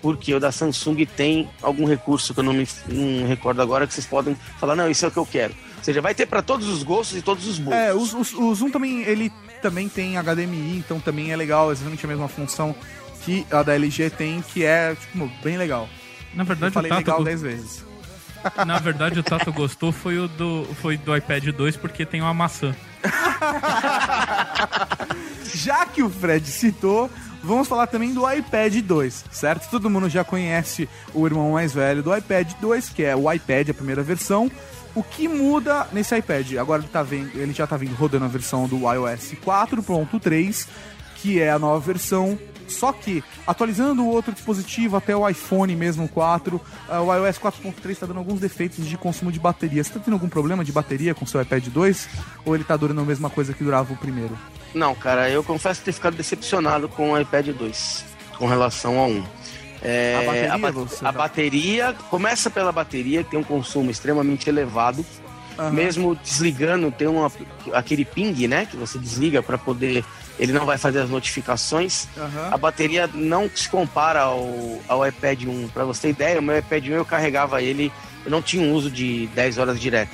porque 0.01 0.33
o 0.35 0.39
da 0.41 0.53
Samsung 0.53 1.05
tem 1.07 1.49
algum 1.63 1.85
recurso 1.87 2.33
que 2.33 2.41
eu 2.41 2.45
não 2.45 2.53
me 2.53 2.69
não 2.89 3.27
recordo 3.27 3.61
agora, 3.61 3.87
que 3.87 3.95
vocês 3.95 4.07
podem 4.07 4.37
falar, 4.61 4.77
não, 4.77 4.89
isso 4.91 5.05
é 5.05 5.09
o 5.09 5.11
que 5.11 5.17
eu 5.19 5.27
quero. 5.27 5.55
Ou 5.79 5.85
seja, 5.85 6.01
vai 6.01 6.15
ter 6.15 6.27
para 6.27 6.41
todos 6.43 6.69
os 6.69 6.83
gostos 6.83 7.19
e 7.19 7.23
todos 7.23 7.47
os 7.47 7.59
bolsos. 7.59 7.81
É, 7.83 7.93
o, 7.93 7.99
o- 8.43 8.49
o 8.51 8.55
Zoom 8.55 8.71
também, 8.71 9.03
ele 9.03 9.31
também 9.65 9.89
tem 9.89 10.19
HDMI, 10.19 10.77
então 10.77 11.01
também 11.01 11.33
é 11.33 11.37
legal, 11.37 11.73
exatamente 11.73 12.05
a 12.05 12.09
mesma 12.09 12.29
função 12.29 12.77
que 13.25 13.47
a 13.51 13.63
da 13.63 13.75
LG 13.75 14.11
tem, 14.11 14.43
que 14.43 14.63
é, 14.63 14.95
tipo, 14.95 15.27
bem 15.43 15.57
legal. 15.57 15.89
Na 16.35 16.43
Eu 16.43 16.47
verdade, 16.47 16.71
o 16.71 16.75
falei 16.75 16.91
Tato, 16.91 16.99
legal 17.01 17.17
go- 17.19 17.25
10 17.25 17.41
vezes. 17.41 17.85
na 18.67 18.79
verdade, 18.79 19.19
o 19.19 19.23
Tato 19.23 19.51
gostou 19.55 19.91
foi 19.91 20.19
o 20.19 20.29
do, 20.29 20.67
foi 20.83 20.99
do 20.99 21.17
iPad 21.17 21.47
2 21.49 21.79
porque 21.79 22.05
tem 22.05 22.21
uma 22.21 22.35
maçã. 22.35 22.77
Já 25.55 25.87
que 25.87 26.03
o 26.03 26.11
Fred 26.11 26.47
citou, 26.47 27.11
vamos 27.43 27.67
falar 27.69 27.87
também 27.87 28.13
do 28.13 28.31
iPad 28.31 28.75
2, 28.83 29.25
certo? 29.31 29.71
Todo 29.71 29.89
mundo 29.89 30.11
já 30.11 30.23
conhece 30.25 30.87
o 31.15 31.25
irmão 31.27 31.53
mais 31.53 31.73
velho 31.73 32.03
do 32.03 32.15
iPad 32.15 32.53
2, 32.61 32.91
que 32.91 33.03
é 33.03 33.17
o 33.17 33.33
iPad, 33.33 33.71
a 33.71 33.75
primeira 33.75 34.03
versão. 34.03 34.51
O 34.95 35.03
que 35.03 35.27
muda 35.27 35.89
nesse 35.93 36.17
iPad? 36.17 36.55
Agora 36.55 36.81
ele, 36.83 36.89
tá 36.89 37.03
vendo, 37.03 37.31
ele 37.35 37.53
já 37.53 37.67
tá 37.67 37.77
vindo 37.77 37.95
rodando 37.95 38.25
a 38.25 38.29
versão 38.29 38.69
do 38.69 38.79
iOS 38.93 39.35
4.3, 39.45 40.69
que 41.17 41.41
é 41.41 41.51
a 41.51 41.59
nova 41.59 41.81
versão. 41.81 42.39
Só 42.69 42.93
que, 42.93 43.23
atualizando 43.47 44.03
o 44.03 44.09
outro 44.09 44.33
dispositivo 44.33 44.97
até 44.97 45.15
o 45.15 45.29
iPhone 45.29 45.75
mesmo 45.77 46.09
4, 46.09 46.61
ah, 46.89 47.03
o 47.03 47.15
iOS 47.15 47.39
4.3 47.39 47.91
está 47.91 48.07
dando 48.07 48.19
alguns 48.19 48.41
defeitos 48.41 48.87
de 48.87 48.97
consumo 48.97 49.31
de 49.31 49.39
bateria. 49.39 49.83
Você 49.83 49.93
tá 49.93 50.01
tendo 50.01 50.15
algum 50.15 50.29
problema 50.29 50.65
de 50.65 50.73
bateria 50.73 51.15
com 51.15 51.27
seu 51.27 51.43
iPad 51.43 51.67
2? 51.67 52.09
Ou 52.45 52.55
ele 52.55 52.65
tá 52.65 52.77
durando 52.77 53.01
a 53.01 53.05
mesma 53.05 53.29
coisa 53.29 53.53
que 53.53 53.65
durava 53.65 53.93
o 53.93 53.97
primeiro? 53.97 54.39
Não, 54.75 54.95
cara, 54.95 55.29
eu 55.29 55.43
confesso 55.45 55.83
ter 55.83 55.93
ficado 55.93 56.17
decepcionado 56.17 56.89
com 56.89 57.13
o 57.13 57.21
iPad 57.21 57.49
2, 57.49 58.05
com 58.39 58.47
relação 58.47 58.99
ao 58.99 59.09
1. 59.09 59.25
É, 59.85 60.17
A 60.17 60.23
bateria, 60.25 60.53
a, 60.55 60.59
ba- 60.59 61.09
a 61.09 61.13
bateria, 61.13 61.93
começa 62.09 62.49
pela 62.51 62.73
bateria, 62.73 63.23
que 63.23 63.31
tem 63.31 63.39
um 63.39 63.45
consumo 63.45 63.91
extremamente 63.91 64.49
elevado. 64.49 65.05
Aham. 65.59 65.71
Mesmo 65.71 66.17
desligando, 66.17 66.91
tem 66.91 67.07
uma, 67.07 67.31
aquele 67.73 68.05
ping, 68.05 68.49
né? 68.49 68.67
Que 68.69 68.77
você 68.77 68.99
desliga 68.99 69.41
para 69.43 69.57
poder. 69.59 70.05
Ele 70.37 70.53
não 70.53 70.67
vai 70.67 70.77
fazer 70.77 70.99
as 71.01 71.09
notificações. 71.11 72.09
Aham. 72.17 72.49
A 72.51 72.57
bateria 72.57 73.09
não 73.15 73.49
se 73.55 73.69
compara 73.69 74.21
ao, 74.23 74.49
ao 74.89 75.07
iPad 75.07 75.43
1. 75.45 75.69
Para 75.69 75.85
você 75.85 76.01
ter 76.03 76.09
ideia, 76.09 76.41
o 76.41 76.43
meu 76.43 76.59
iPad 76.59 76.85
1 76.89 76.91
eu 76.93 77.05
carregava 77.05 77.63
ele, 77.63 77.93
eu 78.25 78.31
não 78.33 78.43
tinha 78.43 78.63
um 78.67 78.73
uso 78.73 78.91
de 78.91 79.29
10 79.29 79.59
horas 79.59 79.79
direto, 79.81 80.11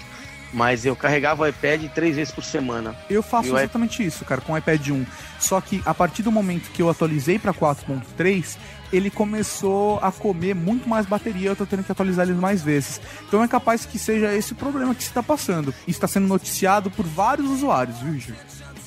mas 0.53 0.85
eu 0.85 0.97
carregava 0.97 1.43
o 1.43 1.47
iPad 1.47 1.85
três 1.95 2.17
vezes 2.17 2.33
por 2.33 2.43
semana. 2.45 2.95
Eu 3.09 3.23
faço 3.23 3.49
E 3.49 3.53
i- 3.53 3.57
exatamente 3.57 4.05
isso, 4.05 4.25
cara, 4.25 4.41
com 4.41 4.53
o 4.53 4.59
iPad 4.59 4.89
1. 4.89 5.07
Só 5.39 5.61
que 5.61 5.83
a 5.87 5.95
partir 5.95 6.23
do 6.23 6.33
momento 6.33 6.71
que 6.71 6.83
eu 6.83 6.91
atualizei 6.91 7.39
pra 7.39 7.53
4.3, 7.53 8.57
ele 8.93 9.11
começou 9.11 9.99
a 10.03 10.11
comer 10.11 10.55
muito 10.55 10.89
mais 10.89 11.07
bateria, 11.07 11.51
eu 11.51 11.57
tô 11.57 11.65
tendo 11.65 11.85
que 11.85 11.93
atualizar 11.93 12.29
ele 12.29 12.37
mais 12.39 12.61
vezes. 12.63 13.01
Então 13.29 13.43
é 13.43 13.47
capaz 13.49 13.87
que 13.87 13.99
seja 13.99 14.35
esse 14.35 14.53
o 14.53 14.57
problema 14.57 14.95
que 14.95 15.03
está 15.03 15.23
passando. 15.23 15.71
Isso 15.87 15.91
está 15.99 16.09
sendo 16.09 16.27
noticiado 16.27 16.91
por 16.91 17.07
vários 17.07 17.49
usuários, 17.49 17.99
viu, 17.99 18.19
Gil? 18.19 18.35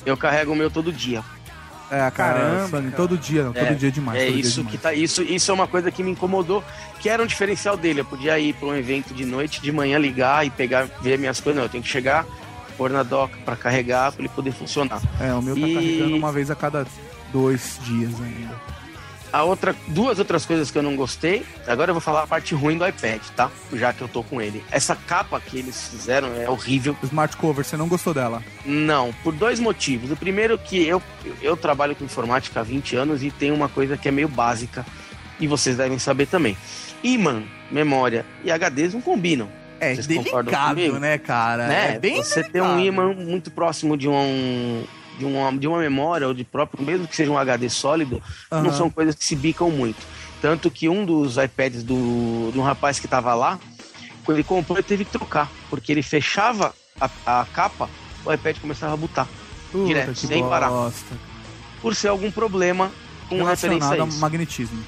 Eu 0.04 0.16
carrego 0.16 0.52
o 0.52 0.56
meu 0.56 0.70
todo 0.70 0.92
dia. 0.92 1.24
É, 1.90 1.98
cara, 1.98 2.10
Caramba, 2.10 2.80
cara. 2.82 2.90
todo 2.96 3.16
dia, 3.18 3.44
todo 3.44 3.56
É, 3.58 3.74
dia 3.74 3.88
é 3.88 3.92
demais. 3.92 4.20
É 4.22 4.24
todo 4.26 4.32
dia 4.34 4.40
isso 4.42 4.54
demais. 4.56 4.70
que 4.76 4.78
tá. 4.82 4.94
Isso, 4.94 5.22
isso 5.22 5.50
é 5.50 5.54
uma 5.54 5.66
coisa 5.68 5.90
que 5.90 6.02
me 6.02 6.10
incomodou, 6.10 6.64
que 7.00 7.08
era 7.08 7.22
um 7.22 7.26
diferencial 7.26 7.76
dele. 7.76 8.00
Eu 8.00 8.04
podia 8.04 8.38
ir 8.38 8.54
para 8.54 8.68
um 8.68 8.74
evento 8.74 9.12
de 9.14 9.24
noite, 9.24 9.60
de 9.60 9.70
manhã 9.70 9.98
ligar 9.98 10.46
e 10.46 10.50
pegar, 10.50 10.88
ver 11.02 11.18
minhas 11.18 11.40
coisas. 11.40 11.56
Não, 11.58 11.64
eu 11.66 11.68
tenho 11.68 11.84
que 11.84 11.90
chegar, 11.90 12.24
pôr 12.76 12.90
na 12.90 13.02
doca 13.02 13.36
para 13.44 13.54
carregar, 13.54 14.10
para 14.12 14.22
ele 14.22 14.28
poder 14.30 14.52
funcionar. 14.52 15.00
É, 15.20 15.32
o 15.34 15.42
meu 15.42 15.54
tá 15.54 15.60
E- 15.68 15.74
carregando 15.74 16.16
uma 16.16 16.32
vez 16.32 16.50
a 16.50 16.54
cada 16.56 16.86
dois 17.32 17.78
dias 17.82 18.12
ainda. 18.20 18.54
A 19.34 19.42
outra, 19.42 19.74
duas 19.88 20.20
outras 20.20 20.46
coisas 20.46 20.70
que 20.70 20.78
eu 20.78 20.82
não 20.82 20.94
gostei. 20.94 21.44
Agora 21.66 21.90
eu 21.90 21.94
vou 21.94 22.00
falar 22.00 22.22
a 22.22 22.26
parte 22.26 22.54
ruim 22.54 22.78
do 22.78 22.86
iPad, 22.86 23.20
tá? 23.34 23.50
Já 23.72 23.92
que 23.92 24.00
eu 24.00 24.06
tô 24.06 24.22
com 24.22 24.40
ele. 24.40 24.62
Essa 24.70 24.94
capa 24.94 25.40
que 25.40 25.58
eles 25.58 25.88
fizeram 25.88 26.28
é 26.36 26.48
horrível. 26.48 26.96
Smart 27.02 27.36
Cover, 27.36 27.64
você 27.64 27.76
não 27.76 27.88
gostou 27.88 28.14
dela? 28.14 28.40
Não, 28.64 29.12
por 29.24 29.32
dois 29.32 29.58
motivos. 29.58 30.12
O 30.12 30.16
primeiro 30.16 30.56
que 30.56 30.86
eu, 30.86 31.02
eu 31.42 31.56
trabalho 31.56 31.96
com 31.96 32.04
informática 32.04 32.60
há 32.60 32.62
20 32.62 32.94
anos 32.94 33.24
e 33.24 33.30
tem 33.32 33.50
uma 33.50 33.68
coisa 33.68 33.96
que 33.96 34.06
é 34.06 34.12
meio 34.12 34.28
básica 34.28 34.86
e 35.40 35.48
vocês 35.48 35.76
devem 35.76 35.98
saber 35.98 36.26
também. 36.26 36.56
Imã, 37.02 37.42
memória 37.72 38.24
e 38.44 38.52
HDs 38.52 38.94
não 38.94 39.00
combinam. 39.00 39.50
É 39.80 39.96
Vocês 39.96 40.06
delicado, 40.06 41.00
né, 41.00 41.18
cara? 41.18 41.66
né? 41.66 41.94
É 41.96 41.98
bem 41.98 42.22
Você 42.22 42.44
ter 42.44 42.62
um 42.62 42.78
imã 42.78 43.12
muito 43.12 43.50
próximo 43.50 43.96
de 43.96 44.08
um 44.08 44.84
de 45.18 45.24
uma, 45.24 45.52
de 45.56 45.66
uma 45.66 45.78
memória 45.78 46.26
ou 46.26 46.34
de 46.34 46.44
próprio, 46.44 46.84
mesmo 46.84 47.06
que 47.06 47.16
seja 47.16 47.30
um 47.30 47.38
HD 47.38 47.68
sólido, 47.68 48.22
não 48.50 48.60
Aham. 48.60 48.72
são 48.72 48.90
coisas 48.90 49.14
que 49.14 49.24
se 49.24 49.36
bicam 49.36 49.70
muito. 49.70 50.04
Tanto 50.40 50.70
que 50.70 50.88
um 50.88 51.04
dos 51.04 51.36
iPads 51.36 51.82
do, 51.82 51.94
um 52.54 52.62
rapaz 52.62 52.98
que 52.98 53.06
estava 53.06 53.34
lá, 53.34 53.58
quando 54.24 54.38
ele 54.38 54.44
comprou, 54.44 54.76
ele 54.78 54.86
teve 54.86 55.04
que 55.04 55.12
trocar, 55.12 55.50
porque 55.70 55.92
ele 55.92 56.02
fechava 56.02 56.74
a, 57.00 57.08
a 57.26 57.44
capa, 57.46 57.88
o 58.24 58.32
iPad 58.32 58.58
começava 58.58 58.94
a 58.94 58.96
botar, 58.96 59.28
Puta, 59.70 59.86
direto, 59.86 60.14
sem 60.14 60.42
parar. 60.48 60.70
bosta. 60.70 61.16
por 61.80 61.94
ser 61.94 62.08
algum 62.08 62.30
problema 62.30 62.90
com 63.28 63.42
referência 63.42 63.90
a 63.92 64.06
isso. 64.06 64.20
magnetismo. 64.20 64.84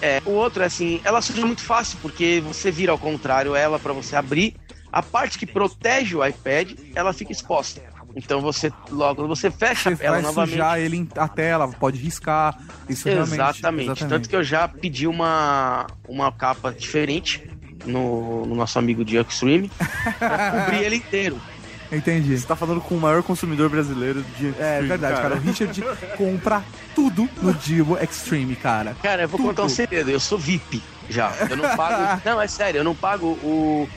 É, 0.00 0.22
o 0.24 0.30
outro 0.30 0.62
é 0.62 0.66
assim, 0.66 1.00
ela 1.04 1.20
suja 1.20 1.44
muito 1.44 1.62
fácil, 1.62 1.98
porque 2.00 2.40
você 2.46 2.70
vira 2.70 2.92
ao 2.92 2.98
contrário 2.98 3.54
ela 3.54 3.78
para 3.78 3.92
você 3.92 4.14
abrir, 4.14 4.54
a 4.92 5.02
parte 5.02 5.38
que 5.38 5.46
protege 5.46 6.16
o 6.16 6.24
iPad, 6.24 6.72
ela 6.94 7.12
fica 7.12 7.32
exposta. 7.32 7.82
Então 8.18 8.40
você 8.40 8.72
logo 8.90 9.26
você 9.28 9.48
fecha 9.48 9.94
Você 9.94 10.04
ela 10.04 10.16
vai 10.16 10.22
novamente. 10.22 10.50
sujar 10.50 10.78
ele 10.80 10.96
em- 10.96 11.08
a 11.16 11.28
tela, 11.28 11.68
pode 11.68 11.96
riscar. 11.98 12.58
Isso 12.88 13.08
realmente. 13.08 13.34
Exatamente. 13.34 14.04
Tanto 14.06 14.28
que 14.28 14.34
eu 14.34 14.42
já 14.42 14.66
pedi 14.66 15.06
uma, 15.06 15.86
uma 16.08 16.32
capa 16.32 16.72
diferente 16.72 17.48
no, 17.86 18.44
no 18.44 18.56
nosso 18.56 18.76
amigo 18.78 19.04
de 19.04 19.16
Extreme 19.16 19.70
pra 20.18 20.50
cobrir 20.64 20.84
ele 20.84 20.96
inteiro. 20.96 21.40
Entendi. 21.92 22.36
Você 22.36 22.46
tá 22.46 22.54
falando 22.56 22.80
com 22.82 22.96
o 22.96 23.00
maior 23.00 23.22
consumidor 23.22 23.70
brasileiro 23.70 24.22
de 24.36 24.52
É 24.58 24.82
verdade, 24.82 25.22
cara. 25.22 25.36
O 25.36 25.38
Richard 25.38 25.80
compra 26.18 26.62
tudo 26.94 27.26
no 27.40 27.54
Divo 27.54 27.96
Extreme, 27.98 28.56
cara. 28.56 28.94
Cara, 29.02 29.22
eu 29.22 29.28
vou 29.28 29.38
Tudo. 29.38 29.48
contar 29.50 29.62
um 29.62 29.68
segredo, 29.70 30.10
eu 30.10 30.20
sou 30.20 30.36
VIP 30.36 30.82
já. 31.08 31.32
Eu 31.48 31.56
não 31.56 31.76
pago. 31.76 32.20
não, 32.28 32.42
é 32.42 32.46
sério, 32.48 32.80
eu 32.80 32.84
não 32.84 32.94
pago 32.94 33.28
o. 33.42 33.88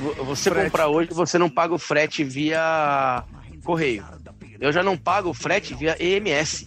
vo- 0.00 0.24
Você 0.24 0.50
Frete. 0.50 0.64
comprar 0.64 0.88
hoje, 0.88 1.10
você 1.12 1.38
não 1.38 1.48
paga 1.48 1.72
o 1.72 1.78
frete 1.78 2.24
via 2.24 3.22
correio. 3.66 4.04
Eu 4.60 4.72
já 4.72 4.82
não 4.82 4.96
pago 4.96 5.28
o 5.30 5.34
frete 5.34 5.74
via 5.74 5.96
EMS. 6.02 6.66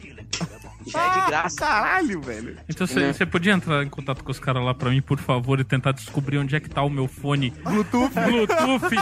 Já 0.88 1.06
é 1.06 1.10
de 1.22 1.28
graça. 1.28 1.56
Caralho, 1.58 2.22
velho. 2.22 2.58
Então 2.68 2.88
você 2.88 3.26
podia 3.26 3.54
entrar 3.54 3.84
em 3.84 3.90
contato 3.90 4.24
com 4.24 4.32
os 4.32 4.40
caras 4.40 4.64
lá 4.64 4.74
pra 4.74 4.90
mim, 4.90 5.02
por 5.02 5.20
favor, 5.20 5.60
e 5.60 5.64
tentar 5.64 5.92
descobrir 5.92 6.38
onde 6.40 6.56
é 6.56 6.60
que 6.60 6.70
tá 6.70 6.82
o 6.82 6.90
meu 6.90 7.08
fone 7.08 7.52
Bluetooth. 7.64 8.12
Bluetooth 8.14 8.96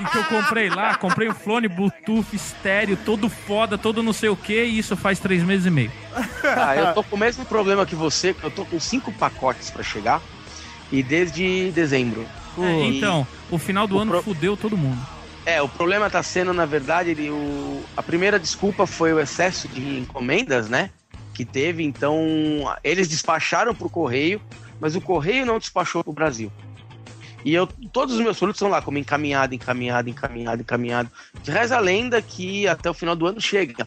e 0.00 0.04
que 0.10 0.18
eu 0.18 0.24
comprei 0.24 0.68
lá. 0.68 0.96
Comprei 0.96 1.28
um 1.28 1.34
fone 1.34 1.66
Bluetooth 1.68 2.34
estéreo, 2.34 2.96
todo 3.06 3.28
foda, 3.30 3.78
todo 3.78 4.02
não 4.02 4.12
sei 4.12 4.28
o 4.28 4.36
que, 4.36 4.64
e 4.64 4.78
isso 4.78 4.96
faz 4.96 5.18
três 5.18 5.42
meses 5.42 5.64
e 5.66 5.70
meio. 5.70 5.92
Ah, 6.44 6.76
eu 6.76 6.94
tô 6.94 7.02
com 7.02 7.16
o 7.16 7.18
mesmo 7.18 7.44
problema 7.46 7.86
que 7.86 7.94
você, 7.94 8.34
eu 8.42 8.50
tô 8.50 8.64
com 8.66 8.78
cinco 8.78 9.10
pacotes 9.12 9.70
pra 9.70 9.82
chegar. 9.82 10.20
E 10.92 11.02
desde 11.02 11.70
dezembro. 11.72 12.26
É, 12.58 12.86
então, 12.86 13.26
o 13.50 13.58
final 13.58 13.86
do 13.86 13.96
O 13.96 13.98
ano 14.00 14.10
pro- 14.12 14.22
fudeu 14.22 14.56
todo 14.56 14.76
mundo. 14.76 15.00
É, 15.46 15.60
o 15.60 15.68
problema 15.68 16.08
tá 16.08 16.22
sendo, 16.22 16.52
na 16.54 16.64
verdade, 16.64 17.10
ele, 17.10 17.30
o... 17.30 17.82
a 17.96 18.02
primeira 18.02 18.38
desculpa 18.38 18.86
foi 18.86 19.12
o 19.12 19.20
excesso 19.20 19.68
de 19.68 19.98
encomendas, 19.98 20.68
né? 20.68 20.90
Que 21.34 21.44
teve, 21.44 21.82
então 21.82 22.16
eles 22.82 23.08
despacharam 23.08 23.74
pro 23.74 23.90
correio, 23.90 24.40
mas 24.80 24.96
o 24.96 25.00
correio 25.00 25.44
não 25.44 25.58
despachou 25.58 26.02
pro 26.02 26.12
Brasil. 26.12 26.50
E 27.44 27.52
eu, 27.52 27.66
todos 27.66 28.14
os 28.14 28.20
meus 28.20 28.38
produtos 28.38 28.58
estão 28.58 28.70
lá, 28.70 28.80
como 28.80 28.96
encaminhado, 28.96 29.54
encaminhado, 29.54 30.08
encaminhado, 30.08 30.62
encaminhado. 30.62 31.10
Reza 31.46 31.76
a 31.76 31.80
lenda 31.80 32.22
que 32.22 32.66
até 32.66 32.88
o 32.88 32.94
final 32.94 33.14
do 33.14 33.26
ano 33.26 33.38
chega. 33.40 33.86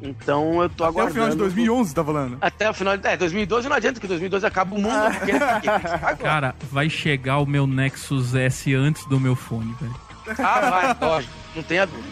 Então 0.00 0.62
eu 0.62 0.68
tô 0.68 0.84
Até 0.84 0.98
o 0.98 1.00
aguardando. 1.00 1.14
final 1.14 1.30
de 1.30 1.36
2011, 1.36 1.88
você 1.88 1.94
tá 1.94 2.04
falando? 2.04 2.38
Até 2.40 2.70
o 2.70 2.74
final 2.74 2.96
de. 2.96 3.08
É, 3.08 3.16
2012 3.16 3.68
não 3.68 3.76
adianta, 3.76 3.98
que 3.98 4.06
2012 4.06 4.46
acaba 4.46 4.76
o 4.76 4.80
mundo. 4.80 5.12
Porque 5.18 5.30
ele 5.30 5.38
tá 5.40 5.56
aqui, 5.56 5.68
tem 5.68 5.80
que 5.80 5.88
chegar 5.88 6.08
agora. 6.08 6.16
Cara, 6.16 6.54
vai 6.70 6.90
chegar 6.90 7.38
o 7.38 7.46
meu 7.46 7.66
Nexus 7.66 8.34
S 8.34 8.72
antes 8.74 9.04
do 9.06 9.18
meu 9.18 9.34
fone, 9.34 9.74
velho. 9.80 10.03
Ah, 10.38 10.70
vai, 10.70 11.08
lógico, 11.08 11.32
não 11.54 11.62
tenha 11.62 11.86
dúvida. 11.86 12.08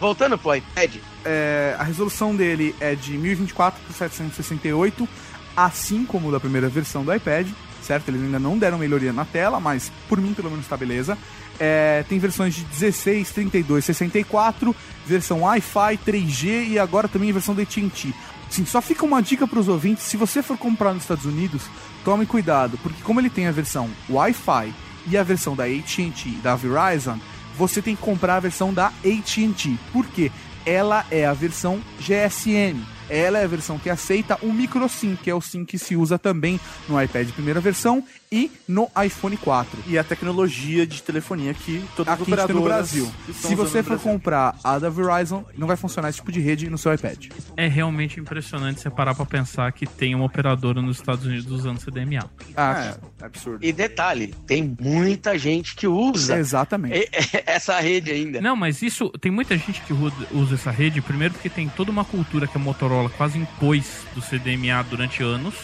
Voltando 0.00 0.36
pro 0.36 0.54
iPad, 0.54 0.96
É, 1.24 1.76
a 1.78 1.84
resolução 1.84 2.34
dele 2.34 2.74
é 2.80 2.94
de 2.96 3.12
1024 3.12 3.80
por 3.86 3.94
768, 3.94 5.08
assim 5.56 6.04
como 6.04 6.32
da 6.32 6.40
primeira 6.40 6.68
versão 6.68 7.04
do 7.04 7.14
iPad, 7.14 7.46
certo? 7.80 8.08
Eles 8.08 8.20
ainda 8.20 8.40
não 8.40 8.58
deram 8.58 8.78
melhoria 8.78 9.12
na 9.12 9.24
tela, 9.24 9.60
mas 9.60 9.92
por 10.08 10.20
mim 10.20 10.34
pelo 10.34 10.50
menos 10.50 10.66
tá 10.66 10.76
beleza. 10.76 11.16
É, 11.60 12.04
tem 12.08 12.18
versões 12.18 12.54
de 12.54 12.64
16, 12.64 13.30
32, 13.30 13.84
64, 13.84 14.74
versão 15.06 15.42
Wi-Fi, 15.42 15.98
3G 15.98 16.68
e 16.70 16.78
agora 16.80 17.06
também 17.06 17.30
a 17.30 17.34
versão 17.34 17.54
da 17.54 17.62
AT&T. 17.62 18.12
Sim, 18.50 18.66
só 18.66 18.82
fica 18.82 19.04
uma 19.04 19.22
dica 19.22 19.46
para 19.46 19.60
os 19.60 19.68
ouvintes, 19.68 20.02
se 20.04 20.16
você 20.16 20.42
for 20.42 20.58
comprar 20.58 20.92
nos 20.92 21.04
Estados 21.04 21.24
Unidos, 21.24 21.62
tome 22.04 22.26
cuidado, 22.26 22.76
porque 22.82 23.00
como 23.02 23.20
ele 23.20 23.30
tem 23.30 23.46
a 23.46 23.52
versão 23.52 23.88
Wi-Fi 24.10 24.74
e 25.06 25.16
a 25.16 25.22
versão 25.22 25.54
da 25.54 25.64
AT&T, 25.64 26.30
da 26.42 26.54
Verizon, 26.54 27.18
você 27.56 27.82
tem 27.82 27.94
que 27.94 28.02
comprar 28.02 28.36
a 28.36 28.40
versão 28.40 28.72
da 28.72 28.86
AT&T. 28.86 29.78
Por 29.92 30.06
quê? 30.06 30.30
Ela 30.64 31.04
é 31.10 31.26
a 31.26 31.32
versão 31.32 31.80
GSM. 31.98 32.80
Ela 33.08 33.38
é 33.38 33.44
a 33.44 33.48
versão 33.48 33.78
que 33.78 33.90
aceita 33.90 34.38
o 34.42 34.52
micro 34.52 34.88
SIM, 34.88 35.16
que 35.16 35.28
é 35.28 35.34
o 35.34 35.40
SIM 35.40 35.64
que 35.64 35.78
se 35.78 35.96
usa 35.96 36.18
também 36.18 36.58
no 36.88 37.00
iPad 37.02 37.28
primeira 37.30 37.60
versão 37.60 38.02
e 38.32 38.50
no 38.66 38.90
iPhone 39.04 39.36
4. 39.36 39.78
E 39.86 39.98
a 39.98 40.02
tecnologia 40.02 40.86
de 40.86 41.02
telefonia 41.02 41.52
que 41.52 41.84
todas 41.94 42.14
as 42.14 42.20
Aqui 42.22 42.32
a 42.32 42.36
gente 42.36 42.46
tem 42.46 42.56
no 42.56 42.62
Brasil. 42.62 43.12
Se 43.34 43.54
você 43.54 43.82
for 43.82 43.90
Brasil. 43.90 44.12
comprar 44.12 44.56
a 44.64 44.78
da 44.78 44.88
Verizon, 44.88 45.44
não 45.56 45.66
vai 45.66 45.76
funcionar 45.76 46.08
esse 46.08 46.16
tipo 46.18 46.32
de 46.32 46.40
rede 46.40 46.70
no 46.70 46.78
seu 46.78 46.94
iPad. 46.94 47.26
É 47.56 47.68
realmente 47.68 48.18
impressionante 48.18 48.80
você 48.80 48.88
parar 48.88 49.14
pra 49.14 49.26
pensar 49.26 49.70
que 49.72 49.86
tem 49.86 50.14
uma 50.14 50.24
operadora 50.24 50.80
nos 50.80 50.96
Estados 50.96 51.26
Unidos 51.26 51.50
usando 51.52 51.78
CDMA. 51.78 52.30
Ah, 52.56 52.94
É, 53.20 53.24
absurdo. 53.26 53.64
e 53.64 53.70
detalhe, 53.72 54.34
tem 54.46 54.76
muita 54.80 55.36
gente 55.38 55.74
que 55.76 55.86
usa 55.86 56.38
exatamente. 56.38 57.08
essa 57.44 57.78
rede 57.80 58.10
ainda. 58.10 58.40
Não, 58.40 58.56
mas 58.56 58.80
isso 58.80 59.10
tem 59.20 59.30
muita 59.30 59.56
gente 59.58 59.82
que 59.82 59.92
usa 59.92 60.54
essa 60.54 60.70
rede, 60.70 61.02
primeiro 61.02 61.34
porque 61.34 61.50
tem 61.50 61.68
toda 61.68 61.90
uma 61.90 62.04
cultura 62.04 62.46
que 62.46 62.56
a 62.56 62.60
Motorola 62.60 63.10
quase 63.10 63.38
impôs 63.38 64.06
do 64.14 64.22
CDMA 64.22 64.82
durante 64.88 65.22
anos, 65.22 65.54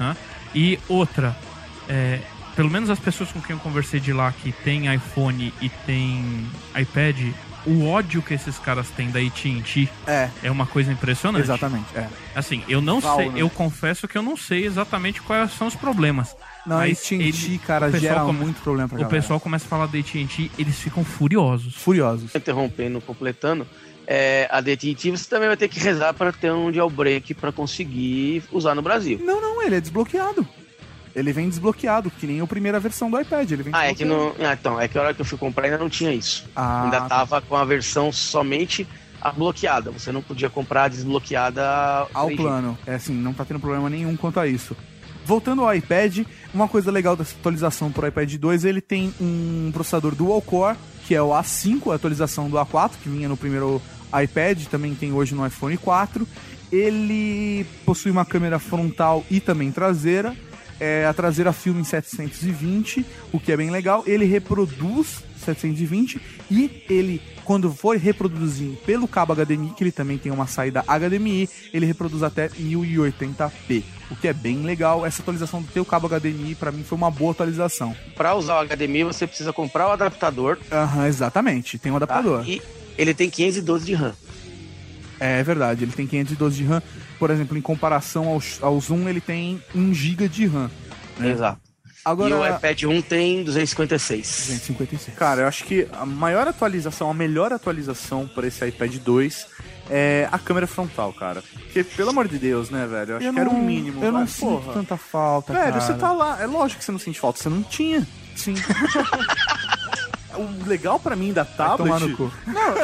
né? 0.00 0.16
e 0.54 0.78
outra, 0.88 1.36
é, 1.92 2.18
pelo 2.56 2.70
menos 2.70 2.88
as 2.90 2.98
pessoas 2.98 3.30
com 3.32 3.40
quem 3.40 3.54
eu 3.54 3.60
conversei 3.60 4.00
de 4.00 4.12
lá 4.12 4.32
que 4.32 4.50
tem 4.52 4.92
iPhone 4.94 5.52
e 5.60 5.68
tem 5.68 6.46
iPad, 6.78 7.16
o 7.64 7.86
ódio 7.88 8.20
que 8.22 8.34
esses 8.34 8.58
caras 8.58 8.88
têm 8.90 9.10
da 9.10 9.20
AT&T 9.20 9.88
É, 10.06 10.28
é 10.42 10.50
uma 10.50 10.66
coisa 10.66 10.90
impressionante. 10.92 11.44
exatamente. 11.44 11.86
É. 11.94 12.08
Assim, 12.34 12.62
eu 12.68 12.80
não 12.80 13.00
sei, 13.00 13.28
né? 13.28 13.34
eu 13.40 13.48
confesso 13.48 14.08
que 14.08 14.18
eu 14.18 14.22
não 14.22 14.36
sei 14.36 14.64
exatamente 14.66 15.20
quais 15.22 15.52
são 15.52 15.66
os 15.68 15.74
problemas. 15.76 16.34
Não, 16.66 16.76
a 16.76 16.80
Mas 16.80 16.98
AT&T, 17.04 17.58
cara, 17.66 17.88
o 17.88 17.92
pessoal 17.92 18.12
gera 18.14 18.24
come- 18.24 18.38
muito 18.40 18.60
problema 18.62 18.88
pra 18.88 18.96
O 18.96 19.00
galera. 19.02 19.20
pessoal 19.20 19.38
começa 19.40 19.64
a 19.64 19.68
falar 19.68 19.86
da 19.86 19.98
AT&T, 19.98 20.50
eles 20.58 20.78
ficam 20.78 21.04
furiosos. 21.04 21.74
Furiosos. 21.76 22.34
Interrompendo, 22.34 23.00
completando, 23.00 23.66
é, 24.06 24.48
a 24.50 24.60
DTT 24.60 25.10
você 25.12 25.28
também 25.28 25.46
vai 25.48 25.56
ter 25.56 25.68
que 25.68 25.78
rezar 25.80 26.12
para 26.14 26.32
ter 26.32 26.52
um 26.52 26.72
jailbreak 26.72 27.32
para 27.34 27.52
conseguir 27.52 28.42
usar 28.52 28.74
no 28.74 28.82
Brasil. 28.82 29.20
Não, 29.24 29.40
não, 29.40 29.62
ele 29.62 29.76
é 29.76 29.80
desbloqueado. 29.80 30.46
Ele 31.14 31.32
vem 31.32 31.48
desbloqueado, 31.48 32.10
que 32.10 32.26
nem 32.26 32.40
a 32.40 32.46
primeira 32.46 32.80
versão 32.80 33.10
do 33.10 33.20
iPad. 33.20 33.50
Ele 33.50 33.62
vem 33.62 33.72
Ah, 33.74 33.86
é 33.86 33.94
que 33.94 34.04
não. 34.04 34.34
Ah, 34.40 34.54
então, 34.54 34.80
é 34.80 34.88
que 34.88 34.96
a 34.98 35.02
hora 35.02 35.14
que 35.14 35.20
eu 35.20 35.24
fui 35.24 35.38
comprar 35.38 35.64
ainda 35.64 35.78
não 35.78 35.88
tinha 35.88 36.12
isso. 36.12 36.48
Ah, 36.56 36.84
ainda 36.84 37.00
tá. 37.02 37.08
tava 37.08 37.40
com 37.42 37.56
a 37.56 37.64
versão 37.64 38.10
somente 38.10 38.86
a 39.20 39.30
bloqueada. 39.30 39.90
Você 39.90 40.10
não 40.10 40.22
podia 40.22 40.50
comprar 40.50 40.88
desbloqueada 40.88 41.62
ao 42.12 42.28
3G. 42.28 42.36
plano. 42.36 42.78
É 42.86 42.94
assim, 42.94 43.14
não 43.14 43.32
tá 43.32 43.44
tendo 43.44 43.60
problema 43.60 43.88
nenhum 43.88 44.16
quanto 44.16 44.40
a 44.40 44.46
isso. 44.46 44.76
Voltando 45.24 45.62
ao 45.62 45.72
iPad, 45.74 46.26
uma 46.52 46.66
coisa 46.66 46.90
legal 46.90 47.14
dessa 47.14 47.36
atualização 47.38 47.92
pro 47.92 48.06
iPad 48.06 48.34
2, 48.34 48.64
ele 48.64 48.80
tem 48.80 49.14
um 49.20 49.70
processador 49.72 50.16
dual 50.16 50.42
core, 50.42 50.76
que 51.06 51.14
é 51.14 51.22
o 51.22 51.28
A5, 51.28 51.92
a 51.92 51.94
atualização 51.94 52.50
do 52.50 52.56
A4, 52.56 52.92
que 53.00 53.08
vinha 53.08 53.28
no 53.28 53.36
primeiro 53.36 53.80
iPad, 54.22 54.64
também 54.66 54.94
tem 54.94 55.12
hoje 55.12 55.34
no 55.34 55.46
iPhone 55.46 55.76
4. 55.76 56.26
Ele 56.72 57.64
possui 57.84 58.10
uma 58.10 58.24
câmera 58.24 58.58
frontal 58.58 59.24
e 59.30 59.38
também 59.38 59.70
traseira. 59.70 60.34
É, 60.82 61.06
a 61.06 61.14
traseira 61.14 61.52
filma 61.52 61.80
em 61.80 61.84
720, 61.84 63.06
o 63.32 63.38
que 63.38 63.52
é 63.52 63.56
bem 63.56 63.70
legal. 63.70 64.02
Ele 64.04 64.24
reproduz 64.24 65.22
720 65.38 66.20
e 66.50 66.84
ele, 66.90 67.22
quando 67.44 67.72
for 67.72 67.96
reproduzir 67.96 68.72
pelo 68.84 69.06
cabo 69.06 69.32
HDMI, 69.32 69.74
que 69.76 69.84
ele 69.84 69.92
também 69.92 70.18
tem 70.18 70.32
uma 70.32 70.48
saída 70.48 70.82
HDMI, 70.82 71.48
ele 71.72 71.86
reproduz 71.86 72.24
até 72.24 72.48
1080p, 72.48 73.84
o 74.10 74.16
que 74.16 74.26
é 74.26 74.32
bem 74.32 74.64
legal. 74.64 75.06
Essa 75.06 75.22
atualização 75.22 75.62
do 75.62 75.70
teu 75.70 75.84
cabo 75.84 76.08
HDMI 76.08 76.56
para 76.56 76.72
mim 76.72 76.82
foi 76.82 76.98
uma 76.98 77.12
boa 77.12 77.30
atualização. 77.30 77.94
Pra 78.16 78.34
usar 78.34 78.60
o 78.60 78.66
HDMI, 78.66 79.04
você 79.04 79.24
precisa 79.24 79.52
comprar 79.52 79.86
o 79.86 79.92
adaptador. 79.92 80.58
Aham, 80.70 81.06
exatamente, 81.06 81.78
tem 81.78 81.92
um 81.92 81.98
tá? 82.00 82.06
adaptador. 82.06 82.44
E 82.44 82.60
ele 82.98 83.14
tem 83.14 83.30
512 83.30 83.86
de 83.86 83.94
RAM. 83.94 84.14
É 85.20 85.44
verdade, 85.44 85.84
ele 85.84 85.92
tem 85.92 86.08
512 86.08 86.56
de 86.56 86.64
RAM. 86.64 86.82
Por 87.22 87.30
exemplo, 87.30 87.56
em 87.56 87.60
comparação 87.60 88.26
ao, 88.26 88.42
ao 88.68 88.80
Zoom, 88.80 89.08
ele 89.08 89.20
tem 89.20 89.62
1 89.76 89.94
GB 89.94 90.28
de 90.28 90.44
RAM. 90.46 90.68
né? 91.16 91.30
Exato. 91.30 91.60
Agora, 92.04 92.30
E 92.30 92.32
o 92.34 92.56
iPad 92.56 92.82
1 92.82 93.02
tem 93.02 93.44
256. 93.44 94.26
256. 94.48 95.16
Cara, 95.16 95.42
eu 95.42 95.46
acho 95.46 95.62
que 95.62 95.86
a 95.92 96.04
maior 96.04 96.48
atualização, 96.48 97.08
a 97.08 97.14
melhor 97.14 97.52
atualização 97.52 98.26
para 98.26 98.48
esse 98.48 98.66
iPad 98.66 98.96
2 98.96 99.46
é 99.88 100.28
a 100.32 100.38
câmera 100.40 100.66
frontal, 100.66 101.12
cara. 101.12 101.44
Porque, 101.52 101.84
pelo 101.84 102.10
amor 102.10 102.26
de 102.26 102.38
Deus, 102.38 102.70
né, 102.70 102.88
velho? 102.88 103.12
Eu 103.12 103.16
acho 103.18 103.26
eu 103.28 103.32
que 103.32 103.38
era 103.38 103.50
não, 103.50 103.56
o 103.60 103.62
mínimo. 103.62 104.02
Eu 104.04 104.10
não 104.10 104.20
mas, 104.22 104.30
sinto 104.30 104.48
porra. 104.60 104.72
tanta 104.72 104.96
falta, 104.96 105.52
Velho, 105.52 105.64
cara. 105.74 105.80
você 105.80 105.94
tá 105.94 106.10
lá. 106.12 106.42
É 106.42 106.46
lógico 106.46 106.80
que 106.80 106.84
você 106.84 106.90
não 106.90 106.98
sente 106.98 107.20
falta, 107.20 107.38
você 107.40 107.48
não 107.48 107.62
tinha. 107.62 108.04
Sim, 108.34 108.54
O 110.34 110.66
legal 110.66 110.98
pra 110.98 111.14
mim 111.14 111.30
da 111.30 111.42
vai 111.42 111.54
tablet. 111.54 111.76
tomar 111.92 112.00
no 112.00 112.16
cu. 112.16 112.32
Não, 112.46 112.74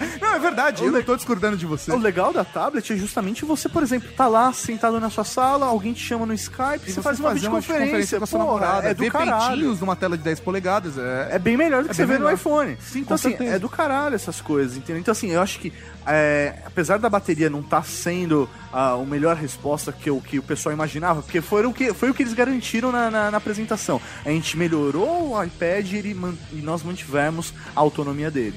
é 0.20 0.38
verdade, 0.38 0.84
eu 0.84 0.92
não 0.92 1.02
tô 1.02 1.16
discordando 1.16 1.56
de 1.56 1.66
você. 1.66 1.92
O 1.92 1.98
legal 1.98 2.32
da 2.32 2.44
tablet 2.44 2.92
é 2.92 2.96
justamente 2.96 3.44
você, 3.44 3.68
por 3.68 3.82
exemplo, 3.82 4.08
tá 4.16 4.26
lá 4.28 4.52
sentado 4.52 5.00
na 5.00 5.10
sua 5.10 5.24
sala, 5.24 5.66
alguém 5.66 5.92
te 5.92 6.00
chama 6.00 6.26
no 6.26 6.34
Skype, 6.34 6.80
E 6.86 6.92
você, 6.92 7.02
faz 7.02 7.20
uma 7.20 7.34
videoconferência 7.34 8.18
com 8.18 8.24
a 8.24 8.26
sua 8.26 8.40
porra, 8.40 8.60
namorada, 8.60 8.88
É 8.88 8.94
do 8.94 9.10
caralho. 9.10 9.74
numa 9.76 9.96
tela 9.96 10.16
de 10.16 10.24
10 10.24 10.40
polegadas. 10.40 10.98
É, 10.98 11.28
É 11.32 11.38
bem 11.38 11.56
melhor 11.56 11.82
do 11.82 11.86
que 11.86 11.92
É 11.92 11.94
você 11.94 12.06
vê 12.06 12.18
no 12.18 12.30
iPhone. 12.30 12.76
Sim, 12.80 12.98
com 12.98 12.98
então, 13.00 13.14
assim, 13.14 13.28
certeza. 13.30 13.56
é 13.56 13.58
do 13.58 13.68
caralho 13.68 14.14
essas 14.14 14.40
coisas, 14.40 14.76
entendeu? 14.76 15.00
Então, 15.00 15.12
assim, 15.12 15.30
eu 15.30 15.40
acho 15.40 15.58
que, 15.58 15.72
é, 16.06 16.56
apesar 16.64 16.98
da 16.98 17.08
bateria 17.08 17.48
não 17.50 17.60
estar 17.60 17.84
sendo 17.84 18.48
a 18.72 18.86
a 18.86 19.04
melhor 19.04 19.36
resposta 19.36 19.92
que 19.92 20.10
o, 20.10 20.20
que 20.20 20.38
o 20.38 20.42
pessoal 20.42 20.72
imaginava, 20.72 21.22
porque 21.22 21.40
foram 21.40 21.70
o 21.70 21.74
que, 21.74 21.92
foi 21.94 22.10
o 22.10 22.14
que 22.14 22.22
eles 22.22 22.34
garantiram 22.34 22.92
na, 22.92 23.10
na, 23.10 23.30
na 23.30 23.36
apresentação. 23.36 24.00
A 24.24 24.30
gente 24.30 24.56
melhorou 24.56 25.32
o 25.34 25.42
iPad 25.42 25.92
e, 25.92 25.96
ele 25.96 26.16
e 26.52 26.56
nós 26.56 26.82
mantivemos 26.82 27.54
a 27.74 27.80
autonomia 27.80 28.30
dele. 28.30 28.56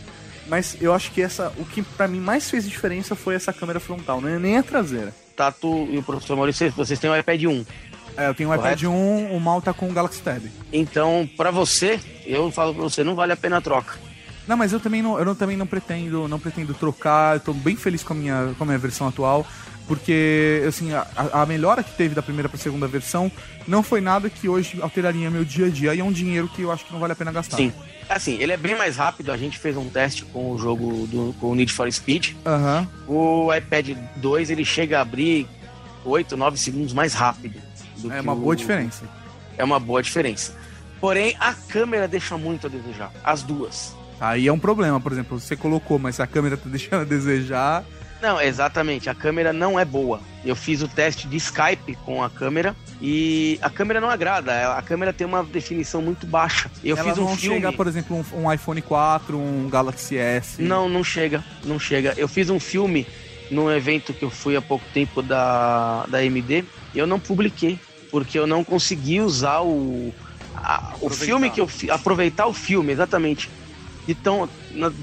Mas 0.49 0.75
eu 0.81 0.93
acho 0.93 1.11
que 1.11 1.21
essa, 1.21 1.53
o 1.57 1.65
que 1.65 1.81
pra 1.81 2.07
mim 2.07 2.19
mais 2.19 2.49
fez 2.49 2.67
diferença 2.67 3.15
foi 3.15 3.35
essa 3.35 3.53
câmera 3.53 3.79
frontal, 3.79 4.19
não 4.19 4.27
é 4.27 4.39
nem 4.39 4.57
a 4.57 4.63
traseira. 4.63 5.13
Tato 5.35 5.87
e 5.91 5.97
o 5.97 6.03
professor 6.03 6.35
Maurício, 6.35 6.71
vocês 6.71 6.99
têm 6.99 7.09
o 7.09 7.15
iPad 7.15 7.43
1. 7.43 7.65
é, 8.17 8.27
eu 8.27 8.33
tenho 8.33 8.49
o 8.49 8.55
iPad 8.55 8.83
1, 8.83 9.35
o 9.35 9.39
Mal 9.39 9.61
tá 9.61 9.73
com 9.73 9.87
o 9.87 9.93
Galaxy 9.93 10.21
Tab. 10.21 10.41
Então, 10.73 11.29
pra 11.37 11.51
você, 11.51 11.99
eu 12.25 12.51
falo 12.51 12.73
pra 12.73 12.83
você, 12.83 13.03
não 13.03 13.15
vale 13.15 13.31
a 13.31 13.37
pena 13.37 13.57
a 13.57 13.61
troca. 13.61 13.97
Não, 14.47 14.57
mas 14.57 14.73
eu 14.73 14.79
também 14.79 15.03
não, 15.03 15.19
eu 15.19 15.23
não, 15.23 15.35
também 15.35 15.55
não 15.55 15.67
pretendo, 15.67 16.27
não 16.27 16.39
pretendo 16.39 16.73
trocar. 16.73 17.35
Eu 17.35 17.39
tô 17.39 17.53
bem 17.53 17.75
feliz 17.75 18.01
com 18.01 18.13
a 18.13 18.15
minha, 18.15 18.55
com 18.57 18.63
a 18.63 18.65
minha 18.65 18.79
versão 18.79 19.07
atual, 19.07 19.45
porque 19.89 20.63
assim, 20.67 20.93
a, 20.93 21.05
a 21.33 21.45
melhora 21.47 21.81
que 21.83 21.91
teve 21.97 22.13
da 22.13 22.21
primeira 22.21 22.47
pra 22.47 22.59
segunda 22.59 22.87
versão 22.87 23.29
não 23.67 23.81
foi 23.81 23.99
nada 23.99 24.29
que 24.29 24.47
hoje 24.47 24.79
alteraria 24.81 25.31
meu 25.31 25.43
dia 25.43 25.65
a 25.65 25.69
dia 25.69 25.95
e 25.95 25.99
é 25.99 26.03
um 26.03 26.11
dinheiro 26.11 26.47
que 26.47 26.61
eu 26.61 26.71
acho 26.71 26.85
que 26.85 26.93
não 26.93 26.99
vale 26.99 27.13
a 27.13 27.15
pena 27.15 27.31
gastar. 27.31 27.57
Sim. 27.57 27.73
Assim, 28.07 28.37
ele 28.39 28.51
é 28.51 28.57
bem 28.57 28.77
mais 28.77 28.97
rápido. 28.97 29.31
A 29.31 29.37
gente 29.37 29.57
fez 29.59 29.75
um 29.75 29.89
teste 29.89 30.23
com 30.25 30.51
o 30.51 30.57
jogo 30.57 31.07
do 31.07 31.35
com 31.39 31.47
o 31.51 31.55
Need 31.55 31.73
for 31.73 31.91
Speed. 31.91 32.33
Aham. 32.45 32.87
O 33.07 33.53
iPad 33.53 33.97
2 34.17 34.49
ele 34.51 34.63
chega 34.63 34.99
a 34.99 35.01
abrir 35.01 35.47
8, 36.05 36.37
9 36.37 36.57
segundos 36.57 36.93
mais 36.93 37.13
rápido. 37.13 37.59
do 37.97 38.11
É 38.13 38.21
uma 38.21 38.33
o- 38.33 38.35
boa 38.35 38.55
diferença. 38.55 39.03
É 39.57 39.63
uma 39.63 39.79
boa 39.79 40.01
diferença. 40.03 40.53
Porém, 41.01 41.35
a 41.39 41.53
câmera 41.53 42.07
deixa 42.07 42.37
muito 42.37 42.67
a 42.67 42.69
desejar. 42.69 43.11
As 43.23 43.41
duas. 43.43 43.95
Aí 44.21 44.47
é 44.47 44.51
um 44.53 44.59
problema, 44.59 44.99
por 44.99 45.11
exemplo, 45.11 45.39
você 45.39 45.55
colocou, 45.55 45.97
mas 45.99 46.19
a 46.19 46.27
câmera 46.27 46.57
tá 46.57 46.67
deixando 46.69 47.01
a 47.01 47.05
desejar. 47.05 47.83
Não, 48.21 48.41
exatamente. 48.41 49.09
A 49.09 49.15
câmera 49.15 49.53
não 49.53 49.79
é 49.79 49.85
boa. 49.85 50.19
Eu 50.43 50.55
fiz 50.55 50.81
o 50.81 50.87
teste 50.87 51.27
de 51.27 51.37
Skype 51.37 51.95
com 52.05 52.23
a 52.23 52.29
câmera 52.29 52.75
e 53.01 53.57
a 53.61 53.69
câmera 53.69 53.99
não 54.01 54.09
agrada. 54.09 54.73
A 54.73 54.81
câmera 54.81 55.13
tem 55.13 55.25
uma 55.25 55.43
definição 55.43 56.01
muito 56.01 56.25
baixa. 56.27 56.69
Eu 56.83 56.97
ela 56.97 57.09
fiz 57.09 57.17
um 57.17 57.25
não 57.25 57.35
filme. 57.37 57.55
chega, 57.57 57.71
por 57.73 57.87
exemplo, 57.87 58.25
um, 58.33 58.43
um 58.45 58.53
iPhone 58.53 58.81
4, 58.81 59.37
um 59.37 59.69
Galaxy 59.69 60.17
S. 60.17 60.61
Não, 60.61 60.87
não 60.89 61.03
chega, 61.03 61.43
não 61.63 61.79
chega. 61.79 62.13
Eu 62.17 62.27
fiz 62.27 62.49
um 62.49 62.59
filme 62.59 63.05
num 63.51 63.69
evento 63.71 64.13
que 64.13 64.23
eu 64.23 64.29
fui 64.29 64.55
há 64.55 64.61
pouco 64.61 64.85
tempo 64.93 65.21
da, 65.21 66.05
da 66.07 66.23
MD 66.23 66.63
e 66.93 66.99
eu 66.99 67.07
não 67.07 67.19
publiquei, 67.19 67.79
porque 68.11 68.37
eu 68.37 68.45
não 68.47 68.63
consegui 68.63 69.19
usar 69.21 69.61
o, 69.61 70.13
a- 70.55 70.93
o 71.01 71.09
filme 71.09 71.49
que 71.49 71.59
eu 71.61 71.67
fi- 71.67 71.89
aproveitar 71.89 72.47
o 72.47 72.53
filme, 72.53 72.91
exatamente. 72.93 73.49
Então, 74.11 74.49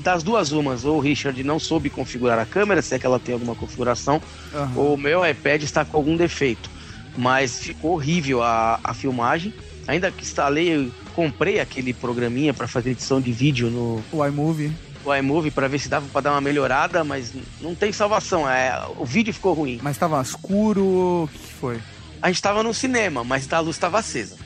das 0.02 0.22
duas 0.22 0.52
umas, 0.52 0.84
ou 0.84 0.96
o 0.96 1.00
Richard 1.00 1.42
não 1.44 1.58
soube 1.58 1.88
configurar 1.90 2.38
a 2.38 2.46
câmera, 2.46 2.82
se 2.82 2.94
é 2.94 2.98
que 2.98 3.06
ela 3.06 3.20
tem 3.20 3.32
alguma 3.34 3.54
configuração, 3.54 4.20
Aham. 4.54 4.72
ou 4.76 4.94
o 4.94 4.98
meu 4.98 5.24
iPad 5.24 5.62
está 5.62 5.84
com 5.84 5.96
algum 5.96 6.16
defeito. 6.16 6.68
Mas 7.16 7.58
ficou 7.60 7.92
horrível 7.92 8.42
a, 8.42 8.78
a 8.82 8.92
filmagem. 8.92 9.54
Ainda 9.86 10.10
que 10.10 10.22
instalei, 10.22 10.68
eu 10.76 10.90
comprei 11.14 11.60
aquele 11.60 11.92
programinha 11.94 12.52
para 12.52 12.66
fazer 12.66 12.90
edição 12.90 13.20
de 13.20 13.32
vídeo 13.32 13.70
no, 13.70 14.02
O 14.12 14.26
iMovie. 14.26 14.72
o 15.04 15.14
iMovie 15.14 15.50
para 15.50 15.68
ver 15.68 15.78
se 15.78 15.88
dava 15.88 16.06
para 16.12 16.20
dar 16.22 16.32
uma 16.32 16.40
melhorada, 16.40 17.04
mas 17.04 17.32
não 17.60 17.74
tem 17.74 17.92
salvação. 17.92 18.48
É, 18.50 18.78
o 18.98 19.04
vídeo 19.04 19.32
ficou 19.32 19.54
ruim. 19.54 19.78
Mas 19.82 19.96
tava 19.96 20.20
escuro. 20.20 20.82
O 20.84 21.28
que 21.32 21.38
foi? 21.54 21.78
A 22.20 22.28
gente 22.28 22.42
tava 22.42 22.62
no 22.62 22.74
cinema, 22.74 23.22
mas 23.22 23.50
a 23.52 23.60
luz 23.60 23.76
estava 23.76 23.98
acesa. 24.00 24.36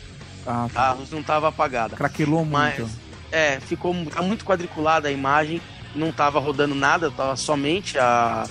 Ah, 0.47 0.69
tá. 0.73 0.89
A 0.89 0.93
luz 0.93 1.11
não 1.11 1.21
estava 1.21 1.49
apagada. 1.49 1.97
Craquelou 1.97 2.45
Mas 2.45 2.79
muito. 2.79 2.91
É, 3.33 3.59
ficou 3.61 3.95
tá 4.07 4.23
muito 4.23 4.45
quadriculada 4.45 5.09
a 5.09 5.13
imagem, 5.13 5.61
não 5.95 6.13
tava 6.13 6.39
rodando 6.39 6.75
nada, 6.75 7.11
tava 7.11 7.37
somente 7.37 7.99
a 7.99 8.47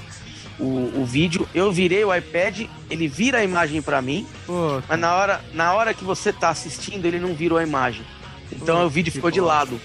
o, 0.59 1.01
o 1.01 1.05
vídeo. 1.05 1.47
Eu 1.53 1.71
virei 1.71 2.03
o 2.03 2.13
iPad, 2.13 2.67
ele 2.89 3.07
vira 3.07 3.37
a 3.39 3.43
imagem 3.43 3.81
para 3.81 4.01
mim, 4.01 4.27
Pô, 4.45 4.81
mas 4.87 4.99
na 4.99 5.15
hora, 5.15 5.41
na 5.53 5.73
hora 5.73 5.93
que 5.93 6.03
você 6.03 6.33
tá 6.33 6.49
assistindo, 6.49 7.05
ele 7.05 7.19
não 7.19 7.33
virou 7.33 7.57
a 7.57 7.63
imagem. 7.63 8.05
Então 8.51 8.85
o 8.85 8.89
vídeo 8.89 9.11
ficou 9.11 9.31
de 9.31 9.39
bosta. 9.39 9.55
lado. 9.55 9.81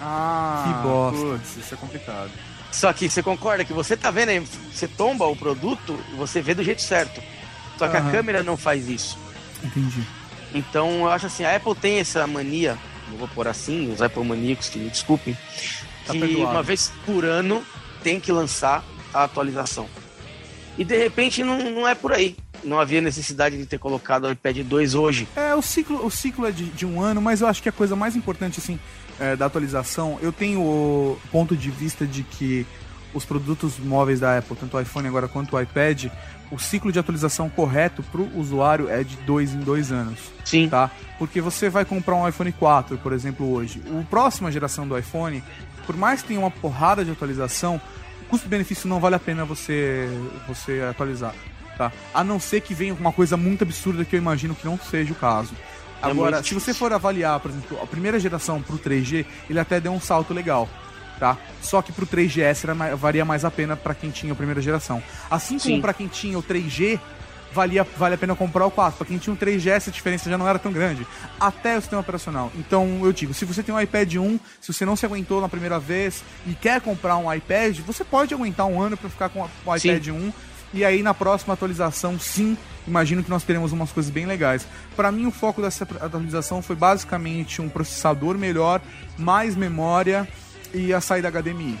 Ah, 0.00 0.64
Que 0.66 0.88
bosta. 0.88 1.20
Putz, 1.26 1.56
isso 1.58 1.74
é 1.74 1.76
complicado. 1.76 2.30
Só 2.72 2.92
que 2.92 3.08
você 3.08 3.22
concorda 3.22 3.64
que 3.64 3.72
você 3.72 3.96
tá 3.96 4.10
vendo 4.10 4.30
aí, 4.30 4.40
você 4.40 4.88
tomba 4.88 5.26
o 5.26 5.36
produto 5.36 5.98
e 6.12 6.16
você 6.16 6.40
vê 6.40 6.54
do 6.54 6.62
jeito 6.64 6.80
certo. 6.82 7.20
Só 7.78 7.88
que 7.88 7.96
Aham. 7.96 8.08
a 8.08 8.10
câmera 8.12 8.42
não 8.42 8.56
faz 8.56 8.88
isso. 8.88 9.18
entendi. 9.62 10.02
Então 10.54 11.00
eu 11.00 11.08
acho 11.10 11.26
assim, 11.26 11.44
a 11.44 11.54
Apple 11.54 11.74
tem 11.74 11.98
essa 11.98 12.26
mania, 12.26 12.76
não 13.10 13.18
vou 13.18 13.28
pôr 13.28 13.46
assim, 13.48 13.92
os 13.92 14.00
Apple 14.00 14.24
maníacos 14.24 14.68
que 14.68 14.78
me 14.78 14.88
desculpem, 14.88 15.36
Tá 16.06 16.12
que 16.12 16.20
perdoado. 16.20 16.50
uma 16.52 16.62
vez 16.62 16.92
por 17.04 17.24
ano 17.24 17.62
tem 18.02 18.18
que 18.18 18.32
lançar 18.32 18.84
a 19.12 19.24
atualização. 19.24 19.86
E 20.78 20.84
de 20.84 20.96
repente 20.96 21.42
não, 21.44 21.58
não 21.70 21.86
é 21.88 21.94
por 21.94 22.12
aí. 22.12 22.36
Não 22.62 22.78
havia 22.78 23.00
necessidade 23.00 23.56
de 23.56 23.64
ter 23.66 23.78
colocado 23.78 24.24
o 24.24 24.30
iPad 24.30 24.58
2 24.58 24.94
hoje. 24.94 25.26
É, 25.34 25.54
o 25.54 25.62
ciclo, 25.62 26.04
o 26.04 26.10
ciclo 26.10 26.46
é 26.46 26.50
de, 26.50 26.64
de 26.64 26.84
um 26.86 27.00
ano, 27.02 27.20
mas 27.20 27.40
eu 27.40 27.46
acho 27.46 27.62
que 27.62 27.68
a 27.68 27.72
coisa 27.72 27.96
mais 27.96 28.14
importante, 28.16 28.60
assim, 28.60 28.78
é, 29.18 29.34
da 29.34 29.46
atualização, 29.46 30.18
eu 30.22 30.30
tenho 30.32 30.60
o 30.60 31.18
ponto 31.32 31.56
de 31.56 31.70
vista 31.70 32.06
de 32.06 32.22
que 32.22 32.66
os 33.14 33.24
produtos 33.24 33.78
móveis 33.78 34.20
da 34.20 34.38
Apple, 34.38 34.56
tanto 34.56 34.76
o 34.76 34.80
iPhone 34.80 35.08
agora 35.08 35.26
quanto 35.26 35.56
o 35.56 35.60
iPad, 35.60 36.06
o 36.50 36.58
ciclo 36.58 36.90
de 36.90 36.98
atualização 36.98 37.48
correto 37.48 38.02
para 38.02 38.20
o 38.20 38.38
usuário 38.38 38.88
é 38.88 39.04
de 39.04 39.16
dois 39.18 39.54
em 39.54 39.60
dois 39.60 39.92
anos. 39.92 40.18
Sim. 40.44 40.68
Tá? 40.68 40.90
Porque 41.18 41.40
você 41.40 41.68
vai 41.68 41.84
comprar 41.84 42.16
um 42.16 42.28
iPhone 42.28 42.52
4, 42.52 42.98
por 42.98 43.12
exemplo, 43.12 43.50
hoje. 43.52 43.82
O 43.86 44.04
próxima 44.04 44.50
geração 44.50 44.86
do 44.86 44.98
iPhone, 44.98 45.42
por 45.86 45.96
mais 45.96 46.22
que 46.22 46.28
tenha 46.28 46.40
uma 46.40 46.50
porrada 46.50 47.04
de 47.04 47.10
atualização, 47.10 47.80
o 48.22 48.24
custo-benefício 48.26 48.88
não 48.88 49.00
vale 49.00 49.14
a 49.14 49.18
pena 49.18 49.44
você, 49.44 50.08
você 50.48 50.80
atualizar. 50.88 51.34
Tá? 51.76 51.92
A 52.12 52.24
não 52.24 52.40
ser 52.40 52.60
que 52.60 52.74
venha 52.74 52.94
uma 52.94 53.12
coisa 53.12 53.36
muito 53.36 53.62
absurda 53.62 54.04
que 54.04 54.16
eu 54.16 54.20
imagino 54.20 54.54
que 54.54 54.64
não 54.64 54.78
seja 54.78 55.12
o 55.12 55.16
caso. 55.16 55.54
É 56.02 56.10
Agora, 56.10 56.36
muito 56.36 56.48
se 56.48 56.54
você 56.54 56.74
for 56.74 56.92
avaliar, 56.92 57.38
por 57.40 57.50
exemplo, 57.50 57.78
a 57.82 57.86
primeira 57.86 58.18
geração 58.18 58.60
pro 58.60 58.78
3G, 58.78 59.24
ele 59.48 59.60
até 59.60 59.80
deu 59.80 59.92
um 59.92 60.00
salto 60.00 60.32
legal. 60.34 60.68
Tá? 61.20 61.36
Só 61.60 61.82
que 61.82 61.92
pro 61.92 62.06
3GS 62.06 62.64
era 62.64 62.74
mais, 62.74 62.98
valia 62.98 63.26
mais 63.26 63.44
a 63.44 63.50
pena 63.50 63.76
para 63.76 63.94
quem 63.94 64.10
tinha 64.10 64.32
a 64.32 64.34
primeira 64.34 64.62
geração. 64.62 65.02
Assim 65.30 65.58
como 65.58 65.74
Sim. 65.74 65.80
para 65.82 65.92
quem 65.92 66.08
tinha 66.08 66.38
o 66.38 66.42
3G, 66.42 66.98
valia, 67.52 67.86
vale 67.98 68.14
a 68.14 68.18
pena 68.18 68.34
comprar 68.34 68.64
o 68.64 68.70
4. 68.70 68.96
Para 68.96 69.06
quem 69.06 69.18
tinha 69.18 69.34
um 69.34 69.36
3GS, 69.36 69.88
a 69.88 69.90
diferença 69.90 70.30
já 70.30 70.38
não 70.38 70.48
era 70.48 70.58
tão 70.58 70.72
grande. 70.72 71.06
Até 71.38 71.76
o 71.76 71.80
sistema 71.82 72.00
operacional. 72.00 72.50
Então, 72.56 73.00
eu 73.02 73.12
digo, 73.12 73.34
se 73.34 73.44
você 73.44 73.62
tem 73.62 73.74
um 73.74 73.78
iPad 73.78 74.14
1, 74.14 74.40
se 74.62 74.72
você 74.72 74.86
não 74.86 74.96
se 74.96 75.04
aguentou 75.04 75.42
na 75.42 75.48
primeira 75.48 75.78
vez 75.78 76.24
e 76.46 76.54
quer 76.54 76.80
comprar 76.80 77.18
um 77.18 77.30
iPad, 77.30 77.80
você 77.80 78.02
pode 78.02 78.32
aguentar 78.32 78.64
um 78.64 78.80
ano 78.80 78.96
para 78.96 79.10
ficar 79.10 79.28
com 79.28 79.42
o 79.42 79.78
Sim. 79.78 79.90
iPad 79.90 80.08
1. 80.08 80.32
E 80.72 80.84
aí, 80.86 81.02
na 81.02 81.12
próxima 81.12 81.52
atualização, 81.52 82.18
sim, 82.18 82.56
imagino 82.86 83.24
que 83.24 83.28
nós 83.28 83.42
teremos 83.42 83.72
umas 83.72 83.92
coisas 83.92 84.10
bem 84.10 84.24
legais. 84.24 84.66
Para 84.96 85.12
mim, 85.12 85.26
o 85.26 85.30
foco 85.32 85.60
dessa 85.60 85.82
atualização 85.82 86.62
foi 86.62 86.76
basicamente 86.76 87.60
um 87.60 87.68
processador 87.68 88.38
melhor, 88.38 88.80
mais 89.18 89.54
memória 89.54 90.26
e 90.74 90.92
a 90.94 91.00
saída 91.00 91.28
HDMI. 91.30 91.78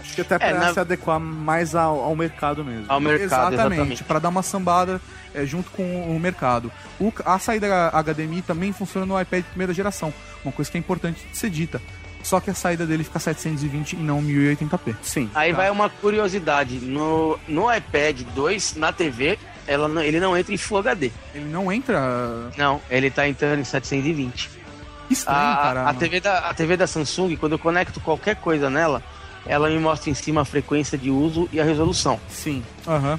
Acho 0.00 0.14
que 0.14 0.20
até 0.22 0.38
pra 0.38 0.48
É, 0.48 0.54
na- 0.54 0.72
se 0.72 0.80
adequar 0.80 1.20
mais 1.20 1.74
ao, 1.74 2.00
ao 2.00 2.16
mercado 2.16 2.64
mesmo. 2.64 2.86
Ao 2.88 2.98
mercado, 3.00 3.22
exatamente, 3.24 3.72
exatamente. 3.74 4.04
para 4.04 4.18
dar 4.18 4.28
uma 4.30 4.42
sambada 4.42 5.00
é, 5.34 5.44
junto 5.44 5.70
com 5.70 5.82
o 6.16 6.18
mercado. 6.18 6.72
O- 6.98 7.12
a 7.24 7.38
saída 7.38 7.88
HDMI 7.92 8.42
também 8.42 8.72
funciona 8.72 9.04
no 9.06 9.20
iPad 9.20 9.42
de 9.44 9.48
primeira 9.50 9.72
geração, 9.74 10.12
uma 10.44 10.52
coisa 10.52 10.70
que 10.70 10.76
é 10.78 10.80
importante 10.80 11.24
de 11.30 11.36
ser 11.36 11.50
dita. 11.50 11.80
Só 12.22 12.38
que 12.40 12.50
a 12.50 12.54
saída 12.54 12.86
dele 12.86 13.02
fica 13.04 13.18
720 13.18 13.92
e 13.94 13.96
não 13.96 14.20
1080p. 14.22 14.94
Sim. 15.02 15.30
Aí 15.34 15.52
vai 15.52 15.70
uma 15.70 15.88
curiosidade. 15.88 16.76
No, 16.80 17.38
no 17.48 17.72
iPad 17.74 18.22
2, 18.34 18.76
na 18.76 18.92
TV, 18.92 19.38
ela 19.66 20.04
ele 20.04 20.20
não 20.20 20.36
entra 20.36 20.52
em 20.52 20.56
Full 20.58 20.78
HD. 20.78 21.10
Ele 21.34 21.46
não 21.46 21.72
entra. 21.72 21.98
Não, 22.58 22.80
ele 22.90 23.10
tá 23.10 23.26
entrando 23.26 23.60
em 23.60 23.64
720. 23.64 24.50
Estranho, 25.10 25.38
A, 25.52 25.56
cara. 25.56 25.88
a, 25.88 25.94
TV 25.94 26.20
da, 26.20 26.38
a 26.38 26.54
TV 26.54 26.76
da 26.76 26.86
Samsung, 26.86 27.36
quando 27.36 27.52
eu 27.52 27.58
conecto 27.58 28.00
qualquer 28.00 28.36
coisa 28.36 28.70
nela, 28.70 29.02
ela 29.46 29.68
me 29.68 29.78
mostra 29.78 30.10
em 30.10 30.14
cima 30.14 30.42
a 30.42 30.44
frequência 30.44 30.96
de 30.96 31.10
uso 31.10 31.48
e 31.52 31.60
a 31.60 31.64
resolução. 31.64 32.20
Sim. 32.28 32.62
Aham. 32.86 33.18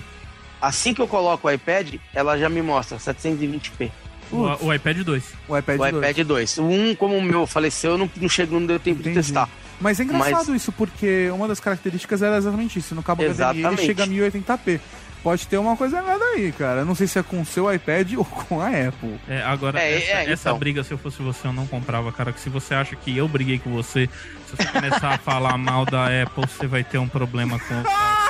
Assim 0.62 0.94
que 0.94 1.02
eu 1.02 1.08
coloco 1.08 1.48
o 1.48 1.52
iPad, 1.52 1.96
ela 2.14 2.38
já 2.38 2.48
me 2.48 2.62
mostra 2.62 2.98
720p. 2.98 3.92
O, 4.32 4.68
o 4.68 4.74
iPad 4.74 5.00
2. 5.00 5.24
O 5.48 5.58
iPad, 5.58 5.76
O 5.76 5.92
2. 5.92 5.96
iPad 6.12 6.28
2. 6.28 6.58
O 6.60 6.64
Um, 6.64 6.96
como 6.96 7.18
o 7.18 7.22
meu 7.22 7.46
faleceu, 7.46 7.98
não, 7.98 8.10
não 8.16 8.30
chegou, 8.30 8.60
não 8.60 8.68
deu 8.68 8.80
tempo 8.80 9.02
Entendi. 9.02 9.16
de 9.20 9.26
testar. 9.26 9.50
Mas 9.80 10.00
é 10.00 10.04
engraçado 10.04 10.48
Mas- 10.50 10.62
isso, 10.62 10.72
porque 10.72 11.30
uma 11.34 11.48
das 11.48 11.60
características 11.60 12.22
era 12.22 12.38
exatamente 12.38 12.78
isso. 12.80 12.94
No 12.96 13.02
cabo 13.04 13.24
HDMI 13.24 13.66
ele 13.66 13.78
chega 13.78 14.04
a 14.04 14.08
1080p. 14.08 14.80
Pode 15.24 15.48
ter 15.48 15.58
uma 15.58 15.78
coisa 15.78 15.98
errada 15.98 16.24
aí, 16.36 16.52
cara. 16.52 16.84
Não 16.84 16.96
sei 16.96 17.06
se 17.06 17.20
é 17.20 17.24
com 17.24 17.42
o 17.42 17.46
seu 17.46 17.72
iPad 17.72 18.14
ou 18.18 18.26
com 18.26 18.60
a 18.60 18.68
Apple. 18.68 19.20
É, 19.28 19.44
agora, 19.44 19.80
É, 19.80 19.98
essa, 19.98 20.12
é, 20.12 20.32
essa 20.32 20.50
então. 20.50 20.58
briga, 20.58 20.84
se 20.84 20.92
eu 20.92 20.98
fosse 20.98 21.22
você, 21.22 21.48
eu 21.48 21.54
não 21.54 21.68
comprava, 21.68 22.12
cara. 22.12 22.34
Que 22.34 22.40
se 22.40 22.50
você 22.50 22.74
acha 22.74 22.96
que 22.96 23.16
eu 23.16 23.28
briguei 23.28 23.60
com 23.60 23.72
você, 23.72 24.10
se 24.48 24.56
você 24.58 24.66
começar 24.72 25.14
a 25.14 25.18
falar 25.20 25.58
mal 25.58 25.86
da 25.86 26.06
Apple, 26.24 26.46
você 26.48 26.66
vai 26.66 26.84
ter 26.84 26.98
um 26.98 27.08
problema 27.08 27.60
com 27.60 27.82
o 27.82 27.84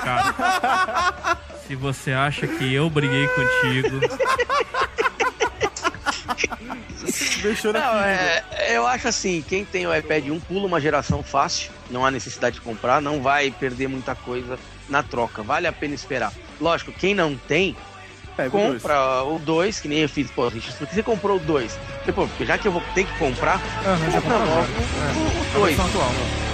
cara. 0.04 1.38
Se 1.66 1.76
você 1.76 2.12
acha 2.12 2.46
que 2.46 2.74
eu 2.74 2.90
briguei 2.90 3.26
contigo, 3.28 4.02
Deixou 7.42 7.74
Não, 7.74 8.00
é, 8.00 8.44
eu 8.70 8.86
acho 8.86 9.08
assim, 9.08 9.44
quem 9.48 9.66
tem 9.66 9.88
o 9.88 9.96
iPad 9.96 10.28
1 10.28 10.40
pula 10.42 10.68
uma 10.68 10.80
geração 10.80 11.24
fácil, 11.24 11.72
não 11.90 12.06
há 12.06 12.12
necessidade 12.12 12.56
de 12.56 12.62
comprar, 12.62 13.02
não 13.02 13.22
vai 13.22 13.50
perder 13.52 13.88
muita 13.88 14.14
coisa 14.14 14.60
na 14.88 15.02
troca, 15.02 15.42
vale 15.42 15.66
a 15.68 15.74
pena 15.74 15.96
esperar. 15.96 16.32
Lógico, 16.62 16.92
quem 16.94 17.16
não 17.16 17.36
tem, 17.36 17.76
Pega 18.38 18.50
dois. 18.52 18.82
compra 18.82 19.24
o 19.24 19.40
2, 19.40 19.80
que 19.80 19.88
nem 19.88 20.00
eu 20.00 20.08
fiz, 20.10 20.30
pô, 20.30 20.48
Richard, 20.48 20.78
por 20.78 20.88
que 20.88 20.94
você 20.96 21.02
comprou 21.04 21.38
o 21.38 21.40
2? 21.40 21.78
Pô, 22.14 22.28
porque 22.28 22.46
já 22.46 22.58
que 22.58 22.68
eu 22.68 22.72
vou 22.72 22.84
ter 22.94 23.04
que 23.06 23.18
comprar, 23.18 23.60
Aham, 23.86 24.12
já 24.12 24.22
compra 24.22 24.38
logo 24.38 24.52
agora. 24.52 24.68
o 25.54 25.58
A 25.58 25.60
2. 25.60 26.51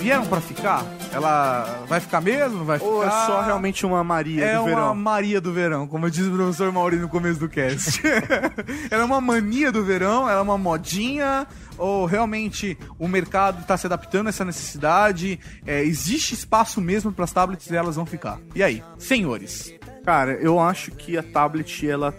Vieram 0.00 0.24
pra 0.26 0.40
ficar? 0.40 0.82
Ela 1.12 1.84
vai 1.86 2.00
ficar 2.00 2.22
mesmo? 2.22 2.58
Não 2.58 2.64
vai 2.64 2.78
ficar? 2.78 2.90
Ou 2.90 3.04
é 3.04 3.10
só 3.10 3.42
realmente 3.42 3.84
uma 3.84 4.02
Maria 4.02 4.44
É 4.44 4.54
do 4.54 4.60
uma 4.60 4.68
verão? 4.68 4.94
Maria 4.94 5.40
do 5.40 5.52
verão, 5.52 5.86
como 5.86 6.10
diz 6.10 6.26
o 6.26 6.30
professor 6.30 6.72
Mauri 6.72 6.96
no 6.96 7.08
começo 7.08 7.38
do 7.38 7.48
cast. 7.48 8.00
ela 8.90 9.02
é 9.02 9.04
uma 9.04 9.20
mania 9.20 9.70
do 9.70 9.84
verão, 9.84 10.28
ela 10.28 10.40
é 10.40 10.42
uma 10.42 10.56
modinha, 10.56 11.46
ou 11.76 12.06
realmente 12.06 12.78
o 12.98 13.06
mercado 13.06 13.60
está 13.60 13.76
se 13.76 13.86
adaptando 13.86 14.28
a 14.28 14.30
essa 14.30 14.44
necessidade? 14.44 15.38
É, 15.66 15.82
existe 15.82 16.32
espaço 16.32 16.80
mesmo 16.80 17.12
para 17.12 17.24
as 17.24 17.32
tablets 17.32 17.68
e 17.70 17.76
elas 17.76 17.96
vão 17.96 18.06
ficar? 18.06 18.38
E 18.54 18.62
aí, 18.62 18.82
senhores? 18.98 19.74
Cara, 20.02 20.32
eu 20.32 20.58
acho 20.58 20.92
que 20.92 21.18
a 21.18 21.22
tablet, 21.22 21.86
ela, 21.86 22.14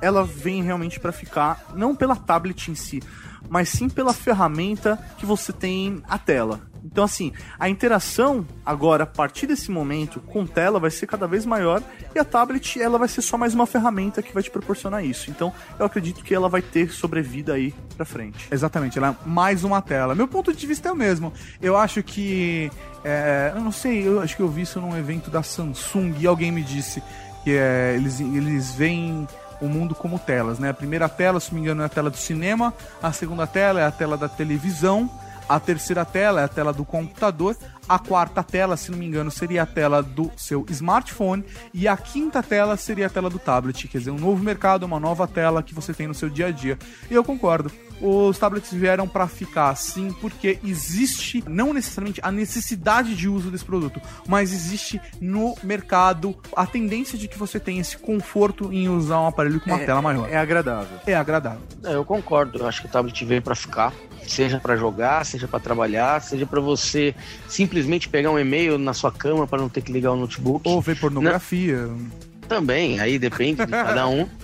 ela 0.00 0.24
vem 0.24 0.62
realmente 0.62 0.98
pra 0.98 1.12
ficar, 1.12 1.66
não 1.74 1.94
pela 1.94 2.16
tablet 2.16 2.70
em 2.70 2.74
si, 2.74 3.02
mas 3.50 3.68
sim 3.68 3.88
pela 3.88 4.14
ferramenta 4.14 4.98
que 5.18 5.26
você 5.26 5.52
tem 5.52 6.02
a 6.08 6.18
tela. 6.18 6.67
Então, 6.84 7.04
assim, 7.04 7.32
a 7.58 7.68
interação 7.68 8.46
agora, 8.64 9.04
a 9.04 9.06
partir 9.06 9.46
desse 9.46 9.70
momento, 9.70 10.20
com 10.20 10.46
tela, 10.46 10.78
vai 10.78 10.90
ser 10.90 11.06
cada 11.06 11.26
vez 11.26 11.44
maior 11.44 11.82
e 12.14 12.18
a 12.18 12.24
tablet, 12.24 12.80
ela 12.80 12.98
vai 12.98 13.08
ser 13.08 13.22
só 13.22 13.36
mais 13.36 13.54
uma 13.54 13.66
ferramenta 13.66 14.22
que 14.22 14.32
vai 14.32 14.42
te 14.42 14.50
proporcionar 14.50 15.04
isso. 15.04 15.30
Então, 15.30 15.52
eu 15.78 15.86
acredito 15.86 16.22
que 16.22 16.34
ela 16.34 16.48
vai 16.48 16.62
ter 16.62 16.90
sobrevida 16.90 17.54
aí 17.54 17.74
pra 17.96 18.04
frente. 18.04 18.48
Exatamente, 18.50 18.98
ela 18.98 19.08
é 19.08 19.28
mais 19.28 19.64
uma 19.64 19.82
tela. 19.82 20.14
Meu 20.14 20.28
ponto 20.28 20.52
de 20.52 20.66
vista 20.66 20.88
é 20.88 20.92
o 20.92 20.96
mesmo. 20.96 21.32
Eu 21.60 21.76
acho 21.76 22.02
que. 22.02 22.70
é, 23.04 23.52
eu 23.54 23.60
não 23.60 23.72
sei, 23.72 24.06
eu 24.06 24.20
acho 24.20 24.36
que 24.36 24.42
eu 24.42 24.48
vi 24.48 24.62
isso 24.62 24.80
num 24.80 24.96
evento 24.96 25.30
da 25.30 25.42
Samsung 25.42 26.14
e 26.18 26.26
alguém 26.26 26.50
me 26.50 26.62
disse 26.62 27.02
que 27.44 27.52
é, 27.52 27.94
eles, 27.96 28.20
eles 28.20 28.72
veem 28.72 29.26
o 29.60 29.68
mundo 29.68 29.94
como 29.94 30.18
telas, 30.18 30.58
né? 30.58 30.70
A 30.70 30.74
primeira 30.74 31.08
tela, 31.08 31.40
se 31.40 31.50
não 31.50 31.56
me 31.56 31.62
engano, 31.62 31.82
é 31.82 31.86
a 31.86 31.88
tela 31.88 32.10
do 32.10 32.16
cinema, 32.16 32.72
a 33.02 33.12
segunda 33.12 33.46
tela 33.46 33.80
é 33.80 33.84
a 33.84 33.90
tela 33.90 34.16
da 34.16 34.28
televisão, 34.28 35.10
a 35.48 35.58
terceira 35.58 36.04
tela 36.04 36.40
é 36.40 36.44
a 36.44 36.48
tela 36.48 36.72
do 36.72 36.84
computador, 36.84 37.56
a 37.88 37.98
quarta 37.98 38.42
tela, 38.42 38.76
se 38.76 38.90
não 38.90 38.98
me 38.98 39.06
engano, 39.06 39.30
seria 39.30 39.62
a 39.62 39.66
tela 39.66 40.02
do 40.02 40.30
seu 40.36 40.64
smartphone 40.68 41.44
e 41.72 41.88
a 41.88 41.96
quinta 41.96 42.42
tela 42.42 42.76
seria 42.76 43.06
a 43.06 43.10
tela 43.10 43.30
do 43.30 43.38
tablet, 43.38 43.88
quer 43.88 43.98
dizer, 43.98 44.10
um 44.10 44.18
novo 44.18 44.42
mercado, 44.42 44.84
uma 44.84 45.00
nova 45.00 45.26
tela 45.26 45.62
que 45.62 45.74
você 45.74 45.94
tem 45.94 46.06
no 46.06 46.14
seu 46.14 46.28
dia 46.28 46.46
a 46.46 46.50
dia. 46.50 46.78
E 47.10 47.14
eu 47.14 47.24
concordo. 47.24 47.70
Os 48.00 48.38
tablets 48.38 48.72
vieram 48.72 49.08
para 49.08 49.26
ficar 49.26 49.74
sim, 49.74 50.12
porque 50.20 50.58
existe 50.62 51.42
não 51.48 51.72
necessariamente 51.72 52.20
a 52.22 52.30
necessidade 52.30 53.16
de 53.16 53.28
uso 53.28 53.50
desse 53.50 53.64
produto, 53.64 54.00
mas 54.28 54.52
existe 54.52 55.00
no 55.20 55.56
mercado 55.64 56.36
a 56.54 56.64
tendência 56.64 57.18
de 57.18 57.26
que 57.26 57.36
você 57.36 57.58
tenha 57.58 57.80
esse 57.80 57.98
conforto 57.98 58.72
em 58.72 58.88
usar 58.88 59.20
um 59.20 59.26
aparelho 59.26 59.60
com 59.60 59.70
uma 59.70 59.80
tela 59.80 60.00
maior. 60.00 60.28
É 60.30 60.36
agradável. 60.36 60.98
É 61.06 61.14
agradável. 61.14 61.62
É, 61.84 61.94
eu 61.94 62.04
concordo. 62.04 62.58
Eu 62.58 62.68
acho 62.68 62.82
que 62.82 62.86
o 62.86 62.90
tablet 62.90 63.24
veio 63.24 63.42
pra 63.42 63.56
ficar. 63.56 63.92
Seja 64.26 64.60
pra 64.60 64.76
jogar, 64.76 65.24
seja 65.24 65.48
pra 65.48 65.58
trabalhar, 65.58 66.20
seja 66.20 66.44
pra 66.44 66.60
você 66.60 67.14
simplesmente 67.48 67.77
pegar 68.08 68.30
um 68.30 68.38
e-mail 68.38 68.78
na 68.78 68.94
sua 68.94 69.12
cama 69.12 69.46
pra 69.46 69.58
não 69.58 69.68
ter 69.68 69.82
que 69.82 69.92
ligar 69.92 70.12
o 70.12 70.16
notebook. 70.16 70.68
Ou 70.68 70.80
ver 70.80 70.98
pornografia. 70.98 71.88
Também, 72.48 72.98
aí 72.98 73.18
depende 73.18 73.64
de 73.64 73.70
cada 73.70 74.08
um. 74.08 74.26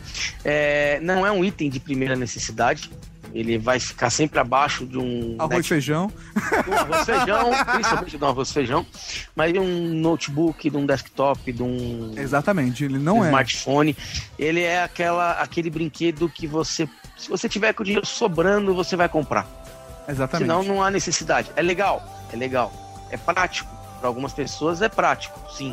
É, 0.44 1.00
não 1.00 1.26
é 1.26 1.32
um 1.32 1.44
item 1.44 1.68
de 1.68 1.80
primeira 1.80 2.14
necessidade. 2.14 2.88
Ele 3.34 3.58
vai 3.58 3.80
ficar 3.80 4.10
sempre 4.10 4.38
abaixo 4.38 4.86
de 4.86 4.96
um 4.96 5.34
Arroz 5.40 5.66
e 5.66 5.68
feijão. 5.68 6.12
um 6.68 6.72
arroz 6.72 7.04
feijão, 7.04 7.50
principalmente 7.74 8.16
de 8.16 8.24
um 8.24 8.28
arroz 8.28 8.52
feijão, 8.52 8.86
mas 9.34 9.52
de 9.52 9.58
um 9.58 9.88
notebook, 9.94 10.70
de 10.70 10.76
um 10.76 10.86
desktop, 10.86 11.50
de 11.50 11.62
um 11.62 12.12
Exatamente, 12.16 12.84
ele 12.84 12.96
não 12.96 13.24
é. 13.24 13.26
smartphone. 13.26 13.96
Ele 14.38 14.60
é 14.60 14.84
aquela, 14.84 15.32
aquele 15.32 15.68
brinquedo 15.68 16.28
que 16.28 16.46
você, 16.46 16.88
se 17.18 17.28
você 17.28 17.48
tiver 17.48 17.72
com 17.72 17.82
o 17.82 17.84
dinheiro 17.84 18.06
sobrando, 18.06 18.72
você 18.72 18.94
vai 18.94 19.08
comprar. 19.08 19.48
Exatamente. 20.08 20.48
Senão 20.48 20.62
não 20.62 20.80
há 20.80 20.88
necessidade. 20.90 21.50
É 21.56 21.62
legal, 21.62 22.06
é 22.32 22.36
legal. 22.36 22.83
É 23.14 23.16
prático. 23.16 23.72
Para 24.00 24.08
algumas 24.08 24.32
pessoas 24.32 24.82
é 24.82 24.88
prático, 24.88 25.38
sim. 25.56 25.72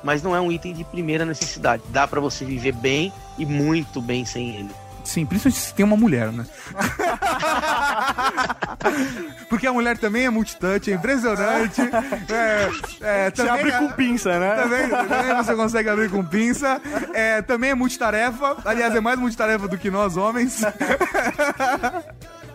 Mas 0.00 0.22
não 0.22 0.34
é 0.36 0.40
um 0.40 0.52
item 0.52 0.72
de 0.72 0.84
primeira 0.84 1.24
necessidade. 1.24 1.82
Dá 1.88 2.06
para 2.06 2.20
você 2.20 2.44
viver 2.44 2.70
bem 2.72 3.12
e 3.36 3.44
muito 3.44 4.00
bem 4.00 4.24
sem 4.24 4.54
ele. 4.54 4.70
Sim, 5.02 5.26
principalmente 5.26 5.58
se 5.60 5.74
tem 5.74 5.84
uma 5.84 5.96
mulher, 5.96 6.30
né? 6.30 6.46
Porque 9.48 9.66
a 9.66 9.72
mulher 9.72 9.98
também 9.98 10.26
é 10.26 10.30
multitouch, 10.30 10.90
é 10.90 10.94
impressionante. 10.94 11.80
É, 11.80 12.68
é, 13.00 13.24
Você 13.30 13.32
também 13.32 13.52
abre 13.52 13.70
é- 13.70 13.78
com 13.78 13.88
pinça, 13.92 14.38
né? 14.38 14.54
Também, 14.54 14.88
também 14.88 15.34
você 15.36 15.54
consegue 15.56 15.88
abrir 15.88 16.10
com 16.10 16.24
pinça. 16.24 16.80
É, 17.12 17.42
também 17.42 17.70
é 17.70 17.74
multitarefa. 17.74 18.56
Aliás, 18.64 18.94
é 18.94 19.00
mais 19.00 19.18
multitarefa 19.18 19.66
do 19.66 19.76
que 19.78 19.90
nós, 19.90 20.16
homens. 20.16 20.60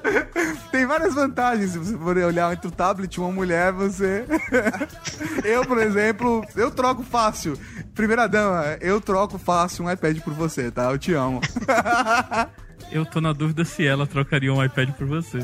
Tem 0.72 0.86
várias 0.86 1.14
vantagens 1.14 1.72
se 1.72 1.78
você 1.78 1.98
for 1.98 2.18
olhar 2.18 2.52
entre 2.52 2.68
o 2.68 2.72
tablet 2.72 3.14
e 3.14 3.20
uma 3.20 3.32
mulher, 3.32 3.72
você. 3.72 4.26
eu, 5.44 5.66
por 5.66 5.78
exemplo, 5.78 6.46
eu 6.56 6.72
troco 6.72 7.04
fácil. 7.04 7.58
Primeira 7.94 8.28
dama, 8.28 8.78
eu 8.82 9.00
troco 9.00 9.38
fácil 9.38 9.86
um 9.86 9.92
iPad 9.92 10.20
por 10.20 10.34
você, 10.34 10.72
tá? 10.72 10.92
Eu 10.92 10.98
te 10.98 11.14
amo. 11.14 11.42
eu 12.92 13.06
tô 13.06 13.22
na 13.22 13.34
dúvida 13.34 13.64
se 13.64 13.86
ela 13.86 14.08
trocaria 14.08 14.54
um 14.54 14.64
iPad 14.64 14.92
por 14.92 15.08
você. 15.08 15.40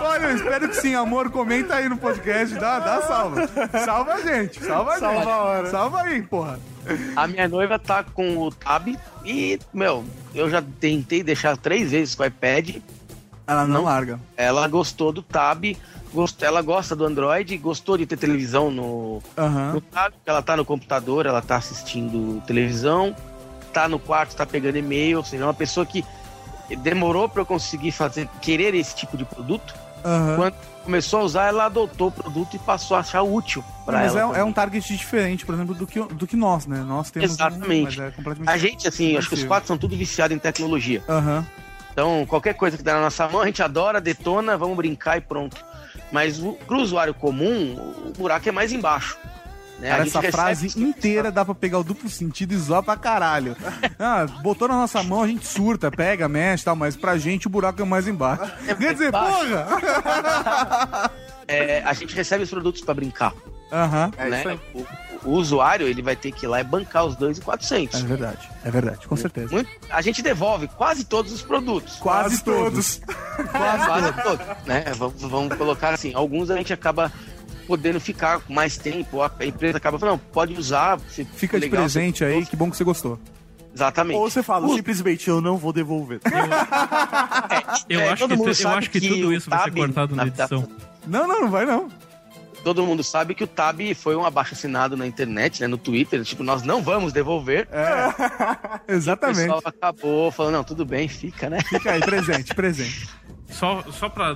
Olha, 0.00 0.26
eu 0.26 0.36
espero 0.36 0.68
que 0.68 0.76
sim, 0.76 0.94
amor. 0.94 1.30
Comenta 1.30 1.76
aí 1.76 1.88
no 1.88 1.96
podcast, 1.96 2.54
dá, 2.56 2.78
dá 2.78 3.02
salva. 3.02 3.48
Salva 3.84 4.14
a 4.14 4.20
gente, 4.20 4.64
salva 4.64 4.92
a 4.92 4.94
gente. 4.94 5.00
Salva 5.00 5.32
a 5.32 5.42
hora. 5.42 5.70
Salva 5.70 6.02
aí, 6.02 6.22
porra. 6.22 6.58
A 7.16 7.26
minha 7.26 7.48
noiva 7.48 7.78
tá 7.78 8.02
com 8.04 8.38
o 8.38 8.50
Tab 8.50 8.88
e, 9.24 9.58
meu, 9.72 10.04
eu 10.34 10.48
já 10.50 10.62
tentei 10.80 11.22
deixar 11.22 11.56
três 11.56 11.90
vezes 11.90 12.14
com 12.14 12.22
o 12.22 12.26
iPad. 12.26 12.76
Ela 13.46 13.66
não, 13.66 13.74
Não. 13.74 13.84
larga. 13.84 14.18
Ela 14.36 14.66
gostou 14.68 15.12
do 15.12 15.22
Tab, 15.22 15.64
gost... 16.12 16.42
ela 16.42 16.62
gosta 16.62 16.96
do 16.96 17.04
Android, 17.04 17.56
gostou 17.58 17.96
de 17.98 18.06
ter 18.06 18.16
televisão 18.16 18.70
no, 18.70 19.22
Aham. 19.36 19.72
no 19.74 19.80
Tab. 19.80 20.12
Ela 20.24 20.42
tá 20.42 20.56
no 20.56 20.64
computador, 20.64 21.26
ela 21.26 21.42
tá 21.42 21.56
assistindo 21.56 22.40
televisão, 22.46 23.14
tá 23.72 23.88
no 23.88 23.98
quarto, 23.98 24.34
tá 24.36 24.46
pegando 24.46 24.76
e-mail, 24.76 25.18
ou 25.18 25.24
seja, 25.24 25.42
é 25.42 25.46
uma 25.46 25.52
pessoa 25.54 25.84
que 25.84 26.04
demorou 26.82 27.28
pra 27.28 27.42
eu 27.42 27.46
conseguir 27.46 27.92
fazer, 27.92 28.28
querer 28.40 28.74
esse 28.74 28.94
tipo 28.96 29.16
de 29.16 29.24
produto. 29.24 29.74
Quando 30.36 30.54
começou 30.84 31.20
a 31.20 31.22
usar, 31.24 31.46
ela 31.48 31.64
adotou 31.66 32.08
o 32.08 32.12
produto 32.12 32.54
e 32.54 32.58
passou 32.58 32.96
a 32.96 33.00
achar 33.00 33.22
útil 33.22 33.64
pra 33.84 33.98
Mas 33.98 34.12
ela. 34.12 34.20
é, 34.20 34.24
um- 34.26 34.30
é 34.30 34.32
também. 34.34 34.48
um 34.50 34.52
target 34.52 34.96
diferente, 34.96 35.44
por 35.44 35.54
exemplo, 35.54 35.74
do 35.74 35.86
que, 35.86 36.00
do 36.00 36.26
que 36.26 36.36
nós, 36.36 36.66
né? 36.66 36.78
Nós 36.86 37.10
temos. 37.10 37.30
um- 37.30 37.34
Exatamente. 37.34 37.98
mas 38.24 38.38
é 38.40 38.50
A 38.52 38.56
gente, 38.56 38.86
assim, 38.86 39.16
acho 39.16 39.28
que 39.28 39.34
os 39.34 39.44
quatro 39.44 39.66
são 39.66 39.76
tudo 39.78 39.96
viciados 39.96 40.36
em 40.36 40.38
tecnologia. 40.38 41.02
Aham. 41.08 41.44
Então, 41.92 42.26
qualquer 42.26 42.54
coisa 42.54 42.76
que 42.76 42.82
dá 42.82 42.94
na 42.94 43.02
nossa 43.02 43.28
mão, 43.28 43.40
a 43.42 43.46
gente 43.46 43.62
adora, 43.62 44.00
detona, 44.00 44.56
vamos 44.58 44.76
brincar 44.76 45.16
e 45.16 45.20
pronto. 45.20 45.56
Mas 46.10 46.40
o, 46.40 46.52
pro 46.66 46.78
usuário 46.80 47.14
comum, 47.14 47.74
o 48.06 48.12
buraco 48.18 48.48
é 48.48 48.52
mais 48.52 48.72
embaixo. 48.72 49.16
Né? 49.84 49.90
Cara, 49.90 50.02
essa 50.04 50.22
frase 50.22 50.80
inteira 50.80 51.30
dá 51.30 51.44
pra 51.44 51.54
pegar 51.54 51.78
o 51.78 51.84
duplo 51.84 52.08
sentido 52.08 52.52
e 52.52 52.56
zoar 52.56 52.82
pra 52.82 52.96
caralho. 52.96 53.54
Ah, 53.98 54.26
botou 54.42 54.66
na 54.68 54.74
nossa 54.74 55.02
mão, 55.02 55.22
a 55.22 55.26
gente 55.26 55.46
surta, 55.46 55.90
pega, 55.90 56.28
mexe 56.28 56.62
e 56.62 56.64
tal, 56.64 56.74
mas 56.76 56.96
pra 56.96 57.16
gente 57.16 57.46
o 57.46 57.50
buraco 57.50 57.80
é 57.80 57.84
mais 57.84 58.08
embaixo. 58.08 58.50
Quer 58.66 58.92
dizer, 58.92 59.08
embaixo. 59.08 59.38
porra! 59.48 61.10
É, 61.46 61.82
a 61.84 61.92
gente 61.92 62.14
recebe 62.16 62.42
os 62.42 62.48
produtos 62.48 62.80
pra 62.80 62.94
brincar. 62.94 63.34
Aham. 63.70 64.10
É 64.16 64.30
né? 64.30 64.38
isso 64.40 64.48
aí. 64.48 64.60
O, 64.72 64.86
o 65.28 65.32
usuário 65.32 65.86
ele 65.86 66.00
vai 66.00 66.16
ter 66.16 66.32
que 66.32 66.46
ir 66.46 66.48
lá 66.48 66.58
e 66.60 66.64
bancar 66.64 67.04
os 67.04 67.16
dois 67.16 67.36
e 67.36 67.40
É 67.40 67.44
400. 67.44 68.00
verdade, 68.02 68.48
é 68.64 68.70
verdade, 68.70 69.06
com 69.06 69.14
certeza. 69.14 69.52
Muito- 69.52 69.68
a 69.90 70.00
gente 70.00 70.22
devolve 70.22 70.68
quase 70.68 71.04
todos 71.04 71.32
os 71.32 71.42
produtos. 71.42 71.96
Quase 71.96 72.42
todos. 72.42 73.02
Quase, 73.52 73.86
quase 73.86 74.12
todos. 74.22 74.46
Né? 74.64 74.84
Vamos, 74.96 75.20
vamos 75.20 75.56
colocar 75.56 75.92
assim, 75.92 76.14
alguns 76.14 76.50
a 76.50 76.56
gente 76.56 76.72
acaba 76.72 77.12
podendo 77.66 78.00
ficar 78.00 78.40
com 78.40 78.52
mais 78.52 78.76
tempo, 78.76 79.20
a 79.22 79.30
empresa 79.44 79.76
acaba 79.78 79.98
falando, 79.98 80.18
não, 80.20 80.30
pode 80.32 80.54
usar, 80.54 80.98
se 81.08 81.24
Fica 81.24 81.58
de 81.58 81.66
legal, 81.66 81.82
presente 81.82 82.18
se- 82.18 82.24
aí, 82.24 82.44
que 82.46 82.54
bom 82.56 82.70
que 82.70 82.76
você 82.76 82.84
gostou. 82.84 83.18
Exatamente. 83.74 84.16
Ou 84.16 84.30
você 84.30 84.42
fala, 84.42 84.66
O- 84.68 84.74
simplesmente, 84.76 85.28
eu 85.28 85.40
não 85.40 85.56
vou 85.56 85.72
devolver. 85.72 86.20
Eu, 87.88 88.00
É, 88.00 88.08
acho, 88.10 88.28
todo 88.28 88.42
que, 88.42 88.48
eu 88.50 88.54
sabe 88.54 88.76
acho 88.78 88.90
que, 88.90 89.00
que 89.00 89.08
tudo 89.08 89.28
o 89.28 89.32
isso 89.32 89.50
vai 89.50 89.64
ser 89.64 89.72
cortado 89.72 90.14
na 90.16 90.22
na- 90.24 90.28
edição. 90.28 90.68
Não, 91.06 91.26
não, 91.26 91.40
não 91.42 91.50
vai 91.50 91.66
não. 91.66 91.88
Todo 92.62 92.82
mundo 92.86 93.02
sabe 93.04 93.34
que 93.34 93.44
o 93.44 93.46
Tab 93.46 93.78
foi 93.94 94.16
um 94.16 94.24
abaixo 94.24 94.54
assinado 94.54 94.96
na 94.96 95.06
internet, 95.06 95.60
né, 95.60 95.66
no 95.66 95.76
Twitter, 95.76 96.22
tipo, 96.24 96.42
nós 96.42 96.62
não 96.62 96.82
vamos 96.82 97.12
devolver. 97.12 97.68
O 98.88 98.92
Exatamente. 98.92 99.38
pessoal 99.40 99.60
acabou 99.64 100.30
falando, 100.30 100.54
não, 100.54 100.64
tudo 100.64 100.84
bem, 100.86 101.08
fica, 101.08 101.50
né? 101.50 101.58
Fica 101.68 101.92
aí, 101.92 102.00
presente, 102.00 102.54
presente. 102.54 103.08
Só, 103.48 103.82
só 103.90 104.08
pra 104.08 104.34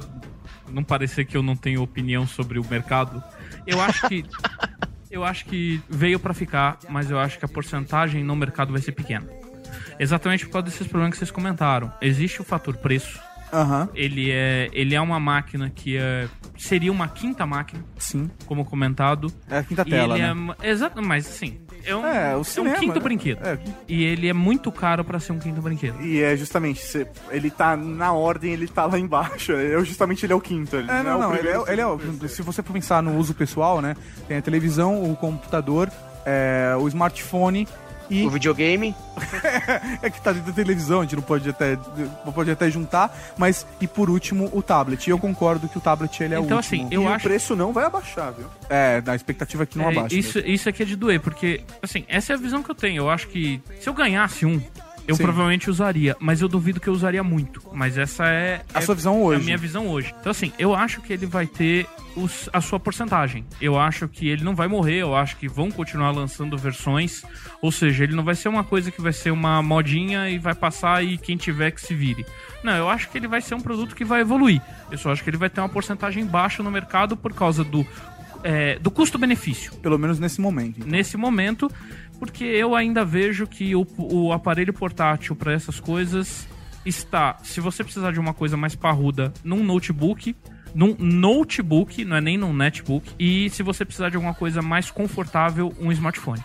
não 0.71 0.83
parecer 0.85 1.25
que 1.25 1.37
eu 1.37 1.43
não 1.43 1.57
tenho 1.57 1.83
opinião 1.83 2.27
sobre 2.27 2.59
o 2.59 2.65
mercado, 2.69 3.23
eu 3.67 3.81
acho 3.81 4.09
que. 4.09 4.25
eu 5.11 5.25
acho 5.25 5.47
que 5.47 5.81
veio 5.89 6.19
pra 6.19 6.35
ficar, 6.35 6.79
mas 6.89 7.11
eu 7.11 7.19
acho 7.19 7.39
que 7.39 7.45
a 7.45 7.49
porcentagem 7.49 8.23
no 8.23 8.37
mercado 8.37 8.73
vai 8.73 8.81
ser 8.83 8.93
pequena. 8.93 9.27
Exatamente 9.99 10.47
por 10.47 10.53
causa 10.53 10.67
desses 10.67 10.87
problemas 10.87 11.13
que 11.15 11.19
vocês 11.19 11.31
comentaram. 11.31 11.93
Existe 12.01 12.41
o 12.41 12.45
fator 12.45 12.77
preço. 12.77 13.19
Aham, 13.53 13.89
Ele 13.95 14.31
é, 14.31 14.69
ele 14.75 14.95
é 14.95 15.01
uma 15.01 15.19
máquina 15.19 15.71
que 15.71 15.97
é, 15.97 16.29
seria 16.59 16.93
uma 16.93 17.09
quinta 17.09 17.47
máquina, 17.47 17.83
sim. 17.97 18.31
como 18.45 18.63
comentado. 18.63 19.33
É 19.49 19.59
a 19.59 19.63
quinta 19.65 19.83
E 19.87 19.91
tela, 19.91 20.19
ele 20.19 20.35
né? 20.35 20.55
é. 20.61 20.69
Exato, 20.71 21.03
mas 21.03 21.27
assim. 21.27 21.59
É 21.85 21.95
um, 21.97 22.07
É, 22.07 22.37
o 22.37 22.41
é 22.41 22.45
cinema, 22.45 22.77
um 22.77 22.81
quinto 22.81 22.95
né? 22.95 23.01
brinquedo. 23.01 23.47
É. 23.47 23.59
E 23.89 24.05
ele 24.05 24.29
é 24.29 24.33
muito 24.33 24.71
caro 24.73 25.05
pra 25.05 25.19
ser 25.21 25.33
um 25.33 25.39
quinto 25.39 25.61
brinquedo. 25.61 26.01
E 26.03 26.23
é 26.23 26.37
justamente, 26.37 26.81
ele 27.31 27.51
tá 27.51 27.77
na 27.77 28.13
ordem, 28.13 28.53
ele 28.53 28.69
tá 28.69 28.87
lá 28.87 28.99
embaixo. 28.99 29.53
É, 29.53 29.79
justamente 29.85 30.25
ele 30.27 30.33
é 30.33 30.37
o 30.37 30.41
quinto. 30.41 30.77
Ele 30.77 30.91
É, 30.91 31.03
não, 31.03 31.17
o 31.17 31.21
não, 31.21 31.35
ele 31.35 31.49
é, 31.49 31.63
ele 31.69 31.81
é 31.81 31.87
o- 31.87 31.99
Se 32.29 32.43
você 32.43 32.63
for 32.63 32.73
pensar 32.73 33.03
no 33.03 33.17
uso 33.17 33.35
pessoal, 33.35 33.81
né? 33.81 33.97
Tem 34.27 34.37
a 34.37 34.43
televisão, 34.43 35.11
o 35.11 35.17
computador, 35.17 35.91
é, 36.27 36.75
o 36.79 36.87
smartphone 36.89 37.67
e. 38.11 38.25
O 38.27 38.31
videogame, 38.31 38.95
É 40.03 40.11
que 40.11 40.21
tá 40.21 40.33
dentro 40.33 40.49
da 40.51 40.55
televisão, 40.55 41.01
a 41.01 41.03
gente 41.03 41.17
não 41.17 41.23
pode 41.23 41.49
até, 41.49 41.77
não 42.25 42.33
pode 42.33 42.51
até 42.51 42.71
juntar, 42.71 43.17
mas 43.37 43.67
e 43.81 43.87
por 43.87 44.09
último 44.11 44.49
o 44.53 44.63
tablet. 44.63 45.07
E 45.07 45.11
eu 45.11 45.19
concordo 45.19 45.69
que 45.69 45.77
o 45.79 45.81
tablet 45.81 46.23
ele 46.23 46.35
é 46.35 46.39
Então, 46.41 46.57
o 46.57 46.61
assim, 46.61 46.85
último. 46.85 47.03
eu 47.03 47.09
e 47.09 47.13
acho- 47.13 47.27
o 47.27 47.29
preço 47.29 47.57
não 47.57 47.73
vai 47.73 47.85
abaixar, 47.85 48.33
viu? 48.33 48.47
É, 48.69 49.01
da 49.01 49.15
expectativa 49.15 49.67
que 49.67 49.77
não 49.79 49.87
É, 49.87 49.99
abaixa. 49.99 50.15
isso, 50.17 50.39
isso 50.41 50.69
aqui 50.69 50.83
é 50.83 50.87
de 50.87 50.97
doer, 50.97 51.21
porque, 51.21 51.63
assim, 51.83 52.05
essa 52.09 52.33
é 52.33 52.35
a 52.35 52.39
visão 52.39 52.63
que 52.63 52.71
eu 52.71 52.75
tenho. 52.75 52.99
Eu 53.03 53.11
acho 53.11 53.29
que 53.29 53.61
se 53.81 53.89
eu 53.89 53.95
ganhasse 53.95 54.47
um, 54.47 54.61
eu 55.09 55.17
Sim. 55.17 55.23
provavelmente 55.25 55.69
usaria, 55.71 56.15
mas 56.21 56.41
eu 56.41 56.49
duvido 56.49 56.79
que 56.79 56.87
eu 56.89 56.93
usaria 56.93 57.25
muito. 57.25 57.63
Mas 57.73 57.97
essa 57.99 58.27
é, 58.29 58.63
A 58.75 58.79
é- 58.79 58.83
sua 58.83 58.95
visão 58.95 59.17
é 59.17 59.19
hoje. 59.25 59.41
a 59.41 59.45
minha 59.45 59.57
visão 59.59 59.89
hoje. 59.89 60.15
Então, 60.21 60.31
assim, 60.31 60.53
eu 60.59 60.75
acho 60.75 61.01
que 61.01 61.13
ele 61.13 61.25
vai 61.27 61.47
ter 61.47 61.87
os- 62.15 62.49
a 62.53 62.61
sua 62.61 62.79
porcentagem. 62.79 63.45
Eu 63.61 63.79
acho 63.79 64.07
que 64.07 64.29
ele 64.29 64.45
não 64.45 64.55
vai 64.55 64.69
morrer, 64.69 64.97
eu 64.99 65.17
acho 65.17 65.37
que 65.37 65.49
vão 65.49 65.71
continuar 65.71 66.11
lançando 66.11 66.57
versões. 66.59 67.23
Ou 67.63 67.73
seja, 67.73 68.05
ele 68.05 68.15
não 68.15 68.23
vai 68.23 68.35
ser 68.35 68.49
uma 68.49 68.63
coisa 68.63 68.91
que 68.91 69.01
vai 69.01 69.13
ser 69.13 69.31
uma 69.31 69.63
modinha 69.63 70.29
e 70.29 70.39
vai 70.39 70.55
passar 70.55 71.03
e 71.05 71.17
quem 71.17 71.37
tiver 71.37 71.71
que 71.71 71.81
se 71.81 71.95
vire. 71.95 72.25
Não, 72.63 72.75
eu 72.77 72.89
acho 72.91 73.09
que 73.09 73.17
ele 73.17 73.27
vai 73.29 73.41
ser 73.41 73.55
um 73.55 73.61
produto 73.61 73.97
que 73.97 74.05
vai 74.05 74.21
evoluir. 74.21 74.61
Eu 74.91 74.99
só 74.99 75.11
acho 75.11 75.25
que 75.25 75.31
ele 75.31 75.37
vai 75.39 75.49
ter 75.49 75.61
uma 75.61 75.69
porcentagem 75.69 76.25
baixa 76.27 76.63
no 76.63 76.71
mercado 76.71 77.17
por 77.17 77.33
causa 77.33 77.65
do, 77.65 77.87
é, 78.45 78.79
do 78.79 78.91
custo-benefício 78.91 79.73
Pelo 79.77 79.99
menos 79.99 80.19
nesse 80.21 80.41
momento. 80.41 80.87
nesse 80.87 81.17
momento, 81.17 81.71
porque 82.19 82.45
eu 82.45 82.75
ainda 82.75 83.05
vejo 83.05 83.47
que 83.47 83.75
o, 83.75 83.87
o 83.99 84.33
aparelho 84.33 84.73
portátil 84.73 85.37
para 85.37 85.53
essas 85.53 85.79
coisas 85.81 86.47
está, 86.85 87.39
se 87.43 87.61
você 87.61 87.85
precisar 87.85 88.13
de 88.13 88.21
uma 88.21 88.35
coisa 88.35 88.57
mais 88.57 88.75
parruda, 88.75 89.33
num 89.45 89.63
notebook, 89.63 90.35
num 90.75 90.95
notebook, 90.99 92.05
não 92.05 92.17
é 92.17 92.21
nem 92.21 92.37
num 92.37 92.53
netbook, 92.53 93.11
e 93.19 93.51
se 93.51 93.63
você 93.63 93.85
precisar 93.85 94.11
de 94.11 94.17
alguma 94.17 94.35
coisa 94.35 94.63
mais 94.63 94.91
confortável, 94.91 95.75
um 95.81 95.93
smartphone. 95.93 96.43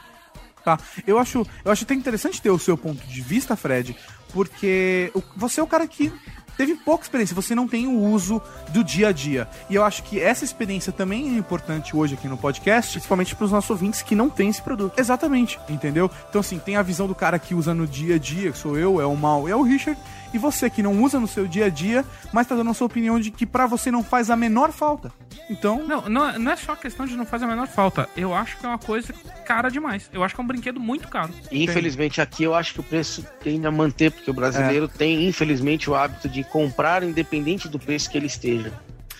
Tá. 0.63 0.79
Eu 1.05 1.19
acho, 1.19 1.45
eu 1.65 1.71
acho 1.71 1.83
até 1.83 1.93
interessante 1.93 2.41
ter 2.41 2.49
o 2.49 2.57
seu 2.57 2.77
ponto 2.77 3.05
de 3.05 3.21
vista, 3.21 3.55
Fred, 3.55 3.95
porque 4.31 5.11
você 5.35 5.59
é 5.59 5.63
o 5.63 5.67
cara 5.67 5.85
que 5.87 6.11
teve 6.57 6.75
pouca 6.75 7.03
experiência, 7.03 7.35
você 7.35 7.53
não 7.53 7.67
tem 7.67 7.87
o 7.87 7.99
uso 7.99 8.41
do 8.69 8.83
dia 8.83 9.09
a 9.09 9.11
dia. 9.11 9.47
E 9.69 9.75
eu 9.75 9.83
acho 9.83 10.03
que 10.03 10.19
essa 10.19 10.43
experiência 10.43 10.91
também 10.91 11.35
é 11.35 11.37
importante 11.37 11.95
hoje 11.95 12.15
aqui 12.15 12.27
no 12.27 12.37
podcast, 12.37 12.93
Principalmente 13.03 13.35
pros 13.35 13.51
nossos 13.51 13.69
ouvintes 13.69 14.01
que 14.01 14.15
não 14.15 14.29
têm 14.29 14.49
esse 14.49 14.61
produto. 14.61 14.97
Exatamente, 14.97 15.59
entendeu? 15.67 16.09
Então, 16.29 16.39
assim, 16.39 16.57
tem 16.57 16.77
a 16.77 16.81
visão 16.81 17.05
do 17.05 17.13
cara 17.13 17.37
que 17.37 17.53
usa 17.53 17.73
no 17.73 17.85
dia 17.85 18.15
a 18.15 18.17
dia, 18.17 18.51
que 18.51 18.57
sou 18.57 18.77
eu, 18.77 19.01
é 19.01 19.05
o 19.05 19.15
Mal, 19.15 19.47
é 19.47 19.55
o 19.55 19.61
Richard, 19.61 19.99
e 20.33 20.37
você 20.37 20.69
que 20.69 20.81
não 20.83 21.01
usa 21.03 21.19
no 21.19 21.27
seu 21.27 21.47
dia 21.47 21.65
a 21.65 21.69
dia, 21.69 22.03
mas 22.31 22.47
tá 22.47 22.55
dando 22.55 22.69
a 22.71 22.73
sua 22.73 22.87
opinião 22.87 23.19
de 23.19 23.29
que 23.31 23.45
pra 23.45 23.67
você 23.67 23.91
não 23.91 24.03
faz 24.03 24.29
a 24.29 24.35
menor 24.35 24.71
falta. 24.71 25.11
Então, 25.49 25.85
Não, 25.85 26.09
não, 26.09 26.29
é- 26.29 26.37
não 26.39 26.51
é 26.51 26.55
só 26.55 26.75
questão 26.75 27.05
de 27.05 27.15
não 27.15 27.25
fazer 27.25 27.45
a 27.45 27.47
menor 27.47 27.67
falta. 27.67 28.07
Eu 28.15 28.33
acho 28.33 28.57
que 28.57 28.65
é 28.65 28.69
uma 28.69 28.77
coisa 28.77 29.13
cara 29.45 29.69
demais. 29.69 30.09
Eu 30.13 30.23
acho 30.23 30.33
que 30.33 30.39
é 30.41 30.43
um 30.43 30.47
brinquedo 30.47 30.79
muito 30.79 31.07
caro. 31.07 31.33
Infelizmente 31.51 32.21
aqui 32.21 32.43
eu 32.43 32.55
acho 32.55 32.73
que 32.73 32.79
o 32.79 32.83
preço 32.83 33.25
tende 33.43 33.67
a 33.67 33.71
manter, 33.71 34.11
porque 34.11 34.31
o 34.31 34.33
brasileiro 34.33 34.87
tem, 34.87 35.27
infelizmente, 35.27 35.89
o 35.89 35.95
hábito 35.95 36.27
de 36.29 36.43
comprar 36.43 37.03
independente 37.03 37.67
do 37.67 37.77
preço 37.77 38.09
que 38.09 38.17
ele 38.17 38.27
esteja. 38.27 38.71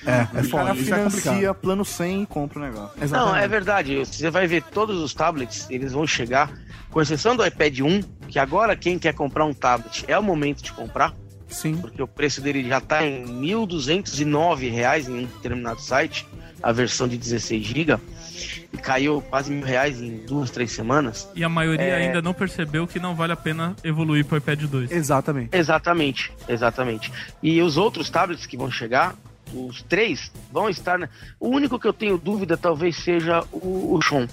é, 0.05 0.11
é 0.11 0.21
O 0.23 0.27
cara 0.27 0.43
foda, 0.43 0.73
isso 0.73 0.93
é 0.93 0.97
complicado. 1.03 1.11
financia 1.11 1.53
plano 1.53 1.85
100 1.85 2.23
e 2.23 2.25
compra 2.25 2.59
o 2.59 2.61
negócio. 2.61 2.91
Não, 2.97 3.03
Exatamente. 3.05 3.43
é 3.43 3.47
verdade. 3.47 3.95
Você 4.05 4.29
vai 4.29 4.47
ver 4.47 4.61
todos 4.63 4.99
os 5.01 5.13
tablets, 5.13 5.65
eles 5.69 5.93
vão 5.93 6.05
chegar, 6.05 6.51
com 6.93 7.01
exceção 7.01 7.35
do 7.35 7.43
iPad 7.45 7.79
1, 7.79 8.01
que 8.29 8.37
agora 8.37 8.75
quem 8.75 8.99
quer 8.99 9.13
comprar 9.13 9.45
um 9.45 9.53
tablet 9.53 10.05
é 10.07 10.17
o 10.17 10.21
momento 10.23 10.61
de 10.63 10.71
comprar, 10.71 11.11
Sim. 11.47 11.75
porque 11.77 12.01
o 12.01 12.07
preço 12.07 12.39
dele 12.39 12.67
já 12.67 12.77
está 12.77 13.03
em 13.05 13.25
1.209 13.25 14.69
reais 14.71 15.07
em 15.09 15.23
um 15.23 15.25
determinado 15.25 15.81
site, 15.81 16.25
a 16.61 16.71
versão 16.71 17.07
de 17.07 17.17
16 17.17 17.65
GB, 17.65 17.97
e 18.71 18.77
caiu 18.77 19.21
quase 19.21 19.51
mil 19.51 19.65
reais 19.65 19.99
em 20.01 20.17
duas, 20.25 20.49
três 20.51 20.71
semanas. 20.71 21.27
E 21.35 21.43
a 21.43 21.49
maioria 21.49 21.83
É. 21.83 21.95
ainda 22.07 22.21
não 22.21 22.33
percebeu 22.33 22.85
que 22.87 22.99
não 22.99 23.15
vale 23.15 23.33
a 23.33 23.35
pena 23.35 23.75
evoluir 23.83 24.23
para 24.23 24.35
o 24.35 24.37
iPad 24.37 24.61
2. 24.63 24.91
Exatamente. 24.91 25.49
Exatamente, 25.57 26.31
exatamente. 26.47 27.11
E 27.41 27.59
os 27.61 27.75
outros 27.75 28.09
tablets 28.09 28.45
que 28.45 28.55
vão 28.55 28.69
chegar, 28.71 29.15
os 29.53 29.81
três, 29.83 30.31
vão 30.51 30.69
estar. 30.69 30.97
na- 30.99 31.09
O 31.39 31.49
único 31.49 31.77
que 31.79 31.87
eu 31.87 31.93
tenho 31.93 32.17
dúvida 32.17 32.55
talvez 32.55 32.95
seja 32.97 33.43
o, 33.51 33.95
o 33.95 34.01
Xon. 34.01 34.27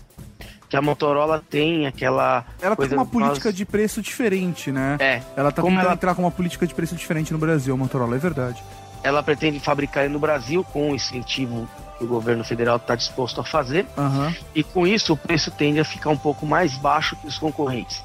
Que 0.70 0.76
a 0.76 0.80
Motorola 0.82 1.42
tem 1.50 1.86
aquela. 1.86 2.44
Ela 2.62 2.70
tá 2.70 2.76
coisa 2.76 2.94
com 2.94 3.02
uma 3.02 3.06
que 3.10 3.16
nós- 3.18 3.26
política 3.28 3.52
de 3.52 3.66
preço 3.66 4.00
diferente, 4.00 4.70
né? 4.72 4.96
É. 5.00 5.20
Ela 5.36 5.50
tá 5.52 5.60
Como 5.60 5.78
ela- 5.78 5.92
entrar 5.92 6.14
com 6.14 6.22
uma 6.22 6.30
política 6.30 6.64
de 6.66 6.72
preço 6.74 6.94
diferente 6.94 7.32
no 7.32 7.38
Brasil, 7.38 7.74
a 7.74 7.76
Motorola, 7.76 8.14
é 8.14 8.18
verdade. 8.18 8.62
Ela 9.02 9.22
pretende 9.22 9.58
fabricar 9.60 10.08
no 10.08 10.18
Brasil 10.20 10.62
com 10.62 10.92
o 10.92 10.94
incentivo 10.94 11.68
que 11.98 12.04
o 12.04 12.06
governo 12.06 12.44
federal 12.44 12.76
está 12.76 12.94
disposto 12.94 13.40
a 13.40 13.44
fazer. 13.44 13.84
Aham. 13.98 14.32
E 14.54 14.62
com 14.62 14.86
isso 14.86 15.12
o 15.12 15.16
preço 15.16 15.50
tende 15.50 15.80
a 15.80 15.84
ficar 15.84 16.10
um 16.10 16.16
pouco 16.16 16.46
mais 16.46 16.76
baixo 16.76 17.16
que 17.16 17.26
os 17.26 17.36
concorrentes. 17.36 18.02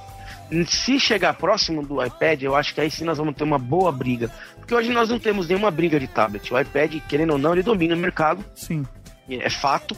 Se 0.68 1.00
chegar 1.00 1.34
próximo 1.36 1.86
do 1.86 2.04
iPad, 2.04 2.42
eu 2.44 2.56
acho 2.56 2.74
que 2.74 2.82
aí 2.82 2.90
sim 2.90 3.04
nós 3.04 3.18
vamos 3.18 3.36
ter 3.36 3.44
uma 3.44 3.58
boa 3.60 3.92
briga. 3.92 4.30
Porque 4.58 4.74
hoje 4.74 4.92
nós 4.92 5.10
não 5.10 5.20
temos 5.20 5.48
nenhuma 5.48 5.70
briga 5.70 6.00
de 6.00 6.08
tablet. 6.08 6.52
O 6.54 6.60
iPad, 6.60 6.96
querendo 7.08 7.32
ou 7.34 7.38
não, 7.38 7.54
ele 7.54 7.64
domina 7.64 7.94
o 7.94 7.98
mercado. 7.98 8.44
Sim. 8.56 8.86
é 9.30 9.50
fato. 9.50 9.98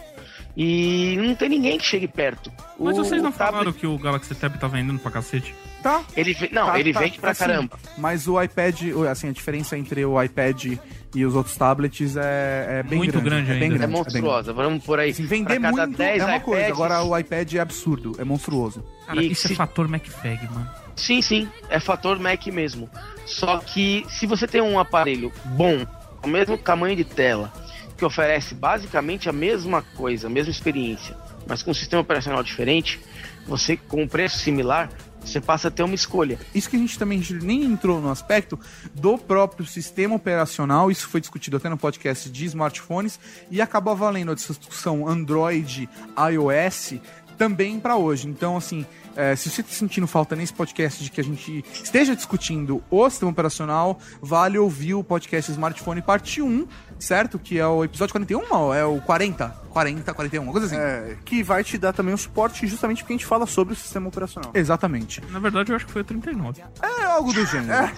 E 0.59 1.15
não 1.21 1.35
tem 1.35 1.49
ninguém 1.49 1.77
que 1.77 1.85
chegue 1.85 2.07
perto. 2.07 2.51
Mas 2.79 2.97
O- 2.97 3.03
vocês 3.03 3.21
não 3.21 3.29
o 3.29 3.33
tablet, 3.33 3.51
falaram 3.51 3.71
que 3.73 3.85
o 3.85 3.95
Galaxy 3.99 4.33
Tab 4.33 4.55
tá 4.57 4.67
vendendo 4.67 4.97
pra 4.97 5.11
cacete? 5.11 5.53
Tá. 5.83 6.01
Ele, 6.15 6.35
não, 6.51 6.65
Tá, 6.65 6.79
ele 6.79 6.91
tá, 6.91 6.99
vende 7.01 7.19
pra 7.19 7.29
assim, 7.29 7.39
caramba. 7.45 7.79
Mas 7.95 8.27
o 8.27 8.41
iPad, 8.41 8.81
assim, 9.11 9.29
a 9.29 9.31
diferença 9.31 9.77
entre 9.77 10.03
o 10.03 10.19
iPad 10.21 10.65
e 11.13 11.25
os 11.25 11.35
outros 11.35 11.55
tablets 11.55 12.17
é, 12.17 12.79
é 12.79 12.83
bem 12.83 12.97
Muito 12.97 13.21
grande 13.21 13.51
é 13.51 13.53
bem 13.53 13.63
ainda. 13.63 13.75
É 13.75 13.77
grande, 13.77 13.93
bem 13.93 13.95
monstruosa. 14.03 14.51
Vamos 14.51 14.83
por 14.83 14.99
aí. 14.99 15.11
Assim, 15.11 15.27
vender 15.27 15.59
pra 15.59 15.69
cada 15.69 15.85
muito 15.85 15.97
10 15.99 16.23
é 16.23 16.25
uma 16.25 16.39
coisa, 16.39 16.61
iPads, 16.63 16.81
agora 16.81 17.03
o 17.03 17.17
iPad 17.19 17.53
é 17.53 17.59
absurdo, 17.59 18.15
é 18.17 18.23
monstruoso. 18.23 18.83
Cara, 19.05 19.21
E 19.21 19.31
isso 19.31 19.47
se- 19.47 19.53
é 19.53 19.55
fator 19.55 19.85
McFag, 19.87 20.43
mano. 20.51 20.67
Sim, 20.95 21.21
sim, 21.21 21.47
é 21.69 21.79
fator 21.79 22.17
Mac 22.17 22.47
mesmo. 22.47 22.89
Só 23.27 23.59
que 23.59 24.03
se 24.09 24.25
você 24.25 24.47
tem 24.47 24.61
um 24.61 24.79
aparelho 24.79 25.31
bom, 25.45 25.85
com 26.19 26.27
o 26.27 26.31
mesmo 26.31 26.57
tamanho 26.57 26.95
de 26.95 27.03
tela, 27.03 27.53
que 27.97 28.05
oferece 28.05 28.53
basicamente 28.53 29.27
a 29.27 29.33
mesma 29.33 29.81
coisa, 29.81 30.27
a 30.27 30.29
mesma 30.29 30.51
experiência, 30.51 31.17
mas 31.47 31.63
com 31.63 31.71
um 31.71 31.73
sistema 31.73 32.01
operacional 32.01 32.43
diferente, 32.43 32.99
você 33.47 33.75
com 33.75 34.03
um 34.03 34.07
preço 34.07 34.37
similar, 34.37 34.89
você 35.19 35.41
passa 35.41 35.67
a 35.67 35.71
ter 35.71 35.83
uma 35.83 35.95
escolha. 35.95 36.39
Isso 36.53 36.69
que 36.69 36.75
a 36.75 36.79
gente 36.79 36.97
também 36.97 37.21
nem 37.41 37.63
entrou 37.63 37.99
no 37.99 38.09
aspecto 38.09 38.59
do 38.93 39.17
próprio 39.17 39.65
sistema 39.65 40.15
operacional, 40.15 40.91
isso 40.91 41.07
foi 41.07 41.19
discutido 41.19 41.57
até 41.57 41.67
no 41.69 41.77
podcast 41.77 42.29
de 42.29 42.45
smartphones 42.45 43.19
e 43.49 43.61
acabou 43.61 43.95
valendo 43.95 44.31
a 44.31 44.35
discussão 44.35 45.07
Android, 45.07 45.89
iOS 46.31 46.95
também 47.37 47.79
para 47.79 47.95
hoje. 47.95 48.27
Então, 48.27 48.57
assim, 48.57 48.85
é, 49.15 49.35
se 49.35 49.49
você 49.49 49.61
está 49.61 49.73
sentindo 49.73 50.07
falta 50.07 50.35
nesse 50.35 50.53
podcast 50.53 51.03
de 51.03 51.09
que 51.09 51.21
a 51.21 51.23
gente 51.23 51.63
esteja 51.71 52.15
discutindo 52.15 52.83
o 52.89 53.09
sistema 53.09 53.31
operacional, 53.31 53.99
vale 54.21 54.57
ouvir 54.57 54.95
o 54.95 55.03
podcast 55.03 55.51
Smartphone 55.51 56.01
parte 56.01 56.41
1, 56.41 56.67
certo? 56.99 57.37
Que 57.39 57.59
é 57.59 57.65
o 57.67 57.83
episódio 57.83 58.11
41 58.13 58.43
ou 58.53 58.73
é 58.73 58.83
o 58.85 58.99
40? 59.01 59.67
40, 59.71 60.13
41, 60.13 60.41
uma 60.43 60.51
coisa 60.51 60.65
assim. 60.67 60.75
É, 60.75 61.15
que 61.23 61.43
vai 61.43 61.63
te 61.63 61.77
dar 61.77 61.93
também 61.93 62.13
o 62.13 62.17
suporte 62.17 62.65
justamente 62.65 63.03
porque 63.03 63.13
a 63.13 63.15
gente 63.17 63.25
fala 63.27 63.45
sobre 63.45 63.73
o 63.73 63.77
sistema 63.77 64.07
operacional. 64.07 64.49
Exatamente. 64.55 65.21
Na 65.29 65.37
verdade, 65.39 65.71
eu 65.71 65.75
acho 65.75 65.85
que 65.85 65.91
foi 65.91 66.01
o 66.01 66.05
39. 66.05 66.63
É 66.81 67.03
algo 67.05 67.31
do 67.31 67.45
gênero. 67.45 67.91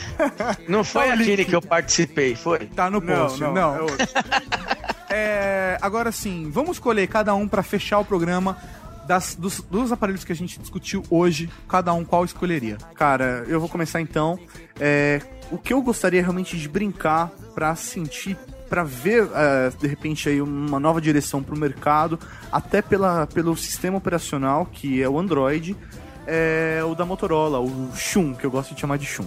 Não 0.67 0.83
foi 0.83 1.03
Olha 1.03 1.13
aquele 1.13 1.45
que- 1.45 1.55
eu 1.55 1.61
participei, 1.61 2.35
foi? 2.35 2.65
Tá 2.65 2.89
no 2.89 2.99
Não, 2.99 3.15
post. 3.27 3.39
não, 3.41 3.53
Não. 3.53 3.75
é 3.75 3.81
outro. 3.81 3.97
É, 5.11 5.77
agora 5.81 6.11
sim, 6.11 6.51
vamos 6.51 6.71
escolher 6.77 7.07
cada 7.07 7.33
um 7.33 7.47
pra 7.47 7.63
fechar 7.63 7.97
o 7.99 8.05
programa 8.05 8.55
das, 9.07 9.33
dos, 9.33 9.59
dos 9.61 9.91
aparelhos 9.91 10.23
que 10.23 10.31
a 10.31 10.35
gente 10.35 10.59
discutiu 10.59 11.03
hoje, 11.09 11.49
cada 11.67 11.91
um 11.93 12.05
qual 12.05 12.23
escolheria. 12.23 12.77
Cara, 12.93 13.43
eu 13.47 13.59
vou 13.59 13.67
começar 13.67 13.99
então. 14.01 14.37
É, 14.79 15.19
o 15.49 15.57
que 15.57 15.73
eu 15.73 15.81
gostaria 15.81 16.21
realmente 16.21 16.55
de 16.57 16.69
brincar 16.69 17.29
pra 17.55 17.75
sentir, 17.75 18.37
pra 18.69 18.83
ver 18.83 19.27
é, 19.33 19.69
de 19.69 19.87
repente 19.87 20.29
aí 20.29 20.41
uma 20.41 20.79
nova 20.79 21.01
direção 21.01 21.41
pro 21.41 21.57
mercado, 21.57 22.19
até 22.51 22.81
pela, 22.81 23.27
pelo 23.27 23.55
sistema 23.57 23.97
operacional 23.97 24.65
que 24.65 25.01
é 25.01 25.09
o 25.09 25.17
Android, 25.17 25.75
é 26.27 26.81
o 26.83 26.93
da 26.93 27.05
Motorola, 27.05 27.59
o 27.59 27.91
Shun, 27.95 28.35
que 28.35 28.45
eu 28.45 28.51
gosto 28.51 28.75
de 28.75 28.81
chamar 28.81 28.97
de 28.97 29.05
Shun. 29.05 29.25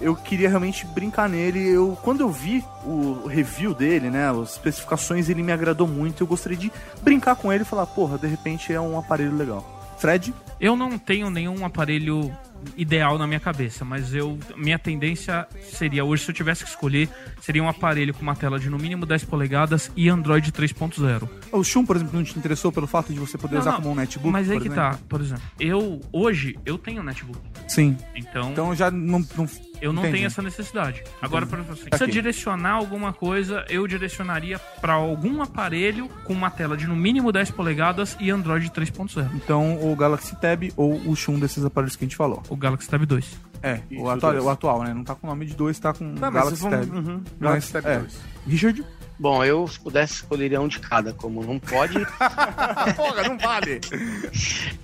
Eu 0.00 0.14
queria 0.14 0.48
realmente 0.48 0.86
brincar 0.86 1.28
nele. 1.28 1.68
Eu, 1.68 1.98
quando 2.02 2.20
eu 2.20 2.30
vi 2.30 2.64
o 2.84 3.26
review 3.26 3.74
dele, 3.74 4.10
né, 4.10 4.30
as 4.30 4.52
especificações, 4.52 5.28
ele 5.28 5.42
me 5.42 5.50
agradou 5.50 5.88
muito. 5.88 6.22
Eu 6.22 6.26
gostaria 6.28 6.56
de 6.56 6.70
brincar 7.02 7.34
com 7.34 7.52
ele 7.52 7.62
e 7.62 7.66
falar, 7.66 7.84
porra, 7.86 8.16
de 8.16 8.28
repente 8.28 8.72
é 8.72 8.80
um 8.80 8.96
aparelho 8.96 9.36
legal. 9.36 9.66
Fred? 9.98 10.32
Eu 10.60 10.76
não 10.76 10.96
tenho 10.96 11.28
nenhum 11.28 11.64
aparelho 11.64 12.30
ideal 12.76 13.18
na 13.18 13.26
minha 13.26 13.40
cabeça, 13.40 13.84
mas 13.84 14.14
eu 14.14 14.38
minha 14.56 14.78
tendência 14.78 15.46
seria 15.62 16.04
hoje 16.04 16.24
se 16.24 16.30
eu 16.30 16.34
tivesse 16.34 16.64
que 16.64 16.70
escolher, 16.70 17.08
seria 17.40 17.62
um 17.62 17.68
aparelho 17.68 18.12
com 18.14 18.22
uma 18.22 18.34
tela 18.36 18.58
de 18.58 18.68
no 18.70 18.78
mínimo 18.78 19.06
10 19.06 19.24
polegadas 19.24 19.90
e 19.96 20.08
Android 20.08 20.50
3.0. 20.52 21.28
O 21.52 21.62
Shun, 21.64 21.84
por 21.86 21.96
exemplo, 21.96 22.16
não 22.16 22.24
te 22.24 22.38
interessou 22.38 22.70
pelo 22.72 22.86
fato 22.86 23.12
de 23.12 23.18
você 23.18 23.38
poder 23.38 23.54
Não, 23.54 23.60
usar 23.62 23.70
não, 23.72 23.76
como 23.78 23.90
um 23.90 23.94
netbook? 23.94 24.30
Mas 24.32 24.50
aí 24.50 24.56
por 24.56 24.62
que 24.62 24.68
exemplo? 24.68 24.90
tá, 24.92 24.98
por 25.08 25.20
exemplo, 25.20 25.42
eu 25.60 26.00
hoje 26.12 26.58
eu 26.66 26.76
tenho 26.78 27.02
netbook. 27.02 27.38
Sim. 27.66 27.96
Então, 28.14 28.50
Então 28.52 28.74
já 28.74 28.90
não. 28.90 29.24
não 29.36 29.46
eu 29.80 29.92
não 29.92 30.02
entendi. 30.02 30.16
tenho 30.18 30.26
essa 30.26 30.42
necessidade. 30.42 31.02
Agora, 31.20 31.46
para 31.46 31.62
você, 31.62 32.06
direcionar 32.06 32.72
alguma 32.72 33.12
coisa, 33.12 33.64
eu 33.68 33.86
direcionaria 33.86 34.58
para 34.80 34.92
algum 34.94 35.42
aparelho 35.42 36.08
com 36.24 36.32
uma 36.32 36.50
tela 36.50 36.76
de 36.76 36.86
no 36.86 36.96
mínimo 36.96 37.30
10 37.32 37.50
polegadas 37.52 38.16
e 38.20 38.30
Android 38.30 38.68
3.0. 38.70 39.28
Então 39.34 39.78
o 39.90 39.94
Galaxy 39.96 40.34
Tab 40.40 40.64
ou 40.76 40.94
o 41.08 41.14
Shun 41.16 41.38
desses 41.38 41.64
aparelhos 41.64 41.96
que 41.96 42.04
a 42.04 42.06
gente 42.06 42.16
falou. 42.16 42.42
O 42.48 42.56
Galaxy 42.56 42.88
Tab 42.88 43.04
2. 43.04 43.48
É, 43.62 43.80
Isso, 43.90 44.02
o 44.02 44.08
atual, 44.08 44.32
dois. 44.32 44.44
o 44.44 44.48
atual, 44.50 44.82
né? 44.84 44.94
Não 44.94 45.02
tá 45.02 45.14
com 45.16 45.26
o 45.26 45.30
nome 45.30 45.44
de 45.44 45.54
dois, 45.54 45.76
tá 45.80 45.92
com 45.92 46.04
Não, 46.04 46.30
Galaxy 46.30 46.62
vamos- 46.62 46.86
Tab. 46.86 46.96
uhum, 46.96 47.22
Mas, 47.24 47.40
Galaxy 47.40 47.72
Tab 47.72 47.86
é. 47.86 47.98
2. 47.98 48.18
Richard? 48.46 48.84
Bom, 49.18 49.44
eu, 49.44 49.66
se 49.66 49.80
pudesse, 49.80 50.12
escolheria 50.14 50.60
um 50.60 50.68
de 50.68 50.78
cada. 50.78 51.12
Como 51.12 51.42
não 51.44 51.58
pode, 51.58 51.94
Porra, 52.94 53.28
não 53.28 53.36
vale! 53.36 53.80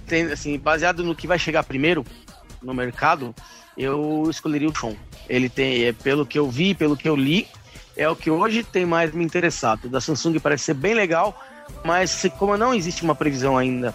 tem, 0.09 0.25
assim, 0.25 0.59
baseado 0.59 1.05
no 1.05 1.15
que 1.15 1.27
vai 1.29 1.39
chegar 1.39 1.63
primeiro 1.63 2.05
no 2.63 2.75
mercado, 2.75 3.33
eu 3.77 4.27
escolheria 4.31 4.69
o 4.69 4.77
Sean. 4.79 4.95
Ele 5.29 5.49
tem, 5.49 5.85
é, 5.85 5.93
pelo 5.93 6.25
que 6.27 6.39
eu 6.39 6.49
vi, 6.51 6.75
pelo 6.75 6.97
que 6.97 7.09
eu 7.09 7.17
li, 7.17 7.49
é 7.97 8.09
o 8.09 8.17
que 8.17 8.31
hoje 8.31 8.63
tem 8.63 8.85
mais 8.85 9.13
me 9.13 9.25
interessado. 9.25 9.85
O 9.87 9.89
da 9.89 10.01
Samsung 10.01 10.39
parece 10.39 10.65
ser 10.65 10.75
bem 10.75 10.95
legal, 10.95 11.39
mas 11.85 12.11
se- 12.11 12.31
como 12.31 12.57
não 12.57 12.75
existe 12.75 13.03
uma 13.03 13.15
previsão 13.15 13.57
ainda 13.57 13.95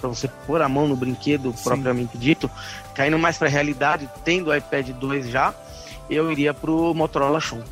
para 0.00 0.08
você 0.08 0.28
pôr 0.46 0.62
a 0.62 0.68
mão 0.68 0.88
no 0.88 0.96
brinquedo 0.96 1.54
propriamente 1.62 2.16
dito, 2.16 2.50
caindo 2.94 3.18
mais 3.18 3.36
para 3.36 3.48
a 3.48 3.50
realidade, 3.50 4.08
tendo 4.24 4.48
o 4.50 4.54
iPad 4.56 4.88
2 4.90 5.28
já, 5.28 5.52
eu 6.08 6.30
iria 6.32 6.54
pro 6.54 6.94
Motorola 6.94 7.40
Sean. 7.40 7.62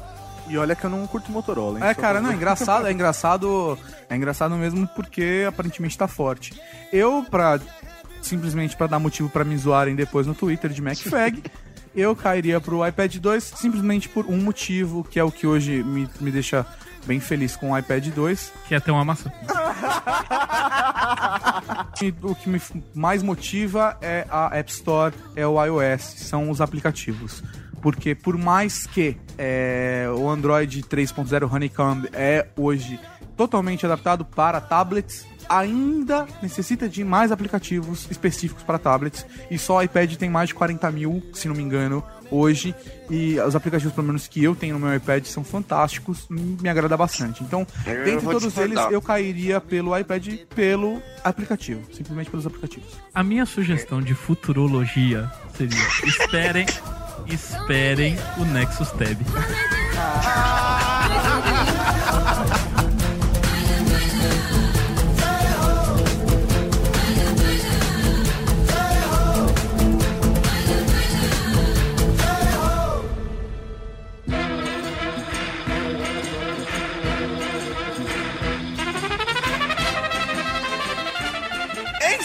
E 0.46 0.56
olha 0.56 0.74
que 0.74 0.84
eu 0.84 0.90
não 0.90 1.06
curto 1.06 1.30
Motorola, 1.30 1.78
hein? 1.78 1.84
É, 1.86 1.94
cara, 1.94 2.20
não, 2.22 2.30
é 2.30 2.34
engraçado, 2.34 2.86
é 2.86 2.92
engraçado, 2.92 3.78
é 4.08 4.16
engraçado 4.16 4.54
mesmo 4.56 4.86
porque 4.96 5.44
aparentemente 5.46 5.96
tá 5.96 6.08
forte. 6.08 6.58
Eu, 6.92 7.24
pra, 7.30 7.60
simplesmente 8.22 8.76
pra 8.76 8.86
dar 8.86 8.98
motivo 8.98 9.28
pra 9.28 9.44
me 9.44 9.56
zoarem 9.56 9.94
depois 9.94 10.26
no 10.26 10.34
Twitter 10.34 10.70
de 10.70 10.82
MacFag, 10.82 11.42
eu 11.94 12.14
cairia 12.14 12.60
pro 12.60 12.86
iPad 12.86 13.16
2 13.16 13.44
simplesmente 13.56 14.08
por 14.08 14.26
um 14.26 14.38
motivo, 14.38 15.04
que 15.04 15.18
é 15.18 15.24
o 15.24 15.30
que 15.30 15.46
hoje 15.46 15.82
me, 15.82 16.08
me 16.20 16.30
deixa 16.30 16.66
bem 17.06 17.18
feliz 17.20 17.56
com 17.56 17.72
o 17.72 17.78
iPad 17.78 18.08
2. 18.08 18.52
Que 18.68 18.74
é 18.74 18.80
ter 18.80 18.90
uma 18.90 19.04
maçã. 19.04 19.32
O 22.22 22.34
que 22.34 22.48
me 22.48 22.62
mais 22.94 23.24
motiva 23.24 23.98
é 24.00 24.24
a 24.30 24.56
App 24.56 24.70
Store, 24.70 25.12
é 25.34 25.44
o 25.44 25.62
iOS, 25.64 26.02
são 26.02 26.48
os 26.48 26.60
aplicativos. 26.60 27.42
Porque 27.82 28.14
por 28.14 28.38
mais 28.38 28.86
que 28.86 29.16
é, 29.36 30.06
o 30.16 30.28
Android 30.28 30.80
3.0 30.82 31.52
Honeycomb 31.52 32.08
é 32.12 32.46
hoje 32.56 33.00
totalmente 33.36 33.84
adaptado 33.84 34.24
para 34.24 34.60
tablets, 34.60 35.26
ainda 35.48 36.26
necessita 36.42 36.88
de 36.88 37.04
mais 37.04 37.32
aplicativos 37.32 38.06
específicos 38.10 38.62
para 38.62 38.78
tablets. 38.78 39.24
E 39.50 39.58
só 39.58 39.76
o 39.76 39.82
iPad 39.82 40.14
tem 40.16 40.28
mais 40.28 40.48
de 40.48 40.54
40 40.54 40.90
mil, 40.90 41.22
se 41.32 41.48
não 41.48 41.54
me 41.54 41.62
engano, 41.62 42.02
hoje. 42.30 42.74
E 43.10 43.38
os 43.40 43.56
aplicativos, 43.56 43.92
pelo 43.94 44.06
menos 44.06 44.28
que 44.28 44.42
eu 44.44 44.54
tenho 44.54 44.78
no 44.78 44.86
meu 44.86 44.94
iPad, 44.94 45.24
são 45.24 45.42
fantásticos, 45.42 46.26
me 46.28 46.68
agrada 46.68 46.96
bastante. 46.96 47.42
Então, 47.42 47.66
Eu 47.86 48.04
dentre 48.04 48.26
todos 48.26 48.56
eles, 48.58 48.78
eu 48.90 49.00
cairia 49.00 49.60
pelo 49.60 49.96
iPad 49.96 50.34
pelo 50.54 51.02
aplicativo, 51.24 51.82
simplesmente 51.92 52.30
pelos 52.30 52.46
aplicativos. 52.46 52.90
A 53.14 53.22
minha 53.22 53.46
sugestão 53.46 54.02
de 54.02 54.14
futurologia 54.14 55.30
seria: 55.56 55.78
esperem, 56.04 56.66
esperem 57.26 58.16
o 58.38 58.44
Nexus 58.44 58.90
Tab. 58.92 59.18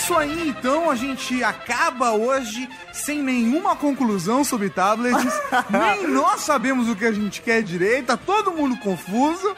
Isso 0.04 0.18
aí, 0.18 0.50
então 0.50 0.92
a 0.92 0.96
gente 0.96 1.42
acaba 1.46 2.12
hoje 2.12 2.70
sem 2.92 3.24
nenhuma 3.24 3.74
conclusão 3.74 4.44
sobre 4.44 4.70
tablets. 4.70 5.34
Nem 5.72 6.10
nós 6.10 6.42
sabemos 6.42 6.90
o 6.90 6.96
que 6.96 7.06
a 7.06 7.12
gente 7.14 7.42
quer 7.42 7.64
direito, 7.64 8.08
tá 8.08 8.18
todo 8.18 8.52
mundo 8.52 8.76
confuso. 8.76 9.56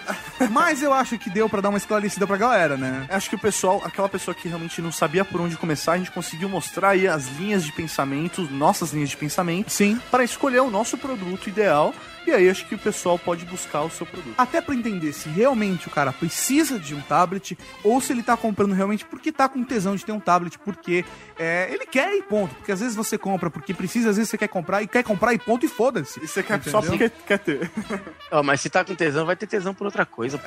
Mas 0.52 0.84
eu 0.84 0.94
acho 0.94 1.18
que 1.18 1.32
deu 1.32 1.50
pra 1.50 1.62
dar 1.62 1.70
uma 1.70 1.80
esclarecida 1.80 2.28
pra 2.28 2.38
galera, 2.38 2.78
né? 2.78 3.08
Acho 3.10 3.28
que 3.28 3.36
o 3.36 3.40
pessoal, 3.40 3.82
aquela 3.84 4.08
pessoa 4.08 4.36
que 4.36 4.48
realmente 4.48 4.84
não 4.84 4.92
sabia 4.92 5.26
por 5.26 5.42
onde 5.42 5.58
começar, 5.58 5.94
a 5.94 5.98
gente 5.98 6.12
conseguiu 6.12 6.48
mostrar 6.48 6.90
aí 6.90 7.08
as 7.08 7.28
linhas 7.40 7.64
de 7.64 7.72
pensamento, 7.72 8.44
nossas 8.44 8.94
linhas 8.94 9.10
de 9.10 9.18
pensamento, 9.18 9.72
Sim. 9.72 10.00
para 10.12 10.24
escolher 10.24 10.60
o 10.60 10.70
nosso 10.70 10.96
produto 10.96 11.50
ideal. 11.50 11.92
E 12.26 12.31
aí 12.31 12.49
acho 12.49 12.65
que 12.68 12.76
o 12.76 12.77
pessoal 12.77 13.19
pode 13.19 13.45
buscar 13.45 13.81
o 13.81 13.89
seu 13.89 14.06
produto. 14.06 14.34
Até 14.38 14.61
pra 14.61 14.73
entender 14.73 15.14
se 15.14 15.30
realmente 15.30 15.88
o 15.88 15.91
cara 15.91 16.11
precisa 16.11 16.80
de 16.80 16.95
um 16.95 17.02
tablet 17.02 17.57
ou 17.84 18.02
se 18.02 18.14
ele 18.14 18.23
tá 18.23 18.35
comprando 18.35 18.73
realmente 18.73 19.06
porque 19.06 19.31
tá 19.31 19.47
com 19.47 19.64
tesão 19.64 19.95
de 19.95 20.03
ter 20.06 20.11
um 20.11 20.19
tablet, 20.19 20.57
porque 20.60 21.06
é, 21.38 21.69
ele 21.72 21.85
quer 21.85 22.14
e 22.15 22.22
ponto. 22.23 22.56
Porque 22.56 22.72
às 22.72 22.80
vezes 22.80 22.95
você 22.95 23.18
compra 23.18 23.49
porque 23.49 23.73
precisa, 23.73 24.10
às 24.10 24.18
vezes 24.18 24.30
você 24.30 24.38
quer 24.38 24.47
comprar 24.47 24.81
e 24.81 24.88
quer 24.88 25.03
comprar 25.03 25.34
e 25.34 25.39
ponto 25.39 25.65
e 25.65 25.69
foda-se. 25.69 26.23
E 26.23 26.27
você 26.27 26.41
quer 26.41 26.61
só 26.64 26.80
Entendeu? 26.80 27.10
porque 27.10 27.23
quer 27.27 27.39
ter. 27.39 27.72
Ó, 28.31 28.41
mas 28.41 28.61
se 28.61 28.69
tá 28.69 28.84
com 28.84 28.95
tesão, 28.95 29.26
vai 29.26 29.35
ter 29.35 29.47
tesão 29.47 29.73
por 29.73 29.85
outra 29.85 30.06
coisa. 30.06 30.39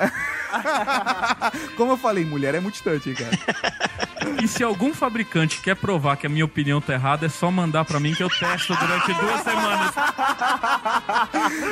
Como 1.77 1.93
eu 1.93 1.97
falei, 1.97 2.25
mulher 2.25 2.55
é 2.55 2.59
muito 2.59 2.73
distante, 2.75 3.13
cara. 3.13 4.09
E 4.41 4.47
se 4.47 4.63
algum 4.63 4.93
fabricante 4.93 5.61
quer 5.61 5.75
provar 5.75 6.17
que 6.17 6.25
a 6.25 6.29
minha 6.29 6.45
opinião 6.45 6.79
tá 6.79 6.93
errada, 6.93 7.25
é 7.25 7.29
só 7.29 7.51
mandar 7.51 7.85
pra 7.85 7.99
mim 7.99 8.13
que 8.13 8.23
eu 8.23 8.29
testo 8.29 8.75
durante 8.75 9.13
duas 9.13 9.41
semanas. 9.41 9.93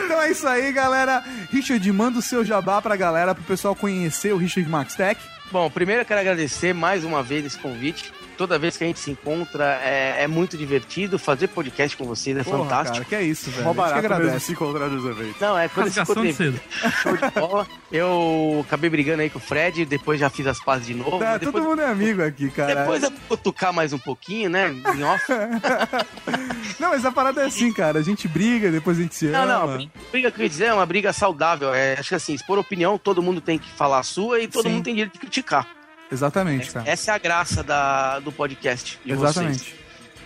Então 0.06 0.22
é 0.22 0.32
isso 0.32 0.48
aí, 0.48 0.72
galera. 0.72 1.24
Richard, 1.52 1.92
manda 1.92 2.20
o 2.20 2.22
seu 2.22 2.44
jabá 2.44 2.82
pra 2.82 2.96
galera, 2.96 3.34
pro 3.34 3.44
pessoal 3.44 3.76
conhecer 3.76 4.34
o 4.34 4.38
Richard 4.38 4.70
Max 4.70 4.96
Tech. 4.96 5.20
Bom, 5.52 5.70
primeiro 5.70 6.02
eu 6.02 6.06
quero 6.06 6.20
agradecer 6.20 6.74
mais 6.74 7.04
uma 7.06 7.24
vez 7.24 7.46
esse 7.46 7.58
convite. 7.58 8.12
Toda 8.38 8.58
vez 8.60 8.78
que 8.78 8.84
a 8.84 8.88
gente 8.88 9.00
se 9.00 9.10
encontra 9.12 9.80
é, 9.84 10.24
é 10.24 10.28
muito 10.28 10.58
divertido. 10.58 11.18
Fazer 11.20 11.48
podcast 11.48 11.98
com 11.98 12.06
vocês 12.06 12.38
é 12.38 12.44
Porra, 12.44 12.60
fantástico. 12.60 12.94
cara, 12.98 13.06
que 13.06 13.16
é 13.16 13.24
isso, 13.24 13.50
velho. 13.52 13.64
Mó 13.66 13.72
A 13.72 13.74
gente 13.74 13.76
que 13.76 13.92
barato 13.92 14.02
mesmo 14.04 14.16
agradece. 14.16 14.46
se 14.46 14.52
encontrar 14.54 14.88
nos 14.88 15.06
eventos. 15.06 15.42
Não, 15.42 15.58
é 15.58 15.68
quando 15.68 15.92
ficou 15.92 16.34
cedo. 16.34 16.60
show 17.02 17.18
de 17.18 17.32
bola. 17.32 17.68
Eu 17.92 18.64
acabei 18.68 18.90
brigando 18.90 19.22
aí 19.22 19.30
com 19.30 19.40
o 19.40 19.42
Fred, 19.42 19.84
depois 19.86 20.20
já 20.20 20.30
fiz 20.30 20.46
as 20.48 20.60
pazes 20.64 20.88
de 20.88 20.94
novo. 20.94 21.20
Tá, 21.20 21.38
depois, 21.38 21.64
todo 21.64 21.70
mundo 21.70 21.82
é 21.82 21.86
amigo 21.90 22.22
aqui, 22.24 22.50
cara. 22.52 22.76
depois 22.76 23.04
eu 23.04 23.12
vou 23.28 23.38
tocar 23.38 23.72
mais 23.74 23.92
um 23.94 23.98
pouquinho, 24.00 24.50
né? 24.50 24.70
Em 24.70 25.04
off. 25.04 25.26
Não, 26.80 26.90
mas 26.90 27.04
a 27.06 27.12
parada 27.12 27.42
é 27.42 27.46
assim, 27.46 27.72
cara. 27.74 28.00
A 28.00 28.04
gente 28.04 28.28
briga, 28.28 28.72
depois 28.72 28.98
a 28.98 29.02
gente 29.02 29.16
se 29.16 29.26
Não, 29.28 29.44
ama. 29.44 29.68
não, 29.68 29.74
a 29.86 30.12
briga 30.12 30.30
que 30.32 30.40
eu 30.40 30.44
ia 30.44 30.50
dizer 30.50 30.66
é 30.66 30.74
uma 30.74 30.86
briga 30.86 31.12
saudável. 31.12 31.74
É, 31.74 31.94
acho 31.94 32.10
que 32.10 32.16
assim, 32.16 32.34
expor 32.34 32.60
opinião, 32.60 32.98
todo 32.98 33.22
mundo 33.22 33.42
tem 33.42 33.58
que 33.58 33.70
falar 33.72 34.00
a 34.00 34.04
sua 34.04 34.40
e 34.40 34.48
todo 34.48 34.64
Sim. 34.64 34.70
mundo 34.76 34.84
tem 34.84 34.94
direito 34.94 35.14
de 35.14 35.20
criticar. 35.20 35.68
Exatamente, 36.12 36.72
cara. 36.72 36.90
Essa 36.90 37.12
é 37.12 37.14
a 37.14 37.18
graça 37.18 37.64
da, 37.64 38.20
do 38.20 38.32
podcast 38.32 39.00
de 39.04 39.14
vocês. 39.14 39.38
Exatamente. 39.38 39.76